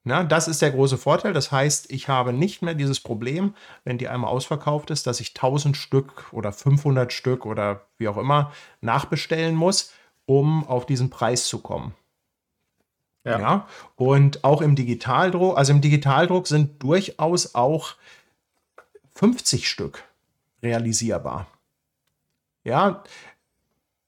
Na, 0.02 0.24
das 0.24 0.48
ist 0.48 0.62
der 0.62 0.70
große 0.70 0.96
Vorteil. 0.96 1.32
Das 1.32 1.52
heißt, 1.52 1.92
ich 1.92 2.08
habe 2.08 2.32
nicht 2.32 2.62
mehr 2.62 2.74
dieses 2.74 3.00
Problem, 3.00 3.54
wenn 3.84 3.98
die 3.98 4.08
einmal 4.08 4.30
ausverkauft 4.30 4.90
ist, 4.90 5.06
dass 5.06 5.20
ich 5.20 5.30
1000 5.30 5.76
Stück 5.76 6.32
oder 6.32 6.52
500 6.52 7.12
Stück 7.12 7.44
oder 7.44 7.86
wie 7.98 8.08
auch 8.08 8.16
immer 8.16 8.50
nachbestellen 8.80 9.54
muss, 9.54 9.92
um 10.24 10.66
auf 10.66 10.86
diesen 10.86 11.10
Preis 11.10 11.46
zu 11.46 11.60
kommen. 11.60 11.94
Ja. 13.24 13.38
Ja. 13.38 13.68
Und 13.96 14.44
auch 14.44 14.62
im 14.62 14.76
Digitaldruck, 14.76 15.58
also 15.58 15.72
im 15.72 15.80
Digitaldruck 15.80 16.46
sind 16.46 16.82
durchaus 16.82 17.54
auch 17.54 17.94
50 19.14 19.68
Stück 19.68 20.04
realisierbar. 20.62 21.46
Ja, 22.64 23.04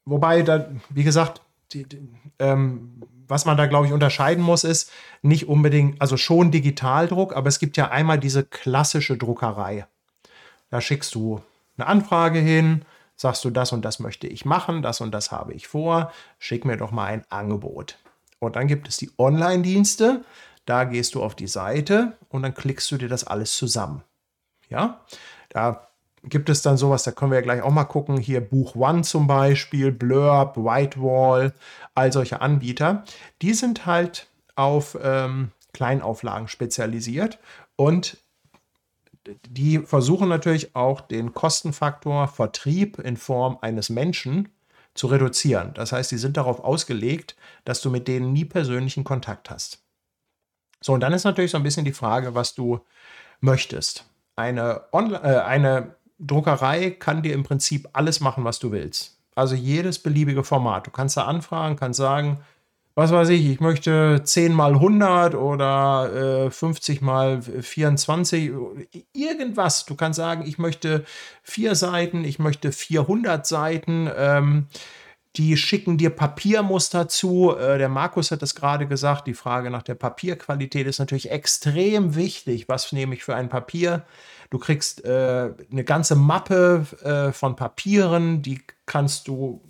wobei 0.05 0.43
da, 0.43 0.71
wie 0.91 1.05
gesagt, 1.05 1.43
die, 1.73 1.85
die, 1.85 2.09
ähm, 2.39 3.03
was 3.29 3.45
man 3.45 3.57
da, 3.57 3.67
glaube 3.67 3.87
ich, 3.87 3.93
unterscheiden 3.93 4.45
muss, 4.45 4.65
ist 4.65 4.91
nicht 5.23 5.49
unbedingt, 5.49 6.01
also 6.01 6.17
schon 6.17 6.51
Digitaldruck, 6.51 7.35
aber 7.35 7.49
es 7.49 7.59
gibt 7.59 7.77
ja 7.77 7.91
einmal 7.91 8.19
diese 8.19 8.45
klassische 8.45 9.17
Druckerei. 9.17 9.87
Da 10.71 10.81
schickst 10.81 11.15
du 11.15 11.41
eine 11.77 11.87
Anfrage 11.87 12.39
hin, 12.39 12.85
sagst 13.17 13.45
du, 13.45 13.51
das 13.51 13.73
und 13.73 13.85
das 13.85 14.01
möchte 14.01 14.27
ich 14.27 14.45
machen, 14.45 14.83
das 14.83 15.01
und 15.01 15.13
das 15.13 15.31
habe 15.31 15.55
ich 15.55 15.67
vor, 15.67 16.13
schick 16.39 16.65
mir 16.65 16.77
doch 16.77 16.91
mal 16.91 17.07
ein 17.07 17.25
Angebot. 17.31 17.97
Und 18.43 18.57
dann 18.57 18.67
gibt 18.67 18.89
es 18.89 18.97
die 18.97 19.11
Online-Dienste, 19.19 20.25
Da 20.65 20.85
gehst 20.85 21.17
du 21.17 21.23
auf 21.23 21.35
die 21.35 21.49
Seite 21.49 22.17
und 22.29 22.43
dann 22.43 22.55
klickst 22.55 22.91
du 22.93 22.97
dir 22.97 23.09
das 23.09 23.25
alles 23.25 23.57
zusammen. 23.57 24.05
Ja, 24.69 25.01
da 25.49 25.89
gibt 26.23 26.49
es 26.49 26.63
dann 26.63 26.77
sowas, 26.77 27.03
da 27.03 27.11
können 27.11 27.33
wir 27.33 27.39
ja 27.39 27.43
gleich 27.43 27.63
auch 27.63 27.73
mal 27.73 27.85
gucken. 27.85 28.17
Hier 28.17 28.41
Buch 28.41 28.77
One 28.77 29.03
zum 29.03 29.27
Beispiel, 29.27 29.91
Blurb, 29.91 30.57
Whitewall, 30.57 31.53
all 31.97 32.13
solche 32.13 32.41
Anbieter. 32.41 33.05
Die 33.43 33.55
sind 33.55 33.87
halt 33.87 34.29
auf 34.55 34.97
ähm, 35.03 35.51
Kleinauflagen 35.73 36.47
spezialisiert 36.47 37.41
und 37.75 38.19
die 39.49 39.79
versuchen 39.81 40.29
natürlich 40.29 40.77
auch 40.77 41.01
den 41.01 41.33
Kostenfaktor 41.35 42.29
Vertrieb 42.29 42.99
in 43.01 43.17
Form 43.17 43.59
eines 43.61 43.89
Menschen 43.89 44.49
zu 44.95 45.07
reduzieren. 45.07 45.73
Das 45.75 45.93
heißt, 45.93 46.11
sie 46.11 46.19
sind 46.19 46.37
darauf 46.37 46.61
ausgelegt, 46.61 47.37
dass 47.65 47.81
du 47.81 47.91
mit 47.91 48.09
denen 48.09 48.33
nie 48.33 48.45
persönlichen 48.45 49.05
Kontakt 49.05 49.51
hast. 49.51 49.83
So, 50.81 50.93
und 50.93 51.01
dann 51.01 51.13
ist 51.13 51.25
natürlich 51.25 51.53
so 51.53 51.57
ein 51.57 51.63
bisschen 51.63 51.85
die 51.85 51.93
Frage, 51.93 52.35
was 52.35 52.55
du 52.55 52.81
möchtest. 53.41 54.05
Eine, 54.37 54.83
Onla 54.93 55.23
äh, 55.23 55.41
eine 55.43 55.97
Druckerei 56.19 56.91
kann 56.91 57.23
dir 57.23 57.35
im 57.35 57.43
Prinzip 57.43 57.89
alles 57.93 58.21
machen, 58.21 58.45
was 58.45 58.59
du 58.59 58.73
willst. 58.73 59.19
Also 59.35 59.55
jedes 59.55 59.99
beliebige 59.99 60.45
Format. 60.45 60.87
Du 60.87 60.91
kannst 60.91 61.17
da 61.17 61.25
anfragen, 61.25 61.77
kannst 61.77 61.99
sagen, 61.99 62.41
was 62.95 63.11
weiß 63.13 63.31
ich, 63.31 63.49
ich 63.49 63.61
möchte 63.61 64.21
10 64.23 64.53
mal 64.53 64.75
100 64.75 65.35
oder 65.35 66.47
äh, 66.47 66.51
50 66.51 67.01
mal 67.01 67.41
24, 67.41 68.53
irgendwas. 69.13 69.87
Du 69.87 69.95
kannst 69.95 70.19
sagen, 70.19 70.45
ich 70.47 70.59
möchte 70.59 71.05
vier 71.43 71.75
Seiten, 71.75 72.25
ich 72.25 72.39
möchte 72.39 72.71
400 72.73 73.47
Seiten. 73.47 74.11
Ähm, 74.17 74.67
die 75.37 75.57
schicken 75.57 75.97
dir 75.97 76.11
Papiermuster 76.11 77.09
zu. 77.09 77.57
Äh, 77.57 77.79
der 77.79 77.89
Markus 77.89 78.31
hat 78.31 78.43
das 78.43 78.55
gerade 78.55 78.87
gesagt. 78.87 79.27
Die 79.27 79.35
Frage 79.35 79.71
nach 79.71 79.83
der 79.83 79.95
Papierqualität 79.95 80.87
ist 80.87 80.99
natürlich 80.99 81.31
extrem 81.31 82.15
wichtig. 82.15 82.69
Was 82.69 82.93
nehme 82.93 83.15
ich 83.15 83.25
für 83.25 83.35
ein 83.35 83.49
Papier? 83.49 84.05
Du 84.51 84.59
kriegst 84.59 85.05
äh, 85.05 85.51
eine 85.71 85.85
ganze 85.85 86.15
Mappe 86.15 86.87
äh, 87.03 87.33
von 87.33 87.57
Papieren, 87.57 88.43
die 88.43 88.61
kannst 88.85 89.27
du 89.27 89.63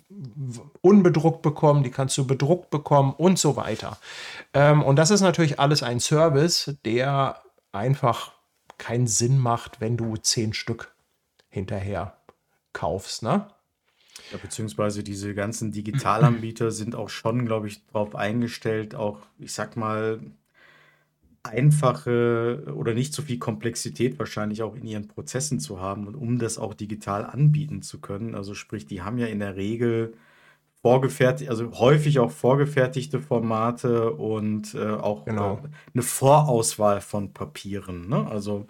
unbedruckt 0.81 1.41
bekommen, 1.41 1.83
die 1.83 1.91
kannst 1.91 2.17
du 2.17 2.27
bedruckt 2.27 2.69
bekommen 2.69 3.13
und 3.17 3.39
so 3.39 3.55
weiter. 3.55 3.97
Ähm, 4.53 4.83
und 4.83 4.97
das 4.97 5.11
ist 5.11 5.21
natürlich 5.21 5.59
alles 5.59 5.83
ein 5.83 6.01
Service, 6.01 6.75
der 6.83 7.41
einfach 7.71 8.33
keinen 8.77 9.07
Sinn 9.07 9.39
macht, 9.39 9.79
wenn 9.79 9.95
du 9.95 10.17
zehn 10.17 10.53
Stück 10.53 10.93
hinterher 11.47 12.17
kaufst. 12.73 13.23
Ne? 13.23 13.47
Ja, 14.31 14.37
beziehungsweise 14.37 15.03
diese 15.03 15.33
ganzen 15.35 15.71
Digitalanbieter 15.71 16.71
sind 16.71 16.95
auch 16.95 17.09
schon, 17.09 17.45
glaube 17.45 17.67
ich, 17.67 17.85
darauf 17.87 18.15
eingestellt, 18.15 18.95
auch, 18.95 19.27
ich 19.39 19.53
sag 19.53 19.77
mal, 19.77 20.21
einfache 21.43 22.63
oder 22.73 22.93
nicht 22.93 23.13
so 23.13 23.21
viel 23.21 23.37
Komplexität 23.37 24.17
wahrscheinlich 24.17 24.63
auch 24.63 24.75
in 24.75 24.85
ihren 24.85 25.07
Prozessen 25.09 25.59
zu 25.59 25.81
haben 25.81 26.07
und 26.07 26.15
um 26.15 26.39
das 26.39 26.57
auch 26.57 26.73
digital 26.73 27.25
anbieten 27.25 27.81
zu 27.81 27.99
können. 27.99 28.33
Also 28.35 28.53
sprich, 28.53 28.85
die 28.85 29.01
haben 29.01 29.17
ja 29.17 29.27
in 29.27 29.39
der 29.39 29.57
Regel 29.57 30.13
vorgefertigt, 30.81 31.49
also 31.49 31.71
häufig 31.79 32.19
auch 32.19 32.31
vorgefertigte 32.31 33.19
Formate 33.21 34.13
und 34.13 34.75
äh, 34.75 34.85
auch 34.91 35.25
Genau. 35.25 35.55
äh, 35.65 35.69
eine 35.93 36.03
Vorauswahl 36.03 37.01
von 37.01 37.33
Papieren. 37.33 38.09
Ne? 38.09 38.27
Also 38.29 38.67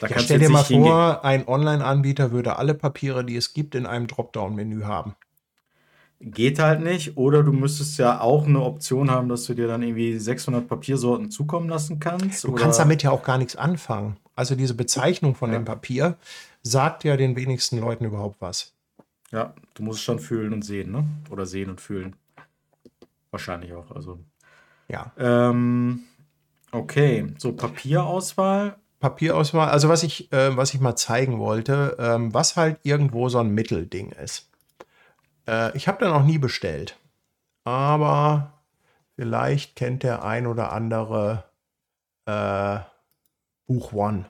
da 0.00 0.06
Ja, 0.08 0.18
stell 0.18 0.38
dir 0.38 0.50
mal 0.50 0.64
vor, 0.64 1.24
ein 1.24 1.46
Online-Anbieter 1.48 2.30
würde 2.32 2.56
alle 2.56 2.74
Papiere, 2.74 3.24
die 3.24 3.36
es 3.36 3.54
gibt, 3.54 3.74
in 3.74 3.86
einem 3.86 4.06
Dropdown-Menü 4.06 4.82
haben. 4.82 5.14
Geht 6.20 6.58
halt 6.58 6.80
nicht. 6.80 7.16
Oder 7.18 7.42
du 7.42 7.52
müsstest 7.52 7.98
ja 7.98 8.20
auch 8.20 8.46
eine 8.46 8.62
Option 8.62 9.10
haben, 9.10 9.28
dass 9.28 9.44
du 9.44 9.54
dir 9.54 9.66
dann 9.66 9.82
irgendwie 9.82 10.18
600 10.18 10.66
Papiersorten 10.66 11.30
zukommen 11.30 11.68
lassen 11.68 12.00
kannst. 12.00 12.42
Du 12.44 12.52
kannst 12.52 12.78
damit 12.78 13.02
ja 13.02 13.10
auch 13.10 13.22
gar 13.22 13.36
nichts 13.36 13.54
anfangen. 13.54 14.16
Also 14.34 14.54
diese 14.54 14.74
Bezeichnung 14.74 15.34
von 15.34 15.52
ja, 15.52 15.58
dem 15.58 15.66
Papier 15.66 16.16
sagt 16.62 17.04
ja 17.04 17.16
den 17.16 17.36
wenigsten 17.36 17.78
Leuten 17.78 18.04
überhaupt 18.04 18.40
was. 18.40 18.72
ja, 19.30 19.54
du 19.74 19.82
musst 19.82 19.98
es 19.98 20.04
schon 20.04 20.18
fühlen 20.18 20.52
und 20.54 20.62
sehen, 20.62 20.90
ne? 20.90 21.04
Oder 21.30 21.44
sehen 21.44 21.68
und 21.68 21.80
fühlen. 21.80 22.16
Wahrscheinlich 23.30 23.74
auch. 23.74 23.90
Also, 23.90 24.18
Ja. 24.88 25.12
ähm, 25.18 26.00
okay, 26.72 27.26
so 27.38 27.52
Papierauswahl. 27.52 28.76
Papierauswahl, 29.06 29.68
also 29.68 29.88
was 29.88 30.02
ich, 30.02 30.32
äh, 30.32 30.56
was 30.56 30.74
ich 30.74 30.80
mal 30.80 30.96
zeigen 30.96 31.38
wollte, 31.38 31.96
ähm, 32.00 32.34
was 32.34 32.56
halt 32.56 32.80
irgendwo 32.82 33.28
so 33.28 33.38
ein 33.38 33.50
Mittelding 33.50 34.10
ist. 34.10 34.50
Äh, 35.46 35.76
ich 35.76 35.86
habe 35.86 36.04
da 36.04 36.10
noch 36.10 36.24
nie 36.24 36.38
bestellt, 36.38 36.98
aber 37.62 38.54
vielleicht 39.14 39.76
kennt 39.76 40.02
der 40.02 40.24
ein 40.24 40.48
oder 40.48 40.72
andere 40.72 41.44
äh, 42.24 42.80
Buch 43.68 43.92
One. 43.92 44.26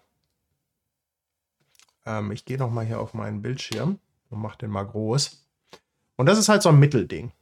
Ähm, 2.04 2.30
ich 2.32 2.44
gehe 2.44 2.58
noch 2.58 2.70
mal 2.70 2.84
hier 2.84 3.00
auf 3.00 3.14
meinen 3.14 3.40
Bildschirm 3.40 3.98
und 4.28 4.42
mache 4.42 4.58
den 4.58 4.70
mal 4.70 4.84
groß. 4.84 5.42
Und 6.16 6.26
das 6.26 6.38
ist 6.38 6.50
halt 6.50 6.62
so 6.62 6.68
ein 6.68 6.78
Mittelding. 6.78 7.32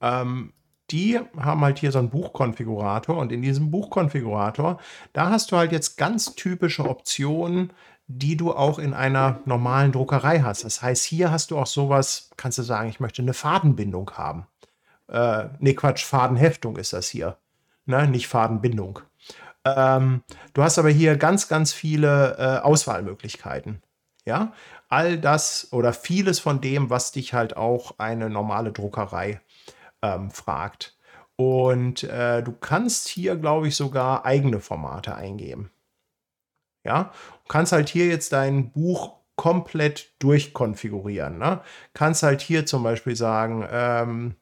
Ähm, 0.00 0.52
die 0.94 1.18
haben 1.36 1.60
halt 1.62 1.80
hier 1.80 1.90
so 1.90 1.98
einen 1.98 2.10
Buchkonfigurator 2.10 3.18
und 3.18 3.32
in 3.32 3.42
diesem 3.42 3.72
Buchkonfigurator, 3.72 4.78
da 5.12 5.28
hast 5.28 5.50
du 5.50 5.56
halt 5.56 5.72
jetzt 5.72 5.96
ganz 5.96 6.36
typische 6.36 6.88
Optionen, 6.88 7.72
die 8.06 8.36
du 8.36 8.52
auch 8.52 8.78
in 8.78 8.94
einer 8.94 9.40
normalen 9.44 9.90
Druckerei 9.90 10.40
hast. 10.40 10.64
Das 10.64 10.82
heißt, 10.82 11.02
hier 11.02 11.32
hast 11.32 11.50
du 11.50 11.58
auch 11.58 11.66
sowas, 11.66 12.30
kannst 12.36 12.58
du 12.58 12.62
sagen, 12.62 12.88
ich 12.88 13.00
möchte 13.00 13.22
eine 13.22 13.34
Fadenbindung 13.34 14.12
haben. 14.12 14.46
Äh, 15.08 15.46
nee, 15.58 15.74
Quatsch, 15.74 16.04
Fadenheftung 16.04 16.76
ist 16.76 16.92
das 16.92 17.08
hier. 17.08 17.38
Ne? 17.86 18.06
Nicht 18.06 18.28
Fadenbindung. 18.28 19.00
Ähm, 19.64 20.22
du 20.52 20.62
hast 20.62 20.78
aber 20.78 20.90
hier 20.90 21.16
ganz, 21.16 21.48
ganz 21.48 21.72
viele 21.72 22.36
äh, 22.38 22.64
Auswahlmöglichkeiten. 22.64 23.82
Ja, 24.24 24.52
all 24.88 25.18
das 25.18 25.68
oder 25.72 25.92
vieles 25.92 26.38
von 26.38 26.60
dem, 26.60 26.88
was 26.88 27.10
dich 27.10 27.34
halt 27.34 27.56
auch 27.56 27.98
eine 27.98 28.30
normale 28.30 28.70
Druckerei 28.70 29.40
ähm, 30.04 30.30
fragt. 30.30 30.96
Und 31.36 32.04
äh, 32.04 32.42
du 32.42 32.52
kannst 32.52 33.08
hier, 33.08 33.36
glaube 33.36 33.68
ich, 33.68 33.76
sogar 33.76 34.24
eigene 34.24 34.60
Formate 34.60 35.14
eingeben. 35.14 35.70
Ja, 36.84 37.12
du 37.44 37.48
kannst 37.48 37.72
halt 37.72 37.88
hier 37.88 38.06
jetzt 38.06 38.32
dein 38.32 38.70
Buch 38.70 39.16
komplett 39.36 40.12
durchkonfigurieren. 40.20 41.38
Ne? 41.38 41.60
Kannst 41.94 42.22
halt 42.22 42.40
hier 42.40 42.66
zum 42.66 42.82
Beispiel 42.82 43.16
sagen, 43.16 43.66
ähm, 43.70 44.36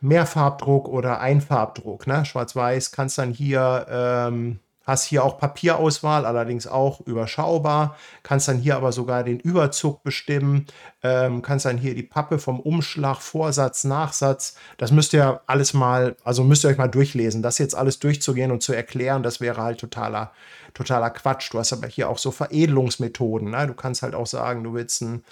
Mehrfarbdruck 0.00 0.88
oder 0.88 1.20
Einfarbdruck, 1.20 2.06
ne? 2.06 2.24
Schwarz-Weiß, 2.24 2.90
kannst 2.90 3.18
dann 3.18 3.32
hier, 3.32 3.86
ähm, 3.90 4.60
hast 4.84 5.04
hier 5.04 5.24
auch 5.24 5.38
Papierauswahl, 5.38 6.26
allerdings 6.26 6.66
auch 6.66 7.00
überschaubar, 7.00 7.96
kannst 8.22 8.48
dann 8.48 8.58
hier 8.58 8.76
aber 8.76 8.92
sogar 8.92 9.22
den 9.24 9.38
Überzug 9.38 10.02
bestimmen, 10.02 10.66
ähm, 11.02 11.42
kannst 11.42 11.66
dann 11.66 11.78
hier 11.78 11.94
die 11.94 12.02
Pappe 12.02 12.38
vom 12.38 12.60
Umschlag, 12.60 13.20
Vorsatz, 13.20 13.84
Nachsatz, 13.84 14.56
das 14.78 14.90
müsst 14.90 15.12
ihr 15.12 15.40
alles 15.46 15.74
mal, 15.74 16.16
also 16.24 16.44
müsst 16.44 16.64
ihr 16.64 16.68
euch 16.68 16.78
mal 16.78 16.88
durchlesen. 16.88 17.42
Das 17.42 17.58
jetzt 17.58 17.74
alles 17.74 17.98
durchzugehen 17.98 18.50
und 18.50 18.62
zu 18.62 18.72
erklären, 18.72 19.22
das 19.22 19.40
wäre 19.40 19.62
halt 19.62 19.80
totaler, 19.80 20.32
totaler 20.74 21.10
Quatsch. 21.10 21.52
Du 21.52 21.58
hast 21.58 21.72
aber 21.72 21.86
hier 21.86 22.08
auch 22.08 22.18
so 22.18 22.30
Veredelungsmethoden, 22.30 23.50
ne? 23.50 23.66
Du 23.66 23.74
kannst 23.74 24.02
halt 24.02 24.14
auch 24.14 24.26
sagen, 24.26 24.64
du 24.64 24.74
willst 24.74 25.02
einen 25.02 25.24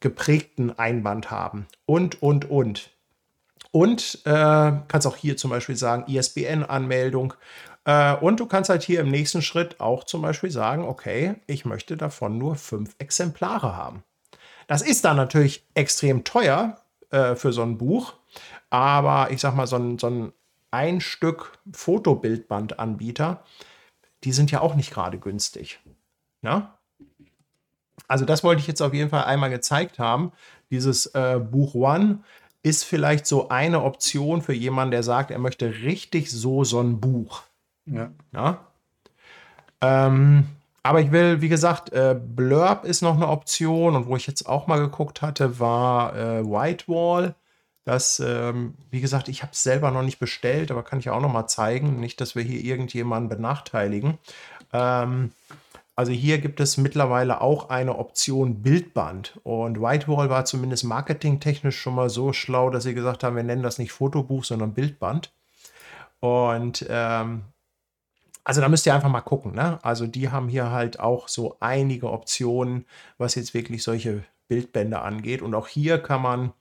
geprägten 0.00 0.78
Einband 0.78 1.30
haben 1.30 1.66
und, 1.86 2.22
und, 2.22 2.50
und. 2.50 2.90
Und 3.72 4.22
äh, 4.24 4.72
kannst 4.88 5.06
auch 5.06 5.16
hier 5.16 5.36
zum 5.36 5.50
Beispiel 5.50 5.76
sagen, 5.76 6.04
ISBN-Anmeldung. 6.08 7.34
Äh, 7.90 8.14
und 8.20 8.38
du 8.38 8.46
kannst 8.46 8.70
halt 8.70 8.84
hier 8.84 9.00
im 9.00 9.10
nächsten 9.10 9.42
Schritt 9.42 9.80
auch 9.80 10.04
zum 10.04 10.22
Beispiel 10.22 10.52
sagen, 10.52 10.84
okay, 10.84 11.34
ich 11.48 11.64
möchte 11.64 11.96
davon 11.96 12.38
nur 12.38 12.54
fünf 12.54 12.94
Exemplare 12.98 13.76
haben. 13.76 14.04
Das 14.68 14.80
ist 14.80 15.04
dann 15.04 15.16
natürlich 15.16 15.66
extrem 15.74 16.22
teuer 16.22 16.80
äh, 17.10 17.34
für 17.34 17.52
so 17.52 17.62
ein 17.62 17.78
Buch, 17.78 18.14
aber 18.68 19.32
ich 19.32 19.40
sag 19.40 19.56
mal, 19.56 19.66
so 19.66 19.76
ein, 19.76 19.98
so 19.98 20.06
ein 20.06 20.32
ein 20.70 21.00
Stück 21.00 21.58
Fotobildbandanbieter, 21.72 23.42
die 24.22 24.30
sind 24.30 24.52
ja 24.52 24.60
auch 24.60 24.76
nicht 24.76 24.92
gerade 24.92 25.18
günstig. 25.18 25.80
Na? 26.42 26.78
Also 28.06 28.24
das 28.24 28.44
wollte 28.44 28.60
ich 28.60 28.68
jetzt 28.68 28.82
auf 28.82 28.94
jeden 28.94 29.10
Fall 29.10 29.24
einmal 29.24 29.50
gezeigt 29.50 29.98
haben. 29.98 30.30
Dieses 30.70 31.06
äh, 31.06 31.40
Buch 31.40 31.74
One 31.74 32.20
ist 32.62 32.84
vielleicht 32.84 33.26
so 33.26 33.48
eine 33.48 33.82
Option 33.82 34.42
für 34.42 34.52
jemanden, 34.52 34.92
der 34.92 35.02
sagt, 35.02 35.32
er 35.32 35.40
möchte 35.40 35.82
richtig 35.82 36.30
so 36.30 36.62
so 36.62 36.78
ein 36.78 37.00
Buch. 37.00 37.42
Ja. 37.90 38.10
Ja? 38.32 38.66
Ähm, 39.80 40.46
aber 40.82 41.00
ich 41.00 41.12
will, 41.12 41.40
wie 41.40 41.48
gesagt, 41.48 41.92
äh, 41.92 42.18
Blurb 42.18 42.84
ist 42.84 43.02
noch 43.02 43.16
eine 43.16 43.28
Option 43.28 43.96
und 43.96 44.06
wo 44.06 44.16
ich 44.16 44.26
jetzt 44.26 44.48
auch 44.48 44.66
mal 44.66 44.80
geguckt 44.80 45.22
hatte, 45.22 45.58
war 45.58 46.16
äh, 46.16 46.44
Whitewall. 46.44 47.34
Das, 47.84 48.20
ähm, 48.20 48.74
wie 48.90 49.00
gesagt, 49.00 49.28
ich 49.28 49.42
habe 49.42 49.52
es 49.52 49.62
selber 49.62 49.90
noch 49.90 50.02
nicht 50.02 50.18
bestellt, 50.18 50.70
aber 50.70 50.82
kann 50.82 50.98
ich 51.00 51.10
auch 51.10 51.20
noch 51.20 51.32
mal 51.32 51.46
zeigen. 51.46 51.98
Nicht, 52.00 52.20
dass 52.20 52.34
wir 52.34 52.42
hier 52.42 52.62
irgendjemanden 52.62 53.28
benachteiligen. 53.28 54.18
Ähm, 54.72 55.32
also 55.96 56.12
hier 56.12 56.38
gibt 56.38 56.60
es 56.60 56.78
mittlerweile 56.78 57.42
auch 57.42 57.68
eine 57.68 57.98
Option 57.98 58.62
Bildband. 58.62 59.38
Und 59.42 59.82
Whitewall 59.82 60.30
war 60.30 60.46
zumindest 60.46 60.84
marketingtechnisch 60.84 61.78
schon 61.78 61.94
mal 61.94 62.08
so 62.08 62.32
schlau, 62.32 62.70
dass 62.70 62.84
sie 62.84 62.94
gesagt 62.94 63.22
haben, 63.22 63.36
wir 63.36 63.42
nennen 63.42 63.62
das 63.62 63.78
nicht 63.78 63.92
Fotobuch, 63.92 64.44
sondern 64.44 64.72
Bildband. 64.72 65.32
Und 66.20 66.86
ähm, 66.88 67.42
also 68.50 68.62
da 68.62 68.68
müsst 68.68 68.84
ihr 68.84 68.92
einfach 68.96 69.08
mal 69.08 69.20
gucken. 69.20 69.54
Ne? 69.54 69.78
Also 69.84 70.08
die 70.08 70.30
haben 70.30 70.48
hier 70.48 70.72
halt 70.72 70.98
auch 70.98 71.28
so 71.28 71.56
einige 71.60 72.10
Optionen, 72.10 72.84
was 73.16 73.36
jetzt 73.36 73.54
wirklich 73.54 73.84
solche 73.84 74.24
Bildbände 74.48 75.02
angeht. 75.02 75.40
Und 75.40 75.54
auch 75.54 75.68
hier 75.68 76.02
kann 76.02 76.20
man, 76.20 76.52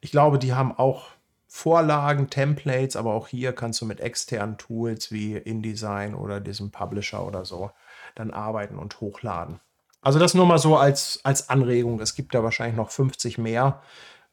ich 0.00 0.10
glaube, 0.10 0.38
die 0.38 0.54
haben 0.54 0.72
auch 0.72 1.10
Vorlagen, 1.46 2.30
Templates, 2.30 2.96
aber 2.96 3.12
auch 3.12 3.28
hier 3.28 3.52
kannst 3.52 3.82
du 3.82 3.84
mit 3.84 4.00
externen 4.00 4.56
Tools 4.56 5.12
wie 5.12 5.36
InDesign 5.36 6.14
oder 6.14 6.40
diesem 6.40 6.70
Publisher 6.70 7.26
oder 7.26 7.44
so 7.44 7.72
dann 8.14 8.30
arbeiten 8.30 8.78
und 8.78 8.98
hochladen. 9.02 9.60
Also 10.00 10.18
das 10.18 10.32
nur 10.32 10.46
mal 10.46 10.56
so 10.56 10.78
als, 10.78 11.20
als 11.24 11.50
Anregung. 11.50 12.00
Es 12.00 12.14
gibt 12.14 12.34
da 12.34 12.42
wahrscheinlich 12.42 12.78
noch 12.78 12.90
50 12.90 13.36
mehr, 13.36 13.82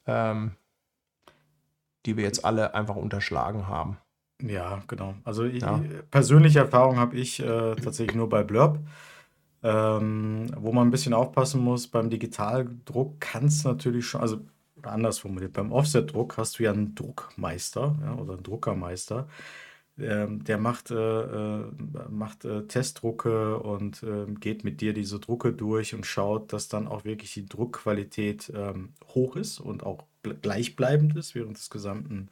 ähm, 0.08 0.56
die 2.06 2.16
wir 2.16 2.24
jetzt 2.24 2.46
alle 2.46 2.74
einfach 2.74 2.96
unterschlagen 2.96 3.68
haben. 3.68 3.98
Ja, 4.42 4.84
genau. 4.88 5.16
Also 5.24 5.46
ja. 5.46 5.82
persönliche 6.12 6.60
Erfahrung 6.60 6.98
habe 6.98 7.16
ich 7.16 7.40
äh, 7.40 7.76
tatsächlich 7.76 8.16
nur 8.16 8.30
bei 8.30 8.44
Blurb. 8.44 8.80
Ähm, 9.64 10.52
wo 10.58 10.72
man 10.72 10.88
ein 10.88 10.92
bisschen 10.92 11.16
aufpassen 11.16 11.60
muss, 11.60 11.88
beim 11.88 12.12
Digitaldruck 12.12 13.20
kann 13.20 13.46
es 13.46 13.64
natürlich 13.64 14.06
schon, 14.06 14.22
also 14.22 14.42
anders 14.84 15.18
formuliert, 15.18 15.54
beim 15.54 15.72
Offset-Druck 15.72 16.38
hast 16.38 16.60
du 16.60 16.64
ja 16.64 16.72
einen 16.72 16.94
Druckmeister 16.94 17.96
ja, 18.04 18.14
oder 18.14 18.34
einen 18.34 18.44
Druckermeister. 18.44 19.28
Ähm, 19.98 20.44
der 20.44 20.58
macht, 20.58 20.92
äh, 20.92 20.96
äh, 20.96 21.64
macht 22.10 22.44
äh, 22.44 22.68
Testdrucke 22.68 23.58
und 23.60 24.04
äh, 24.04 24.26
geht 24.40 24.66
mit 24.66 24.82
dir 24.82 24.94
diese 24.94 25.20
Drucke 25.20 25.54
durch 25.54 25.96
und 25.96 26.06
schaut, 26.06 26.52
dass 26.52 26.68
dann 26.68 26.88
auch 26.88 27.06
wirklich 27.06 27.34
die 27.34 27.46
Druckqualität 27.46 28.52
ähm, 28.54 28.94
hoch 29.14 29.38
ist 29.38 29.60
und 29.60 29.84
auch 29.84 30.04
gleichbleibend 30.42 31.16
ist 31.16 31.34
während 31.34 31.58
des 31.58 31.70
gesamten 31.70 32.30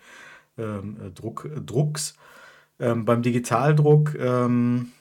ähm, 0.58 0.98
äh, 1.02 1.12
Druck, 1.12 1.46
äh, 1.46 1.62
Drucks. 1.62 2.16
Ähm, 2.80 3.06
beim 3.06 3.22
Digitaldruck, 3.22 4.16
ähm, 4.16 4.92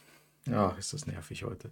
ja, 0.47 0.71
ist 0.79 0.93
das 0.93 1.07
nervig 1.07 1.45
heute. 1.45 1.71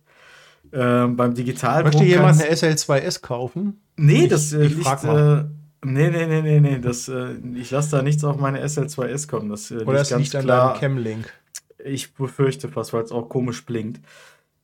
Ähm, 0.72 1.16
beim 1.16 1.34
Digitaldruck. 1.34 1.94
Möchte 1.94 2.08
jemand 2.08 2.40
eine 2.40 2.50
SL2S 2.50 3.20
kaufen? 3.20 3.80
Nee, 3.96 4.28
das 4.28 4.52
ich, 4.52 4.72
ich 4.72 4.76
liegt, 4.78 5.04
äh, 5.04 5.44
Nee, 5.82 6.10
nee, 6.10 6.26
nee, 6.26 6.42
nee, 6.42 6.60
nee. 6.60 6.78
Das, 6.78 7.08
äh, 7.08 7.34
ich 7.54 7.70
lasse 7.70 7.96
da 7.96 8.02
nichts 8.02 8.22
auf 8.24 8.36
meine 8.36 8.62
SL2S 8.62 9.28
kommen. 9.28 9.48
Das, 9.48 9.70
äh, 9.70 9.76
Oder 9.76 10.00
es 10.00 10.10
liegt 10.10 10.34
an 10.34 10.46
deinem 10.46 10.78
Cam-Link. 10.78 11.32
Ich 11.82 12.12
befürchte 12.14 12.68
fast, 12.68 12.92
weil 12.92 13.02
es 13.02 13.12
auch 13.12 13.28
komisch 13.28 13.64
blinkt. 13.64 14.00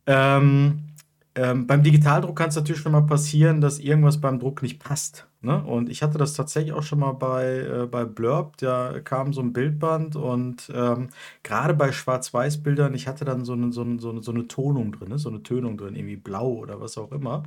Ähm, 0.06 0.90
ähm, 1.34 1.66
beim 1.66 1.82
Digitaldruck 1.82 2.36
kann 2.36 2.50
es 2.50 2.56
natürlich 2.56 2.82
schon 2.82 2.92
mal 2.92 3.06
passieren, 3.06 3.60
dass 3.62 3.78
irgendwas 3.78 4.20
beim 4.20 4.38
Druck 4.38 4.62
nicht 4.62 4.78
passt. 4.78 5.26
Ne? 5.46 5.64
Und 5.64 5.88
ich 5.88 6.02
hatte 6.02 6.18
das 6.18 6.34
tatsächlich 6.34 6.74
auch 6.74 6.82
schon 6.82 6.98
mal 6.98 7.12
bei, 7.12 7.60
äh, 7.60 7.86
bei 7.86 8.04
Blurb. 8.04 8.58
Da 8.58 9.00
kam 9.00 9.32
so 9.32 9.40
ein 9.40 9.52
Bildband 9.52 10.16
und 10.16 10.70
ähm, 10.74 11.08
gerade 11.42 11.72
bei 11.72 11.92
Schwarz-Weiß-Bildern, 11.92 12.92
ich 12.94 13.08
hatte 13.08 13.24
dann 13.24 13.44
so 13.44 13.54
eine, 13.54 13.72
so, 13.72 13.82
eine, 13.82 13.98
so, 13.98 14.10
eine, 14.10 14.22
so 14.22 14.32
eine 14.32 14.48
Tonung 14.48 14.92
drin, 14.92 15.08
ne? 15.08 15.18
so 15.18 15.30
eine 15.30 15.42
Tönung 15.42 15.78
drin, 15.78 15.96
irgendwie 15.96 16.16
blau 16.16 16.52
oder 16.52 16.80
was 16.80 16.98
auch 16.98 17.12
immer 17.12 17.44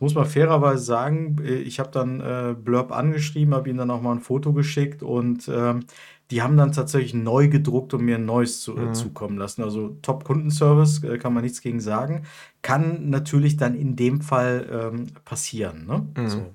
muss 0.00 0.16
man 0.16 0.26
fairerweise 0.26 0.82
sagen, 0.82 1.36
äh, 1.44 1.54
ich 1.54 1.78
habe 1.78 1.90
dann 1.92 2.20
äh, 2.20 2.56
Blurb 2.58 2.90
angeschrieben, 2.90 3.54
habe 3.54 3.68
ihnen 3.68 3.78
dann 3.78 3.90
auch 3.90 4.02
mal 4.02 4.12
ein 4.12 4.20
Foto 4.20 4.52
geschickt 4.52 5.02
und 5.04 5.48
ähm, 5.48 5.84
die 6.32 6.42
haben 6.42 6.56
dann 6.56 6.72
tatsächlich 6.72 7.14
neu 7.14 7.48
gedruckt 7.48 7.94
und 7.94 8.04
mir 8.04 8.16
ein 8.16 8.24
neues 8.24 8.62
zu, 8.62 8.76
äh, 8.76 8.86
mhm. 8.86 8.94
zukommen 8.94 9.38
lassen. 9.38 9.62
Also 9.62 9.96
Top-Kundenservice, 10.02 11.04
äh, 11.04 11.18
kann 11.18 11.34
man 11.34 11.44
nichts 11.44 11.60
gegen 11.60 11.80
sagen. 11.80 12.24
Kann 12.62 13.10
natürlich 13.10 13.56
dann 13.56 13.74
in 13.74 13.94
dem 13.94 14.22
Fall 14.22 14.66
ähm, 14.72 15.06
passieren. 15.24 15.86
Ne? 15.86 16.06
Mhm. 16.16 16.28
So. 16.28 16.54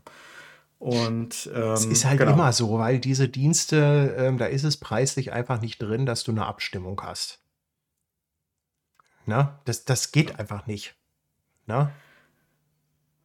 Und 0.79 1.49
ähm, 1.53 1.71
es 1.73 1.85
ist 1.85 2.05
halt 2.05 2.19
genau. 2.19 2.33
immer 2.33 2.53
so, 2.53 2.77
weil 2.77 2.99
diese 2.99 3.27
Dienste, 3.27 4.15
ähm, 4.17 4.37
da 4.37 4.45
ist 4.45 4.63
es 4.63 4.77
preislich 4.77 5.33
einfach 5.33 5.59
nicht 5.59 5.81
drin, 5.81 6.05
dass 6.05 6.23
du 6.23 6.31
eine 6.31 6.45
Abstimmung 6.45 7.01
hast. 7.01 7.39
Na, 9.25 9.59
das, 9.65 9.85
das 9.85 10.11
geht 10.11 10.39
einfach 10.39 10.67
nicht. 10.67 10.95
Na? 11.65 11.91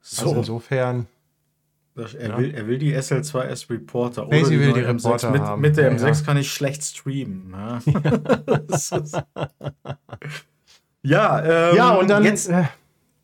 So. 0.00 0.26
Also 0.26 0.38
insofern. 0.38 1.06
Er, 1.94 2.28
ja. 2.28 2.38
will, 2.38 2.54
er 2.54 2.66
will 2.66 2.78
die 2.78 2.96
SL2S 2.96 3.68
Reporter. 3.68 4.26
Oder 4.26 4.38
die 4.38 4.58
will 4.58 4.72
die 4.72 4.80
Reporter 4.80 5.30
mit, 5.30 5.42
haben. 5.42 5.60
mit 5.60 5.76
der 5.76 5.92
M6 5.92 6.20
ja. 6.20 6.24
kann 6.24 6.38
ich 6.38 6.50
schlecht 6.50 6.82
streamen. 6.82 7.50
Ne? 7.50 7.82
Ja, 11.02 11.44
ja, 11.44 11.70
ähm, 11.70 11.76
ja 11.76 11.90
und 11.94 12.08
dann. 12.08 12.24
Jetzt, 12.24 12.48
äh, 12.48 12.64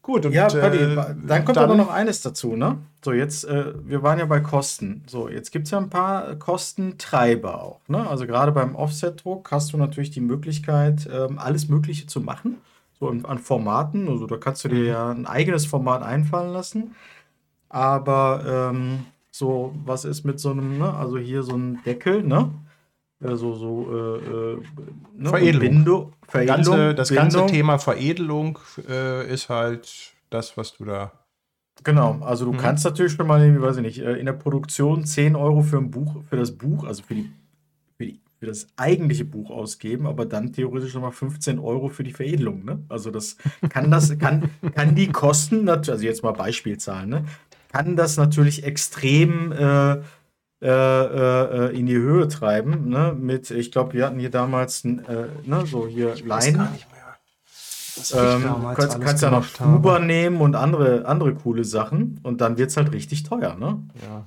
gut, 0.09 0.27
und, 0.27 0.33
ja, 0.33 0.49
Paddy, 0.49 0.79
äh, 0.79 0.97
dann 1.25 1.45
kommt 1.45 1.57
dann, 1.57 1.65
aber 1.65 1.77
noch 1.77 1.91
eines 1.91 2.23
dazu, 2.23 2.57
ne? 2.57 2.79
So, 3.05 3.13
jetzt, 3.13 3.45
äh, 3.45 3.73
wir 3.85 4.03
waren 4.03 4.19
ja 4.19 4.25
bei 4.25 4.41
Kosten. 4.41 5.05
So, 5.07 5.29
jetzt 5.29 5.53
gibt 5.53 5.67
es 5.67 5.71
ja 5.71 5.79
ein 5.79 5.91
paar 5.91 6.35
Kostentreiber 6.37 7.63
auch. 7.63 7.81
Ne? 7.87 8.09
Also 8.09 8.27
gerade 8.27 8.51
beim 8.51 8.75
Offset-Druck 8.75 9.51
hast 9.53 9.73
du 9.73 9.77
natürlich 9.77 10.11
die 10.11 10.21
Möglichkeit, 10.21 11.09
ähm, 11.13 11.39
alles 11.39 11.69
Mögliche 11.69 12.07
zu 12.07 12.21
machen 12.21 12.57
so 12.99 13.09
an 13.09 13.39
Formaten. 13.39 14.09
Also 14.09 14.27
da 14.27 14.37
kannst 14.37 14.65
du 14.65 14.69
dir 14.69 14.81
mhm. 14.81 14.87
ja 14.87 15.11
ein 15.11 15.27
eigenes 15.27 15.67
Format 15.67 16.03
einfallen 16.03 16.53
lassen. 16.53 16.95
Aber 17.69 18.71
ähm, 18.73 19.05
so, 19.31 19.75
was 19.85 20.05
ist 20.05 20.25
mit 20.25 20.41
so 20.41 20.51
einem, 20.51 20.79
ne? 20.79 20.93
also 20.93 21.19
hier 21.19 21.43
so 21.43 21.55
ein 21.55 21.81
Deckel, 21.85 22.23
ne? 22.23 22.51
Also 23.23 23.55
so 23.55 23.89
äh, 23.91 24.55
äh, 24.55 24.63
ne? 25.17 25.29
Veredelung. 25.29 25.61
Bindo, 25.61 26.13
Veredelung 26.27 26.65
ganze, 26.65 26.95
das 26.95 27.09
Bindung. 27.09 27.29
ganze 27.29 27.47
Thema 27.47 27.79
Veredelung 27.79 28.59
äh, 28.89 29.33
ist 29.33 29.49
halt 29.49 30.13
das, 30.31 30.57
was 30.57 30.75
du 30.77 30.85
da. 30.85 31.13
Genau, 31.85 32.19
also 32.23 32.45
du 32.45 32.53
mhm. 32.53 32.59
kannst 32.59 32.85
natürlich 32.85 33.13
schon 33.13 33.27
mal, 33.27 33.61
weiß 33.61 33.77
ich 33.77 33.83
nicht, 33.83 33.99
äh, 34.01 34.15
in 34.15 34.27
der 34.27 34.33
Produktion 34.33 35.05
10 35.05 35.37
Euro 35.37 35.63
für 35.63 35.79
ein 35.79 35.91
Buch, 35.91 36.23
für 36.29 36.37
das 36.37 36.53
Buch, 36.53 36.85
also 36.85 37.03
für 37.03 37.15
die 37.15 37.31
für 38.39 38.47
das 38.47 38.69
eigentliche 38.77 39.25
Buch 39.25 39.51
ausgeben, 39.51 40.07
aber 40.07 40.25
dann 40.25 40.53
theoretisch 40.53 40.95
nochmal 40.95 41.13
15 41.13 41.59
Euro 41.59 41.89
für 41.89 42.05
die 42.05 42.13
Veredelung. 42.13 42.65
Ne? 42.65 42.85
Also 42.89 43.11
das 43.11 43.37
kann 43.69 43.91
das, 43.91 44.17
kann, 44.19 44.51
kann 44.75 44.95
die 44.95 45.09
Kosten, 45.09 45.69
also 45.69 45.95
jetzt 45.95 46.23
mal 46.23 46.33
Beispielzahlen, 46.33 47.09
ne? 47.09 47.25
kann 47.73 47.97
das 47.97 48.17
natürlich 48.17 48.65
extrem 48.65 49.53
äh, 50.61 50.69
äh, 50.69 51.67
äh, 51.69 51.79
in 51.79 51.87
die 51.87 51.97
Höhe 51.97 52.27
treiben. 52.27 52.89
Ne? 52.89 53.17
Mit, 53.17 53.51
ich 53.53 53.71
glaube, 53.71 53.93
wir 53.93 54.07
hatten 54.07 54.19
hier 54.19 54.31
damals 54.31 54.85
äh, 54.85 54.89
ne, 54.89 55.67
so 55.67 55.87
hier 55.87 56.17
Leinen. 56.25 56.69
Ähm, 58.13 58.67
kannst, 58.77 59.01
kannst 59.01 59.23
ja 59.23 59.31
noch 59.31 59.45
Huber 59.61 59.99
nehmen 59.99 60.41
und 60.41 60.55
andere, 60.55 61.07
andere 61.07 61.35
coole 61.35 61.65
Sachen 61.65 62.21
und 62.23 62.41
dann 62.41 62.59
wird 62.59 62.71
es 62.71 62.77
halt 62.77 62.93
richtig 62.93 63.25
teuer, 63.25 63.57
ne? 63.57 63.83
Ja. 64.03 64.27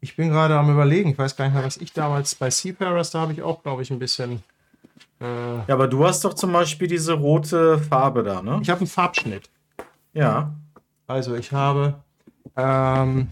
Ich 0.00 0.16
bin 0.16 0.30
gerade 0.30 0.54
am 0.54 0.70
überlegen, 0.70 1.10
ich 1.10 1.18
weiß 1.18 1.36
gar 1.36 1.46
nicht 1.46 1.54
mehr, 1.54 1.64
was 1.64 1.78
ich 1.78 1.92
damals 1.92 2.34
bei 2.34 2.50
Seafarers, 2.50 3.10
da 3.10 3.20
habe 3.20 3.32
ich 3.32 3.42
auch, 3.42 3.62
glaube 3.62 3.82
ich, 3.82 3.90
ein 3.90 3.98
bisschen. 3.98 4.42
Äh 5.20 5.24
ja, 5.24 5.64
aber 5.68 5.88
du 5.88 6.06
hast 6.06 6.24
doch 6.24 6.34
zum 6.34 6.52
Beispiel 6.52 6.88
diese 6.88 7.14
rote 7.14 7.78
Farbe 7.78 8.22
da, 8.22 8.42
ne? 8.42 8.58
Ich 8.62 8.68
habe 8.68 8.80
einen 8.80 8.86
Farbschnitt. 8.86 9.48
Ja. 10.12 10.54
Also 11.06 11.34
ich 11.34 11.52
habe. 11.52 11.94
Ähm, 12.56 13.28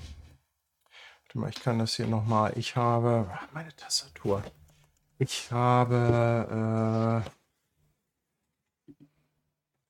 ich 1.49 1.63
kann 1.63 1.79
das 1.79 1.97
hier 1.97 2.07
nochmal. 2.07 2.53
Ich 2.57 2.77
habe. 2.77 3.27
Meine 3.53 3.75
Tastatur. 3.77 4.43
Ich 5.19 5.51
habe. 5.51 7.25
Äh, 7.25 7.31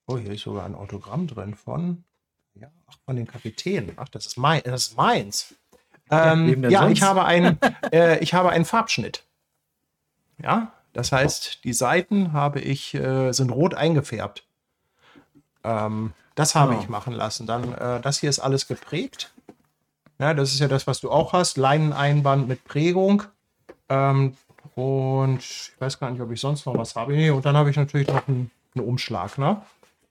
oh, 0.07 0.19
hier 0.19 0.33
ist 0.33 0.43
sogar 0.43 0.65
ein 0.67 0.75
Autogramm 0.75 1.27
drin 1.27 1.55
von. 1.55 2.05
Ja, 2.55 2.69
ach, 2.87 2.97
von 3.05 3.17
den 3.17 3.27
Kapitänen. 3.27 3.93
Ach, 3.97 4.09
das 4.09 4.27
ist, 4.27 4.37
mein, 4.37 4.63
das 4.65 4.89
ist 4.89 4.97
meins. 4.97 5.55
Ähm, 6.11 6.69
ja, 6.71 6.89
ich 6.89 7.03
habe, 7.03 7.25
ein, 7.25 7.59
äh, 7.93 8.19
ich 8.19 8.35
habe 8.35 8.51
einen 8.51 8.65
Farbschnitt. 8.65 9.25
Ja, 10.39 10.73
das 10.93 11.13
heißt, 11.13 11.65
die 11.65 11.73
Seiten 11.73 12.33
habe 12.33 12.61
ich, 12.61 12.95
äh, 12.95 13.33
sind 13.33 13.51
rot 13.51 13.75
eingefärbt. 13.75 14.45
Ähm, 15.65 16.13
das 16.35 16.55
habe 16.55 16.77
oh. 16.77 16.81
ich 16.81 16.89
machen 16.89 17.15
lassen. 17.15 17.47
Dann, 17.47 17.73
äh, 17.73 18.01
das 18.01 18.19
hier 18.19 18.31
ist 18.31 18.41
alles 18.41 18.67
geprägt. 18.67 19.33
Ja, 20.23 20.35
das 20.35 20.53
ist 20.53 20.61
ja 20.61 20.69
das, 20.69 20.87
was 20.87 21.01
du 21.01 21.11
auch 21.11 21.33
hast. 21.33 21.57
Leineneinband 21.57 22.47
mit 22.47 22.63
Prägung. 22.63 23.25
Ähm, 23.89 24.37
und 24.77 25.41
ich 25.41 25.73
weiß 25.81 25.99
gar 25.99 26.13
nicht, 26.13 26.21
ob 26.21 26.31
ich 26.31 26.41
sonst 26.41 26.65
noch 26.65 26.79
was 26.79 26.95
habe. 26.95 27.13
Nee, 27.13 27.31
und 27.31 27.45
dann 27.45 27.57
habe 27.57 27.71
ich 27.71 27.77
natürlich 27.77 28.07
noch 28.07 28.29
einen, 28.29 28.49
einen 28.77 28.87
Umschlag, 28.87 29.37
ne? 29.37 29.61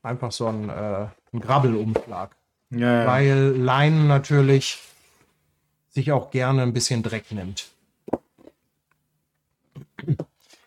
Einfach 0.03 0.33
so 0.33 0.47
ein, 0.47 0.67
äh, 0.67 1.07
ein 1.31 1.39
Grabbelumschlag. 1.39 2.35
Ja, 2.71 3.03
ja. 3.03 3.07
Weil 3.07 3.55
Leinen 3.55 4.09
natürlich 4.09 4.79
sich 5.91 6.11
auch 6.11 6.29
gerne 6.29 6.63
ein 6.63 6.73
bisschen 6.73 7.03
Dreck 7.03 7.31
nimmt. 7.31 7.69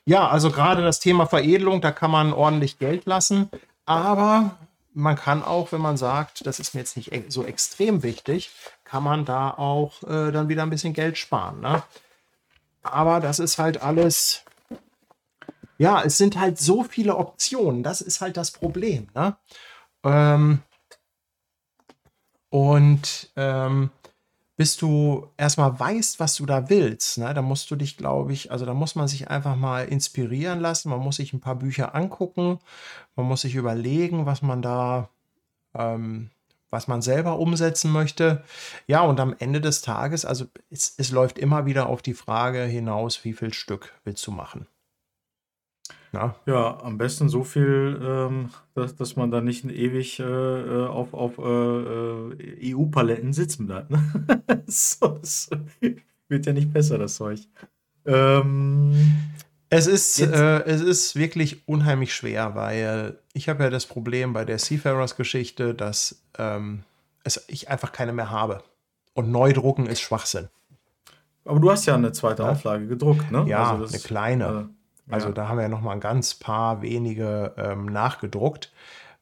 Ja, 0.06 0.26
also 0.28 0.50
gerade 0.50 0.80
das 0.80 1.00
Thema 1.00 1.26
Veredelung, 1.26 1.82
da 1.82 1.92
kann 1.92 2.10
man 2.10 2.32
ordentlich 2.32 2.78
Geld 2.78 3.04
lassen, 3.04 3.50
aber 3.84 4.56
man 4.94 5.16
kann 5.16 5.42
auch, 5.42 5.72
wenn 5.72 5.80
man 5.80 5.96
sagt, 5.96 6.46
das 6.46 6.60
ist 6.60 6.72
mir 6.72 6.80
jetzt 6.80 6.96
nicht 6.96 7.12
e-, 7.12 7.24
so 7.28 7.44
extrem 7.44 8.02
wichtig, 8.02 8.50
kann 8.94 9.02
man 9.02 9.24
da 9.24 9.50
auch 9.50 10.04
äh, 10.04 10.30
dann 10.30 10.48
wieder 10.48 10.62
ein 10.62 10.70
bisschen 10.70 10.92
Geld 10.92 11.18
sparen. 11.18 11.60
Ne? 11.60 11.82
Aber 12.84 13.18
das 13.18 13.40
ist 13.40 13.58
halt 13.58 13.82
alles, 13.82 14.44
ja, 15.78 16.00
es 16.04 16.16
sind 16.16 16.38
halt 16.38 16.60
so 16.60 16.84
viele 16.84 17.16
Optionen, 17.16 17.82
das 17.82 18.00
ist 18.00 18.20
halt 18.20 18.36
das 18.36 18.52
Problem. 18.52 19.08
Ne? 19.12 19.36
Ähm, 20.04 20.62
und 22.50 23.32
ähm, 23.34 23.90
bis 24.54 24.76
du 24.76 25.26
erstmal 25.36 25.76
weißt, 25.76 26.20
was 26.20 26.36
du 26.36 26.46
da 26.46 26.70
willst, 26.70 27.18
ne, 27.18 27.34
da 27.34 27.42
musst 27.42 27.68
du 27.72 27.74
dich, 27.74 27.96
glaube 27.96 28.32
ich, 28.32 28.52
also 28.52 28.64
da 28.64 28.74
muss 28.74 28.94
man 28.94 29.08
sich 29.08 29.26
einfach 29.26 29.56
mal 29.56 29.88
inspirieren 29.88 30.60
lassen, 30.60 30.90
man 30.90 31.00
muss 31.00 31.16
sich 31.16 31.32
ein 31.32 31.40
paar 31.40 31.56
Bücher 31.56 31.96
angucken, 31.96 32.60
man 33.16 33.26
muss 33.26 33.40
sich 33.40 33.56
überlegen, 33.56 34.24
was 34.24 34.40
man 34.40 34.62
da, 34.62 35.08
ähm, 35.74 36.30
was 36.74 36.88
man 36.88 37.00
selber 37.00 37.38
umsetzen 37.38 37.90
möchte. 37.92 38.42
Ja, 38.86 39.02
und 39.02 39.20
am 39.20 39.34
Ende 39.38 39.60
des 39.60 39.80
Tages, 39.80 40.24
also 40.24 40.46
es, 40.70 40.94
es 40.98 41.12
läuft 41.12 41.38
immer 41.38 41.64
wieder 41.64 41.88
auf 41.88 42.02
die 42.02 42.14
Frage 42.14 42.64
hinaus, 42.64 43.24
wie 43.24 43.32
viel 43.32 43.54
Stück 43.54 43.94
willst 44.04 44.26
du 44.26 44.32
machen? 44.32 44.66
Ja. 46.12 46.34
Ja, 46.46 46.80
am 46.82 46.98
besten 46.98 47.28
so 47.28 47.44
viel, 47.44 48.00
ähm, 48.02 48.50
dass, 48.74 48.96
dass 48.96 49.16
man 49.16 49.30
da 49.30 49.40
nicht 49.40 49.64
ewig 49.64 50.20
äh, 50.20 50.24
äh 50.24 50.86
auf, 50.86 51.14
auf 51.14 51.38
äh, 51.38 51.42
äh 51.42 52.74
EU-Paletten 52.74 53.32
sitzen 53.32 53.66
bleibt. 53.66 53.90
Ne? 53.90 54.02
so, 54.66 55.18
wird 56.28 56.46
ja 56.46 56.52
nicht 56.52 56.72
besser, 56.72 56.98
das 56.98 57.14
Zeug. 57.16 57.40
Ähm, 58.06 58.92
es 59.76 59.86
ist, 59.86 60.20
äh, 60.20 60.62
es 60.64 60.80
ist 60.80 61.16
wirklich 61.16 61.68
unheimlich 61.68 62.14
schwer, 62.14 62.54
weil 62.54 63.18
ich 63.32 63.48
habe 63.48 63.64
ja 63.64 63.70
das 63.70 63.86
Problem 63.86 64.32
bei 64.32 64.44
der 64.44 64.58
Seafarers-Geschichte, 64.58 65.74
dass 65.74 66.22
ähm, 66.38 66.84
es, 67.24 67.44
ich 67.48 67.68
einfach 67.68 67.92
keine 67.92 68.12
mehr 68.12 68.30
habe. 68.30 68.62
Und 69.14 69.30
neu 69.30 69.52
drucken 69.52 69.86
ist 69.86 70.00
Schwachsinn. 70.00 70.48
Aber 71.44 71.60
du 71.60 71.70
hast 71.70 71.86
ja 71.86 71.94
eine 71.94 72.12
zweite 72.12 72.48
Auflage 72.48 72.86
gedruckt, 72.86 73.30
ne? 73.30 73.44
Ja, 73.46 73.72
also 73.72 73.86
eine 73.86 74.02
kleine. 74.02 74.68
Äh, 75.08 75.12
also 75.12 75.28
ja. 75.28 75.32
da 75.32 75.48
haben 75.48 75.58
wir 75.58 75.62
ja 75.62 75.68
noch 75.68 75.82
mal 75.82 75.92
ein 75.92 76.00
ganz 76.00 76.34
paar 76.34 76.80
wenige 76.82 77.54
ähm, 77.58 77.86
nachgedruckt, 77.86 78.72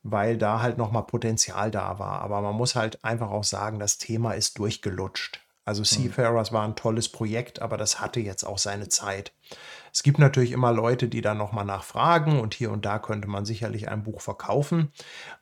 weil 0.03 0.39
da 0.39 0.63
halt 0.63 0.79
noch 0.79 0.93
mal 0.93 1.03
Potenzial 1.03 1.71
da 1.71 1.99
war. 1.99 2.21
Aber 2.23 2.41
man 2.41 2.55
muss 2.55 2.77
halt 2.77 3.05
einfach 3.05 3.31
auch 3.31 3.45
sagen, 3.45 3.79
das 3.79 3.99
Thema 3.99 4.33
ist 4.33 4.59
durchgelutscht. 4.59 5.41
Also 5.65 5.81
hm. 5.81 5.85
Seafarers 5.85 6.53
war 6.53 6.65
ein 6.65 6.77
tolles 6.77 7.09
Projekt, 7.09 7.61
aber 7.63 7.77
das 7.77 8.01
hatte 8.01 8.21
jetzt 8.21 8.45
auch 8.45 8.59
seine 8.59 8.89
Zeit. 8.89 9.33
Es 9.93 10.03
gibt 10.03 10.19
natürlich 10.19 10.53
immer 10.53 10.73
Leute, 10.73 11.09
die 11.09 11.21
da 11.21 11.35
noch 11.35 11.53
mal 11.53 11.65
nachfragen 11.65 12.41
und 12.41 12.55
hier 12.55 12.71
und 12.71 12.85
da 12.85 12.99
könnte 12.99 13.29
man 13.29 13.45
sicherlich 13.45 13.89
ein 13.89 14.03
Buch 14.03 14.21
verkaufen, 14.21 14.93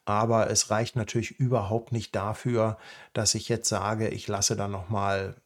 aber 0.05 0.51
es 0.51 0.71
reicht 0.71 0.97
natürlich 0.97 1.31
überhaupt 1.39 1.93
nicht 1.93 2.17
dafür, 2.17 2.77
dass 3.13 3.35
ich 3.35 3.49
jetzt 3.49 3.69
sage, 3.69 4.09
ich 4.09 4.27
lasse 4.27 4.57
da 4.57 4.67
noch 4.69 4.89
mal 4.89 5.37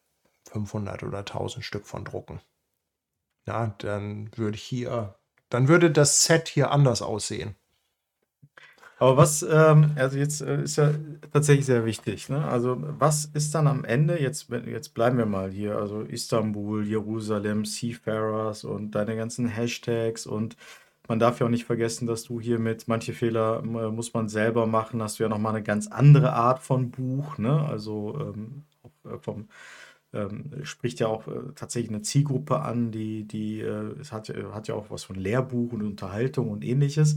500 0.51 1.02
oder 1.02 1.18
1000 1.18 1.64
Stück 1.64 1.86
von 1.86 2.05
drucken 2.05 2.40
ja, 3.47 3.74
dann 3.78 4.31
würde 4.36 4.56
hier, 4.56 5.18
dann 5.48 5.68
würde 5.68 5.90
das 5.90 6.24
Set 6.24 6.48
hier 6.48 6.70
anders 6.70 7.02
aussehen. 7.02 7.56
Aber 8.99 9.16
was, 9.16 9.43
ähm, 9.43 9.93
also 9.97 10.19
jetzt 10.19 10.41
äh, 10.41 10.62
ist 10.62 10.77
ja 10.77 10.93
tatsächlich 11.33 11.66
sehr 11.66 11.85
wichtig, 11.85 12.29
ne? 12.29 12.45
Also 12.45 12.77
was 12.81 13.25
ist 13.27 13.55
dann 13.55 13.66
am 13.66 13.85
Ende, 13.85 14.21
jetzt, 14.21 14.49
jetzt 14.66 14.95
bleiben 14.95 15.19
wir 15.19 15.27
mal 15.27 15.51
hier, 15.51 15.77
also 15.77 16.03
Istanbul, 16.03 16.87
Jerusalem, 16.87 17.65
Seafarers 17.65 18.65
und 18.65 18.93
deine 18.93 19.16
ganzen 19.16 19.49
Hashtags 19.49 20.27
und 20.27 20.57
man 21.09 21.19
darf 21.19 21.41
ja 21.41 21.47
auch 21.47 21.51
nicht 21.51 21.66
vergessen, 21.66 22.07
dass 22.07 22.23
du 22.25 22.41
hier 22.41 22.59
mit 22.59 22.89
manche 22.89 23.12
Fehler 23.12 23.62
äh, 23.62 23.91
muss 23.91 24.15
man 24.15 24.29
selber 24.29 24.66
machen, 24.66 25.03
hast 25.03 25.19
du 25.19 25.25
ja 25.25 25.29
nochmal 25.29 25.55
eine 25.55 25.65
ganz 25.65 25.89
andere 25.89 26.33
Art 26.33 26.61
von 26.62 26.91
Buch, 26.91 27.37
ne? 27.39 27.66
Also 27.69 28.16
ähm, 28.21 28.65
äh, 29.05 29.19
vom 29.19 29.49
ähm, 30.12 30.53
spricht 30.62 31.01
ja 31.01 31.09
auch 31.09 31.27
äh, 31.29 31.33
tatsächlich 31.57 31.91
eine 31.91 32.03
Zielgruppe 32.03 32.61
an, 32.61 32.93
die, 32.93 33.25
die 33.25 33.61
äh, 33.61 34.01
es 34.01 34.12
hat, 34.12 34.29
hat 34.53 34.69
ja 34.69 34.75
auch 34.77 34.91
was 34.91 35.05
von 35.05 35.16
Lehrbuch 35.16 35.73
und 35.73 35.83
Unterhaltung 35.83 36.51
und 36.51 36.65
ähnliches. 36.65 37.16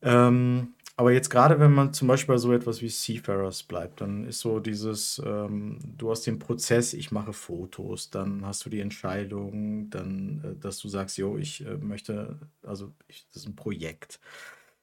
Ähm, 0.00 0.74
aber 0.98 1.12
jetzt 1.12 1.30
gerade, 1.30 1.60
wenn 1.60 1.72
man 1.72 1.94
zum 1.94 2.08
Beispiel 2.08 2.34
bei 2.34 2.38
so 2.38 2.52
etwas 2.52 2.82
wie 2.82 2.88
Seafarers 2.90 3.62
bleibt, 3.62 4.00
dann 4.00 4.24
ist 4.26 4.40
so 4.40 4.60
dieses, 4.60 5.22
ähm, 5.24 5.78
du 5.96 6.10
hast 6.10 6.26
den 6.26 6.38
Prozess, 6.40 6.92
ich 6.92 7.12
mache 7.12 7.32
Fotos, 7.32 8.10
dann 8.10 8.44
hast 8.44 8.66
du 8.66 8.70
die 8.70 8.80
Entscheidung, 8.80 9.90
dann, 9.90 10.42
äh, 10.44 10.56
dass 10.60 10.78
du 10.80 10.88
sagst, 10.88 11.16
jo, 11.18 11.38
ich 11.38 11.64
äh, 11.66 11.76
möchte, 11.78 12.38
also 12.62 12.92
ich, 13.08 13.26
das 13.28 13.42
ist 13.44 13.48
ein 13.48 13.56
Projekt. 13.56 14.20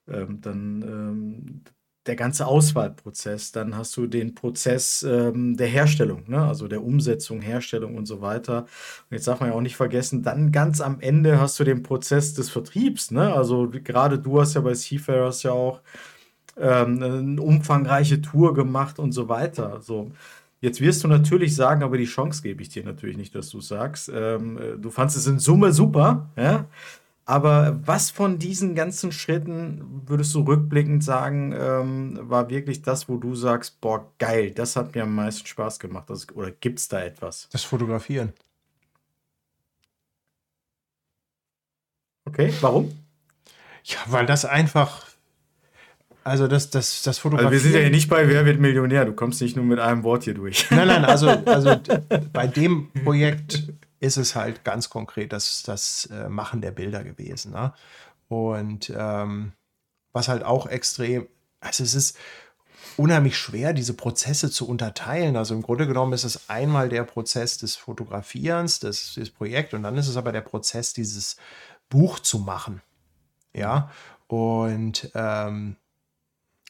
Ähm, 0.07 0.41
dann 0.41 0.81
ähm, 0.83 1.63
der 2.05 2.15
ganze 2.15 2.45
Auswahlprozess, 2.45 3.51
dann 3.51 3.75
hast 3.75 3.97
du 3.97 4.05
den 4.05 4.35
Prozess 4.35 5.03
ähm, 5.03 5.57
der 5.57 5.67
Herstellung, 5.67 6.23
ne? 6.27 6.45
also 6.45 6.67
der 6.67 6.83
Umsetzung, 6.83 7.41
Herstellung 7.41 7.95
und 7.95 8.05
so 8.05 8.21
weiter. 8.21 8.61
Und 9.09 9.15
jetzt 9.17 9.27
darf 9.27 9.39
man 9.39 9.49
ja 9.49 9.55
auch 9.55 9.61
nicht 9.61 9.75
vergessen, 9.75 10.21
dann 10.21 10.51
ganz 10.51 10.81
am 10.81 10.99
Ende 10.99 11.39
hast 11.39 11.59
du 11.59 11.63
den 11.63 11.83
Prozess 11.83 12.33
des 12.33 12.49
Vertriebs. 12.49 13.11
Ne? 13.11 13.33
Also 13.33 13.69
gerade 13.69 14.19
du 14.19 14.39
hast 14.39 14.53
ja 14.53 14.61
bei 14.61 14.75
Seafarers 14.75 15.43
ja 15.43 15.51
auch 15.51 15.81
ähm, 16.57 17.01
eine 17.01 17.41
umfangreiche 17.41 18.21
Tour 18.21 18.53
gemacht 18.53 18.99
und 18.99 19.11
so 19.11 19.27
weiter. 19.27 19.81
So. 19.81 20.11
Jetzt 20.61 20.81
wirst 20.81 21.03
du 21.03 21.07
natürlich 21.07 21.55
sagen, 21.55 21.83
aber 21.83 21.97
die 21.97 22.05
Chance 22.05 22.41
gebe 22.41 22.61
ich 22.61 22.69
dir 22.69 22.83
natürlich 22.83 23.17
nicht, 23.17 23.35
dass 23.35 23.49
du 23.49 23.61
sagst. 23.61 24.11
Ähm, 24.13 24.57
äh, 24.57 24.77
du 24.77 24.89
fandest 24.89 25.17
es 25.17 25.27
in 25.27 25.39
Summe 25.39 25.73
super, 25.73 26.29
ja. 26.37 26.65
Aber 27.27 27.79
was 27.83 28.11
von 28.11 28.37
diesen 28.37 28.75
ganzen 28.75 29.11
Schritten 29.11 30.03
würdest 30.05 30.35
du 30.35 30.41
rückblickend 30.41 31.03
sagen, 31.03 31.55
ähm, 31.57 32.19
war 32.21 32.51
wirklich 32.51 32.83
das, 32.83 33.09
wo 33.09 33.17
du 33.17 33.33
sagst, 33.33 33.81
boah, 33.81 34.11
geil, 34.19 34.51
das 34.51 34.75
hat 34.75 34.93
mir 34.93 35.03
am 35.03 35.15
meisten 35.15 35.47
Spaß 35.47 35.79
gemacht? 35.79 36.07
Das, 36.07 36.27
oder 36.35 36.51
gibt 36.51 36.77
es 36.77 36.87
da 36.87 37.01
etwas? 37.01 37.49
Das 37.51 37.63
Fotografieren. 37.63 38.33
Okay, 42.25 42.53
warum? 42.61 42.91
Ja, 43.83 43.97
weil 44.07 44.27
das 44.27 44.45
einfach. 44.45 45.07
Also 46.23 46.47
das, 46.47 46.69
das, 46.71 47.03
das 47.03 47.19
Fotografieren. 47.19 47.53
Also 47.53 47.63
wir 47.63 47.71
sind 47.71 47.73
ja 47.73 47.81
hier 47.81 47.95
nicht 47.95 48.09
bei 48.09 48.27
Wer 48.27 48.45
wird 48.45 48.59
Millionär. 48.59 49.05
Du 49.05 49.13
kommst 49.13 49.41
nicht 49.41 49.55
nur 49.55 49.65
mit 49.65 49.79
einem 49.79 50.03
Wort 50.03 50.23
hier 50.23 50.33
durch. 50.33 50.69
Nein, 50.71 50.87
nein, 50.87 51.05
also, 51.05 51.29
also 51.29 51.75
bei 52.33 52.47
dem 52.47 52.91
Projekt 53.03 53.63
ist 54.05 54.17
es 54.17 54.35
halt 54.35 54.63
ganz 54.63 54.89
konkret 54.89 55.33
das, 55.33 55.63
das 55.63 56.07
äh, 56.11 56.29
Machen 56.29 56.61
der 56.61 56.71
Bilder 56.71 57.03
gewesen. 57.03 57.51
Ne? 57.51 57.73
Und 58.27 58.91
ähm, 58.95 59.53
was 60.13 60.27
halt 60.27 60.43
auch 60.43 60.67
extrem, 60.67 61.27
also 61.59 61.83
es 61.83 61.93
ist 61.93 62.17
unheimlich 62.97 63.37
schwer, 63.37 63.73
diese 63.73 63.93
Prozesse 63.93 64.49
zu 64.49 64.67
unterteilen. 64.67 65.35
Also 65.35 65.55
im 65.55 65.61
Grunde 65.61 65.87
genommen 65.87 66.13
ist 66.13 66.23
es 66.23 66.49
einmal 66.49 66.89
der 66.89 67.03
Prozess 67.03 67.57
des 67.57 67.75
Fotografierens, 67.75 68.79
des, 68.79 69.15
des 69.15 69.31
Projekts, 69.31 69.73
und 69.73 69.83
dann 69.83 69.97
ist 69.97 70.07
es 70.07 70.17
aber 70.17 70.31
der 70.31 70.41
Prozess, 70.41 70.93
dieses 70.93 71.37
Buch 71.89 72.19
zu 72.19 72.39
machen. 72.39 72.81
Ja, 73.53 73.89
und 74.27 75.11
ähm, 75.15 75.77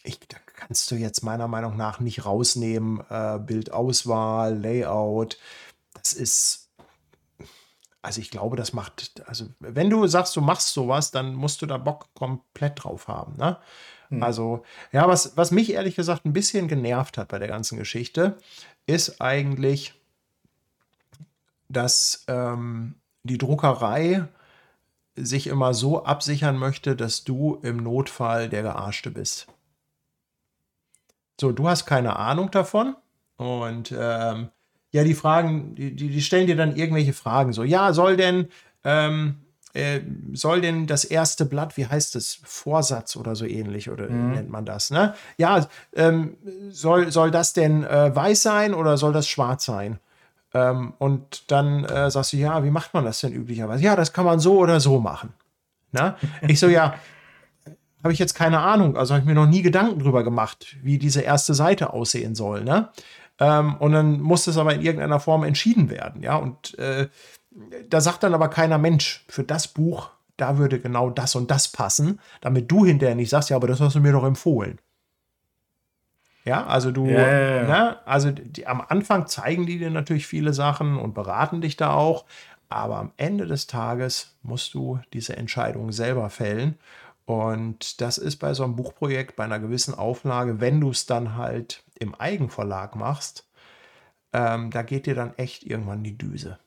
ich, 0.03 0.19
da 0.27 0.37
kannst 0.55 0.91
du 0.91 0.95
jetzt 0.95 1.23
meiner 1.23 1.47
Meinung 1.47 1.77
nach 1.77 1.99
nicht 1.99 2.25
rausnehmen, 2.25 3.01
äh, 3.09 3.39
Bildauswahl, 3.39 4.57
Layout. 4.57 5.37
Das 5.93 6.13
ist 6.13 6.64
also 8.05 8.21
ich 8.21 8.29
glaube, 8.29 8.55
das 8.55 8.71
macht, 8.71 9.23
also 9.27 9.47
wenn 9.59 9.89
du 9.89 10.05
sagst, 10.05 10.35
du 10.35 10.41
machst 10.41 10.73
sowas, 10.73 11.09
dann 11.09 11.33
musst 11.33 11.61
du 11.61 11.65
da 11.65 11.79
Bock 11.79 12.13
komplett 12.13 12.83
drauf 12.83 13.07
haben. 13.07 13.35
Ne? 13.37 13.57
Hm. 14.09 14.21
Also, 14.21 14.63
ja, 14.91 15.07
was, 15.07 15.35
was 15.37 15.49
mich 15.49 15.73
ehrlich 15.73 15.95
gesagt 15.95 16.23
ein 16.23 16.33
bisschen 16.33 16.67
genervt 16.67 17.17
hat 17.17 17.29
bei 17.29 17.39
der 17.39 17.47
ganzen 17.47 17.79
Geschichte, 17.79 18.37
ist 18.85 19.21
eigentlich, 19.21 19.95
dass 21.67 22.25
ähm, 22.27 22.95
die 23.23 23.39
Druckerei 23.39 24.27
sich 25.15 25.47
immer 25.47 25.73
so 25.73 26.05
absichern 26.05 26.57
möchte, 26.57 26.95
dass 26.95 27.23
du 27.23 27.55
im 27.63 27.77
Notfall 27.77 28.49
der 28.49 28.61
Gearschte 28.61 29.09
bist. 29.09 29.47
So, 31.41 31.51
du 31.51 31.67
hast 31.67 31.87
keine 31.87 32.17
Ahnung 32.17 32.51
davon 32.51 32.95
und 33.37 33.91
ähm, 33.97 34.49
ja, 34.95 35.03
die 35.03 35.13
Fragen, 35.13 35.75
die, 35.75 35.93
die, 35.93 36.21
stellen 36.21 36.47
dir 36.47 36.55
dann 36.55 36.77
irgendwelche 36.77 37.11
Fragen. 37.11 37.51
So, 37.51 37.65
ja, 37.65 37.91
soll 37.91 38.15
denn, 38.15 38.47
ähm, 38.85 39.35
äh, 39.73 39.99
soll 40.31 40.61
denn 40.61 40.87
das 40.87 41.03
erste 41.03 41.43
Blatt, 41.43 41.75
wie 41.75 41.85
heißt 41.85 42.15
es, 42.15 42.39
Vorsatz 42.45 43.17
oder 43.17 43.35
so 43.35 43.45
ähnlich, 43.45 43.89
oder 43.89 44.09
mhm. 44.09 44.31
nennt 44.31 44.49
man 44.49 44.63
das, 44.63 44.91
ne? 44.91 45.13
Ja, 45.37 45.67
ähm, 45.97 46.37
soll, 46.69 47.11
soll 47.11 47.29
das 47.29 47.51
denn 47.51 47.83
äh, 47.83 48.15
weiß 48.15 48.41
sein 48.41 48.73
oder 48.73 48.95
soll 48.95 49.11
das 49.11 49.27
schwarz 49.27 49.65
sein? 49.65 49.99
Ähm, 50.53 50.93
und 50.97 51.51
dann 51.51 51.83
äh, 51.83 52.09
sagst 52.09 52.31
du, 52.31 52.37
ja, 52.37 52.63
wie 52.63 52.71
macht 52.71 52.93
man 52.93 53.03
das 53.03 53.19
denn 53.19 53.33
üblicherweise? 53.33 53.83
Ja, 53.83 53.97
das 53.97 54.13
kann 54.13 54.23
man 54.23 54.39
so 54.39 54.59
oder 54.59 54.79
so 54.79 55.01
machen. 55.01 55.33
Na? 55.91 56.15
Ich 56.47 56.61
so, 56.61 56.69
ja, 56.69 56.95
habe 58.01 58.13
ich 58.13 58.19
jetzt 58.19 58.35
keine 58.35 58.59
Ahnung. 58.59 58.95
Also 58.95 59.13
habe 59.13 59.23
ich 59.23 59.27
mir 59.27 59.35
noch 59.35 59.45
nie 59.45 59.61
Gedanken 59.61 59.99
drüber 59.99 60.23
gemacht, 60.23 60.77
wie 60.81 60.97
diese 60.97 61.19
erste 61.19 61.53
Seite 61.53 61.91
aussehen 61.91 62.33
soll. 62.33 62.63
Ne? 62.63 62.87
Ähm, 63.39 63.75
und 63.75 63.91
dann 63.91 64.21
muss 64.21 64.47
es 64.47 64.57
aber 64.57 64.73
in 64.73 64.81
irgendeiner 64.81 65.19
Form 65.19 65.43
entschieden 65.43 65.89
werden. 65.89 66.23
Ja, 66.23 66.37
und 66.37 66.77
äh, 66.79 67.09
da 67.89 68.01
sagt 68.01 68.23
dann 68.23 68.33
aber 68.33 68.49
keiner 68.49 68.77
Mensch, 68.77 69.25
für 69.29 69.43
das 69.43 69.67
Buch, 69.67 70.09
da 70.37 70.57
würde 70.57 70.79
genau 70.79 71.09
das 71.09 71.35
und 71.35 71.51
das 71.51 71.69
passen, 71.69 72.19
damit 72.41 72.71
du 72.71 72.85
hinterher 72.85 73.15
nicht 73.15 73.29
sagst, 73.29 73.49
ja, 73.49 73.55
aber 73.55 73.67
das 73.67 73.79
hast 73.79 73.95
du 73.95 73.99
mir 73.99 74.11
doch 74.11 74.25
empfohlen. 74.25 74.79
Ja, 76.43 76.65
also 76.67 76.91
du, 76.91 77.07
ja, 77.07 77.27
ja, 77.27 77.55
ja. 77.55 77.63
Ne, 77.63 77.97
also 78.05 78.31
die, 78.31 78.67
am 78.67 78.81
Anfang 78.81 79.25
zeigen 79.27 79.65
die 79.65 79.79
dir 79.79 79.89
natürlich 79.89 80.27
viele 80.27 80.53
Sachen 80.53 80.97
und 80.97 81.15
beraten 81.15 81.61
dich 81.61 81.75
da 81.75 81.93
auch, 81.93 82.25
aber 82.69 82.97
am 82.97 83.11
Ende 83.17 83.47
des 83.47 83.67
Tages 83.67 84.35
musst 84.43 84.73
du 84.73 84.99
diese 85.13 85.35
Entscheidung 85.37 85.91
selber 85.91 86.29
fällen. 86.29 86.77
Und 87.25 88.01
das 88.01 88.19
ist 88.19 88.35
bei 88.35 88.53
so 88.53 88.63
einem 88.63 88.75
Buchprojekt, 88.75 89.35
bei 89.35 89.45
einer 89.45 89.59
gewissen 89.59 89.95
Auflage, 89.95 90.59
wenn 90.59 90.79
du 90.79 90.91
es 90.91 91.07
dann 91.07 91.35
halt 91.35 91.84
im 91.99 92.15
Eigenverlag 92.15 92.95
machst, 92.95 93.49
ähm, 94.33 94.71
da 94.71 94.81
geht 94.81 95.05
dir 95.05 95.15
dann 95.15 95.33
echt 95.35 95.63
irgendwann 95.63 96.03
die 96.03 96.17
Düse. 96.17 96.59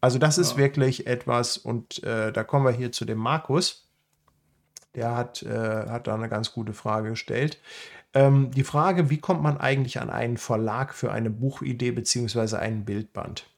Also 0.00 0.18
das 0.18 0.36
ist 0.36 0.56
wirklich 0.58 1.06
etwas, 1.06 1.56
und 1.56 2.02
äh, 2.04 2.30
da 2.30 2.44
kommen 2.44 2.66
wir 2.66 2.72
hier 2.72 2.92
zu 2.92 3.04
dem 3.06 3.18
Markus. 3.18 3.88
Der 4.94 5.16
hat, 5.16 5.42
äh, 5.42 5.88
hat 5.88 6.06
da 6.06 6.14
eine 6.14 6.28
ganz 6.28 6.52
gute 6.52 6.74
Frage 6.74 7.10
gestellt. 7.10 7.58
Ähm, 8.12 8.50
die 8.50 8.64
Frage, 8.64 9.10
wie 9.10 9.18
kommt 9.18 9.42
man 9.42 9.56
eigentlich 9.56 10.00
an 10.00 10.10
einen 10.10 10.36
Verlag 10.36 10.94
für 10.94 11.10
eine 11.10 11.30
Buchidee 11.30 11.90
beziehungsweise 11.90 12.58
einen 12.58 12.84
Bildband? 12.84 13.50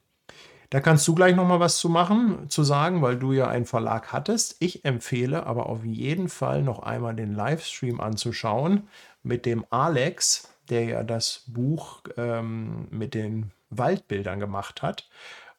Da 0.69 0.81
kannst 0.81 1.07
du 1.07 1.15
gleich 1.15 1.35
noch 1.35 1.47
mal 1.47 1.61
was 1.61 1.77
zu 1.77 1.87
machen, 1.87 2.49
zu 2.49 2.63
sagen, 2.63 3.01
weil 3.01 3.17
du 3.17 3.31
ja 3.31 3.47
einen 3.47 3.65
Verlag 3.65 4.11
hattest. 4.11 4.57
Ich 4.59 4.83
empfehle 4.83 5.45
aber 5.45 5.67
auf 5.67 5.85
jeden 5.85 6.27
Fall 6.27 6.61
noch 6.61 6.79
einmal 6.79 7.15
den 7.15 7.33
Livestream 7.33 8.01
anzuschauen 8.01 8.87
mit 9.23 9.45
dem 9.45 9.65
Alex, 9.69 10.49
der 10.69 10.83
ja 10.83 11.03
das 11.03 11.43
Buch 11.47 12.01
ähm, 12.17 12.87
mit 12.91 13.13
den 13.13 13.51
Waldbildern 13.69 14.39
gemacht 14.39 14.81
hat. 14.81 15.07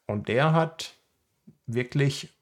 Und 0.05 0.27
der 0.27 0.53
hat 0.53 0.93
wirklich 1.65 2.33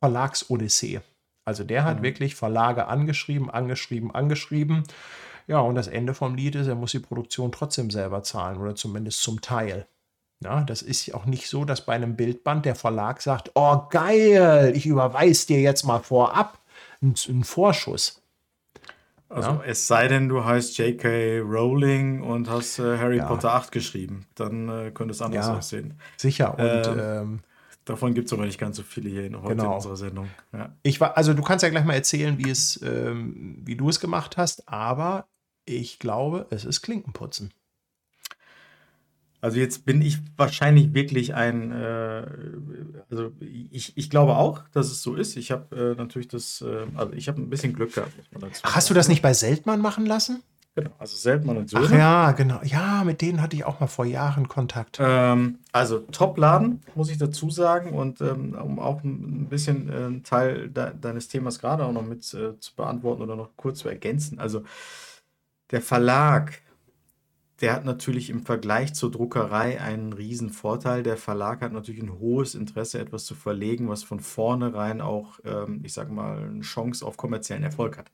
Verlagsodyssee. 0.00 1.00
Also 1.44 1.62
der 1.62 1.84
hat 1.84 1.98
mhm. 1.98 2.02
wirklich 2.02 2.34
Verlage 2.34 2.88
angeschrieben, 2.88 3.48
angeschrieben, 3.48 4.12
angeschrieben. 4.12 4.82
Ja, 5.46 5.60
und 5.60 5.76
das 5.76 5.86
Ende 5.86 6.14
vom 6.14 6.34
Lied 6.34 6.56
ist, 6.56 6.66
er 6.66 6.74
muss 6.74 6.90
die 6.90 6.98
Produktion 6.98 7.52
trotzdem 7.52 7.90
selber 7.90 8.24
zahlen 8.24 8.60
oder 8.60 8.74
zumindest 8.74 9.22
zum 9.22 9.40
Teil. 9.40 9.86
Ja, 10.44 10.64
das 10.64 10.82
ist 10.82 11.14
auch 11.14 11.24
nicht 11.24 11.48
so, 11.48 11.64
dass 11.64 11.86
bei 11.86 11.94
einem 11.94 12.14
Bildband 12.14 12.66
der 12.66 12.74
Verlag 12.74 13.22
sagt, 13.22 13.52
oh 13.54 13.82
geil, 13.88 14.72
ich 14.74 14.86
überweise 14.86 15.46
dir 15.46 15.60
jetzt 15.60 15.84
mal 15.84 16.00
vorab 16.00 16.58
einen, 17.00 17.44
Vorschuss. 17.44 18.22
Also 19.28 19.50
ja. 19.50 19.62
es 19.66 19.86
sei 19.86 20.08
denn, 20.08 20.28
du 20.28 20.44
heißt 20.44 20.78
J.K. 20.78 21.40
Rowling 21.40 22.22
und 22.22 22.48
hast 22.48 22.78
äh, 22.78 22.98
Harry 22.98 23.16
ja. 23.16 23.26
Potter 23.26 23.54
8 23.54 23.72
geschrieben. 23.72 24.26
Dann 24.34 24.68
äh, 24.68 24.90
könnte 24.92 25.12
es 25.12 25.22
anders 25.22 25.46
ja, 25.46 25.56
aussehen. 25.56 25.94
Sicher. 26.16 26.52
Und 26.58 26.86
ähm, 26.86 26.98
ähm, 26.98 27.40
davon 27.84 28.14
gibt 28.14 28.26
es 28.26 28.32
aber 28.32 28.44
nicht 28.44 28.58
ganz 28.58 28.76
so 28.76 28.82
viele 28.82 29.10
hier 29.10 29.24
in, 29.24 29.40
heute 29.42 29.56
genau. 29.56 29.70
in 29.70 29.74
unserer 29.76 29.96
Sendung. 29.96 30.28
Ich 30.82 31.00
war, 31.00 31.16
also 31.16 31.34
du 31.34 31.42
kannst 31.42 31.64
ja 31.64 31.70
gleich 31.70 31.84
mal 31.84 31.94
erzählen, 31.94 32.38
wie 32.38 32.50
es, 32.50 32.80
ähm, 32.82 33.62
wie 33.64 33.74
du 33.74 33.88
es 33.88 33.98
gemacht 33.98 34.36
hast, 34.36 34.68
aber 34.68 35.26
ich 35.64 35.98
glaube, 35.98 36.46
es 36.50 36.64
ist 36.64 36.82
Klinkenputzen. 36.82 37.52
Also 39.40 39.58
jetzt 39.58 39.84
bin 39.84 40.02
ich 40.02 40.18
wahrscheinlich 40.36 40.94
wirklich 40.94 41.34
ein, 41.34 41.72
äh, 41.72 42.26
also 43.10 43.32
ich, 43.40 43.96
ich 43.96 44.10
glaube 44.10 44.36
auch, 44.36 44.62
dass 44.72 44.86
es 44.86 45.02
so 45.02 45.14
ist. 45.14 45.36
Ich 45.36 45.50
habe 45.50 45.94
äh, 45.94 45.94
natürlich 45.98 46.28
das, 46.28 46.62
äh, 46.62 46.86
also 46.96 47.12
ich 47.12 47.28
habe 47.28 47.40
ein 47.40 47.50
bisschen 47.50 47.72
Glück 47.72 47.94
gehabt, 47.94 48.16
muss 48.16 48.26
man 48.32 48.40
dazu 48.42 48.62
Ach, 48.64 48.76
hast 48.76 48.90
du 48.90 48.94
das 48.94 49.08
nicht 49.08 49.22
bei 49.22 49.34
Seltmann 49.34 49.80
machen 49.80 50.06
lassen? 50.06 50.42
Genau, 50.76 50.90
also 50.98 51.16
Seltmann 51.16 51.56
und 51.56 51.70
Söhne. 51.70 51.86
Ach 51.86 51.92
ja, 51.92 52.32
genau. 52.32 52.60
Ja, 52.62 53.02
mit 53.02 53.22
denen 53.22 53.40
hatte 53.40 53.56
ich 53.56 53.64
auch 53.64 53.80
mal 53.80 53.86
vor 53.86 54.04
Jahren 54.04 54.46
Kontakt. 54.46 54.98
Ähm, 55.00 55.60
also 55.72 56.00
Top-Laden, 56.00 56.82
muss 56.94 57.08
ich 57.08 57.16
dazu 57.16 57.48
sagen. 57.48 57.94
Und 57.94 58.20
ähm, 58.20 58.54
um 58.54 58.78
auch 58.78 59.02
ein 59.02 59.48
bisschen 59.48 59.90
einen 59.90 60.22
Teil 60.22 60.68
de 60.68 60.90
deines 61.00 61.28
Themas 61.28 61.60
gerade 61.60 61.82
auch 61.82 61.92
noch 61.92 62.02
mit 62.02 62.22
äh, 62.34 62.58
zu 62.60 62.74
beantworten 62.76 63.22
oder 63.22 63.36
noch 63.36 63.56
kurz 63.56 63.78
zu 63.78 63.88
ergänzen. 63.88 64.38
Also 64.38 64.64
der 65.70 65.80
Verlag, 65.80 66.60
der 67.60 67.72
hat 67.72 67.84
natürlich 67.84 68.28
im 68.30 68.42
Vergleich 68.42 68.94
zur 68.94 69.10
Druckerei 69.10 69.80
einen 69.80 70.12
riesen 70.12 70.50
Vorteil. 70.50 71.02
Der 71.02 71.16
Verlag 71.16 71.62
hat 71.62 71.72
natürlich 71.72 72.02
ein 72.02 72.18
hohes 72.18 72.54
Interesse, 72.54 72.98
etwas 72.98 73.24
zu 73.24 73.34
verlegen, 73.34 73.88
was 73.88 74.02
von 74.04 74.20
vornherein 74.20 75.00
auch, 75.00 75.38
ähm, 75.44 75.80
ich 75.82 75.94
sag 75.94 76.10
mal, 76.10 76.38
eine 76.38 76.60
Chance 76.60 77.04
auf 77.04 77.16
kommerziellen 77.16 77.62
Erfolg 77.62 77.96
hat. 77.96 78.10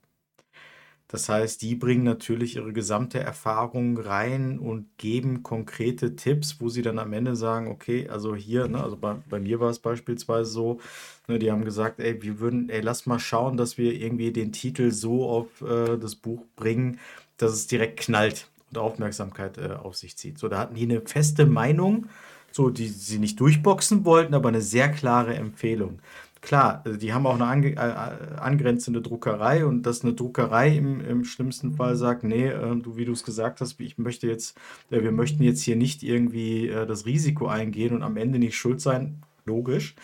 Das 1.09 1.29
heißt, 1.29 1.61
die 1.61 1.75
bringen 1.75 2.05
natürlich 2.05 2.57
ihre 2.57 2.73
gesamte 2.73 3.19
Erfahrung 3.21 3.99
rein 3.99 4.59
und 4.59 4.97
geben 4.97 5.43
konkrete 5.43 6.17
Tipps, 6.17 6.59
wo 6.59 6.71
sie 6.71 6.81
dann 6.81 6.99
am 6.99 7.13
Ende 7.13 7.37
sagen, 7.37 7.69
okay, 7.69 8.09
also 8.09 8.35
hier, 8.35 8.67
ne, 8.67 8.83
also 8.83 8.97
bei, 8.97 9.17
bei 9.29 9.39
mir 9.39 9.61
war 9.61 9.69
es 9.69 9.79
beispielsweise 9.79 10.51
so, 10.51 10.81
ne, 11.29 11.39
die 11.39 11.51
haben 11.51 11.67
gesagt, 11.67 12.01
ey, 12.01 12.23
wir 12.23 12.41
würden, 12.41 12.71
ey, 12.71 12.81
lass 12.81 13.05
mal 13.05 13.19
schauen, 13.19 13.59
dass 13.59 13.77
wir 13.77 13.93
irgendwie 13.93 14.33
den 14.33 14.53
Titel 14.53 14.91
so 14.91 15.29
auf 15.29 15.61
äh, 15.61 15.99
das 15.99 16.15
Buch 16.15 16.47
bringen, 16.57 16.99
dass 17.37 17.53
es 17.53 17.67
direkt 17.67 18.01
knallt 18.01 18.49
und 18.73 18.79
Aufmerksamkeit 18.79 19.59
äh, 19.59 19.73
auf 19.73 19.97
sich 19.97 20.17
zieht. 20.17 20.39
So, 20.39 20.49
da 20.49 20.59
hatten 20.59 20.75
die 20.75 20.83
eine 20.83 21.01
feste 21.03 21.47
Meinung, 21.47 22.07
so 22.51 22.71
die 22.71 22.89
sie 22.89 23.19
nicht 23.19 23.41
durchboxen 23.41 24.05
wollten, 24.05 24.35
aber 24.35 24.49
eine 24.49 24.61
sehr 24.61 24.91
klare 24.91 25.35
Empfehlung. 25.35 26.01
Klar, 26.41 26.83
also 26.85 26.99
die 26.99 27.13
haben 27.13 27.25
auch 27.27 27.37
eine 27.37 27.47
ange 27.47 27.77
äh, 27.77 28.37
angrenzende 28.37 29.01
Druckerei 29.01 29.65
und 29.65 29.85
dass 29.85 30.03
eine 30.03 30.13
Druckerei 30.13 30.77
im, 30.77 31.01
im 31.01 31.25
schlimmsten 31.25 31.75
Fall 31.75 31.95
sagt, 31.95 32.25
nee, 32.25 32.49
äh, 32.49 32.77
du, 32.77 32.97
wie 32.97 33.05
du 33.05 33.13
es 33.13 33.23
gesagt 33.23 33.61
hast, 33.61 33.79
ich 33.81 33.97
möchte 33.97 34.27
jetzt, 34.27 34.59
äh, 34.91 35.03
wir 35.03 35.13
möchten 35.13 35.45
jetzt 35.45 35.63
hier 35.63 35.77
nicht 35.77 36.03
irgendwie 36.03 36.69
äh, 36.69 36.85
das 36.85 37.07
Risiko 37.07 37.47
eingehen 37.47 37.95
und 37.95 38.03
am 38.03 38.17
Ende 38.17 38.41
nicht 38.41 38.57
schuld 38.57 38.81
sein, 38.81 39.23
logisch. 39.45 39.95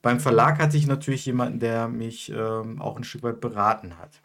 Beim 0.00 0.20
Verlag 0.20 0.60
hatte 0.60 0.76
ich 0.76 0.86
natürlich 0.86 1.26
jemanden, 1.26 1.58
der 1.58 1.88
mich 1.88 2.32
ähm, 2.34 2.80
auch 2.80 2.96
ein 2.96 3.04
Stück 3.04 3.24
weit 3.24 3.40
beraten 3.40 3.98
hat 3.98 4.20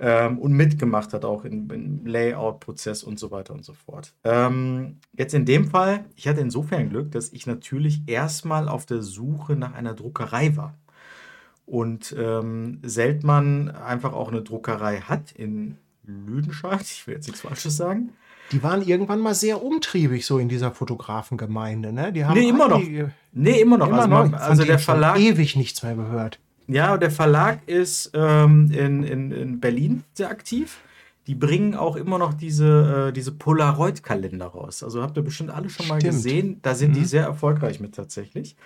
ähm, 0.00 0.38
und 0.38 0.52
mitgemacht 0.52 1.12
hat, 1.12 1.24
auch 1.24 1.44
im, 1.44 1.70
im 1.70 2.06
Layout-Prozess 2.06 3.02
und 3.02 3.18
so 3.18 3.30
weiter 3.30 3.54
und 3.54 3.64
so 3.64 3.72
fort. 3.72 4.14
Ähm, 4.24 4.98
jetzt 5.12 5.34
in 5.34 5.44
dem 5.44 5.68
Fall, 5.68 6.04
ich 6.16 6.28
hatte 6.28 6.40
insofern 6.40 6.88
Glück, 6.90 7.10
dass 7.12 7.32
ich 7.32 7.46
natürlich 7.46 8.02
erstmal 8.06 8.68
auf 8.68 8.86
der 8.86 9.02
Suche 9.02 9.56
nach 9.56 9.74
einer 9.74 9.94
Druckerei 9.94 10.56
war. 10.56 10.74
Und 11.66 12.14
ähm, 12.18 12.80
Seltmann 12.82 13.70
einfach 13.70 14.14
auch 14.14 14.28
eine 14.28 14.42
Druckerei 14.42 15.00
hat 15.00 15.32
in 15.32 15.76
Lüdenscheid, 16.04 16.80
ich 16.80 17.06
will 17.06 17.14
jetzt 17.14 17.26
nichts 17.26 17.42
Falsches 17.42 17.76
sagen. 17.76 18.10
Die 18.52 18.62
waren 18.62 18.80
irgendwann 18.80 19.20
mal 19.20 19.34
sehr 19.34 19.62
umtriebig 19.62 20.24
so 20.24 20.38
in 20.38 20.48
dieser 20.48 20.72
Fotografengemeinde, 20.72 21.92
ne? 21.92 22.12
Die 22.14 22.24
haben 22.24 22.38
nee, 22.38 22.48
immer 22.48 22.68
noch. 22.68 22.80
Nee, 23.32 23.60
immer 23.60 23.76
noch. 23.76 23.88
Immer 23.88 23.98
also, 24.00 24.30
noch. 24.30 24.40
also 24.40 24.64
der 24.64 24.78
Verlag 24.78 25.18
ewig 25.18 25.54
nichts 25.56 25.82
mehr 25.82 25.94
gehört. 25.94 26.40
Ja, 26.68 26.98
der 26.98 27.10
Verlag 27.10 27.66
ist 27.66 28.10
ähm, 28.14 28.70
in, 28.70 29.02
in, 29.02 29.32
in 29.32 29.60
Berlin 29.60 30.04
sehr 30.12 30.30
aktiv. 30.30 30.80
Die 31.26 31.34
bringen 31.34 31.74
auch 31.74 31.96
immer 31.96 32.18
noch 32.18 32.34
diese, 32.34 33.08
äh, 33.08 33.12
diese 33.12 33.32
Polaroid-Kalender 33.32 34.46
raus. 34.46 34.82
Also 34.82 35.02
habt 35.02 35.16
ihr 35.16 35.22
bestimmt 35.22 35.50
alle 35.50 35.70
schon 35.70 35.88
mal 35.88 36.00
Stimmt. 36.00 36.14
gesehen. 36.14 36.58
Da 36.62 36.74
sind 36.74 36.90
mhm. 36.90 36.94
die 36.94 37.04
sehr 37.04 37.24
erfolgreich 37.24 37.80
mit 37.80 37.94
tatsächlich. 37.94 38.56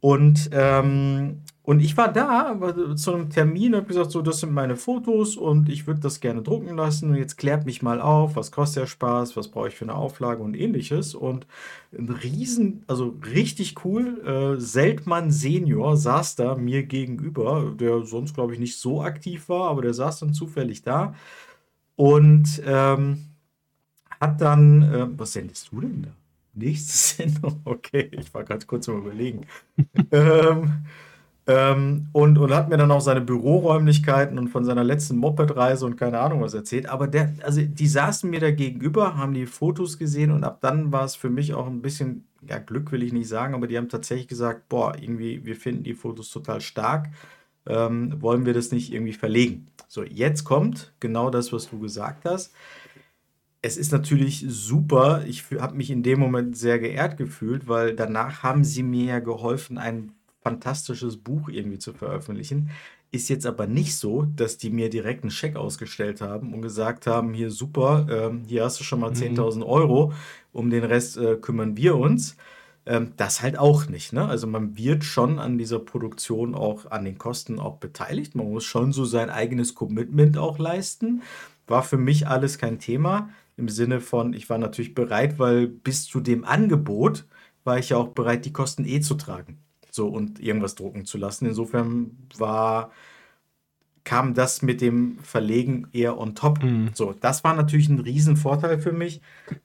Und, 0.00 0.50
ähm, 0.52 1.42
und 1.66 1.80
ich 1.80 1.96
war 1.96 2.12
da 2.12 2.56
zu 2.94 3.12
einem 3.12 3.28
Termin 3.28 3.74
und 3.74 3.80
habe 3.80 3.88
gesagt, 3.88 4.12
so, 4.12 4.22
das 4.22 4.38
sind 4.38 4.52
meine 4.52 4.76
Fotos 4.76 5.36
und 5.36 5.68
ich 5.68 5.88
würde 5.88 5.98
das 5.98 6.20
gerne 6.20 6.40
drucken 6.40 6.76
lassen. 6.76 7.10
Und 7.10 7.16
jetzt 7.16 7.36
klärt 7.38 7.66
mich 7.66 7.82
mal 7.82 8.00
auf, 8.00 8.36
was 8.36 8.52
kostet 8.52 8.84
der 8.84 8.86
Spaß, 8.86 9.36
was 9.36 9.48
brauche 9.48 9.66
ich 9.66 9.74
für 9.74 9.84
eine 9.84 9.96
Auflage 9.96 10.44
und 10.44 10.54
ähnliches. 10.54 11.16
Und 11.16 11.48
ein 11.92 12.08
riesen, 12.08 12.84
also 12.86 13.16
richtig 13.34 13.84
cool, 13.84 14.22
äh, 14.24 14.60
Seltmann 14.60 15.32
Senior 15.32 15.96
saß 15.96 16.36
da 16.36 16.54
mir 16.54 16.84
gegenüber, 16.84 17.74
der 17.76 18.02
sonst, 18.02 18.34
glaube 18.34 18.52
ich, 18.54 18.60
nicht 18.60 18.78
so 18.78 19.02
aktiv 19.02 19.48
war, 19.48 19.68
aber 19.68 19.82
der 19.82 19.92
saß 19.92 20.20
dann 20.20 20.34
zufällig 20.34 20.82
da 20.82 21.14
und 21.96 22.62
ähm, 22.64 23.24
hat 24.20 24.40
dann, 24.40 24.82
äh, 24.82 25.06
was 25.18 25.32
sendest 25.32 25.72
du 25.72 25.80
denn 25.80 26.02
da? 26.02 26.10
Nächste 26.54 27.16
Sendung? 27.24 27.60
Okay, 27.64 28.08
ich 28.12 28.32
war 28.32 28.44
gerade 28.44 28.66
kurz 28.66 28.88
am 28.88 28.98
Überlegen. 28.98 29.46
ähm, 30.12 30.84
ähm, 31.46 32.08
und, 32.12 32.38
und 32.38 32.52
hat 32.52 32.68
mir 32.68 32.76
dann 32.76 32.90
auch 32.90 33.00
seine 33.00 33.20
Büroräumlichkeiten 33.20 34.38
und 34.38 34.48
von 34.48 34.64
seiner 34.64 34.82
letzten 34.82 35.16
Moped-Reise 35.16 35.86
und 35.86 35.96
keine 35.96 36.18
Ahnung 36.18 36.40
was 36.40 36.54
erzählt. 36.54 36.88
Aber 36.88 37.06
der, 37.06 37.34
also 37.42 37.62
die 37.62 37.86
saßen 37.86 38.28
mir 38.28 38.40
da 38.40 38.50
gegenüber, 38.50 39.16
haben 39.16 39.32
die 39.34 39.46
Fotos 39.46 39.98
gesehen 39.98 40.32
und 40.32 40.42
ab 40.44 40.58
dann 40.60 40.90
war 40.90 41.04
es 41.04 41.14
für 41.14 41.30
mich 41.30 41.54
auch 41.54 41.66
ein 41.68 41.82
bisschen, 41.82 42.26
ja, 42.48 42.58
Glück 42.58 42.90
will 42.90 43.02
ich 43.02 43.12
nicht 43.12 43.28
sagen, 43.28 43.54
aber 43.54 43.68
die 43.68 43.76
haben 43.76 43.88
tatsächlich 43.88 44.28
gesagt, 44.28 44.68
boah, 44.68 44.94
irgendwie, 45.00 45.44
wir 45.44 45.56
finden 45.56 45.84
die 45.84 45.94
Fotos 45.94 46.30
total 46.30 46.60
stark. 46.60 47.10
Ähm, 47.68 48.20
wollen 48.20 48.46
wir 48.46 48.54
das 48.54 48.72
nicht 48.72 48.92
irgendwie 48.92 49.12
verlegen? 49.12 49.66
So, 49.88 50.02
jetzt 50.04 50.44
kommt 50.44 50.94
genau 51.00 51.30
das, 51.30 51.52
was 51.52 51.70
du 51.70 51.78
gesagt 51.80 52.24
hast 52.24 52.52
es 53.62 53.76
ist 53.76 53.90
natürlich 53.90 54.44
super. 54.48 55.24
Ich 55.26 55.44
habe 55.58 55.76
mich 55.76 55.90
in 55.90 56.04
dem 56.04 56.20
Moment 56.20 56.56
sehr 56.56 56.78
geehrt 56.78 57.16
gefühlt, 57.16 57.66
weil 57.66 57.96
danach 57.96 58.44
haben 58.44 58.62
sie 58.62 58.84
mir 58.84 59.04
ja 59.06 59.18
geholfen, 59.18 59.76
ein 59.76 60.12
fantastisches 60.46 61.16
Buch 61.16 61.48
irgendwie 61.48 61.78
zu 61.78 61.92
veröffentlichen. 61.92 62.70
Ist 63.10 63.28
jetzt 63.28 63.46
aber 63.46 63.66
nicht 63.66 63.96
so, 63.96 64.26
dass 64.36 64.58
die 64.58 64.70
mir 64.70 64.90
direkt 64.90 65.22
einen 65.22 65.30
Scheck 65.30 65.56
ausgestellt 65.56 66.20
haben 66.20 66.54
und 66.54 66.62
gesagt 66.62 67.06
haben, 67.06 67.34
hier 67.34 67.50
super, 67.50 68.06
ähm, 68.10 68.42
hier 68.46 68.64
hast 68.64 68.78
du 68.78 68.84
schon 68.84 69.00
mal 69.00 69.12
10.000 69.12 69.56
mhm. 69.56 69.62
Euro, 69.62 70.12
um 70.52 70.70
den 70.70 70.84
Rest 70.84 71.16
äh, 71.16 71.36
kümmern 71.36 71.76
wir 71.76 71.96
uns. 71.96 72.36
Ähm, 72.84 73.12
das 73.16 73.42
halt 73.42 73.58
auch 73.58 73.88
nicht. 73.88 74.12
Ne? 74.12 74.24
Also 74.26 74.46
man 74.46 74.76
wird 74.76 75.02
schon 75.02 75.38
an 75.40 75.58
dieser 75.58 75.80
Produktion 75.80 76.54
auch, 76.54 76.90
an 76.90 77.04
den 77.04 77.18
Kosten 77.18 77.58
auch 77.58 77.78
beteiligt. 77.78 78.36
Man 78.36 78.50
muss 78.50 78.64
schon 78.64 78.92
so 78.92 79.04
sein 79.04 79.30
eigenes 79.30 79.74
Commitment 79.74 80.38
auch 80.38 80.58
leisten. 80.58 81.22
War 81.66 81.82
für 81.82 81.96
mich 81.96 82.28
alles 82.28 82.58
kein 82.58 82.78
Thema 82.78 83.30
im 83.56 83.68
Sinne 83.68 84.00
von, 84.00 84.32
ich 84.32 84.48
war 84.50 84.58
natürlich 84.58 84.94
bereit, 84.94 85.38
weil 85.38 85.66
bis 85.66 86.04
zu 86.04 86.20
dem 86.20 86.44
Angebot 86.44 87.26
war 87.64 87.78
ich 87.78 87.90
ja 87.90 87.96
auch 87.96 88.08
bereit, 88.08 88.44
die 88.44 88.52
Kosten 88.52 88.84
eh 88.84 89.00
zu 89.00 89.14
tragen. 89.14 89.58
So 89.96 90.08
und 90.08 90.38
irgendwas 90.38 90.76
drucken 90.76 91.04
zu 91.04 91.18
lassen. 91.18 91.46
Insofern 91.46 92.16
war 92.38 92.92
kam 94.06 94.34
das 94.34 94.62
mit 94.62 94.80
dem 94.80 95.18
Verlegen 95.18 95.88
eher 95.92 96.16
on 96.16 96.36
top. 96.36 96.62
Mhm. 96.62 96.90
So, 96.94 97.12
das 97.12 97.42
war 97.42 97.54
natürlich 97.54 97.88
ein 97.88 97.98
Riesenvorteil 97.98 98.78
für 98.78 98.92
mich 98.92 99.20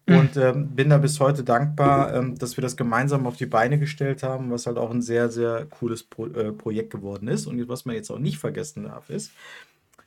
und 0.07 0.35
ähm, 0.35 0.69
bin 0.69 0.89
da 0.89 0.97
bis 0.97 1.19
heute 1.19 1.43
dankbar, 1.43 2.15
ähm, 2.15 2.35
dass 2.35 2.57
wir 2.57 2.63
das 2.63 2.75
gemeinsam 2.75 3.27
auf 3.27 3.37
die 3.37 3.45
Beine 3.45 3.77
gestellt 3.77 4.23
haben, 4.23 4.49
was 4.49 4.65
halt 4.65 4.79
auch 4.79 4.89
ein 4.89 5.03
sehr, 5.03 5.29
sehr 5.29 5.67
cooles 5.67 6.01
Pro 6.01 6.25
äh, 6.25 6.51
Projekt 6.51 6.89
geworden 6.89 7.27
ist. 7.27 7.45
Und 7.45 7.69
was 7.69 7.85
man 7.85 7.95
jetzt 7.95 8.09
auch 8.09 8.17
nicht 8.17 8.39
vergessen 8.39 8.85
darf, 8.85 9.11
ist, 9.11 9.31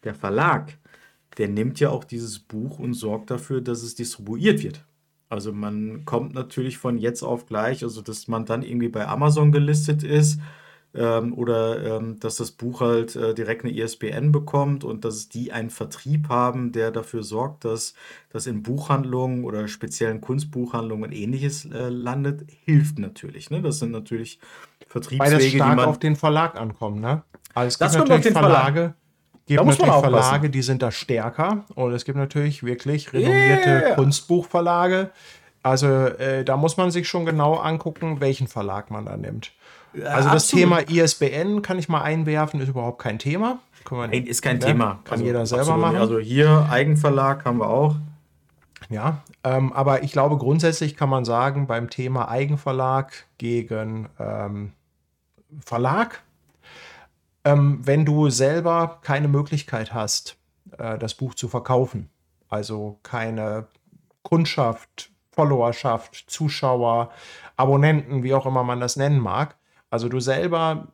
der 0.03 0.17
Verlag, 0.17 0.77
der 1.39 1.47
nimmt 1.47 1.79
ja 1.79 1.91
auch 1.91 2.03
dieses 2.03 2.41
Buch 2.41 2.81
und 2.81 2.95
sorgt 2.95 3.31
dafür, 3.31 3.61
dass 3.61 3.85
es 3.85 3.95
distribuiert 3.95 4.65
wird. 4.65 4.85
Also 5.35 5.53
man 5.53 6.05
kommt 6.05 6.33
natürlich 6.33 6.79
von 6.79 6.97
jetzt 6.97 7.25
auf 7.25 7.47
gleich, 7.47 7.83
also 7.83 8.03
dass 8.03 8.29
man 8.29 8.47
dann 8.47 8.63
irgendwie 8.63 8.89
bei 8.89 9.05
Amazon 9.09 9.51
gelistet 9.51 10.05
ist 10.05 10.39
ähm, 10.95 11.35
oder 11.35 11.97
ähm, 11.99 12.21
dass 12.21 12.37
das 12.37 12.53
Buch 12.53 12.81
halt 12.81 13.17
äh, 13.17 13.35
direkt 13.35 13.65
eine 13.65 13.75
ISBN 13.75 14.31
bekommt 14.31 14.85
und 14.85 15.05
dass 15.05 15.29
die 15.29 15.51
einen 15.51 15.71
Vertrieb 15.71 16.29
haben, 16.29 16.71
der 16.71 16.93
dafür 16.93 17.25
sorgt, 17.25 17.65
dass 17.65 17.95
das 18.31 18.47
in 18.47 18.63
Buchhandlungen 18.63 19.43
oder 19.43 19.67
speziellen 19.67 20.21
Kunstbuchhandlungen 20.21 21.07
und 21.07 21.13
ähnliches 21.13 21.65
äh, 21.65 21.89
landet, 21.89 22.45
hilft 22.65 23.01
natürlich. 23.01 23.51
Ne? 23.51 23.61
Das 23.61 23.81
sind 23.81 23.91
natürlich 23.91 24.39
Weil 24.39 24.53
das 24.87 24.87
Vertriebswege, 25.09 25.51
die 25.51 25.57
stark 25.57 25.77
man. 25.79 25.87
auf 25.87 25.99
den 25.99 26.15
Verlag 26.15 26.57
ankommt, 26.57 27.01
ne? 27.01 27.25
Also 27.55 27.69
es 27.69 27.79
Das 27.79 27.97
kommt 27.97 28.13
auf 28.13 28.21
den 28.21 28.33
Verlag. 28.33 28.73
Verlage, 28.73 28.95
gibt 29.47 29.61
Da 29.61 29.65
muss 29.65 29.79
man 29.79 29.89
natürlich. 29.89 30.11
Verlage, 30.11 30.51
die 30.51 30.63
sind 30.63 30.83
da 30.83 30.91
stärker 30.91 31.65
und 31.75 31.93
es 31.93 32.05
gibt 32.05 32.19
natürlich 32.19 32.63
wirklich 32.63 33.13
renommierte 33.13 33.69
Yeah. 33.71 33.95
Kunstbuchverlage. 33.95 35.11
Also 35.63 35.87
äh, 35.87 36.45
da 36.45 36.57
muss 36.57 36.77
man 36.77 36.91
sich 36.91 37.09
schon 37.09 37.25
genau 37.25 37.55
angucken, 37.55 38.21
welchen 38.21 38.49
Verlag 38.49 38.91
man 38.91 39.07
da 39.07 39.17
nimmt. 39.17 39.53
Also 39.95 40.29
das 40.29 40.53
absolut. 40.53 40.61
Thema 40.61 40.79
ISBN 40.81 41.63
kann 41.63 41.79
ich 41.79 41.89
mal 41.89 42.03
einwerfen, 42.03 42.61
ist 42.61 42.69
überhaupt 42.69 43.01
kein 43.01 43.19
Thema. 43.19 43.61
Man, 43.91 44.11
Nein, 44.11 44.27
ist 44.27 44.43
kein 44.43 44.59
ne? 44.59 44.65
Thema. 44.67 45.01
Kann 45.05 45.13
Also, 45.13 45.25
jeder 45.25 45.47
selber 45.47 45.63
absolut. 45.63 45.81
machen. 45.81 45.97
Also 45.97 46.19
hier 46.19 46.67
Eigenverlag 46.71 47.45
haben 47.45 47.59
wir 47.59 47.69
auch. 47.69 47.97
Ja, 48.91 49.23
ähm, 49.45 49.73
aber 49.73 50.03
ich 50.03 50.13
glaube, 50.13 50.37
grundsätzlich 50.37 50.97
kann 50.97 51.09
man 51.09 51.25
sagen, 51.25 51.67
beim 51.67 51.91
Thema 51.91 52.29
Eigenverlag 52.29 53.27
gegen 53.39 54.09
ähm, 54.19 54.73
Verlag, 55.61 56.23
ähm, 57.45 57.81
wenn 57.83 58.05
du 58.05 58.31
selber 58.31 58.99
keine 59.03 59.29
Möglichkeit 59.29 59.93
hast, 59.95 60.37
äh, 60.79 60.99
das 60.99 61.15
Buch 61.15 61.35
zu 61.35 61.49
verkaufen, 61.49 62.11
also 62.49 62.99
keine 63.03 63.69
Kundschaft, 64.23 65.11
Followerschaft, 65.33 66.25
Zuschauer, 66.29 67.11
Abonnenten, 67.57 68.23
wie 68.23 68.35
auch 68.35 68.47
immer 68.47 68.65
man 68.65 68.81
das 68.81 68.97
nennen 68.97 69.19
mag, 69.19 69.57
also 69.91 70.09
du 70.09 70.21
selber 70.21 70.89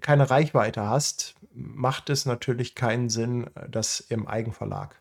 keine 0.00 0.30
Reichweite 0.30 0.86
hast, 0.88 1.34
macht 1.52 2.10
es 2.10 2.26
natürlich 2.26 2.74
keinen 2.74 3.08
Sinn, 3.08 3.50
das 3.68 4.00
im 4.00 4.26
Eigenverlag 4.26 5.00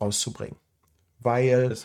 rauszubringen. 0.00 0.56
Weil, 1.20 1.76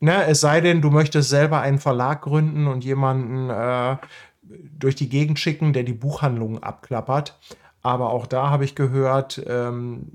ne, 0.00 0.24
es 0.26 0.40
sei 0.40 0.60
denn, 0.60 0.82
du 0.82 0.90
möchtest 0.90 1.30
selber 1.30 1.60
einen 1.60 1.78
Verlag 1.78 2.22
gründen 2.22 2.66
und 2.66 2.84
jemanden 2.84 3.50
äh, 3.50 3.96
durch 4.42 4.94
die 4.94 5.08
Gegend 5.08 5.38
schicken, 5.38 5.72
der 5.72 5.82
die 5.82 5.92
Buchhandlungen 5.92 6.62
abklappert. 6.62 7.38
Aber 7.86 8.10
auch 8.10 8.26
da 8.26 8.50
habe 8.50 8.64
ich 8.64 8.74
gehört, 8.74 9.40
ähm, 9.46 10.08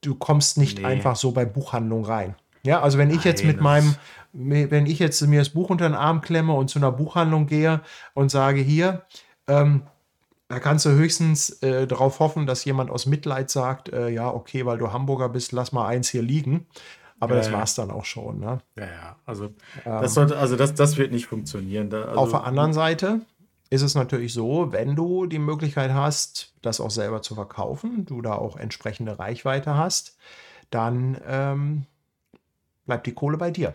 du 0.00 0.14
kommst 0.14 0.58
nicht 0.58 0.78
Nee. 0.78 0.84
einfach 0.84 1.16
so 1.16 1.32
bei 1.32 1.44
Buchhandlungen 1.44 2.04
rein. 2.04 2.36
Ja, 2.62 2.82
also 2.82 2.98
wenn 2.98 3.10
ich 3.10 3.24
jetzt 3.24 3.40
Nein, 3.40 3.46
mit 3.48 3.56
das 3.56 3.62
meinem, 3.64 3.94
wenn 4.32 4.86
ich 4.86 5.00
jetzt 5.00 5.20
mir 5.22 5.40
das 5.40 5.48
Buch 5.48 5.70
unter 5.70 5.88
den 5.88 5.96
Arm 5.96 6.20
klemme 6.20 6.52
und 6.52 6.70
zu 6.70 6.78
einer 6.78 6.92
Buchhandlung 6.92 7.46
gehe 7.48 7.80
und 8.14 8.30
sage, 8.30 8.60
hier, 8.60 9.02
ähm, 9.48 9.82
da 10.46 10.60
kannst 10.60 10.86
du 10.86 10.90
höchstens 10.90 11.50
äh, 11.62 11.88
darauf 11.88 12.20
hoffen, 12.20 12.46
dass 12.46 12.64
jemand 12.64 12.90
aus 12.92 13.06
Mitleid 13.06 13.50
sagt, 13.50 13.88
äh, 13.92 14.08
ja, 14.08 14.32
okay, 14.32 14.64
weil 14.64 14.78
du 14.78 14.92
Hamburger 14.92 15.28
bist, 15.30 15.50
lass 15.50 15.72
mal 15.72 15.86
eins 15.88 16.08
hier 16.10 16.22
liegen. 16.22 16.68
Aber 17.18 17.34
Ja, 17.34 17.38
das 17.38 17.48
ja. 17.48 17.54
war's 17.54 17.74
dann 17.74 17.90
auch 17.90 18.04
schon. 18.04 18.38
Ne? 18.38 18.60
Ja, 18.76 18.84
ja. 18.84 19.16
Also, 19.26 19.50
das, 19.84 20.14
sollte, 20.14 20.38
also 20.38 20.54
das, 20.54 20.74
das 20.74 20.96
wird 20.96 21.10
nicht 21.10 21.26
funktionieren. 21.26 21.90
Da, 21.90 22.02
also, 22.04 22.20
Auf 22.20 22.30
der 22.30 22.44
anderen 22.44 22.72
Seite 22.72 23.22
ist 23.70 23.82
es 23.82 23.94
natürlich 23.94 24.32
so, 24.32 24.72
wenn 24.72 24.96
du 24.96 25.26
die 25.26 25.38
Möglichkeit 25.38 25.92
hast, 25.92 26.52
das 26.62 26.80
auch 26.80 26.90
selber 26.90 27.22
zu 27.22 27.34
verkaufen, 27.34 28.06
du 28.06 28.22
da 28.22 28.34
auch 28.34 28.56
entsprechende 28.56 29.18
Reichweite 29.18 29.76
hast, 29.76 30.16
dann 30.70 31.20
ähm, 31.26 31.84
bleibt 32.86 33.06
die 33.06 33.14
Kohle 33.14 33.36
bei 33.36 33.50
dir. 33.50 33.74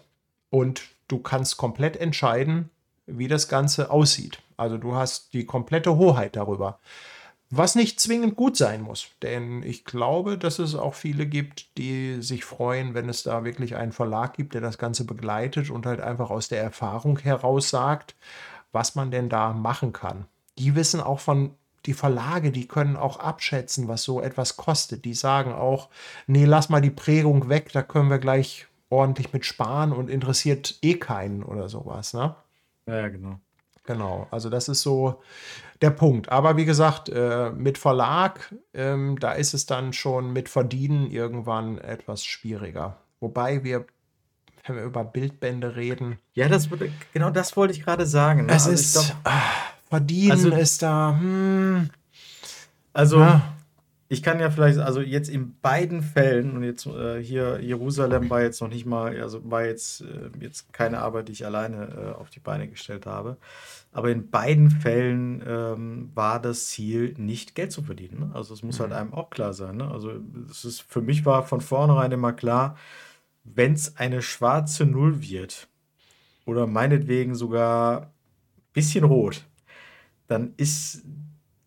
Und 0.49 0.83
du 1.07 1.19
kannst 1.19 1.57
komplett 1.57 1.97
entscheiden, 1.97 2.69
wie 3.05 3.27
das 3.27 3.47
Ganze 3.47 3.91
aussieht. 3.91 4.39
Also 4.57 4.77
du 4.77 4.95
hast 4.95 5.33
die 5.33 5.45
komplette 5.45 5.97
Hoheit 5.97 6.35
darüber. 6.35 6.79
Was 7.55 7.75
nicht 7.75 7.99
zwingend 7.99 8.35
gut 8.35 8.57
sein 8.57 8.81
muss, 8.81 9.09
denn 9.21 9.61
ich 9.61 9.85
glaube, 9.85 10.39
dass 10.39 10.57
es 10.57 10.73
auch 10.73 10.95
viele 10.95 11.27
gibt, 11.27 11.77
die 11.77 12.19
sich 12.19 12.45
freuen, 12.45 12.95
wenn 12.95 13.09
es 13.09 13.21
da 13.21 13.43
wirklich 13.43 13.75
einen 13.75 13.91
Verlag 13.91 14.33
gibt, 14.33 14.55
der 14.55 14.61
das 14.61 14.79
Ganze 14.79 15.05
begleitet 15.05 15.69
und 15.69 15.85
halt 15.85 16.01
einfach 16.01 16.31
aus 16.31 16.47
der 16.47 16.63
Erfahrung 16.63 17.19
heraus 17.19 17.69
sagt, 17.69 18.15
was 18.73 18.95
man 18.95 19.09
denn 19.09 19.29
da 19.29 19.53
machen 19.53 19.93
kann. 19.93 20.25
Die 20.57 20.75
wissen 20.75 20.99
auch 20.99 21.21
von 21.21 21.55
die 21.85 21.93
Verlage, 21.93 22.51
die 22.51 22.67
können 22.67 22.95
auch 22.95 23.19
abschätzen, 23.19 23.87
was 23.87 24.03
so 24.03 24.21
etwas 24.21 24.57
kostet. 24.57 25.05
Die 25.05 25.13
sagen 25.13 25.53
auch, 25.53 25.89
nee, 26.27 26.45
lass 26.45 26.69
mal 26.69 26.81
die 26.81 26.89
Prägung 26.89 27.49
weg, 27.49 27.71
da 27.71 27.81
können 27.81 28.09
wir 28.09 28.19
gleich 28.19 28.67
ordentlich 28.89 29.33
mit 29.33 29.45
sparen 29.45 29.91
und 29.91 30.09
interessiert 30.09 30.77
eh 30.81 30.95
keinen 30.95 31.43
oder 31.43 31.67
sowas, 31.67 32.13
ne? 32.13 32.35
ja, 32.85 33.07
genau. 33.07 33.39
Genau, 33.85 34.27
also 34.31 34.49
das 34.49 34.69
ist 34.69 34.81
so 34.81 35.21
der 35.81 35.89
Punkt. 35.89 36.29
Aber 36.29 36.55
wie 36.55 36.63
gesagt, 36.63 37.09
äh, 37.09 37.51
mit 37.51 37.77
Verlag, 37.77 38.53
ähm, 38.73 39.19
da 39.19 39.33
ist 39.33 39.53
es 39.53 39.65
dann 39.65 39.91
schon 39.91 40.31
mit 40.31 40.47
Verdienen 40.47 41.11
irgendwann 41.11 41.79
etwas 41.79 42.23
schwieriger. 42.23 42.97
Wobei 43.19 43.65
wir, 43.65 43.85
wenn 44.65 44.75
wir 44.77 44.83
über 44.83 45.03
Bildbände 45.03 45.75
reden, 45.75 46.19
Ja, 46.33 46.47
das, 46.47 46.69
würde- 46.71 46.91
genau 47.13 47.29
das 47.29 47.55
wollte 47.57 47.73
ich 47.73 47.83
gerade 47.83 48.05
sagen. 48.05 48.45
Ne? 48.45 48.53
es 48.53 48.65
Also 48.67 48.71
ist, 48.71 48.93
glaub, 48.93 49.17
ah, 49.25 49.41
Verdienen 49.89 50.31
Also- 50.31 50.49
ist 50.51 50.81
da, 50.81 51.17
hm, 51.19 51.89
also 52.93 53.19
ja, 53.19 53.41
ich 54.09 54.21
kann 54.23 54.39
ja 54.39 54.49
vielleicht, 54.49 54.77
also 54.79 55.01
jetzt 55.01 55.29
in 55.29 55.55
beiden 55.61 56.01
Fällen, 56.01 56.55
und 56.55 56.63
jetzt 56.63 56.85
äh, 56.85 57.21
hier 57.21 57.59
Jerusalem 57.61 58.29
war 58.29 58.41
jetzt 58.41 58.61
noch 58.61 58.69
nicht 58.69 58.85
mal, 58.85 59.19
also 59.21 59.41
war 59.49 59.65
jetzt, 59.65 60.01
äh, 60.01 60.29
jetzt 60.39 60.71
keine 60.73 60.99
Arbeit, 60.99 61.27
die 61.27 61.33
ich 61.33 61.45
alleine 61.45 62.13
äh, 62.15 62.19
auf 62.19 62.29
die 62.29 62.39
Beine 62.39 62.67
gestellt 62.67 63.05
habe. 63.05 63.37
Aber 63.91 64.09
in 64.09 64.29
beiden 64.31 64.71
Fällen 64.71 65.43
ähm, 65.47 66.09
war 66.15 66.39
das 66.39 66.67
Ziel, 66.67 67.13
nicht 67.17 67.53
Geld 67.53 67.71
zu 67.71 67.83
verdienen. 67.83 68.19
Ne? 68.19 68.31
Also 68.33 68.53
es 68.55 68.63
muss 68.63 68.79
halt 68.79 68.91
einem 68.93 69.13
auch 69.13 69.29
klar 69.29 69.53
sein. 69.53 69.77
Ne? 69.77 69.89
Also 69.91 70.11
es 70.49 70.65
ist, 70.65 70.81
für 70.81 71.01
mich 71.01 71.25
war 71.25 71.43
von 71.43 71.61
vornherein 71.61 72.11
immer 72.11 72.33
klar, 72.33 72.75
wenn 73.43 73.73
es 73.73 73.97
eine 73.97 74.21
schwarze 74.21 74.85
Null 74.85 75.21
wird 75.21 75.67
oder 76.45 76.67
meinetwegen 76.67 77.35
sogar 77.35 78.01
ein 78.01 78.11
bisschen 78.73 79.03
rot, 79.03 79.45
dann 80.27 80.53
ist 80.57 81.03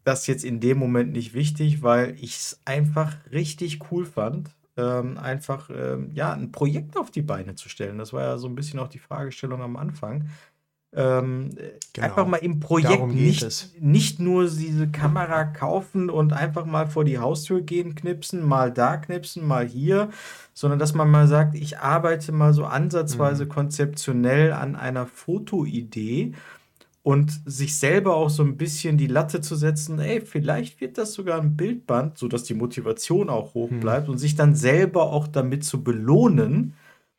das 0.05 0.27
jetzt 0.27 0.45
in 0.45 0.61
dem 0.61 0.79
Moment 0.79 1.13
nicht 1.13 1.35
wichtig, 1.35 1.83
weil 1.83 2.15
ich 2.21 2.37
es 2.37 2.61
einfach 2.65 3.17
richtig 3.33 3.91
cool 3.91 4.07
fand, 4.07 4.51
ähm, 4.77 5.19
einfach 5.19 5.69
ähm, 5.71 6.11
ja, 6.13 6.33
ein 6.33 6.53
Projekt 6.53 6.97
auf 6.97 7.11
die 7.11 7.23
Beine 7.23 7.55
zu 7.55 7.69
stellen. 7.69 7.99
Das 7.99 8.13
war 8.13 8.23
ja 8.23 8.39
so 8.39 8.47
ein 8.47 8.55
bisschen 8.55 8.79
auch 8.79 8.89
die 8.89 8.99
Fragestellung 8.99 9.63
am 9.63 9.77
Anfang. 9.77 10.29
Ähm, 10.95 11.51
Genau. 11.93 12.07
Einfach 12.07 12.27
mal 12.27 12.37
im 12.37 12.61
Projekt 12.61 13.15
nicht, 13.15 13.71
nicht 13.81 14.21
nur 14.21 14.45
diese 14.51 14.89
Kamera 14.89 15.45
kaufen 15.45 16.11
und 16.11 16.35
einfach 16.35 16.67
mal 16.67 16.87
vor 16.89 17.05
die 17.05 17.19
Haustür 17.19 17.63
gehen, 17.63 17.95
knipsen, 17.95 18.43
mal 18.47 18.71
da 18.71 18.99
knipsen, 18.99 19.47
mal 19.47 19.67
hier, 19.67 20.11
sondern 20.53 20.79
dass 20.79 20.93
man 20.95 21.11
mal 21.11 21.27
sagt, 21.27 21.55
ich 21.55 21.79
arbeite 21.79 22.33
mal 22.33 22.53
so 22.53 22.67
ansatzweise 22.67 23.47
Mhm. 23.47 23.49
konzeptionell 23.49 24.53
an 24.53 24.77
einer 24.77 25.07
Fotoidee 25.07 26.35
und 27.03 27.41
sich 27.47 27.79
selber 27.79 28.17
auch 28.17 28.31
so 28.31 28.43
ein 28.43 28.57
bisschen 28.57 28.99
die 28.99 29.07
Latte 29.07 29.41
zu 29.41 29.55
setzen, 29.57 29.99
ey, 30.01 30.21
vielleicht 30.21 30.81
wird 30.81 30.99
das 30.99 31.13
sogar 31.15 31.41
ein 31.41 31.57
Bildband, 31.57 32.19
sodass 32.19 32.43
die 32.45 32.55
Motivation 32.55 33.31
auch 33.31 33.55
hoch 33.55 33.71
Hm. 33.71 33.81
bleibt 33.81 34.09
und 34.09 34.19
sich 34.19 34.35
dann 34.35 34.55
selber 34.57 35.05
auch 35.13 35.29
damit 35.29 35.65
zu 35.65 35.85
belohnen, 35.85 36.75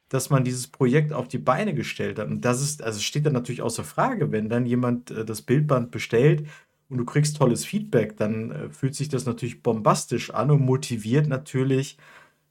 dass 0.09 0.29
man 0.29 0.43
dieses 0.43 0.67
Projekt 0.67 1.13
auf 1.13 1.27
die 1.27 1.37
Beine 1.37 1.73
gestellt 1.73 2.19
hat. 2.19 2.27
Und 2.27 2.41
das 2.45 2.61
ist, 2.61 2.81
also 2.83 2.99
steht 2.99 3.25
dann 3.25 3.33
natürlich 3.33 3.61
außer 3.61 3.83
Frage, 3.83 4.31
wenn 4.31 4.49
dann 4.49 4.65
jemand 4.65 5.11
äh, 5.11 5.25
das 5.25 5.41
Bildband 5.41 5.91
bestellt 5.91 6.47
und 6.89 6.97
du 6.97 7.05
kriegst 7.05 7.37
tolles 7.37 7.65
Feedback, 7.65 8.17
dann 8.17 8.51
äh, 8.51 8.69
fühlt 8.69 8.95
sich 8.95 9.09
das 9.09 9.25
natürlich 9.25 9.63
bombastisch 9.63 10.33
an 10.33 10.51
und 10.51 10.61
motiviert 10.61 11.27
natürlich 11.27 11.97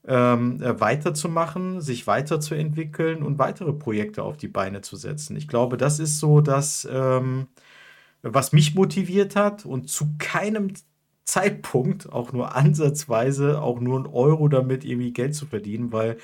ähm, 0.07 0.63
äh, 0.63 0.79
weiterzumachen, 0.81 1.81
sich 1.81 2.07
weiterzuentwickeln 2.07 3.23
und 3.23 3.39
weitere 3.39 3.73
Projekte 3.73 4.23
auf 4.23 4.37
die 4.37 4.49
Beine 4.49 4.83
zu 4.83 4.97
setzen. 4.97 5.37
Ich 5.37 5.49
glaube, 5.49 5.77
das 5.77 5.99
ist 5.99 6.19
so 6.21 6.41
das, 6.41 6.87
ähm, 6.91 7.49
was 8.23 8.53
mich 8.53 8.75
motiviert 8.75 9.37
hat 9.37 9.67
und 9.67 9.91
zu 9.91 10.15
keinem 10.19 10.73
Zeitpunkt 11.25 12.13
auch 12.13 12.33
nur 12.33 12.55
ansatzweise 12.55 13.61
auch 13.61 13.81
nur 13.81 13.99
ein 14.01 14.07
Euro 14.07 14.49
damit 14.49 14.85
irgendwie 14.85 15.13
Geld 15.13 15.35
zu 15.35 15.47
verdienen, 15.47 15.93
weil 15.93 16.19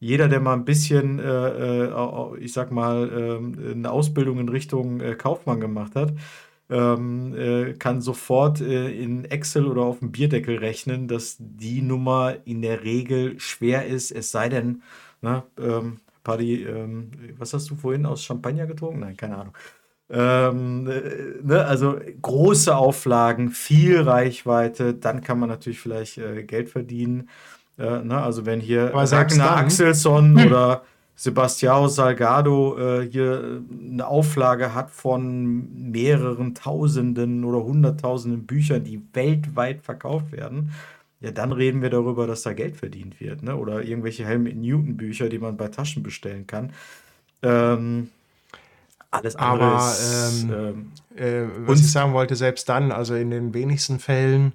jeder, 0.00 0.28
der 0.28 0.40
mal 0.40 0.54
ein 0.54 0.64
bisschen, 0.64 1.18
äh, 1.20 1.84
äh, 1.86 2.38
ich 2.40 2.52
sag 2.52 2.72
mal, 2.72 3.10
ähm, 3.12 3.54
eine 3.74 3.90
Ausbildung 3.92 4.38
in 4.40 4.48
Richtung 4.48 5.00
äh, 5.00 5.14
Kaufmann 5.14 5.60
gemacht 5.60 5.94
hat, 5.94 6.14
ähm, 6.70 7.34
äh, 7.36 7.74
kann 7.74 8.00
sofort 8.00 8.60
äh, 8.60 8.90
in 8.90 9.24
Excel 9.26 9.66
oder 9.66 9.82
auf 9.82 9.98
dem 10.00 10.12
Bierdeckel 10.12 10.58
rechnen, 10.58 11.08
dass 11.08 11.36
die 11.38 11.82
Nummer 11.82 12.36
in 12.44 12.62
der 12.62 12.84
Regel 12.84 13.38
schwer 13.40 13.86
ist, 13.86 14.10
es 14.12 14.30
sei 14.30 14.48
denn, 14.48 14.82
ne, 15.22 15.42
ähm, 15.58 16.00
Paddy, 16.24 16.64
ähm, 16.64 17.10
was 17.38 17.54
hast 17.54 17.70
du 17.70 17.76
vorhin 17.76 18.06
aus 18.06 18.22
Champagner 18.24 18.66
getrunken? 18.66 19.00
Nein, 19.00 19.16
keine 19.16 19.38
Ahnung. 19.38 19.54
Ähm, 20.10 20.88
äh, 20.88 21.42
ne, 21.42 21.64
also 21.66 21.98
große 22.22 22.76
Auflagen, 22.76 23.50
viel 23.50 24.00
Reichweite, 24.02 24.94
dann 24.94 25.22
kann 25.22 25.38
man 25.38 25.48
natürlich 25.48 25.80
vielleicht 25.80 26.18
äh, 26.18 26.42
Geld 26.44 26.68
verdienen. 26.68 27.28
Äh, 27.80 28.04
ne, 28.04 28.20
also 28.20 28.44
wenn 28.44 28.60
hier 28.60 28.92
Ragnar 28.94 29.56
Axelsson 29.56 30.38
hm. 30.38 30.46
oder 30.46 30.82
Sebastião 31.16 31.88
Salgado 31.88 32.78
äh, 32.78 33.08
hier 33.10 33.62
eine 33.70 34.06
Auflage 34.06 34.74
hat 34.74 34.90
von 34.90 35.90
mehreren 35.90 36.54
Tausenden 36.54 37.44
oder 37.44 37.62
Hunderttausenden 37.62 38.46
Büchern, 38.46 38.84
die 38.84 39.02
weltweit 39.12 39.82
verkauft 39.82 40.32
werden, 40.32 40.70
ja, 41.20 41.30
dann 41.30 41.52
reden 41.52 41.82
wir 41.82 41.90
darüber, 41.90 42.26
dass 42.26 42.42
da 42.42 42.54
Geld 42.54 42.76
verdient 42.76 43.20
wird. 43.20 43.42
Ne? 43.42 43.54
Oder 43.54 43.82
irgendwelche 43.82 44.24
Helmut 44.24 44.56
Newton-Bücher, 44.56 45.28
die 45.28 45.38
man 45.38 45.58
bei 45.58 45.68
Taschen 45.68 46.02
bestellen 46.02 46.46
kann. 46.46 46.72
Ähm, 47.42 48.08
alles 49.10 49.36
andere 49.36 49.72
Aber, 49.72 49.90
ist. 49.90 50.44
Ähm, 50.44 50.50
ähm, 50.50 50.92
äh, 51.16 51.48
was 51.66 51.80
ich 51.80 51.92
sagen 51.92 52.14
wollte, 52.14 52.36
selbst 52.36 52.68
dann, 52.68 52.92
also 52.92 53.14
in 53.14 53.30
den 53.30 53.52
wenigsten 53.52 53.98
Fällen, 53.98 54.54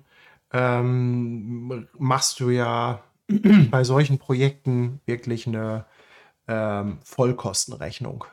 ähm, 0.52 1.88
machst 1.99 2.39
du 2.39 2.49
ja 2.49 3.02
bei 3.72 3.84
solchen 3.84 4.19
Projekten 4.19 5.02
wirklich 5.06 5.47
eine 5.47 5.85
ähm, 6.47 6.99
Vollkostenrechnung. 7.03 8.26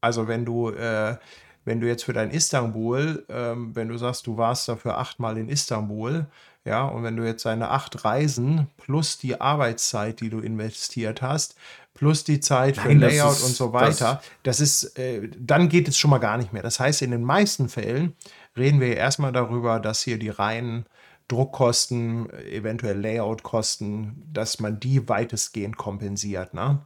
Also 0.00 0.28
wenn 0.28 0.44
du, 0.44 0.70
äh, 0.70 1.16
wenn 1.64 1.80
du 1.80 1.86
jetzt 1.86 2.04
für 2.04 2.12
dein 2.12 2.30
Istanbul, 2.30 3.24
ähm, 3.28 3.76
wenn 3.76 3.88
du 3.88 3.98
sagst, 3.98 4.26
du 4.26 4.36
warst 4.36 4.68
dafür 4.68 4.98
achtmal 4.98 5.36
in 5.36 5.48
Istanbul, 5.48 6.26
ja, 6.64 6.84
und 6.84 7.02
wenn 7.02 7.16
du 7.16 7.24
jetzt 7.24 7.46
deine 7.46 7.70
acht 7.70 8.04
Reisen 8.04 8.68
plus 8.76 9.18
die 9.18 9.40
Arbeitszeit, 9.40 10.20
die 10.20 10.28
du 10.28 10.40
investiert 10.40 11.22
hast, 11.22 11.56
plus 11.94 12.24
die 12.24 12.40
Zeit 12.40 12.76
für 12.76 12.88
Nein, 12.88 13.00
Layout 13.00 13.32
ist, 13.32 13.44
und 13.44 13.54
so 13.54 13.72
weiter, 13.72 14.22
das, 14.42 14.58
das 14.58 14.60
ist, 14.60 14.98
äh, 14.98 15.28
dann 15.38 15.68
geht 15.68 15.88
es 15.88 15.98
schon 15.98 16.10
mal 16.10 16.18
gar 16.18 16.36
nicht 16.36 16.52
mehr. 16.52 16.62
Das 16.62 16.78
heißt, 16.78 17.02
in 17.02 17.10
den 17.10 17.24
meisten 17.24 17.68
Fällen 17.68 18.14
reden 18.56 18.80
wir 18.80 18.96
erstmal 18.96 19.32
darüber, 19.32 19.80
dass 19.80 20.02
hier 20.02 20.18
die 20.18 20.28
reinen 20.28 20.86
Druckkosten, 21.30 22.28
eventuell 22.50 23.00
Layoutkosten, 23.00 24.22
dass 24.32 24.60
man 24.60 24.80
die 24.80 25.08
weitestgehend 25.08 25.76
kompensiert. 25.76 26.54
Ne? 26.54 26.80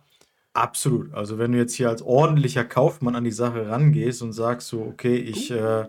Absolut. 0.52 1.12
Also 1.14 1.38
wenn 1.38 1.52
du 1.52 1.58
jetzt 1.58 1.74
hier 1.74 1.88
als 1.88 2.02
ordentlicher 2.02 2.64
Kaufmann 2.64 3.16
an 3.16 3.24
die 3.24 3.32
Sache 3.32 3.68
rangehst 3.68 4.22
und 4.22 4.32
sagst 4.32 4.68
so, 4.68 4.82
okay, 4.82 5.16
ich, 5.16 5.50
äh, 5.50 5.86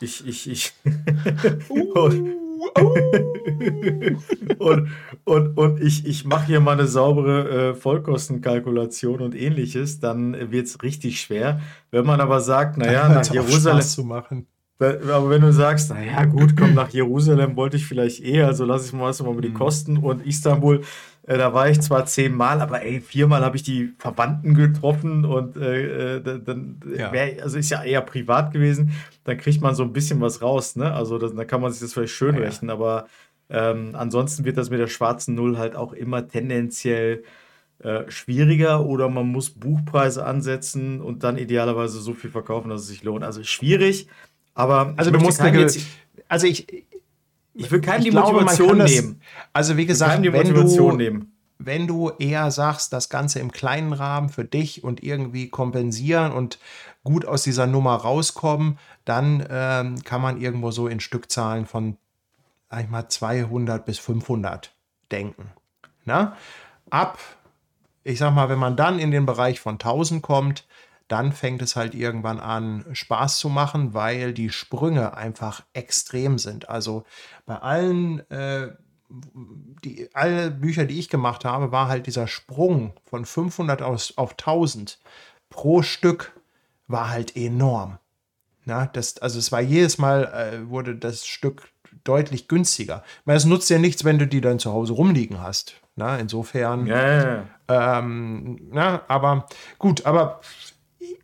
ich, 0.00 0.26
ich, 0.26 0.50
ich. 0.50 0.72
und, 1.68 2.38
und, 4.58 4.90
und, 5.24 5.56
und 5.56 5.80
ich, 5.80 6.06
ich 6.06 6.24
mache 6.24 6.46
hier 6.46 6.60
mal 6.60 6.72
eine 6.72 6.86
saubere 6.86 7.70
äh, 7.70 7.74
Vollkostenkalkulation 7.74 9.20
und 9.20 9.34
ähnliches, 9.34 10.00
dann 10.00 10.50
wird 10.52 10.66
es 10.66 10.82
richtig 10.82 11.20
schwer. 11.20 11.60
Wenn 11.90 12.06
man 12.06 12.20
aber 12.20 12.40
sagt, 12.40 12.76
naja, 12.76 13.08
nach 13.08 13.32
Jerusalem. 13.32 13.82
zu 13.82 14.04
machen. 14.04 14.46
Aber 14.80 15.30
wenn 15.30 15.40
du 15.40 15.52
sagst, 15.52 15.90
naja, 15.90 16.24
gut, 16.24 16.56
komm, 16.56 16.74
nach 16.74 16.90
Jerusalem 16.90 17.56
wollte 17.56 17.76
ich 17.76 17.86
vielleicht 17.86 18.24
eh, 18.24 18.42
also 18.42 18.64
lass 18.64 18.86
ich 18.86 18.92
mal, 18.92 19.12
mal 19.12 19.32
über 19.32 19.42
die 19.42 19.48
mhm. 19.48 19.54
Kosten 19.54 19.96
und 19.98 20.24
Istanbul, 20.24 20.82
äh, 21.26 21.36
da 21.36 21.52
war 21.52 21.68
ich 21.68 21.80
zwar 21.80 22.06
zehnmal, 22.06 22.60
aber 22.60 22.82
ey, 22.82 23.00
viermal 23.00 23.44
habe 23.44 23.56
ich 23.56 23.64
die 23.64 23.92
Verwandten 23.98 24.54
getroffen 24.54 25.24
und 25.24 25.56
äh, 25.56 26.16
äh 26.16 26.20
dann 26.20 26.80
ja. 26.96 27.12
wär, 27.12 27.42
also 27.42 27.58
ist 27.58 27.70
ja 27.70 27.82
eher 27.82 28.02
privat 28.02 28.52
gewesen. 28.52 28.92
Dann 29.24 29.36
kriegt 29.36 29.60
man 29.60 29.74
so 29.74 29.82
ein 29.82 29.92
bisschen 29.92 30.20
was 30.20 30.42
raus, 30.42 30.76
ne? 30.76 30.92
Also 30.92 31.18
da 31.18 31.44
kann 31.44 31.60
man 31.60 31.72
sich 31.72 31.80
das 31.80 31.92
vielleicht 31.92 32.14
schön 32.14 32.36
ja, 32.36 32.42
rechnen, 32.42 32.70
aber 32.70 33.08
ähm, 33.50 33.90
ansonsten 33.94 34.44
wird 34.44 34.56
das 34.56 34.70
mit 34.70 34.78
der 34.78 34.86
schwarzen 34.86 35.34
Null 35.34 35.58
halt 35.58 35.74
auch 35.74 35.92
immer 35.92 36.28
tendenziell 36.28 37.24
äh, 37.80 38.10
schwieriger 38.10 38.84
oder 38.86 39.08
man 39.08 39.26
muss 39.26 39.50
Buchpreise 39.50 40.24
ansetzen 40.24 41.00
und 41.00 41.24
dann 41.24 41.36
idealerweise 41.38 42.00
so 42.00 42.14
viel 42.14 42.30
verkaufen, 42.30 42.70
dass 42.70 42.82
es 42.82 42.88
sich 42.88 43.04
lohnt. 43.04 43.24
Also 43.24 43.44
schwierig, 43.44 44.08
aber 44.58 44.92
also 44.96 45.12
du 45.12 45.20
musst 45.20 45.40
eine, 45.40 45.60
jetzt, 45.60 45.78
also 46.26 46.48
ich 46.48 46.66
ich 47.54 47.70
will 47.70 47.80
keinem 47.80 48.04
die 48.04 48.10
glaube, 48.10 48.32
Motivation 48.32 48.78
das, 48.78 48.90
nehmen. 48.90 49.20
Also 49.52 49.76
wie 49.76 49.86
gesagt, 49.86 50.20
wenn 50.22 50.54
du, 50.54 50.92
nehmen. 50.92 51.32
wenn 51.58 51.86
du 51.86 52.10
eher 52.18 52.50
sagst, 52.50 52.92
das 52.92 53.08
Ganze 53.08 53.38
im 53.38 53.52
kleinen 53.52 53.92
Rahmen 53.92 54.28
für 54.28 54.44
dich 54.44 54.82
und 54.82 55.02
irgendwie 55.02 55.48
kompensieren 55.48 56.32
und 56.32 56.58
gut 57.04 57.24
aus 57.24 57.44
dieser 57.44 57.66
Nummer 57.66 57.94
rauskommen, 57.94 58.78
dann 59.04 59.46
ähm, 59.48 60.02
kann 60.04 60.20
man 60.20 60.40
irgendwo 60.40 60.72
so 60.72 60.88
in 60.88 61.00
Stückzahlen 61.00 61.66
von, 61.66 61.96
sag 62.70 62.82
ich 62.82 62.88
mal, 62.90 63.08
200 63.08 63.84
bis 63.84 63.98
500 63.98 64.72
denken. 65.10 65.50
Na? 66.04 66.36
Ab, 66.90 67.18
ich 68.02 68.18
sag 68.18 68.34
mal, 68.34 68.48
wenn 68.48 68.58
man 68.58 68.76
dann 68.76 68.98
in 68.98 69.10
den 69.12 69.26
Bereich 69.26 69.60
von 69.60 69.74
1000 69.74 70.22
kommt, 70.22 70.64
dann 71.08 71.32
fängt 71.32 71.62
es 71.62 71.74
halt 71.74 71.94
irgendwann 71.94 72.38
an, 72.38 72.84
Spaß 72.92 73.38
zu 73.38 73.48
machen, 73.48 73.94
weil 73.94 74.32
die 74.32 74.50
Sprünge 74.50 75.16
einfach 75.16 75.62
extrem 75.72 76.38
sind. 76.38 76.68
Also 76.68 77.04
bei 77.46 77.56
allen, 77.56 78.20
äh, 78.30 78.72
die, 79.08 80.10
alle 80.14 80.50
Bücher, 80.50 80.84
die 80.84 80.98
ich 80.98 81.08
gemacht 81.08 81.44
habe, 81.44 81.72
war 81.72 81.88
halt 81.88 82.06
dieser 82.06 82.26
Sprung 82.26 82.92
von 83.06 83.24
500 83.24 83.82
aus, 83.82 84.16
auf 84.16 84.32
1000 84.32 84.98
pro 85.48 85.82
Stück 85.82 86.32
war 86.86 87.10
halt 87.10 87.36
enorm. 87.36 87.98
Na, 88.64 88.86
das, 88.86 89.18
also 89.18 89.38
es 89.38 89.50
war 89.50 89.62
jedes 89.62 89.96
Mal, 89.96 90.24
äh, 90.24 90.68
wurde 90.68 90.94
das 90.94 91.26
Stück 91.26 91.70
deutlich 92.04 92.48
günstiger. 92.48 93.02
Weil 93.24 93.36
es 93.36 93.46
nutzt 93.46 93.70
ja 93.70 93.78
nichts, 93.78 94.04
wenn 94.04 94.18
du 94.18 94.26
die 94.26 94.42
dann 94.42 94.58
zu 94.58 94.72
Hause 94.72 94.92
rumliegen 94.92 95.40
hast. 95.40 95.80
Na, 95.96 96.18
insofern. 96.18 96.86
Ja. 96.86 97.44
Ähm, 97.68 98.60
na, 98.70 99.02
aber 99.08 99.46
gut, 99.78 100.06
aber 100.06 100.40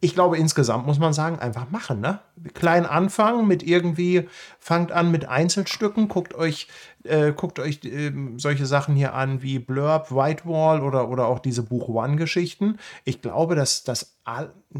ich 0.01 0.15
glaube, 0.15 0.37
insgesamt 0.37 0.87
muss 0.87 0.99
man 0.99 1.13
sagen, 1.13 1.39
einfach 1.39 1.71
machen. 1.71 2.01
Ne? 2.01 2.21
Klein 2.55 2.87
anfangen 2.87 3.47
mit 3.47 3.63
irgendwie, 3.63 4.29
fangt 4.59 4.93
an 4.93 5.11
mit 5.11 5.27
Einzelstücken, 5.27 6.09
guckt 6.09 6.35
euch, 6.35 6.69
äh, 7.05 7.33
guckt 7.33 7.59
euch 7.59 7.85
äh, 7.85 8.13
solche 8.37 8.67
Sachen 8.67 8.95
hier 8.95 9.15
an 9.15 9.43
wie 9.43 9.59
Blurb, 9.59 10.11
Whitewall 10.11 10.83
oder, 10.83 11.09
oder 11.09 11.27
auch 11.27 11.39
diese 11.39 11.63
Buch 11.63 11.89
One-Geschichten. 11.89 12.79
Ich 13.05 13.23
glaube, 13.23 13.55
dass 13.55 13.85
das, 13.85 14.17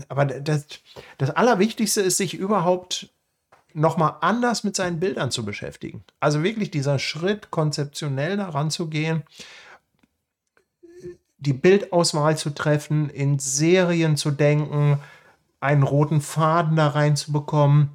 aber 0.09 0.27
das, 0.27 0.67
das 1.19 1.31
Allerwichtigste 1.31 2.01
ist, 2.01 2.17
sich 2.17 2.35
überhaupt 2.35 3.11
nochmal 3.73 4.17
anders 4.21 4.63
mit 4.63 4.77
seinen 4.77 5.01
Bildern 5.01 5.31
zu 5.31 5.45
beschäftigen. 5.45 6.05
Also 6.21 6.43
wirklich 6.43 6.71
dieser 6.71 6.99
Schritt, 6.99 7.51
konzeptionell 7.51 8.37
daran 8.37 8.71
zu 8.71 8.89
gehen 8.89 9.25
die 11.45 11.53
Bildauswahl 11.53 12.37
zu 12.37 12.51
treffen, 12.51 13.11
in 13.11 13.39
Serien 13.39 14.17
zu 14.17 14.31
denken, 14.31 14.99
einen 15.61 15.83
roten 15.83 16.21
Faden 16.21 16.77
da 16.77 16.89
reinzubekommen, 16.89 17.91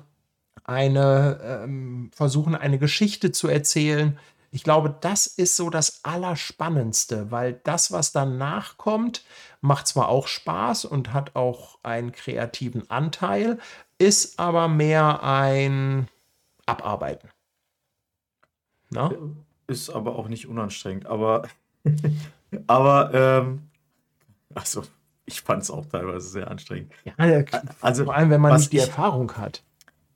eine, 0.64 1.40
ähm, 1.44 2.12
versuchen, 2.14 2.56
eine 2.56 2.80
Geschichte 2.80 3.32
zu 3.32 3.48
erzählen. 3.48 4.18
Ich 4.52 4.64
glaube, 4.64 4.96
das 5.02 5.28
ist 5.28 5.56
so 5.56 5.70
das 5.70 6.04
Allerspannendste, 6.04 7.32
weil 7.32 7.60
das, 7.64 7.92
was 7.92 8.12
danach 8.12 8.78
kommt, 8.78 9.24
macht 9.62 9.88
zwar 9.88 10.10
auch 10.10 10.28
Spaß 10.28 10.86
und 10.86 11.14
hat 11.14 11.36
auch 11.36 11.78
einen 11.84 12.12
kreativen 12.12 12.90
Anteil, 12.90 13.60
ist 13.98 14.40
aber 14.40 14.68
mehr 14.68 15.22
ein 15.24 16.08
Abarbeiten. 16.66 17.30
Na? 18.90 19.12
Ist 19.68 19.92
aber 19.92 20.16
auch 20.16 20.28
nicht 20.28 20.48
unanstrengend, 20.48 21.06
aber 21.06 21.48
Aber, 22.68 23.14
ähm, 23.14 23.70
also, 24.54 24.84
ich 25.26 25.42
fand 25.42 25.64
es 25.64 25.72
auch 25.72 25.86
teilweise 25.86 26.28
sehr 26.28 26.50
anstrengend. 26.50 26.92
Ja, 27.06 27.14
also, 27.82 28.06
vor 28.06 28.16
allem, 28.16 28.30
wenn 28.30 28.42
man 28.42 28.56
nicht 28.56 28.72
die 28.72 28.78
ich, 28.78 28.84
Erfahrung 28.84 29.38
hat. 29.38 29.64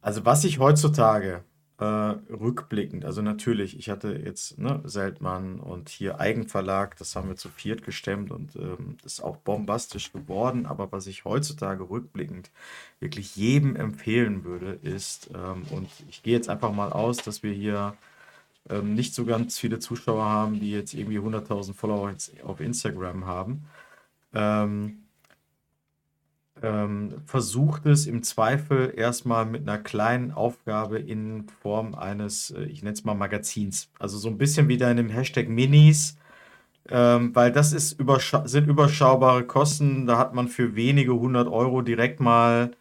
Also, 0.01 0.25
was 0.25 0.43
ich 0.43 0.59
heutzutage 0.59 1.43
äh, 1.77 1.85
rückblickend, 1.85 3.05
also 3.05 3.21
natürlich, 3.21 3.77
ich 3.77 3.89
hatte 3.89 4.13
jetzt 4.13 4.57
ne, 4.57 4.81
Seltmann 4.83 5.59
und 5.59 5.89
hier 5.89 6.19
Eigenverlag, 6.19 6.97
das 6.97 7.15
haben 7.15 7.29
wir 7.29 7.35
zu 7.35 7.49
viert 7.49 7.83
gestemmt 7.83 8.31
und 8.31 8.55
ähm, 8.55 8.97
ist 9.03 9.23
auch 9.23 9.37
bombastisch 9.37 10.11
geworden. 10.11 10.65
Aber 10.65 10.91
was 10.91 11.07
ich 11.07 11.25
heutzutage 11.25 11.89
rückblickend 11.89 12.51
wirklich 12.99 13.35
jedem 13.35 13.75
empfehlen 13.75 14.43
würde, 14.43 14.79
ist, 14.81 15.29
ähm, 15.33 15.63
und 15.71 15.89
ich 16.09 16.23
gehe 16.23 16.35
jetzt 16.35 16.49
einfach 16.49 16.71
mal 16.71 16.91
aus, 16.91 17.17
dass 17.17 17.43
wir 17.43 17.53
hier 17.53 17.95
ähm, 18.69 18.93
nicht 18.95 19.13
so 19.13 19.25
ganz 19.25 19.57
viele 19.57 19.79
Zuschauer 19.79 20.25
haben, 20.25 20.59
die 20.59 20.71
jetzt 20.71 20.93
irgendwie 20.93 21.19
100.000 21.19 21.73
Follower 21.73 22.13
auf 22.43 22.59
Instagram 22.59 23.25
haben. 23.25 23.65
Ähm, 24.33 25.03
ähm, 26.61 27.21
versucht 27.25 27.85
es 27.85 28.07
im 28.07 28.23
Zweifel 28.23 28.93
erstmal 28.95 29.45
mit 29.45 29.63
einer 29.63 29.77
kleinen 29.79 30.31
Aufgabe 30.31 30.99
in 30.99 31.47
Form 31.61 31.93
eines, 31.95 32.51
äh, 32.51 32.63
ich 32.63 32.83
nenne 32.83 32.93
es 32.93 33.03
mal 33.03 33.15
Magazins. 33.15 33.89
Also 33.99 34.17
so 34.17 34.29
ein 34.29 34.37
bisschen 34.37 34.69
wie 34.69 34.75
in 34.75 34.97
dem 34.97 35.09
Hashtag 35.09 35.49
Minis, 35.49 36.17
ähm, 36.89 37.35
weil 37.35 37.51
das 37.51 37.73
ist 37.73 37.93
überscha 37.99 38.47
sind 38.47 38.67
überschaubare 38.69 39.45
Kosten. 39.45 40.05
Da 40.07 40.17
hat 40.17 40.33
man 40.33 40.47
für 40.47 40.75
wenige 40.75 41.13
hundert 41.15 41.47
Euro 41.47 41.81
direkt 41.81 42.19
mal 42.19 42.71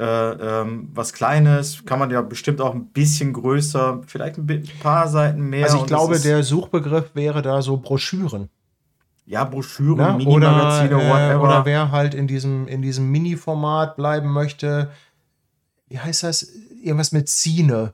äh, 0.00 0.62
ähm, 0.62 0.88
was 0.94 1.12
Kleines, 1.12 1.84
kann 1.84 1.98
man 1.98 2.10
ja 2.10 2.22
bestimmt 2.22 2.60
auch 2.60 2.74
ein 2.74 2.86
bisschen 2.86 3.34
größer, 3.34 4.00
vielleicht 4.06 4.38
ein 4.38 4.68
paar 4.82 5.08
Seiten 5.08 5.42
mehr. 5.50 5.66
Also 5.66 5.78
ich 5.78 5.86
glaube, 5.86 6.18
der 6.18 6.42
Suchbegriff 6.42 7.14
wäre 7.14 7.42
da 7.42 7.60
so 7.60 7.76
Broschüren. 7.76 8.48
Ja, 9.26 9.44
Broschüren, 9.44 9.98
ne? 9.98 10.24
Mini-Magazine, 10.24 10.96
oder, 10.96 11.32
äh, 11.32 11.36
oder 11.36 11.64
wer 11.66 11.90
halt 11.90 12.14
in 12.14 12.26
diesem, 12.26 12.66
in 12.66 12.80
diesem 12.80 13.10
Mini-Format 13.10 13.96
bleiben 13.96 14.32
möchte, 14.32 14.90
wie 15.88 15.98
heißt 15.98 16.22
das? 16.22 16.48
Irgendwas 16.82 17.12
mit 17.12 17.28
Zine. 17.28 17.92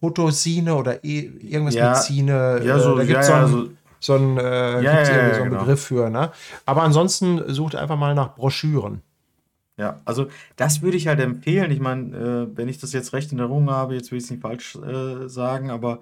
Fotosine 0.00 0.74
oder 0.74 1.02
e 1.02 1.30
irgendwas 1.40 1.74
ja, 1.74 1.90
mit 1.90 1.98
Zine. 1.98 2.60
Ja, 2.62 2.78
so, 2.78 2.96
da 2.96 3.04
gibt 3.04 3.20
es 3.20 3.28
ja, 3.28 3.46
so, 3.46 3.56
einen, 3.56 3.78
so 4.00 4.14
einen, 4.14 4.36
äh, 4.36 4.82
ja, 4.82 5.04
so 5.04 5.12
einen 5.12 5.44
genau. 5.44 5.60
Begriff 5.60 5.84
für. 5.84 6.10
Ne? 6.10 6.30
Aber 6.66 6.82
ansonsten 6.82 7.42
sucht 7.52 7.74
einfach 7.74 7.96
mal 7.96 8.14
nach 8.14 8.34
Broschüren. 8.34 9.00
Ja, 9.78 10.00
also 10.04 10.26
das 10.56 10.82
würde 10.82 10.96
ich 10.96 11.06
halt 11.06 11.18
empfehlen. 11.20 11.70
Ich 11.70 11.80
meine, 11.80 12.16
äh, 12.52 12.56
wenn 12.56 12.68
ich 12.68 12.78
das 12.78 12.92
jetzt 12.92 13.12
recht 13.14 13.32
in 13.32 13.38
Erinnerung 13.38 13.70
habe, 13.70 13.94
jetzt 13.94 14.10
will 14.10 14.18
ich 14.18 14.24
es 14.24 14.30
nicht 14.30 14.42
falsch 14.42 14.76
äh, 14.76 15.28
sagen, 15.28 15.70
aber 15.70 16.00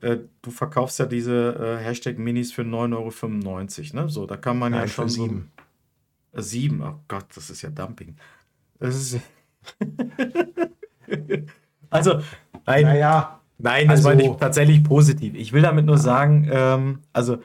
äh, 0.00 0.18
du 0.42 0.50
verkaufst 0.50 0.98
ja 0.98 1.06
diese 1.06 1.54
äh, 1.80 1.84
Hashtag 1.84 2.18
Minis 2.18 2.52
für 2.52 2.62
9,95 2.62 3.94
Euro. 3.94 4.04
Ne? 4.04 4.08
So, 4.10 4.26
da 4.26 4.36
kann 4.36 4.58
man 4.58 4.72
Nein, 4.72 4.82
ja 4.82 4.88
schon 4.88 5.08
für 5.08 5.14
so. 5.14 5.22
sieben. 5.24 5.50
Äh, 6.32 6.42
sieben, 6.42 6.82
oh 6.82 7.00
Gott, 7.08 7.26
das 7.34 7.50
ist 7.50 7.62
ja 7.62 7.70
Dumping. 7.70 8.16
Das 8.78 8.94
ist. 8.94 9.20
also, 11.90 12.20
nein, 12.66 12.84
Naja, 12.84 13.40
nein, 13.58 13.88
das 13.88 13.98
also- 13.98 14.08
meine 14.10 14.22
ich 14.24 14.36
tatsächlich 14.36 14.84
positiv. 14.84 15.34
Ich 15.34 15.52
will 15.52 15.62
damit 15.62 15.84
nur 15.84 15.98
sagen, 15.98 16.48
ähm, 16.50 17.00
also 17.12 17.38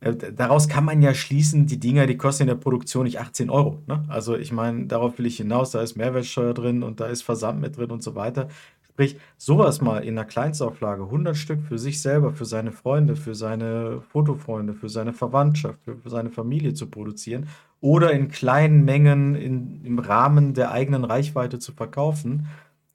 daraus 0.00 0.68
kann 0.68 0.84
man 0.84 1.02
ja 1.02 1.12
schließen, 1.12 1.66
die 1.66 1.78
Dinger, 1.78 2.06
die 2.06 2.16
kosten 2.16 2.44
in 2.44 2.48
der 2.48 2.54
Produktion 2.54 3.04
nicht 3.04 3.20
18 3.20 3.50
Euro. 3.50 3.82
Ne? 3.86 4.02
Also 4.08 4.36
ich 4.36 4.50
meine, 4.52 4.86
darauf 4.86 5.18
will 5.18 5.26
ich 5.26 5.36
hinaus, 5.36 5.72
da 5.72 5.82
ist 5.82 5.96
Mehrwertsteuer 5.96 6.54
drin 6.54 6.82
und 6.82 7.00
da 7.00 7.06
ist 7.06 7.22
Versand 7.22 7.60
mit 7.60 7.76
drin 7.76 7.90
und 7.90 8.02
so 8.02 8.14
weiter. 8.14 8.48
Sprich, 8.88 9.18
sowas 9.36 9.80
mal 9.80 9.98
in 9.98 10.18
einer 10.18 10.26
Kleinstauflage, 10.26 11.02
100 11.04 11.36
Stück 11.36 11.62
für 11.62 11.78
sich 11.78 12.00
selber, 12.02 12.32
für 12.32 12.44
seine 12.44 12.72
Freunde, 12.72 13.14
für 13.16 13.34
seine 13.34 14.00
Fotofreunde, 14.00 14.74
für 14.74 14.88
seine 14.88 15.12
Verwandtschaft, 15.12 15.78
für 15.84 16.10
seine 16.10 16.30
Familie 16.30 16.74
zu 16.74 16.86
produzieren 16.86 17.48
oder 17.80 18.12
in 18.12 18.28
kleinen 18.28 18.84
Mengen 18.84 19.34
in, 19.34 19.84
im 19.84 19.98
Rahmen 19.98 20.54
der 20.54 20.70
eigenen 20.72 21.04
Reichweite 21.04 21.58
zu 21.58 21.72
verkaufen, 21.72 22.46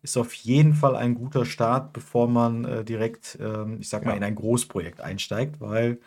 ist 0.03 0.18
auf 0.18 0.34
jeden 0.34 0.73
Fall 0.76 0.95
ein 0.95 1.15
guter 1.15 1.45
Start, 1.45 1.91
bevor 1.94 2.27
man 2.27 2.65
äh, 2.65 2.84
direkt, 2.84 3.40
ähm, 3.41 3.77
ich 3.80 3.90
sag 3.90 4.06
mal, 4.06 4.11
Ja. 4.11 4.18
in 4.18 4.23
ein 4.23 4.36
Großprojekt 4.36 5.02
einsteigt, 5.02 5.60
weil 5.60 5.98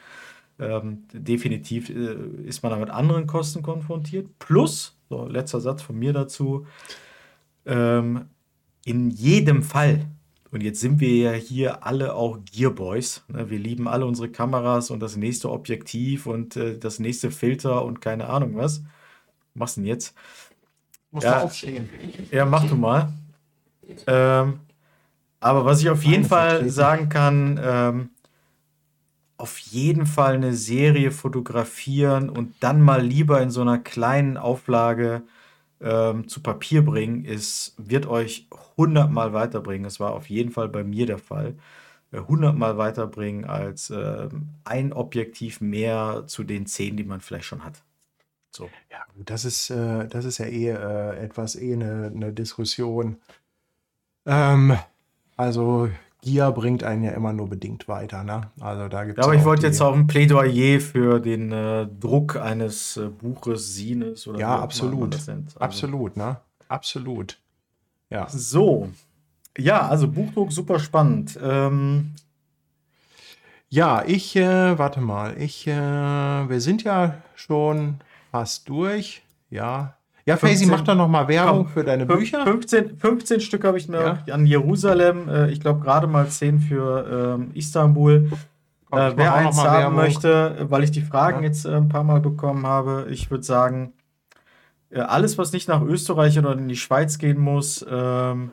ähm, 0.59 1.05
definitiv 1.13 1.91
äh, 1.91 2.15
ist 2.45 2.63
man 2.63 2.73
da 2.73 2.79
mit 2.79 2.91
anderen 2.91 3.27
Kosten 3.27 3.63
konfrontiert. 3.63 4.39
Plus, 4.39 4.97
so 5.09 5.27
letzter 5.27 5.61
Satz 5.61 5.83
von 5.83 5.99
mir 5.99 6.13
dazu, 6.13 6.67
ähm, 7.67 8.27
in 8.85 9.11
jedem 9.11 9.63
Fall, 9.63 10.07
und 10.51 10.63
jetzt 10.63 10.81
sind 10.81 11.01
wir 11.01 11.15
ja 11.15 11.33
hier 11.33 11.85
alle 11.85 12.15
auch 12.15 12.39
Gearboys, 12.51 13.25
ne? 13.29 13.51
wir 13.51 13.59
lieben 13.59 13.87
alle 13.87 14.07
unsere 14.07 14.31
Kameras 14.31 14.91
und 14.91 15.01
das 15.01 15.17
nächste 15.17 15.51
Objektiv 15.51 16.27
und 16.27 16.57
äh, 16.57 16.79
das 16.79 16.99
nächste 16.99 17.31
Filter 17.31 17.85
und 17.85 18.01
keine 18.01 18.29
Ahnung 18.29 18.57
was. 18.57 18.81
Was 18.81 19.55
machst 19.55 19.77
du 19.77 19.81
denn 19.83 19.89
jetzt? 19.89 20.15
muss 21.11 21.25
Ja. 21.25 21.43
aufstehen. 21.43 21.89
Ja, 22.31 22.45
mach 22.45 22.67
du 22.69 22.77
mal. 22.77 23.13
Ähm, 24.07 24.61
aber 25.41 25.65
was 25.65 25.81
ich 25.81 25.89
auf 25.89 26.05
jeden 26.05 26.25
Fall 26.25 26.69
sagen 26.69 27.09
kann, 27.09 27.61
ähm, 27.63 28.11
auf 29.39 29.59
jeden 29.59 30.07
Fall 30.07 30.35
eine 30.35 30.55
Serie 30.55 31.11
fotografieren 31.11 32.29
und 32.29 32.55
dann 32.61 32.83
mal 32.83 33.03
lieber 33.03 33.41
in 33.41 33.51
so 33.51 33.63
einer 33.63 33.79
kleinen 33.79 34.37
Auflage 34.37 35.23
ähm, 35.81 36.29
zu 36.29 36.43
Papier 36.43 36.85
bringen, 36.85 37.25
ist, 37.25 37.75
wird 37.79 38.07
euch 38.07 38.49
hundertmal 38.77 39.33
weiterbringen. 39.33 39.85
Das 39.85 40.01
war 40.01 40.13
auf 40.13 40.29
jeden 40.29 40.51
Fall 40.51 40.69
bei 40.69 40.85
mir 40.85 41.07
der 41.07 41.19
Fall. 41.19 41.55
Äh, 42.11 42.21
Hundertmal 42.21 42.79
weiterbringen 42.79 43.45
als 43.45 43.91
ähm, 43.91 44.49
ein 44.65 44.93
Objektiv 44.93 45.61
mehr 45.61 46.25
zu 46.27 46.43
den 46.43 46.67
zehn, 46.67 46.97
die 46.97 47.05
man 47.05 47.21
vielleicht 47.21 47.45
schon 47.45 47.65
hat. 47.65 47.83
So. 48.51 48.71
Ja, 48.91 49.05
das 49.15 49.45
ist, 49.45 49.71
äh, 49.71 50.09
das 50.09 50.25
ist 50.25 50.39
ja 50.39 50.47
eh 50.47 50.71
äh, 50.71 51.25
etwas, 51.25 51.55
eh 51.55 51.75
eine, 51.75 52.11
eine 52.15 52.33
Diskussion. 52.33 53.19
Ähm, 54.27 54.77
also, 55.37 55.91
Gier 56.21 56.51
bringt 56.51 56.83
einen 56.83 57.05
ja 57.05 57.13
immer 57.13 57.33
nur 57.33 57.49
bedingt 57.49 57.87
weiter, 57.87 58.25
ne? 58.25 58.51
Also, 58.61 58.89
da 58.89 59.05
gibt 59.05 59.19
Ja, 59.19 59.25
aber 59.25 59.35
ich 59.35 59.45
wollte 59.45 59.67
jetzt 59.67 59.81
auch 59.81 59.95
ein 59.95 60.07
Plädoyer 60.09 60.81
für 60.81 61.21
den 61.21 61.53
äh, 61.53 61.87
Druck 61.87 62.37
eines 62.37 62.97
äh, 62.97 63.09
Buches, 63.09 63.75
Sines 63.75 64.27
oder 64.27 64.41
Ja, 64.41 64.59
absolut. 64.59 65.15
Also, 65.15 65.33
Absolut, 65.61 66.17
ne? 66.17 66.39
Absolut. 66.69 67.39
Ja. 68.11 68.29
So. 68.29 68.89
Ja, 69.57 69.89
also 69.89 70.09
Buchdruck 70.09 70.53
super 70.53 70.79
spannend. 70.81 71.39
Ähm, 71.43 72.15
Ja, 73.69 74.03
ich, 74.07 74.35
äh, 74.35 74.79
warte 74.79 75.01
mal, 75.01 75.41
ich, 75.41 75.67
äh, 75.67 75.73
wir 75.73 76.61
sind 76.61 76.85
ja 76.85 77.23
schon 77.35 78.01
fast 78.31 78.69
durch. 78.69 79.23
Ja. 79.51 79.98
Ja, 80.29 80.37
Faisy, 80.37 80.67
15 80.67 80.69
mach 80.71 80.81
doch 80.83 80.95
noch 80.95 81.09
mal 81.09 81.27
Werbung 81.27 81.65
komm, 81.65 81.69
für 81.69 81.85
deine 81.85 82.05
Bücher. 82.05 82.45
15, 82.45 82.99
15 82.99 83.41
Stück 83.41 83.65
habe 83.65 83.79
ich 83.79 83.89
mir 83.89 84.23
an 84.31 84.45
Jerusalem. 84.45 85.27
Äh, 85.27 85.51
ich 85.51 85.59
glaube 85.61 85.81
gerade 85.81 86.07
mal 86.07 86.29
10 86.29 86.59
für 86.61 87.37
ähm, 87.41 87.51
Istanbul. 87.55 88.29
Komm, 88.91 88.99
Äh, 88.99 89.13
wer 89.17 89.31
noch 89.31 89.37
eins 89.37 89.59
haben 89.59 89.73
Werbung. 89.79 89.97
möchte, 89.97 90.67
weil 90.69 90.85
ich 90.85 90.91
die 90.91 91.01
Fragen 91.01 91.39
Ja. 91.43 91.49
jetzt 91.49 91.65
äh, 91.65 91.75
ein 91.75 91.89
paar 91.89 92.05
Mal 92.05 92.21
bekommen 92.21 92.67
habe, 92.67 93.07
ich 93.09 93.31
würde 93.31 93.43
sagen, 93.45 93.95
äh, 94.91 95.01
alles, 95.01 95.39
was 95.39 95.53
nicht 95.53 95.67
nach 95.67 95.81
Österreich 95.83 96.39
oder 96.39 96.53
in 96.53 96.69
die 96.69 96.77
Schweiz 96.77 97.17
gehen 97.19 97.39
muss, 97.41 97.85
ähm, 97.91 98.51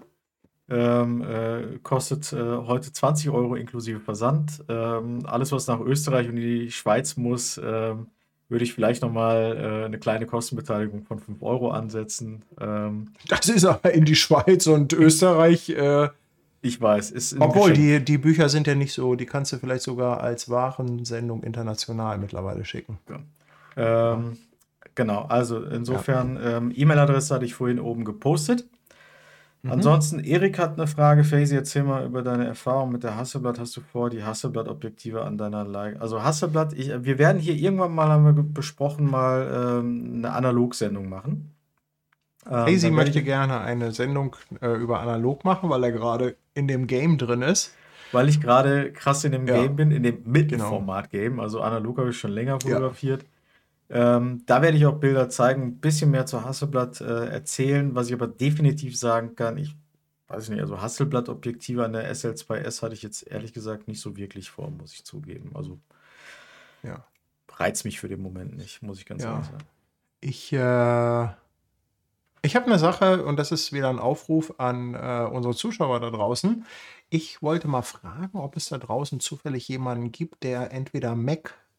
ähm, 0.69 1.21
äh, 1.23 1.77
kostet 1.83 2.31
äh, 2.33 2.37
heute 2.37 2.91
20 2.93 3.29
Euro 3.31 3.55
inklusive 3.55 3.99
Versand. 3.99 4.63
Ähm, 4.69 5.19
alles, 5.25 5.51
was 5.51 5.67
nach 5.67 5.79
Österreich 5.81 6.27
und 6.29 6.37
in 6.37 6.41
die 6.41 6.71
Schweiz 6.71 7.17
muss, 7.17 7.59
ähm, 7.63 8.07
würde 8.49 8.63
ich 8.63 8.73
vielleicht 8.73 9.01
nochmal 9.01 9.57
äh, 9.57 9.85
eine 9.85 9.97
kleine 9.97 10.25
Kostenbeteiligung 10.25 11.03
von 11.03 11.19
5 11.19 11.41
Euro 11.41 11.71
ansetzen. 11.71 12.43
Ähm, 12.59 13.13
Das 13.27 13.49
ist 13.49 13.65
aber 13.65 13.93
in 13.93 14.05
die 14.05 14.15
Schweiz 14.15 14.67
und 14.67 14.93
Österreich. 14.93 15.69
Äh, 15.69 16.09
ich 16.61 16.81
weiß, 16.81 17.11
ist 17.11 17.39
obwohl, 17.39 17.73
die, 17.73 18.03
die 18.03 18.17
Bücher 18.17 18.49
sind 18.49 18.65
ja 18.65 18.73
nicht 18.73 18.93
so, 18.93 19.13
die 19.15 19.27
kannst 19.27 19.53
du 19.53 19.57
vielleicht 19.57 19.83
sogar 19.83 20.21
als 20.21 20.49
Warensendung 20.49 21.43
international 21.43 22.17
mittlerweile 22.17 22.65
schicken. 22.65 22.97
Ähm, 23.77 24.37
genau, 24.95 25.25
also 25.29 25.63
insofern, 25.63 26.39
ähm, 26.43 26.73
E-Mail-Adresse 26.75 27.35
hatte 27.35 27.45
ich 27.45 27.53
vorhin 27.53 27.79
oben 27.79 28.03
gepostet. 28.03 28.65
Mhm. 29.65 29.71
Ansonsten, 29.71 30.19
Erik 30.19 30.59
hat 30.59 30.77
eine 30.77 30.85
Frage. 30.85 31.23
Faisy, 31.23 31.55
erzähl 31.55 31.81
mal 31.83 32.05
über 32.05 32.21
deine 32.21 32.45
Erfahrung 32.45 32.91
mit 32.91 33.03
der 33.03 33.17
Hasselblatt. 33.17 33.59
Hast 33.59 33.75
du 33.75 33.81
vor, 33.81 34.11
die 34.11 34.23
Hasselblatt-Objektive 34.23 35.23
an 35.23 35.37
deiner 35.39 35.63
Leica? 35.65 35.99
Also 35.99 36.21
Hasselblatt, 36.21 36.73
ich, 36.73 36.89
wir 37.03 37.17
werden 37.17 37.39
hier 37.41 37.55
irgendwann 37.55 37.95
mal, 37.95 38.09
haben 38.09 38.25
wir 38.25 38.43
besprochen, 38.43 39.09
mal 39.09 39.79
ähm, 39.81 40.13
eine 40.17 40.33
Analogsendung 40.33 41.09
machen. 41.09 41.55
Ähm, 42.47 42.65
Faisy 42.65 42.91
möchte 42.91 43.19
ich, 43.19 43.25
gerne 43.25 43.59
eine 43.61 43.91
Sendung 43.91 44.35
äh, 44.61 44.73
über 44.75 44.99
analog 44.99 45.43
machen, 45.45 45.69
weil 45.71 45.83
er 45.83 45.91
gerade 45.91 46.35
in 46.53 46.67
dem 46.67 46.85
Game 46.85 47.17
drin 47.17 47.41
ist. 47.41 47.73
weil 48.11 48.29
ich 48.29 48.39
gerade 48.39 48.91
krass 48.93 49.23
in 49.23 49.31
dem 49.31 49.47
Ja. 49.47 49.63
Game 49.63 49.75
bin, 49.75 49.89
in 49.89 50.03
dem 50.03 50.19
Mittelformat-Game. 50.25 51.39
Also 51.39 51.61
analog 51.61 51.97
habe 51.97 52.11
ich 52.11 52.17
schon 52.19 52.31
länger 52.31 52.59
Ja. 52.67 52.91
Ähm, 53.89 54.43
da 54.45 54.61
werde 54.61 54.77
ich 54.77 54.85
auch 54.85 54.99
Bilder 54.99 55.29
zeigen, 55.29 55.63
ein 55.63 55.79
bisschen 55.79 56.11
mehr 56.11 56.25
zu 56.25 56.43
Hasselblatt 56.43 57.01
äh, 57.01 57.27
erzählen. 57.27 57.93
Was 57.95 58.07
ich 58.07 58.13
aber 58.13 58.27
definitiv 58.27 58.97
sagen 58.97 59.35
kann, 59.35 59.57
ich 59.57 59.75
weiß 60.27 60.49
nicht, 60.49 60.59
also 60.61 60.81
Hasselblatt-Objektive 60.81 61.85
an 61.85 61.93
der 61.93 62.09
SL2S 62.11 62.81
hatte 62.81 62.95
ich 62.95 63.03
jetzt 63.03 63.27
ehrlich 63.27 63.53
gesagt 63.53 63.87
nicht 63.87 64.01
so 64.01 64.17
wirklich 64.17 64.49
vor, 64.49 64.71
muss 64.71 64.93
ich 64.93 65.05
zugeben. 65.05 65.51
Also 65.55 65.79
Ja. 66.83 67.05
reizt 67.51 67.85
mich 67.85 67.99
für 67.99 68.09
den 68.09 68.21
Moment 68.21 68.55
nicht, 68.57 68.81
muss 68.81 68.97
ich 68.99 69.05
ganz 69.05 69.23
Ja. 69.23 69.31
ehrlich 69.33 69.45
sagen. 69.45 69.65
Ich, 70.21 70.51
äh, 70.53 71.27
ich 72.41 72.55
habe 72.55 72.65
eine 72.67 72.79
Sache 72.79 73.23
und 73.25 73.37
das 73.37 73.51
ist 73.51 73.73
wieder 73.73 73.89
ein 73.89 73.99
Aufruf 73.99 74.53
an 74.59 74.93
äh, 74.93 75.27
unsere 75.31 75.55
Zuschauer 75.55 75.99
da 75.99 76.09
draußen. 76.09 76.65
Ich 77.09 77.41
wollte 77.41 77.67
mal 77.67 77.81
fragen, 77.83 78.37
ob 78.39 78.55
es 78.55 78.69
da 78.69 78.77
draußen 78.77 79.19
zufällig 79.19 79.67
jemanden 79.67 80.11
gibt, 80.11 80.43
der 80.43 80.71
entweder 80.71 81.15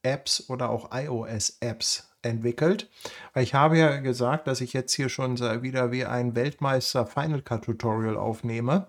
Mac-Apps 0.07 0.49
oder 0.49 0.71
auch 0.71 0.91
iOS-Apps 0.93 2.09
entwickelt. 2.23 2.89
Weil 3.35 3.43
ich 3.43 3.55
habe 3.55 3.79
ja 3.79 4.01
gesagt, 4.01 4.47
dass 4.47 4.61
ich 4.61 4.73
jetzt 4.73 4.93
hier 4.93 5.09
schon 5.09 5.39
wieder 5.63 5.93
wie 5.93 6.05
ein 6.05 6.35
Weltmeister 6.35 7.07
Final 7.07 7.43
Cut 7.43 7.65
Tutorial 7.65 8.17
aufnehme. 8.17 8.87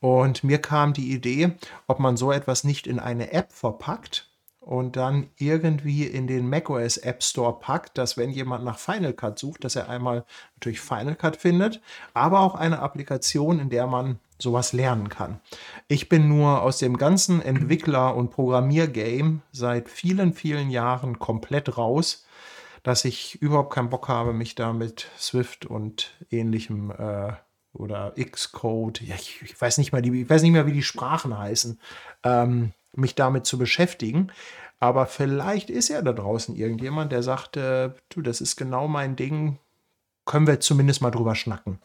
Und 0.00 0.44
mir 0.44 0.58
kam 0.58 0.92
die 0.92 1.12
Idee, 1.12 1.52
ob 1.86 1.98
man 1.98 2.16
so 2.16 2.32
etwas 2.32 2.64
nicht 2.64 2.86
in 2.86 2.98
eine 2.98 3.32
App 3.32 3.52
verpackt 3.52 4.28
und 4.60 4.96
dann 4.96 5.28
irgendwie 5.36 6.04
in 6.04 6.26
den 6.26 6.48
macOS 6.48 6.96
App 6.96 7.22
Store 7.22 7.58
packt, 7.58 7.98
dass 7.98 8.16
wenn 8.16 8.30
jemand 8.30 8.64
nach 8.64 8.78
Final 8.78 9.12
Cut 9.12 9.38
sucht, 9.38 9.62
dass 9.62 9.76
er 9.76 9.88
einmal 9.88 10.24
natürlich 10.56 10.80
Final 10.80 11.14
Cut 11.14 11.36
findet, 11.36 11.80
aber 12.14 12.40
auch 12.40 12.56
eine 12.56 12.80
Applikation, 12.80 13.60
in 13.60 13.70
der 13.70 13.86
man 13.86 14.18
sowas 14.38 14.72
lernen 14.72 15.08
kann. 15.08 15.40
Ich 15.88 16.08
bin 16.08 16.28
nur 16.28 16.62
aus 16.62 16.78
dem 16.78 16.96
ganzen 16.96 17.40
Entwickler- 17.40 18.14
und 18.14 18.30
Programmiergame 18.30 19.40
seit 19.52 19.88
vielen, 19.88 20.32
vielen 20.32 20.70
Jahren 20.70 21.18
komplett 21.18 21.78
raus, 21.78 22.26
dass 22.82 23.04
ich 23.04 23.40
überhaupt 23.42 23.72
keinen 23.72 23.90
Bock 23.90 24.08
habe, 24.08 24.32
mich 24.32 24.54
da 24.54 24.72
mit 24.72 25.08
Swift 25.18 25.66
und 25.66 26.14
ähnlichem 26.30 26.90
äh, 26.90 27.32
oder 27.72 28.12
Xcode, 28.12 29.02
ja, 29.02 29.14
ich, 29.16 29.42
ich, 29.42 29.60
weiß 29.60 29.78
nicht 29.78 29.92
mal, 29.92 30.02
die, 30.02 30.22
ich 30.22 30.30
weiß 30.30 30.42
nicht 30.42 30.52
mehr, 30.52 30.66
wie 30.66 30.72
die 30.72 30.82
Sprachen 30.82 31.36
heißen, 31.36 31.78
ähm, 32.22 32.72
mich 32.92 33.14
damit 33.14 33.46
zu 33.46 33.58
beschäftigen. 33.58 34.32
Aber 34.78 35.06
vielleicht 35.06 35.70
ist 35.70 35.88
ja 35.88 36.02
da 36.02 36.12
draußen 36.12 36.54
irgendjemand, 36.54 37.12
der 37.12 37.22
sagt, 37.22 37.56
äh, 37.56 37.90
du, 38.10 38.22
das 38.22 38.40
ist 38.40 38.56
genau 38.56 38.88
mein 38.88 39.16
Ding, 39.16 39.58
können 40.24 40.46
wir 40.46 40.60
zumindest 40.60 41.00
mal 41.00 41.10
drüber 41.10 41.34
schnacken. 41.34 41.78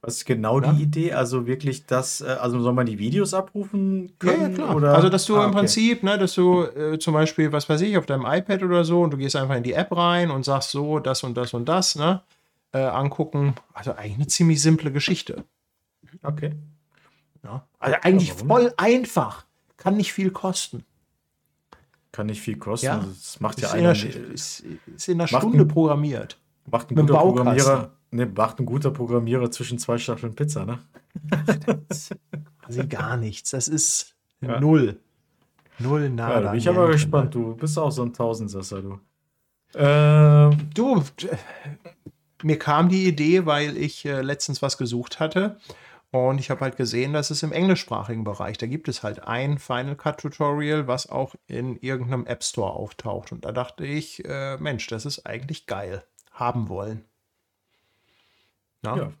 Was 0.00 0.18
ist 0.18 0.26
genau 0.26 0.60
ja? 0.60 0.72
die 0.72 0.82
Idee? 0.82 1.12
Also 1.12 1.46
wirklich 1.46 1.86
das, 1.86 2.20
äh, 2.20 2.26
also 2.40 2.60
soll 2.60 2.72
man 2.72 2.86
die 2.86 2.98
Videos 2.98 3.34
abrufen 3.34 4.12
können? 4.18 4.42
Ja, 4.42 4.48
ja 4.48 4.54
klar. 4.54 4.76
Oder? 4.76 4.94
Also 4.94 5.08
dass 5.08 5.24
du 5.26 5.36
ah, 5.36 5.44
im 5.44 5.50
Prinzip, 5.50 6.02
ne, 6.04 6.16
dass 6.18 6.34
du 6.34 6.62
äh, 6.62 6.98
zum 6.98 7.14
Beispiel, 7.14 7.50
was 7.50 7.68
weiß 7.68 7.80
ich, 7.80 7.98
auf 7.98 8.06
deinem 8.06 8.24
iPad 8.24 8.62
oder 8.62 8.84
so 8.84 9.02
und 9.02 9.12
du 9.12 9.16
gehst 9.16 9.34
einfach 9.34 9.56
in 9.56 9.64
die 9.64 9.72
App 9.72 9.94
rein 9.96 10.30
und 10.30 10.44
sagst 10.44 10.70
so, 10.70 11.00
das 11.00 11.24
und 11.24 11.36
das 11.36 11.52
und 11.52 11.68
das, 11.68 11.96
ne, 11.96 12.22
äh, 12.72 12.78
angucken. 12.78 13.54
Also 13.74 13.92
eigentlich 13.92 14.14
eine 14.14 14.26
ziemlich 14.28 14.62
simple 14.62 14.92
Geschichte. 14.92 15.44
Okay. 16.22 16.54
Ja. 17.42 17.66
Also 17.80 17.96
eigentlich 18.02 18.32
voll 18.32 18.72
einfach. 18.76 19.46
Kann 19.76 19.96
nicht 19.96 20.12
viel 20.12 20.30
kosten. 20.30 20.84
Kann 22.12 22.26
nicht 22.26 22.40
viel 22.40 22.56
kosten. 22.56 22.86
Ja. 22.86 22.98
Also 22.98 23.08
das 23.08 23.40
macht 23.40 23.60
ja 23.60 23.70
einer. 23.72 23.92
Ist, 23.92 24.64
ist 24.94 25.08
in 25.08 25.20
einer 25.20 25.28
Stunde 25.28 25.66
programmiert. 25.66 26.38
Macht 26.70 26.90
ein 26.90 26.96
guter 26.96 27.14
Programmierer. 27.14 27.92
Ne, 28.10 28.26
macht 28.26 28.58
ein 28.58 28.66
guter 28.66 28.90
Programmierer 28.90 29.50
zwischen 29.50 29.78
zwei 29.78 29.98
Staffeln 29.98 30.34
Pizza, 30.34 30.64
ne? 30.64 30.78
Also 32.62 32.86
gar 32.88 33.16
nichts. 33.16 33.50
Das 33.50 33.68
ist 33.68 34.14
ja. 34.40 34.60
null. 34.60 34.98
Null, 35.78 36.10
nada. 36.10 36.40
Ja, 36.40 36.50
bin 36.50 36.58
ich 36.58 36.68
aber 36.68 36.88
gespannt. 36.88 37.34
Du 37.34 37.54
bist 37.54 37.78
auch 37.78 37.90
so 37.90 38.02
ein 38.02 38.12
Tausendsasser, 38.12 38.82
du. 38.82 39.00
Ähm, 39.74 40.70
du, 40.74 41.02
mir 42.42 42.58
kam 42.58 42.88
die 42.88 43.06
Idee, 43.06 43.46
weil 43.46 43.76
ich 43.76 44.04
äh, 44.04 44.22
letztens 44.22 44.62
was 44.62 44.78
gesucht 44.78 45.20
hatte. 45.20 45.58
Und 46.10 46.40
ich 46.40 46.50
habe 46.50 46.62
halt 46.62 46.76
gesehen, 46.78 47.12
dass 47.12 47.30
es 47.30 47.42
im 47.42 47.52
englischsprachigen 47.52 48.24
Bereich, 48.24 48.56
da 48.56 48.66
gibt 48.66 48.88
es 48.88 49.02
halt 49.02 49.24
ein 49.24 49.58
Final 49.58 49.94
Cut 49.94 50.18
Tutorial, 50.20 50.86
was 50.86 51.10
auch 51.10 51.34
in 51.46 51.76
irgendeinem 51.76 52.26
App 52.26 52.42
Store 52.42 52.72
auftaucht. 52.72 53.30
Und 53.30 53.44
da 53.44 53.52
dachte 53.52 53.84
ich, 53.84 54.24
äh, 54.24 54.56
Mensch, 54.56 54.86
das 54.86 55.04
ist 55.04 55.26
eigentlich 55.26 55.66
geil. 55.66 56.02
Haben 56.32 56.68
wollen. 56.68 57.04
Ja. 58.84 58.96
ja. 58.96 59.12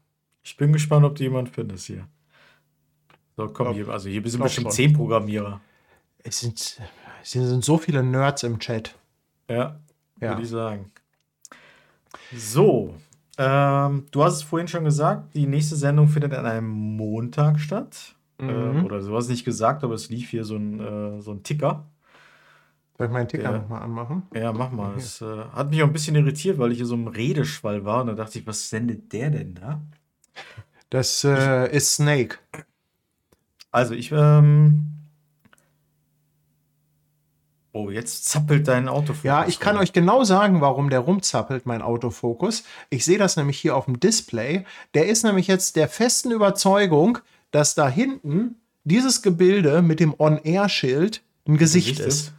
Ich 0.42 0.56
bin 0.56 0.72
gespannt, 0.72 1.04
ob 1.04 1.16
du 1.16 1.24
jemand 1.24 1.48
findest 1.50 1.86
hier. 1.86 2.06
So, 3.36 3.48
komm, 3.48 3.74
hier, 3.74 3.88
also 3.88 4.08
hier 4.08 4.26
sind 4.28 4.42
bestimmt 4.42 4.72
zehn 4.72 4.92
Programmierer. 4.92 5.60
Es 6.18 6.40
sind, 6.40 6.80
es 7.22 7.30
sind 7.30 7.64
so 7.64 7.78
viele 7.78 8.02
Nerds 8.02 8.42
im 8.42 8.58
Chat. 8.58 8.94
Ja, 9.48 9.78
ja. 10.20 10.30
würde 10.30 10.42
ich 10.42 10.48
sagen. 10.48 10.90
So, 12.34 12.94
ähm, 13.38 14.06
du 14.10 14.24
hast 14.24 14.34
es 14.34 14.42
vorhin 14.42 14.66
schon 14.66 14.84
gesagt, 14.84 15.34
die 15.34 15.46
nächste 15.46 15.76
Sendung 15.76 16.08
findet 16.08 16.34
an 16.34 16.44
einem 16.44 16.68
Montag 16.68 17.60
statt. 17.60 18.16
Mhm. 18.38 18.48
Äh, 18.48 18.84
oder 18.84 19.00
du 19.00 19.16
hast 19.16 19.24
es 19.24 19.30
nicht 19.30 19.44
gesagt, 19.44 19.84
aber 19.84 19.94
es 19.94 20.10
lief 20.10 20.30
hier 20.30 20.44
so 20.44 20.56
ein, 20.56 20.80
äh, 20.80 21.20
so 21.20 21.30
ein 21.30 21.44
Ticker. 21.44 21.86
Soll 22.98 23.06
ich 23.06 23.12
meinen 23.12 23.28
Ticker 23.28 23.52
nochmal 23.52 23.82
anmachen? 23.82 24.24
Ja, 24.34 24.52
mach 24.52 24.72
mal. 24.72 24.96
Es 24.96 25.22
äh, 25.22 25.44
hat 25.52 25.70
mich 25.70 25.80
auch 25.82 25.86
ein 25.86 25.92
bisschen 25.92 26.16
irritiert, 26.16 26.58
weil 26.58 26.72
ich 26.72 26.78
hier 26.78 26.86
so 26.86 26.96
im 26.96 27.06
Redeschwall 27.06 27.84
war 27.84 28.00
und 28.00 28.08
da 28.08 28.14
dachte 28.14 28.40
ich, 28.40 28.46
was 28.46 28.68
sendet 28.68 29.12
der 29.12 29.30
denn 29.30 29.54
da? 29.54 29.80
Das 30.90 31.22
äh, 31.22 31.70
ist 31.74 31.94
Snake. 31.94 32.38
Also 33.70 33.94
ich, 33.94 34.10
ähm, 34.10 34.98
Oh, 37.72 37.90
jetzt 37.90 38.24
zappelt 38.24 38.66
dein 38.66 38.88
Autofokus. 38.88 39.22
Ja, 39.22 39.46
ich 39.46 39.60
kann 39.60 39.76
euch 39.76 39.92
genau 39.92 40.24
sagen, 40.24 40.60
warum 40.60 40.90
der 40.90 40.98
rumzappelt, 41.00 41.66
mein 41.66 41.82
Autofokus. 41.82 42.64
Ich 42.90 43.04
sehe 43.04 43.18
das 43.18 43.36
nämlich 43.36 43.60
hier 43.60 43.76
auf 43.76 43.84
dem 43.84 44.00
Display. 44.00 44.64
Der 44.94 45.06
ist 45.06 45.22
nämlich 45.22 45.46
jetzt 45.46 45.76
der 45.76 45.86
festen 45.86 46.32
Überzeugung, 46.32 47.18
dass 47.52 47.76
da 47.76 47.88
hinten 47.88 48.56
dieses 48.82 49.22
Gebilde 49.22 49.82
mit 49.82 50.00
dem 50.00 50.14
On-Air-Schild 50.18 51.22
ein 51.46 51.56
Gesicht, 51.56 51.98
Gesicht 51.98 52.08
ist. 52.08 52.20
ist. 52.28 52.34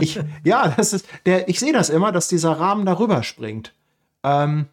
Ich, 0.00 0.20
ja, 0.44 0.68
das 0.68 0.92
ist 0.92 1.06
der, 1.26 1.48
ich 1.48 1.60
sehe 1.60 1.72
das 1.72 1.90
immer, 1.90 2.12
dass 2.12 2.28
dieser 2.28 2.52
Rahmen 2.52 2.86
darüber 2.86 3.22
springt. 3.22 3.74
Ähm, 4.22 4.66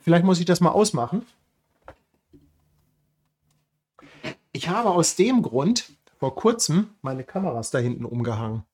vielleicht 0.00 0.24
muss 0.24 0.40
ich 0.40 0.46
das 0.46 0.60
mal 0.60 0.70
ausmachen. 0.70 1.26
Ich 4.52 4.68
habe 4.68 4.90
aus 4.90 5.16
dem 5.16 5.42
Grund 5.42 5.90
vor 6.18 6.34
kurzem 6.34 6.90
meine 7.02 7.24
Kameras 7.24 7.70
da 7.70 7.78
hinten 7.78 8.04
umgehangen. 8.04 8.64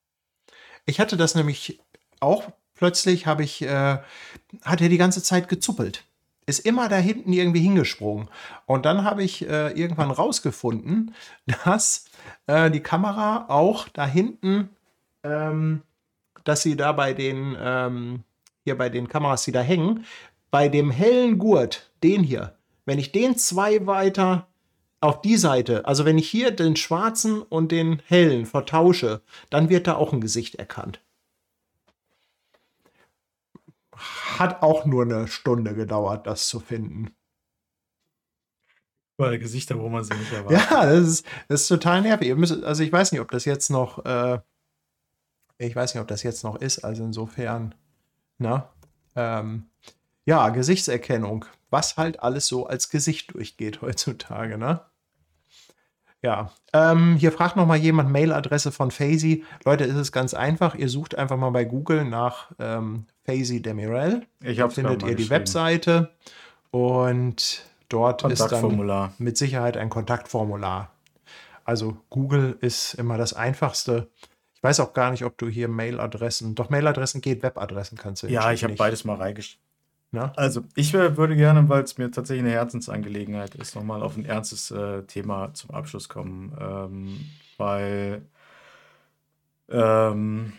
Ich 0.86 1.00
hatte 1.00 1.16
das 1.16 1.34
nämlich 1.34 1.80
auch 2.20 2.50
plötzlich, 2.74 3.26
habe 3.26 3.44
ich, 3.44 3.62
äh, 3.62 3.98
hat 4.62 4.80
er 4.80 4.88
die 4.88 4.98
ganze 4.98 5.22
Zeit 5.22 5.48
gezuppelt. 5.48 6.04
Ist 6.46 6.60
immer 6.60 6.88
da 6.88 6.96
hinten 6.96 7.32
irgendwie 7.32 7.60
hingesprungen. 7.60 8.28
Und 8.66 8.86
dann 8.86 9.04
habe 9.04 9.22
ich 9.22 9.46
äh, 9.46 9.70
irgendwann 9.72 10.10
rausgefunden, 10.10 11.14
dass 11.64 12.06
äh, 12.46 12.70
die 12.70 12.80
Kamera 12.80 13.46
auch 13.48 13.88
da 13.88 14.06
hinten 14.06 14.70
ähm, 15.22 15.82
dass 16.44 16.62
sie 16.62 16.76
da 16.76 16.92
bei 16.92 17.12
den, 17.12 17.56
ähm, 17.60 18.24
hier 18.64 18.76
bei 18.76 18.88
den 18.88 19.08
Kameras, 19.08 19.44
die 19.44 19.52
da 19.52 19.60
hängen, 19.60 20.04
bei 20.50 20.68
dem 20.68 20.90
hellen 20.90 21.38
Gurt, 21.38 21.90
den 22.02 22.22
hier, 22.22 22.56
wenn 22.86 22.98
ich 22.98 23.12
den 23.12 23.36
zwei 23.36 23.86
weiter 23.86 24.48
auf 25.00 25.20
die 25.20 25.36
Seite, 25.36 25.84
also 25.86 26.04
wenn 26.04 26.18
ich 26.18 26.28
hier 26.28 26.50
den 26.50 26.74
schwarzen 26.76 27.42
und 27.42 27.70
den 27.70 28.02
hellen 28.06 28.46
vertausche, 28.46 29.22
dann 29.50 29.68
wird 29.68 29.86
da 29.86 29.96
auch 29.96 30.12
ein 30.12 30.20
Gesicht 30.20 30.56
erkannt. 30.56 31.00
Hat 34.38 34.62
auch 34.62 34.86
nur 34.86 35.02
eine 35.02 35.28
Stunde 35.28 35.74
gedauert, 35.74 36.26
das 36.26 36.48
zu 36.48 36.60
finden. 36.60 37.10
Weil 39.16 39.38
Gesichter, 39.40 39.78
wo 39.80 39.88
man 39.88 40.04
sie 40.04 40.14
nicht 40.14 40.32
erwartet. 40.32 40.70
Ja, 40.70 40.86
das 40.86 41.08
ist, 41.08 41.26
das 41.48 41.62
ist 41.62 41.68
total 41.68 42.02
nervig. 42.02 42.34
Müsst, 42.36 42.62
also 42.62 42.82
ich 42.84 42.92
weiß 42.92 43.10
nicht, 43.10 43.20
ob 43.20 43.30
das 43.32 43.44
jetzt 43.44 43.68
noch 43.68 44.04
äh, 44.04 44.38
ich 45.58 45.74
weiß 45.74 45.94
nicht, 45.94 46.00
ob 46.00 46.08
das 46.08 46.22
jetzt 46.22 46.44
noch 46.44 46.56
ist, 46.56 46.84
also 46.84 47.04
insofern, 47.04 47.74
na, 48.38 48.70
ähm, 49.16 49.66
ja, 50.24 50.48
Gesichtserkennung, 50.50 51.44
was 51.70 51.96
halt 51.96 52.22
alles 52.22 52.46
so 52.46 52.66
als 52.66 52.90
Gesicht 52.90 53.34
durchgeht 53.34 53.82
heutzutage, 53.82 54.58
ne? 54.58 54.80
Ja, 56.20 56.50
ähm, 56.72 57.14
hier 57.16 57.30
fragt 57.30 57.54
noch 57.56 57.66
mal 57.66 57.76
jemand 57.76 58.10
Mailadresse 58.10 58.72
von 58.72 58.90
Faisy. 58.90 59.44
Leute, 59.64 59.84
ist 59.84 59.94
es 59.94 60.10
ganz 60.10 60.34
einfach. 60.34 60.74
Ihr 60.74 60.88
sucht 60.88 61.16
einfach 61.16 61.36
mal 61.36 61.50
bei 61.50 61.64
Google 61.64 62.04
nach 62.04 62.50
ähm, 62.58 63.06
Faisy 63.24 63.62
Demirel. 63.62 64.26
Ich 64.42 64.58
habe 64.58 64.72
findet 64.72 65.04
ihr 65.04 65.14
die 65.14 65.30
Webseite 65.30 66.10
und 66.72 67.64
dort 67.88 68.24
ist 68.24 68.48
dann 68.48 69.12
mit 69.18 69.38
Sicherheit 69.38 69.76
ein 69.76 69.90
Kontaktformular. 69.90 70.90
Also 71.64 71.96
Google 72.10 72.56
ist 72.60 72.94
immer 72.94 73.16
das 73.16 73.32
Einfachste. 73.32 74.08
Ich 74.58 74.62
weiß 74.64 74.80
auch 74.80 74.92
gar 74.92 75.12
nicht, 75.12 75.24
ob 75.24 75.38
du 75.38 75.46
hier 75.46 75.68
Mailadressen, 75.68 76.56
doch 76.56 76.68
Mailadressen 76.68 77.20
geht, 77.20 77.44
Webadressen 77.44 77.96
kannst 77.96 78.24
du. 78.24 78.26
Ja, 78.26 78.50
ich 78.50 78.64
habe 78.64 78.74
beides 78.74 79.04
mal 79.04 79.14
reingeschrieben. 79.14 79.62
Also, 80.34 80.64
ich 80.74 80.92
würde 80.94 81.36
gerne, 81.36 81.68
weil 81.68 81.84
es 81.84 81.96
mir 81.96 82.10
tatsächlich 82.10 82.44
eine 82.44 82.54
Herzensangelegenheit 82.54 83.54
ist, 83.54 83.76
nochmal 83.76 84.02
auf 84.02 84.16
ein 84.16 84.24
ernstes 84.24 84.72
äh, 84.72 85.04
Thema 85.04 85.54
zum 85.54 85.70
Abschluss 85.70 86.08
kommen. 86.08 86.56
Ähm, 86.60 87.20
weil, 87.56 88.22
ähm, 89.68 90.54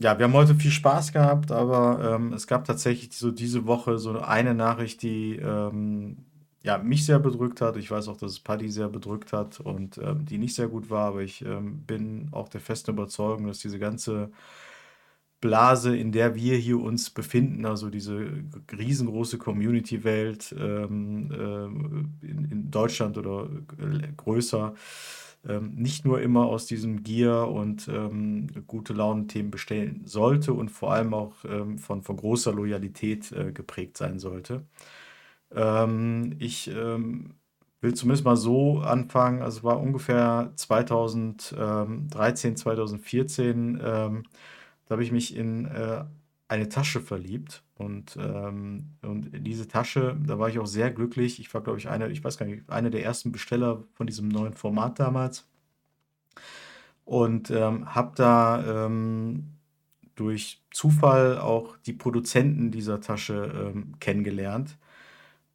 ja, 0.00 0.18
wir 0.18 0.24
haben 0.24 0.34
heute 0.34 0.54
viel 0.54 0.70
Spaß 0.70 1.12
gehabt, 1.14 1.50
aber 1.50 2.16
ähm, 2.16 2.34
es 2.34 2.46
gab 2.46 2.66
tatsächlich 2.66 3.10
so 3.12 3.30
diese 3.30 3.64
Woche 3.64 3.98
so 3.98 4.20
eine 4.20 4.52
Nachricht, 4.52 5.00
die 5.00 5.36
ähm, 5.36 6.26
ja, 6.62 6.78
mich 6.78 7.06
sehr 7.06 7.18
bedrückt 7.18 7.60
hat. 7.60 7.76
Ich 7.76 7.90
weiß 7.90 8.08
auch, 8.08 8.16
dass 8.16 8.32
es 8.32 8.40
Paddy 8.40 8.68
sehr 8.70 8.88
bedrückt 8.88 9.32
hat 9.32 9.60
und 9.60 9.98
ähm, 9.98 10.26
die 10.26 10.38
nicht 10.38 10.54
sehr 10.54 10.68
gut 10.68 10.90
war, 10.90 11.08
aber 11.08 11.22
ich 11.22 11.44
ähm, 11.44 11.82
bin 11.86 12.28
auch 12.32 12.48
der 12.48 12.60
festen 12.60 12.92
Überzeugung, 12.92 13.46
dass 13.46 13.58
diese 13.60 13.78
ganze 13.78 14.30
Blase, 15.40 15.96
in 15.96 16.12
der 16.12 16.34
wir 16.34 16.56
hier 16.56 16.78
uns 16.80 17.08
befinden, 17.08 17.64
also 17.64 17.88
diese 17.88 18.30
riesengroße 18.76 19.38
Community-Welt 19.38 20.54
ähm, 20.58 21.30
äh, 21.32 22.26
in, 22.26 22.48
in, 22.50 22.70
Deutschland 22.70 23.16
oder 23.16 23.48
äh, 23.78 24.08
größer, 24.18 24.74
ähm, 25.48 25.74
nicht 25.76 26.04
nur 26.04 26.20
immer 26.20 26.44
aus 26.44 26.66
diesem 26.66 27.02
Gier 27.02 27.48
und 27.48 27.88
ähm, 27.88 28.48
gute 28.66 28.92
Laune-Themen 28.92 29.50
bestehen 29.50 30.02
sollte 30.04 30.52
und 30.52 30.70
vor 30.70 30.92
allem 30.92 31.14
auch 31.14 31.32
ähm, 31.46 31.78
von, 31.78 32.02
von 32.02 32.16
großer 32.16 32.52
Loyalität 32.52 33.32
äh, 33.32 33.52
geprägt 33.52 33.96
sein 33.96 34.18
sollte. 34.18 34.66
Ähm, 35.54 36.36
ich 36.38 36.68
ähm, 36.68 37.34
will 37.80 37.94
zumindest 37.94 38.24
mal 38.24 38.36
so 38.36 38.80
anfangen. 38.80 39.42
Also 39.42 39.58
es 39.58 39.64
war 39.64 39.80
ungefähr 39.80 40.52
2013, 40.56 42.56
2014. 42.56 43.80
Ähm, 43.82 44.22
da 44.86 44.92
habe 44.92 45.04
ich 45.04 45.12
mich 45.12 45.36
in 45.36 45.66
äh, 45.66 46.04
eine 46.48 46.68
Tasche 46.68 47.00
verliebt. 47.00 47.62
Und, 47.76 48.16
ähm, 48.20 48.90
und 49.02 49.30
diese 49.46 49.68
Tasche, 49.68 50.16
da 50.26 50.38
war 50.38 50.48
ich 50.48 50.58
auch 50.58 50.66
sehr 50.66 50.90
glücklich. 50.90 51.40
Ich 51.40 51.52
war, 51.54 51.62
glaube 51.62 51.78
ich, 51.78 51.88
einer, 51.88 52.08
ich 52.10 52.22
weiß 52.22 52.36
gar 52.38 52.46
nicht, 52.46 52.68
einer 52.68 52.90
der 52.90 53.04
ersten 53.04 53.32
Besteller 53.32 53.84
von 53.94 54.06
diesem 54.06 54.28
neuen 54.28 54.52
Format 54.52 54.98
damals. 54.98 55.46
Und 57.04 57.50
ähm, 57.50 57.94
habe 57.94 58.12
da 58.16 58.86
ähm, 58.86 59.54
durch 60.14 60.62
Zufall 60.70 61.38
auch 61.38 61.76
die 61.78 61.92
Produzenten 61.92 62.70
dieser 62.70 63.00
Tasche 63.00 63.72
ähm, 63.74 63.94
kennengelernt. 64.00 64.78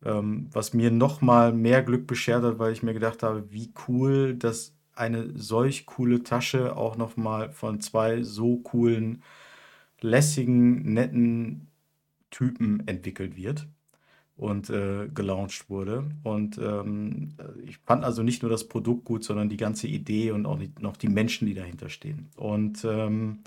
Ähm, 0.04 0.50
was 0.52 0.74
mir 0.74 0.92
noch 0.92 1.22
mal 1.22 1.54
mehr 1.54 1.82
Glück 1.84 2.08
beschert 2.08 2.44
hat, 2.44 2.60
weil 2.60 2.74
ich 2.74 2.84
mir 2.84 2.94
gedacht 2.94 3.24
habe, 3.24 3.52
wie 3.52 3.72
cool, 3.88 4.36
dass 4.36 4.74
eine 4.94 5.32
solch 5.36 5.86
coole 5.86 6.24
Tasche 6.24 6.76
auch 6.76 6.98
noch 6.98 7.18
mal 7.18 7.52
von 7.52 7.82
zwei 7.82 8.24
so 8.24 8.58
coolen, 8.58 9.24
lässigen, 10.02 10.94
netten 10.94 11.68
Typen 12.30 12.88
entwickelt 12.88 13.38
wird 13.38 13.68
und 14.38 14.70
äh, 14.70 15.08
gelauncht 15.14 15.70
wurde. 15.70 16.06
Und 16.24 16.58
ähm, 16.58 17.30
ich 17.66 17.78
fand 17.80 18.04
also 18.04 18.24
nicht 18.24 18.42
nur 18.42 18.52
das 18.52 18.68
Produkt 18.68 19.06
gut, 19.06 19.24
sondern 19.24 19.50
die 19.50 19.58
ganze 19.58 19.88
Idee 19.88 20.32
und 20.32 20.46
auch 20.46 20.60
die, 20.60 20.72
noch 20.80 20.98
die 20.98 21.08
Menschen, 21.08 21.48
die 21.48 21.54
dahinter 21.54 21.90
stehen. 21.90 22.30
Und 22.36 22.86
ähm, 22.86 23.40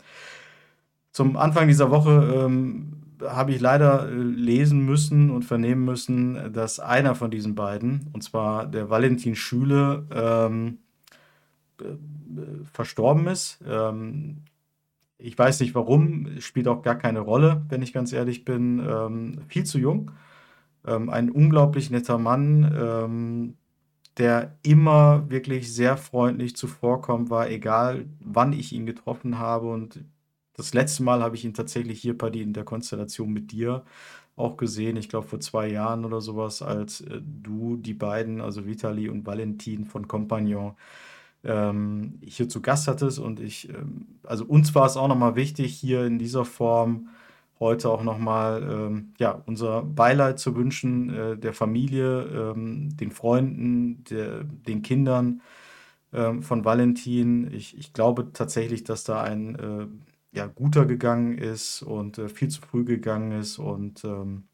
zum 1.12 1.36
Anfang 1.36 1.68
dieser 1.68 1.90
Woche 1.90 2.44
ähm, 2.46 2.92
habe 3.22 3.52
ich 3.52 3.60
leider 3.60 4.08
äh, 4.08 4.14
lesen 4.14 4.84
müssen 4.84 5.30
und 5.30 5.44
vernehmen 5.44 5.84
müssen, 5.84 6.52
dass 6.52 6.80
einer 6.80 7.14
von 7.14 7.30
diesen 7.30 7.54
beiden, 7.54 8.08
und 8.12 8.22
zwar 8.22 8.66
der 8.66 8.90
Valentin 8.90 9.34
Schüle, 9.34 10.06
ähm, 10.12 10.78
äh, 11.80 12.64
verstorben 12.72 13.26
ist. 13.26 13.58
Ähm, 13.66 14.42
ich 15.18 15.36
weiß 15.36 15.60
nicht 15.60 15.74
warum, 15.74 16.40
spielt 16.40 16.68
auch 16.68 16.82
gar 16.82 16.96
keine 16.96 17.20
Rolle, 17.20 17.62
wenn 17.68 17.82
ich 17.82 17.92
ganz 17.92 18.12
ehrlich 18.12 18.44
bin. 18.44 18.78
Ähm, 18.78 19.40
viel 19.48 19.64
zu 19.64 19.78
jung. 19.78 20.12
Ähm, 20.86 21.10
ein 21.10 21.30
unglaublich 21.30 21.90
netter 21.90 22.18
Mann, 22.18 22.72
ähm, 22.78 23.56
der 24.16 24.56
immer 24.62 25.28
wirklich 25.30 25.72
sehr 25.72 25.96
freundlich 25.96 26.56
zuvorkommt 26.56 27.30
war, 27.30 27.48
egal 27.48 28.06
wann 28.20 28.52
ich 28.52 28.72
ihn 28.72 28.86
getroffen 28.86 29.38
habe. 29.38 29.68
Und 29.68 30.04
das 30.58 30.74
letzte 30.74 31.04
Mal 31.04 31.22
habe 31.22 31.36
ich 31.36 31.44
ihn 31.44 31.54
tatsächlich 31.54 32.00
hier 32.00 32.18
bei 32.18 32.30
die 32.30 32.42
in 32.42 32.52
der 32.52 32.64
Konstellation 32.64 33.32
mit 33.32 33.52
dir 33.52 33.84
auch 34.36 34.56
gesehen. 34.56 34.96
Ich 34.96 35.08
glaube 35.08 35.26
vor 35.28 35.40
zwei 35.40 35.68
Jahren 35.68 36.04
oder 36.04 36.20
sowas, 36.20 36.62
als 36.62 37.00
äh, 37.02 37.20
du 37.22 37.76
die 37.76 37.94
beiden, 37.94 38.40
also 38.40 38.66
Vitali 38.66 39.08
und 39.08 39.26
Valentin 39.26 39.84
von 39.86 40.08
Compagnon, 40.08 40.74
ähm, 41.44 42.18
hier 42.24 42.48
zu 42.48 42.60
Gast 42.62 42.88
hattest. 42.88 43.18
Und 43.20 43.40
ich, 43.40 43.68
ähm, 43.70 44.06
also 44.24 44.44
uns 44.44 44.74
war 44.74 44.86
es 44.86 44.96
auch 44.96 45.08
nochmal 45.08 45.36
wichtig, 45.36 45.74
hier 45.74 46.04
in 46.04 46.18
dieser 46.18 46.44
Form 46.44 47.08
heute 47.60 47.90
auch 47.90 48.02
nochmal 48.02 48.62
ähm, 48.62 49.14
ja, 49.18 49.42
unser 49.46 49.82
Beileid 49.82 50.38
zu 50.38 50.56
wünschen, 50.56 51.14
äh, 51.14 51.38
der 51.38 51.52
Familie, 51.54 52.22
ähm, 52.22 52.96
den 52.96 53.12
Freunden, 53.12 54.04
der, 54.04 54.44
den 54.44 54.82
Kindern 54.82 55.42
ähm, 56.12 56.42
von 56.42 56.64
Valentin. 56.64 57.52
Ich, 57.52 57.76
ich 57.78 57.92
glaube 57.92 58.32
tatsächlich, 58.32 58.84
dass 58.84 59.04
da 59.04 59.22
ein 59.22 59.54
äh, 59.56 59.86
ja, 60.38 60.46
guter 60.46 60.86
gegangen 60.86 61.36
ist 61.36 61.82
und 61.82 62.18
äh, 62.18 62.28
viel 62.28 62.48
zu 62.48 62.60
früh 62.60 62.84
gegangen 62.84 63.32
ist. 63.32 63.58
Und 63.58 64.04
ähm, 64.04 64.44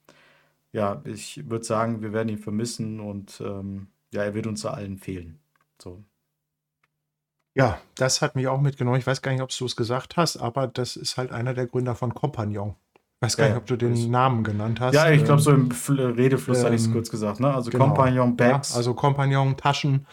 ja, 0.73 1.03
ich 1.05 1.49
würde 1.49 1.65
sagen, 1.65 2.03
wir 2.03 2.13
werden 2.13 2.31
ihn 2.31 2.39
vermissen 2.39 3.01
und 3.01 3.41
ähm, 3.45 3.89
ja, 4.13 4.23
er 4.23 4.35
wird 4.35 4.47
uns 4.47 4.65
allen 4.65 4.99
fehlen. 4.99 5.39
So. 5.81 6.03
Ja, 7.55 7.79
das 7.95 8.23
hat 8.23 8.35
mich 8.35 8.49
auch 8.49 8.61
mitgenommen. 8.61 8.99
Ich 8.99 9.07
weiß 9.07 9.23
gar 9.23 9.33
nicht, 9.33 9.43
ob 9.43 9.51
du 9.57 9.65
es 9.67 9.77
gesagt 9.77 10.17
hast, 10.17 10.39
aber 10.39 10.67
das 10.67 10.97
ist 10.97 11.17
halt 11.17 11.31
einer 11.31 11.55
der 11.55 11.67
Gründer 11.67 11.95
von 11.95 12.15
Compagnon. 12.15 12.75
Ich 13.21 13.27
weiß 13.27 13.37
gar 13.37 13.49
nicht, 13.49 13.57
ob 13.57 13.67
du 13.67 13.77
den 13.77 14.11
Namen 14.11 14.43
genannt 14.43 14.81
hast. 14.81 14.95
Ja, 14.95 15.11
ich 15.11 15.25
glaube, 15.25 15.41
so 15.41 15.53
im 15.53 15.71
Redefluss 15.71 16.59
ähm, 16.59 16.65
hatte 16.65 16.75
ich 16.75 16.83
es 16.83 16.93
kurz 16.93 17.11
gesagt. 17.11 17.41
Ne? 17.41 17.55
Also 17.55 17.71
genau. 17.71 17.87
Compagnon 17.87 18.37
Bags. 18.37 18.71
Ja, 18.71 18.77
also 18.77 18.95
Compagnon 18.95 19.57
Taschen 19.57 20.07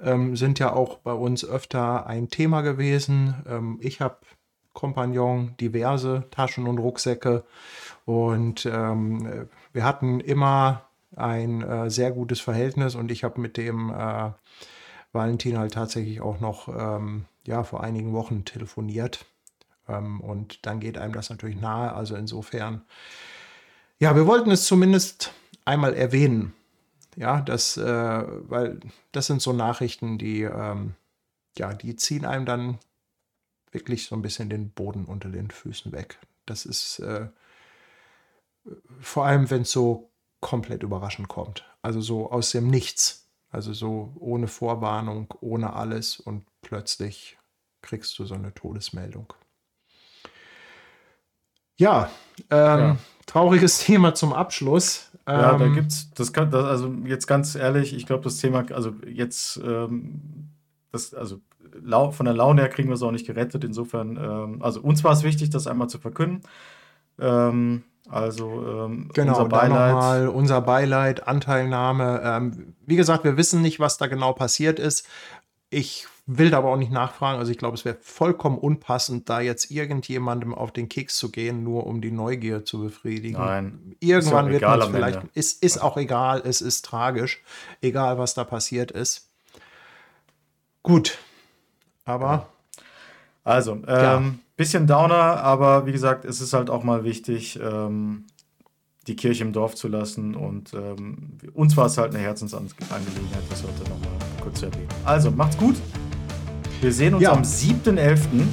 ähm, 0.00 0.36
sind 0.36 0.58
ja 0.58 0.72
auch 0.72 0.98
bei 0.98 1.12
uns 1.12 1.44
öfter 1.44 2.06
ein 2.06 2.28
Thema 2.28 2.60
gewesen. 2.60 3.34
Ähm, 3.46 3.78
ich 3.80 4.00
habe 4.00 4.18
Compagnon 4.74 5.54
diverse 5.58 6.24
Taschen 6.30 6.66
und 6.66 6.78
Rucksäcke 6.78 7.44
und 8.04 8.66
ähm, 8.66 9.48
wir 9.72 9.84
hatten 9.84 10.20
immer 10.20 10.82
ein 11.16 11.62
äh, 11.62 11.90
sehr 11.90 12.10
gutes 12.12 12.40
Verhältnis 12.40 12.94
und 12.94 13.10
ich 13.10 13.24
habe 13.24 13.40
mit 13.40 13.56
dem 13.56 13.90
äh, 13.90 14.30
Valentin 15.12 15.58
halt 15.58 15.72
tatsächlich 15.72 16.20
auch 16.20 16.40
noch 16.40 16.68
ähm, 16.68 17.24
ja, 17.46 17.62
vor 17.62 17.82
einigen 17.82 18.12
Wochen 18.12 18.44
telefoniert. 18.44 19.26
Ähm, 19.88 20.20
und 20.20 20.66
dann 20.66 20.80
geht 20.80 20.98
einem 20.98 21.12
das 21.14 21.30
natürlich 21.30 21.60
nahe. 21.60 21.92
Also 21.92 22.16
insofern, 22.16 22.82
ja, 23.98 24.16
wir 24.16 24.26
wollten 24.26 24.50
es 24.50 24.66
zumindest 24.66 25.32
einmal 25.64 25.94
erwähnen. 25.94 26.52
Ja, 27.16 27.40
das, 27.40 27.76
äh, 27.76 28.24
weil 28.48 28.80
das 29.12 29.26
sind 29.26 29.40
so 29.40 29.52
Nachrichten, 29.52 30.18
die, 30.18 30.42
ähm, 30.42 30.94
ja, 31.56 31.72
die 31.72 31.94
ziehen 31.94 32.24
einem 32.24 32.44
dann 32.44 32.78
wirklich 33.74 34.06
so 34.06 34.14
ein 34.16 34.22
bisschen 34.22 34.48
den 34.48 34.70
Boden 34.70 35.04
unter 35.04 35.28
den 35.28 35.50
Füßen 35.50 35.92
weg. 35.92 36.18
Das 36.46 36.64
ist 36.64 37.00
äh, 37.00 37.28
vor 39.00 39.26
allem, 39.26 39.50
wenn 39.50 39.62
es 39.62 39.72
so 39.72 40.10
komplett 40.40 40.82
überraschend 40.82 41.28
kommt. 41.28 41.64
Also 41.82 42.00
so 42.00 42.30
aus 42.30 42.50
dem 42.50 42.68
Nichts. 42.68 43.28
Also 43.50 43.72
so 43.72 44.12
ohne 44.18 44.48
Vorwarnung, 44.48 45.32
ohne 45.40 45.74
alles 45.74 46.18
und 46.18 46.44
plötzlich 46.60 47.38
kriegst 47.82 48.18
du 48.18 48.24
so 48.24 48.34
eine 48.34 48.52
Todesmeldung. 48.52 49.32
Ja, 51.76 52.10
ähm, 52.50 52.78
ja. 52.78 52.96
trauriges 53.26 53.78
Thema 53.84 54.14
zum 54.14 54.32
Abschluss. 54.32 55.10
Ja, 55.26 55.52
ähm, 55.52 55.58
da 55.58 55.68
gibt's, 55.68 56.10
das 56.14 56.32
kann, 56.32 56.50
das, 56.50 56.64
also 56.64 56.92
jetzt 57.04 57.26
ganz 57.26 57.54
ehrlich, 57.54 57.94
ich 57.94 58.06
glaube, 58.06 58.24
das 58.24 58.38
Thema, 58.38 58.66
also 58.72 58.94
jetzt, 59.06 59.56
ähm, 59.64 60.50
das, 60.90 61.14
also 61.14 61.40
von 62.12 62.26
der 62.26 62.34
Laune 62.34 62.62
her 62.62 62.70
kriegen 62.70 62.88
wir 62.88 62.94
es 62.94 63.02
auch 63.02 63.10
nicht 63.10 63.26
gerettet. 63.26 63.64
Insofern, 63.64 64.16
ähm, 64.16 64.62
also 64.62 64.80
uns 64.80 65.04
war 65.04 65.12
es 65.12 65.22
wichtig, 65.22 65.50
das 65.50 65.66
einmal 65.66 65.88
zu 65.88 65.98
verkünden. 65.98 66.42
Ähm, 67.18 67.84
also 68.08 68.66
ähm, 68.66 69.10
genau, 69.14 69.32
unser 69.32 69.48
Beileid. 69.48 70.28
unser 70.28 70.60
Beileid, 70.60 71.26
Anteilnahme. 71.26 72.20
Ähm, 72.22 72.74
wie 72.84 72.96
gesagt, 72.96 73.24
wir 73.24 73.36
wissen 73.36 73.62
nicht, 73.62 73.80
was 73.80 73.96
da 73.96 74.06
genau 74.06 74.32
passiert 74.32 74.78
ist. 74.78 75.06
Ich 75.70 76.06
will 76.26 76.50
da 76.50 76.58
aber 76.58 76.70
auch 76.70 76.76
nicht 76.76 76.92
nachfragen. 76.92 77.38
Also 77.38 77.50
ich 77.50 77.58
glaube, 77.58 77.74
es 77.74 77.84
wäre 77.84 77.96
vollkommen 78.00 78.58
unpassend, 78.58 79.28
da 79.28 79.40
jetzt 79.40 79.70
irgendjemandem 79.70 80.54
auf 80.54 80.72
den 80.72 80.88
Keks 80.88 81.16
zu 81.16 81.30
gehen, 81.30 81.64
nur 81.64 81.86
um 81.86 82.00
die 82.00 82.10
Neugier 82.10 82.64
zu 82.64 82.80
befriedigen. 82.80 83.38
Nein. 83.38 83.96
Irgendwann 84.00 84.50
wird 84.50 84.62
man 84.62 84.92
vielleicht. 84.92 85.22
Ist, 85.34 85.62
ist 85.62 85.78
auch 85.78 85.96
egal, 85.96 86.42
es 86.44 86.60
ist 86.60 86.84
tragisch. 86.84 87.42
Egal, 87.80 88.18
was 88.18 88.34
da 88.34 88.44
passiert 88.44 88.90
ist. 88.90 89.30
Gut. 90.82 91.18
Aber. 92.04 92.48
Also, 93.42 93.78
ähm, 93.86 94.38
bisschen 94.56 94.86
Downer, 94.86 95.42
aber 95.42 95.86
wie 95.86 95.92
gesagt, 95.92 96.24
es 96.24 96.40
ist 96.40 96.52
halt 96.54 96.70
auch 96.70 96.82
mal 96.82 97.04
wichtig, 97.04 97.58
ähm, 97.62 98.24
die 99.06 99.16
Kirche 99.16 99.44
im 99.44 99.52
Dorf 99.52 99.74
zu 99.74 99.88
lassen. 99.88 100.34
Und 100.34 100.72
ähm, 100.72 101.38
uns 101.52 101.76
war 101.76 101.86
es 101.86 101.98
halt 101.98 102.14
eine 102.14 102.22
Herzensangelegenheit, 102.22 103.42
das 103.50 103.62
heute 103.62 103.90
nochmal 103.90 104.18
kurz 104.40 104.60
zu 104.60 104.66
erwähnen. 104.66 104.88
Also, 105.04 105.30
macht's 105.30 105.58
gut. 105.58 105.76
Wir 106.80 106.92
sehen 106.92 107.14
uns 107.14 107.22
ja. 107.22 107.32
am 107.32 107.42
7.11. 107.42 108.46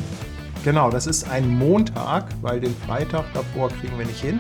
Genau, 0.64 0.90
das 0.90 1.08
ist 1.08 1.30
ein 1.30 1.48
Montag, 1.48 2.26
weil 2.42 2.60
den 2.60 2.76
Freitag 2.76 3.26
davor 3.34 3.70
kriegen 3.70 3.98
wir 3.98 4.06
nicht 4.06 4.22
hin. 4.22 4.40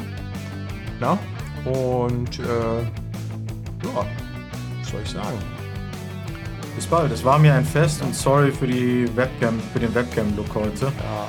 Na? 0.99 1.17
Und 1.65 2.39
äh, 2.39 2.81
ja, 3.83 4.05
was 4.79 4.89
soll 4.89 5.01
ich 5.03 5.09
sagen? 5.09 5.60
Bis 6.75 6.85
bald. 6.85 7.11
Es 7.11 7.23
war 7.23 7.37
mir 7.37 7.53
ein 7.53 7.65
Fest 7.65 8.01
und 8.01 8.15
sorry 8.15 8.51
für 8.51 8.67
die 8.67 9.09
Webcam, 9.15 9.59
für 9.73 9.79
den 9.79 9.93
Webcam-Look 9.93 10.55
heute. 10.55 10.85
Ja. 10.85 11.27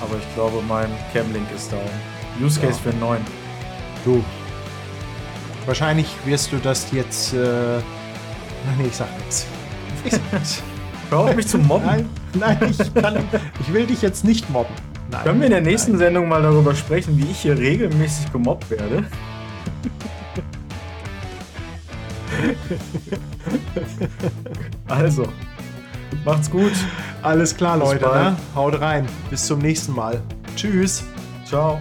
Aber 0.00 0.16
ich 0.16 0.34
glaube, 0.34 0.62
mein 0.68 0.88
Cam-Link 1.12 1.46
ist 1.54 1.72
down. 1.72 1.80
Use 2.40 2.60
Case 2.60 2.78
ja. 2.84 2.90
für 2.90 2.96
9. 2.98 3.18
Du. 4.04 4.24
Wahrscheinlich 5.66 6.08
wirst 6.24 6.52
du 6.52 6.56
das 6.58 6.90
jetzt. 6.92 7.34
Äh, 7.34 7.36
nee, 8.78 8.86
ich 8.86 8.96
sag 8.96 9.08
nichts. 9.18 9.46
Ich 10.04 10.12
sag 10.12 10.32
nichts. 10.32 10.62
Hör 11.10 11.20
auf 11.20 11.34
mich 11.34 11.48
zu 11.48 11.58
mobben. 11.58 11.86
Nein, 11.86 12.10
nein 12.34 12.58
ich, 12.70 12.94
kann, 12.94 13.24
ich 13.60 13.72
will 13.72 13.86
dich 13.86 14.02
jetzt 14.02 14.24
nicht 14.24 14.50
mobben. 14.50 14.74
Nein, 15.10 15.24
Können 15.24 15.40
wir 15.40 15.46
in 15.46 15.52
der 15.52 15.62
nächsten 15.62 15.92
nein. 15.92 16.00
Sendung 16.00 16.28
mal 16.28 16.42
darüber 16.42 16.74
sprechen, 16.74 17.16
wie 17.16 17.30
ich 17.30 17.40
hier 17.40 17.56
regelmäßig 17.56 18.30
gemobbt 18.30 18.70
werde? 18.70 19.04
Also, 24.88 25.28
macht's 26.24 26.50
gut. 26.50 26.72
Alles 27.22 27.56
klar, 27.56 27.76
Leute. 27.76 28.06
Ne? 28.06 28.36
Haut 28.54 28.80
rein. 28.80 29.06
Bis 29.30 29.46
zum 29.46 29.58
nächsten 29.58 29.94
Mal. 29.94 30.22
Tschüss. 30.56 31.04
Ciao. 31.44 31.80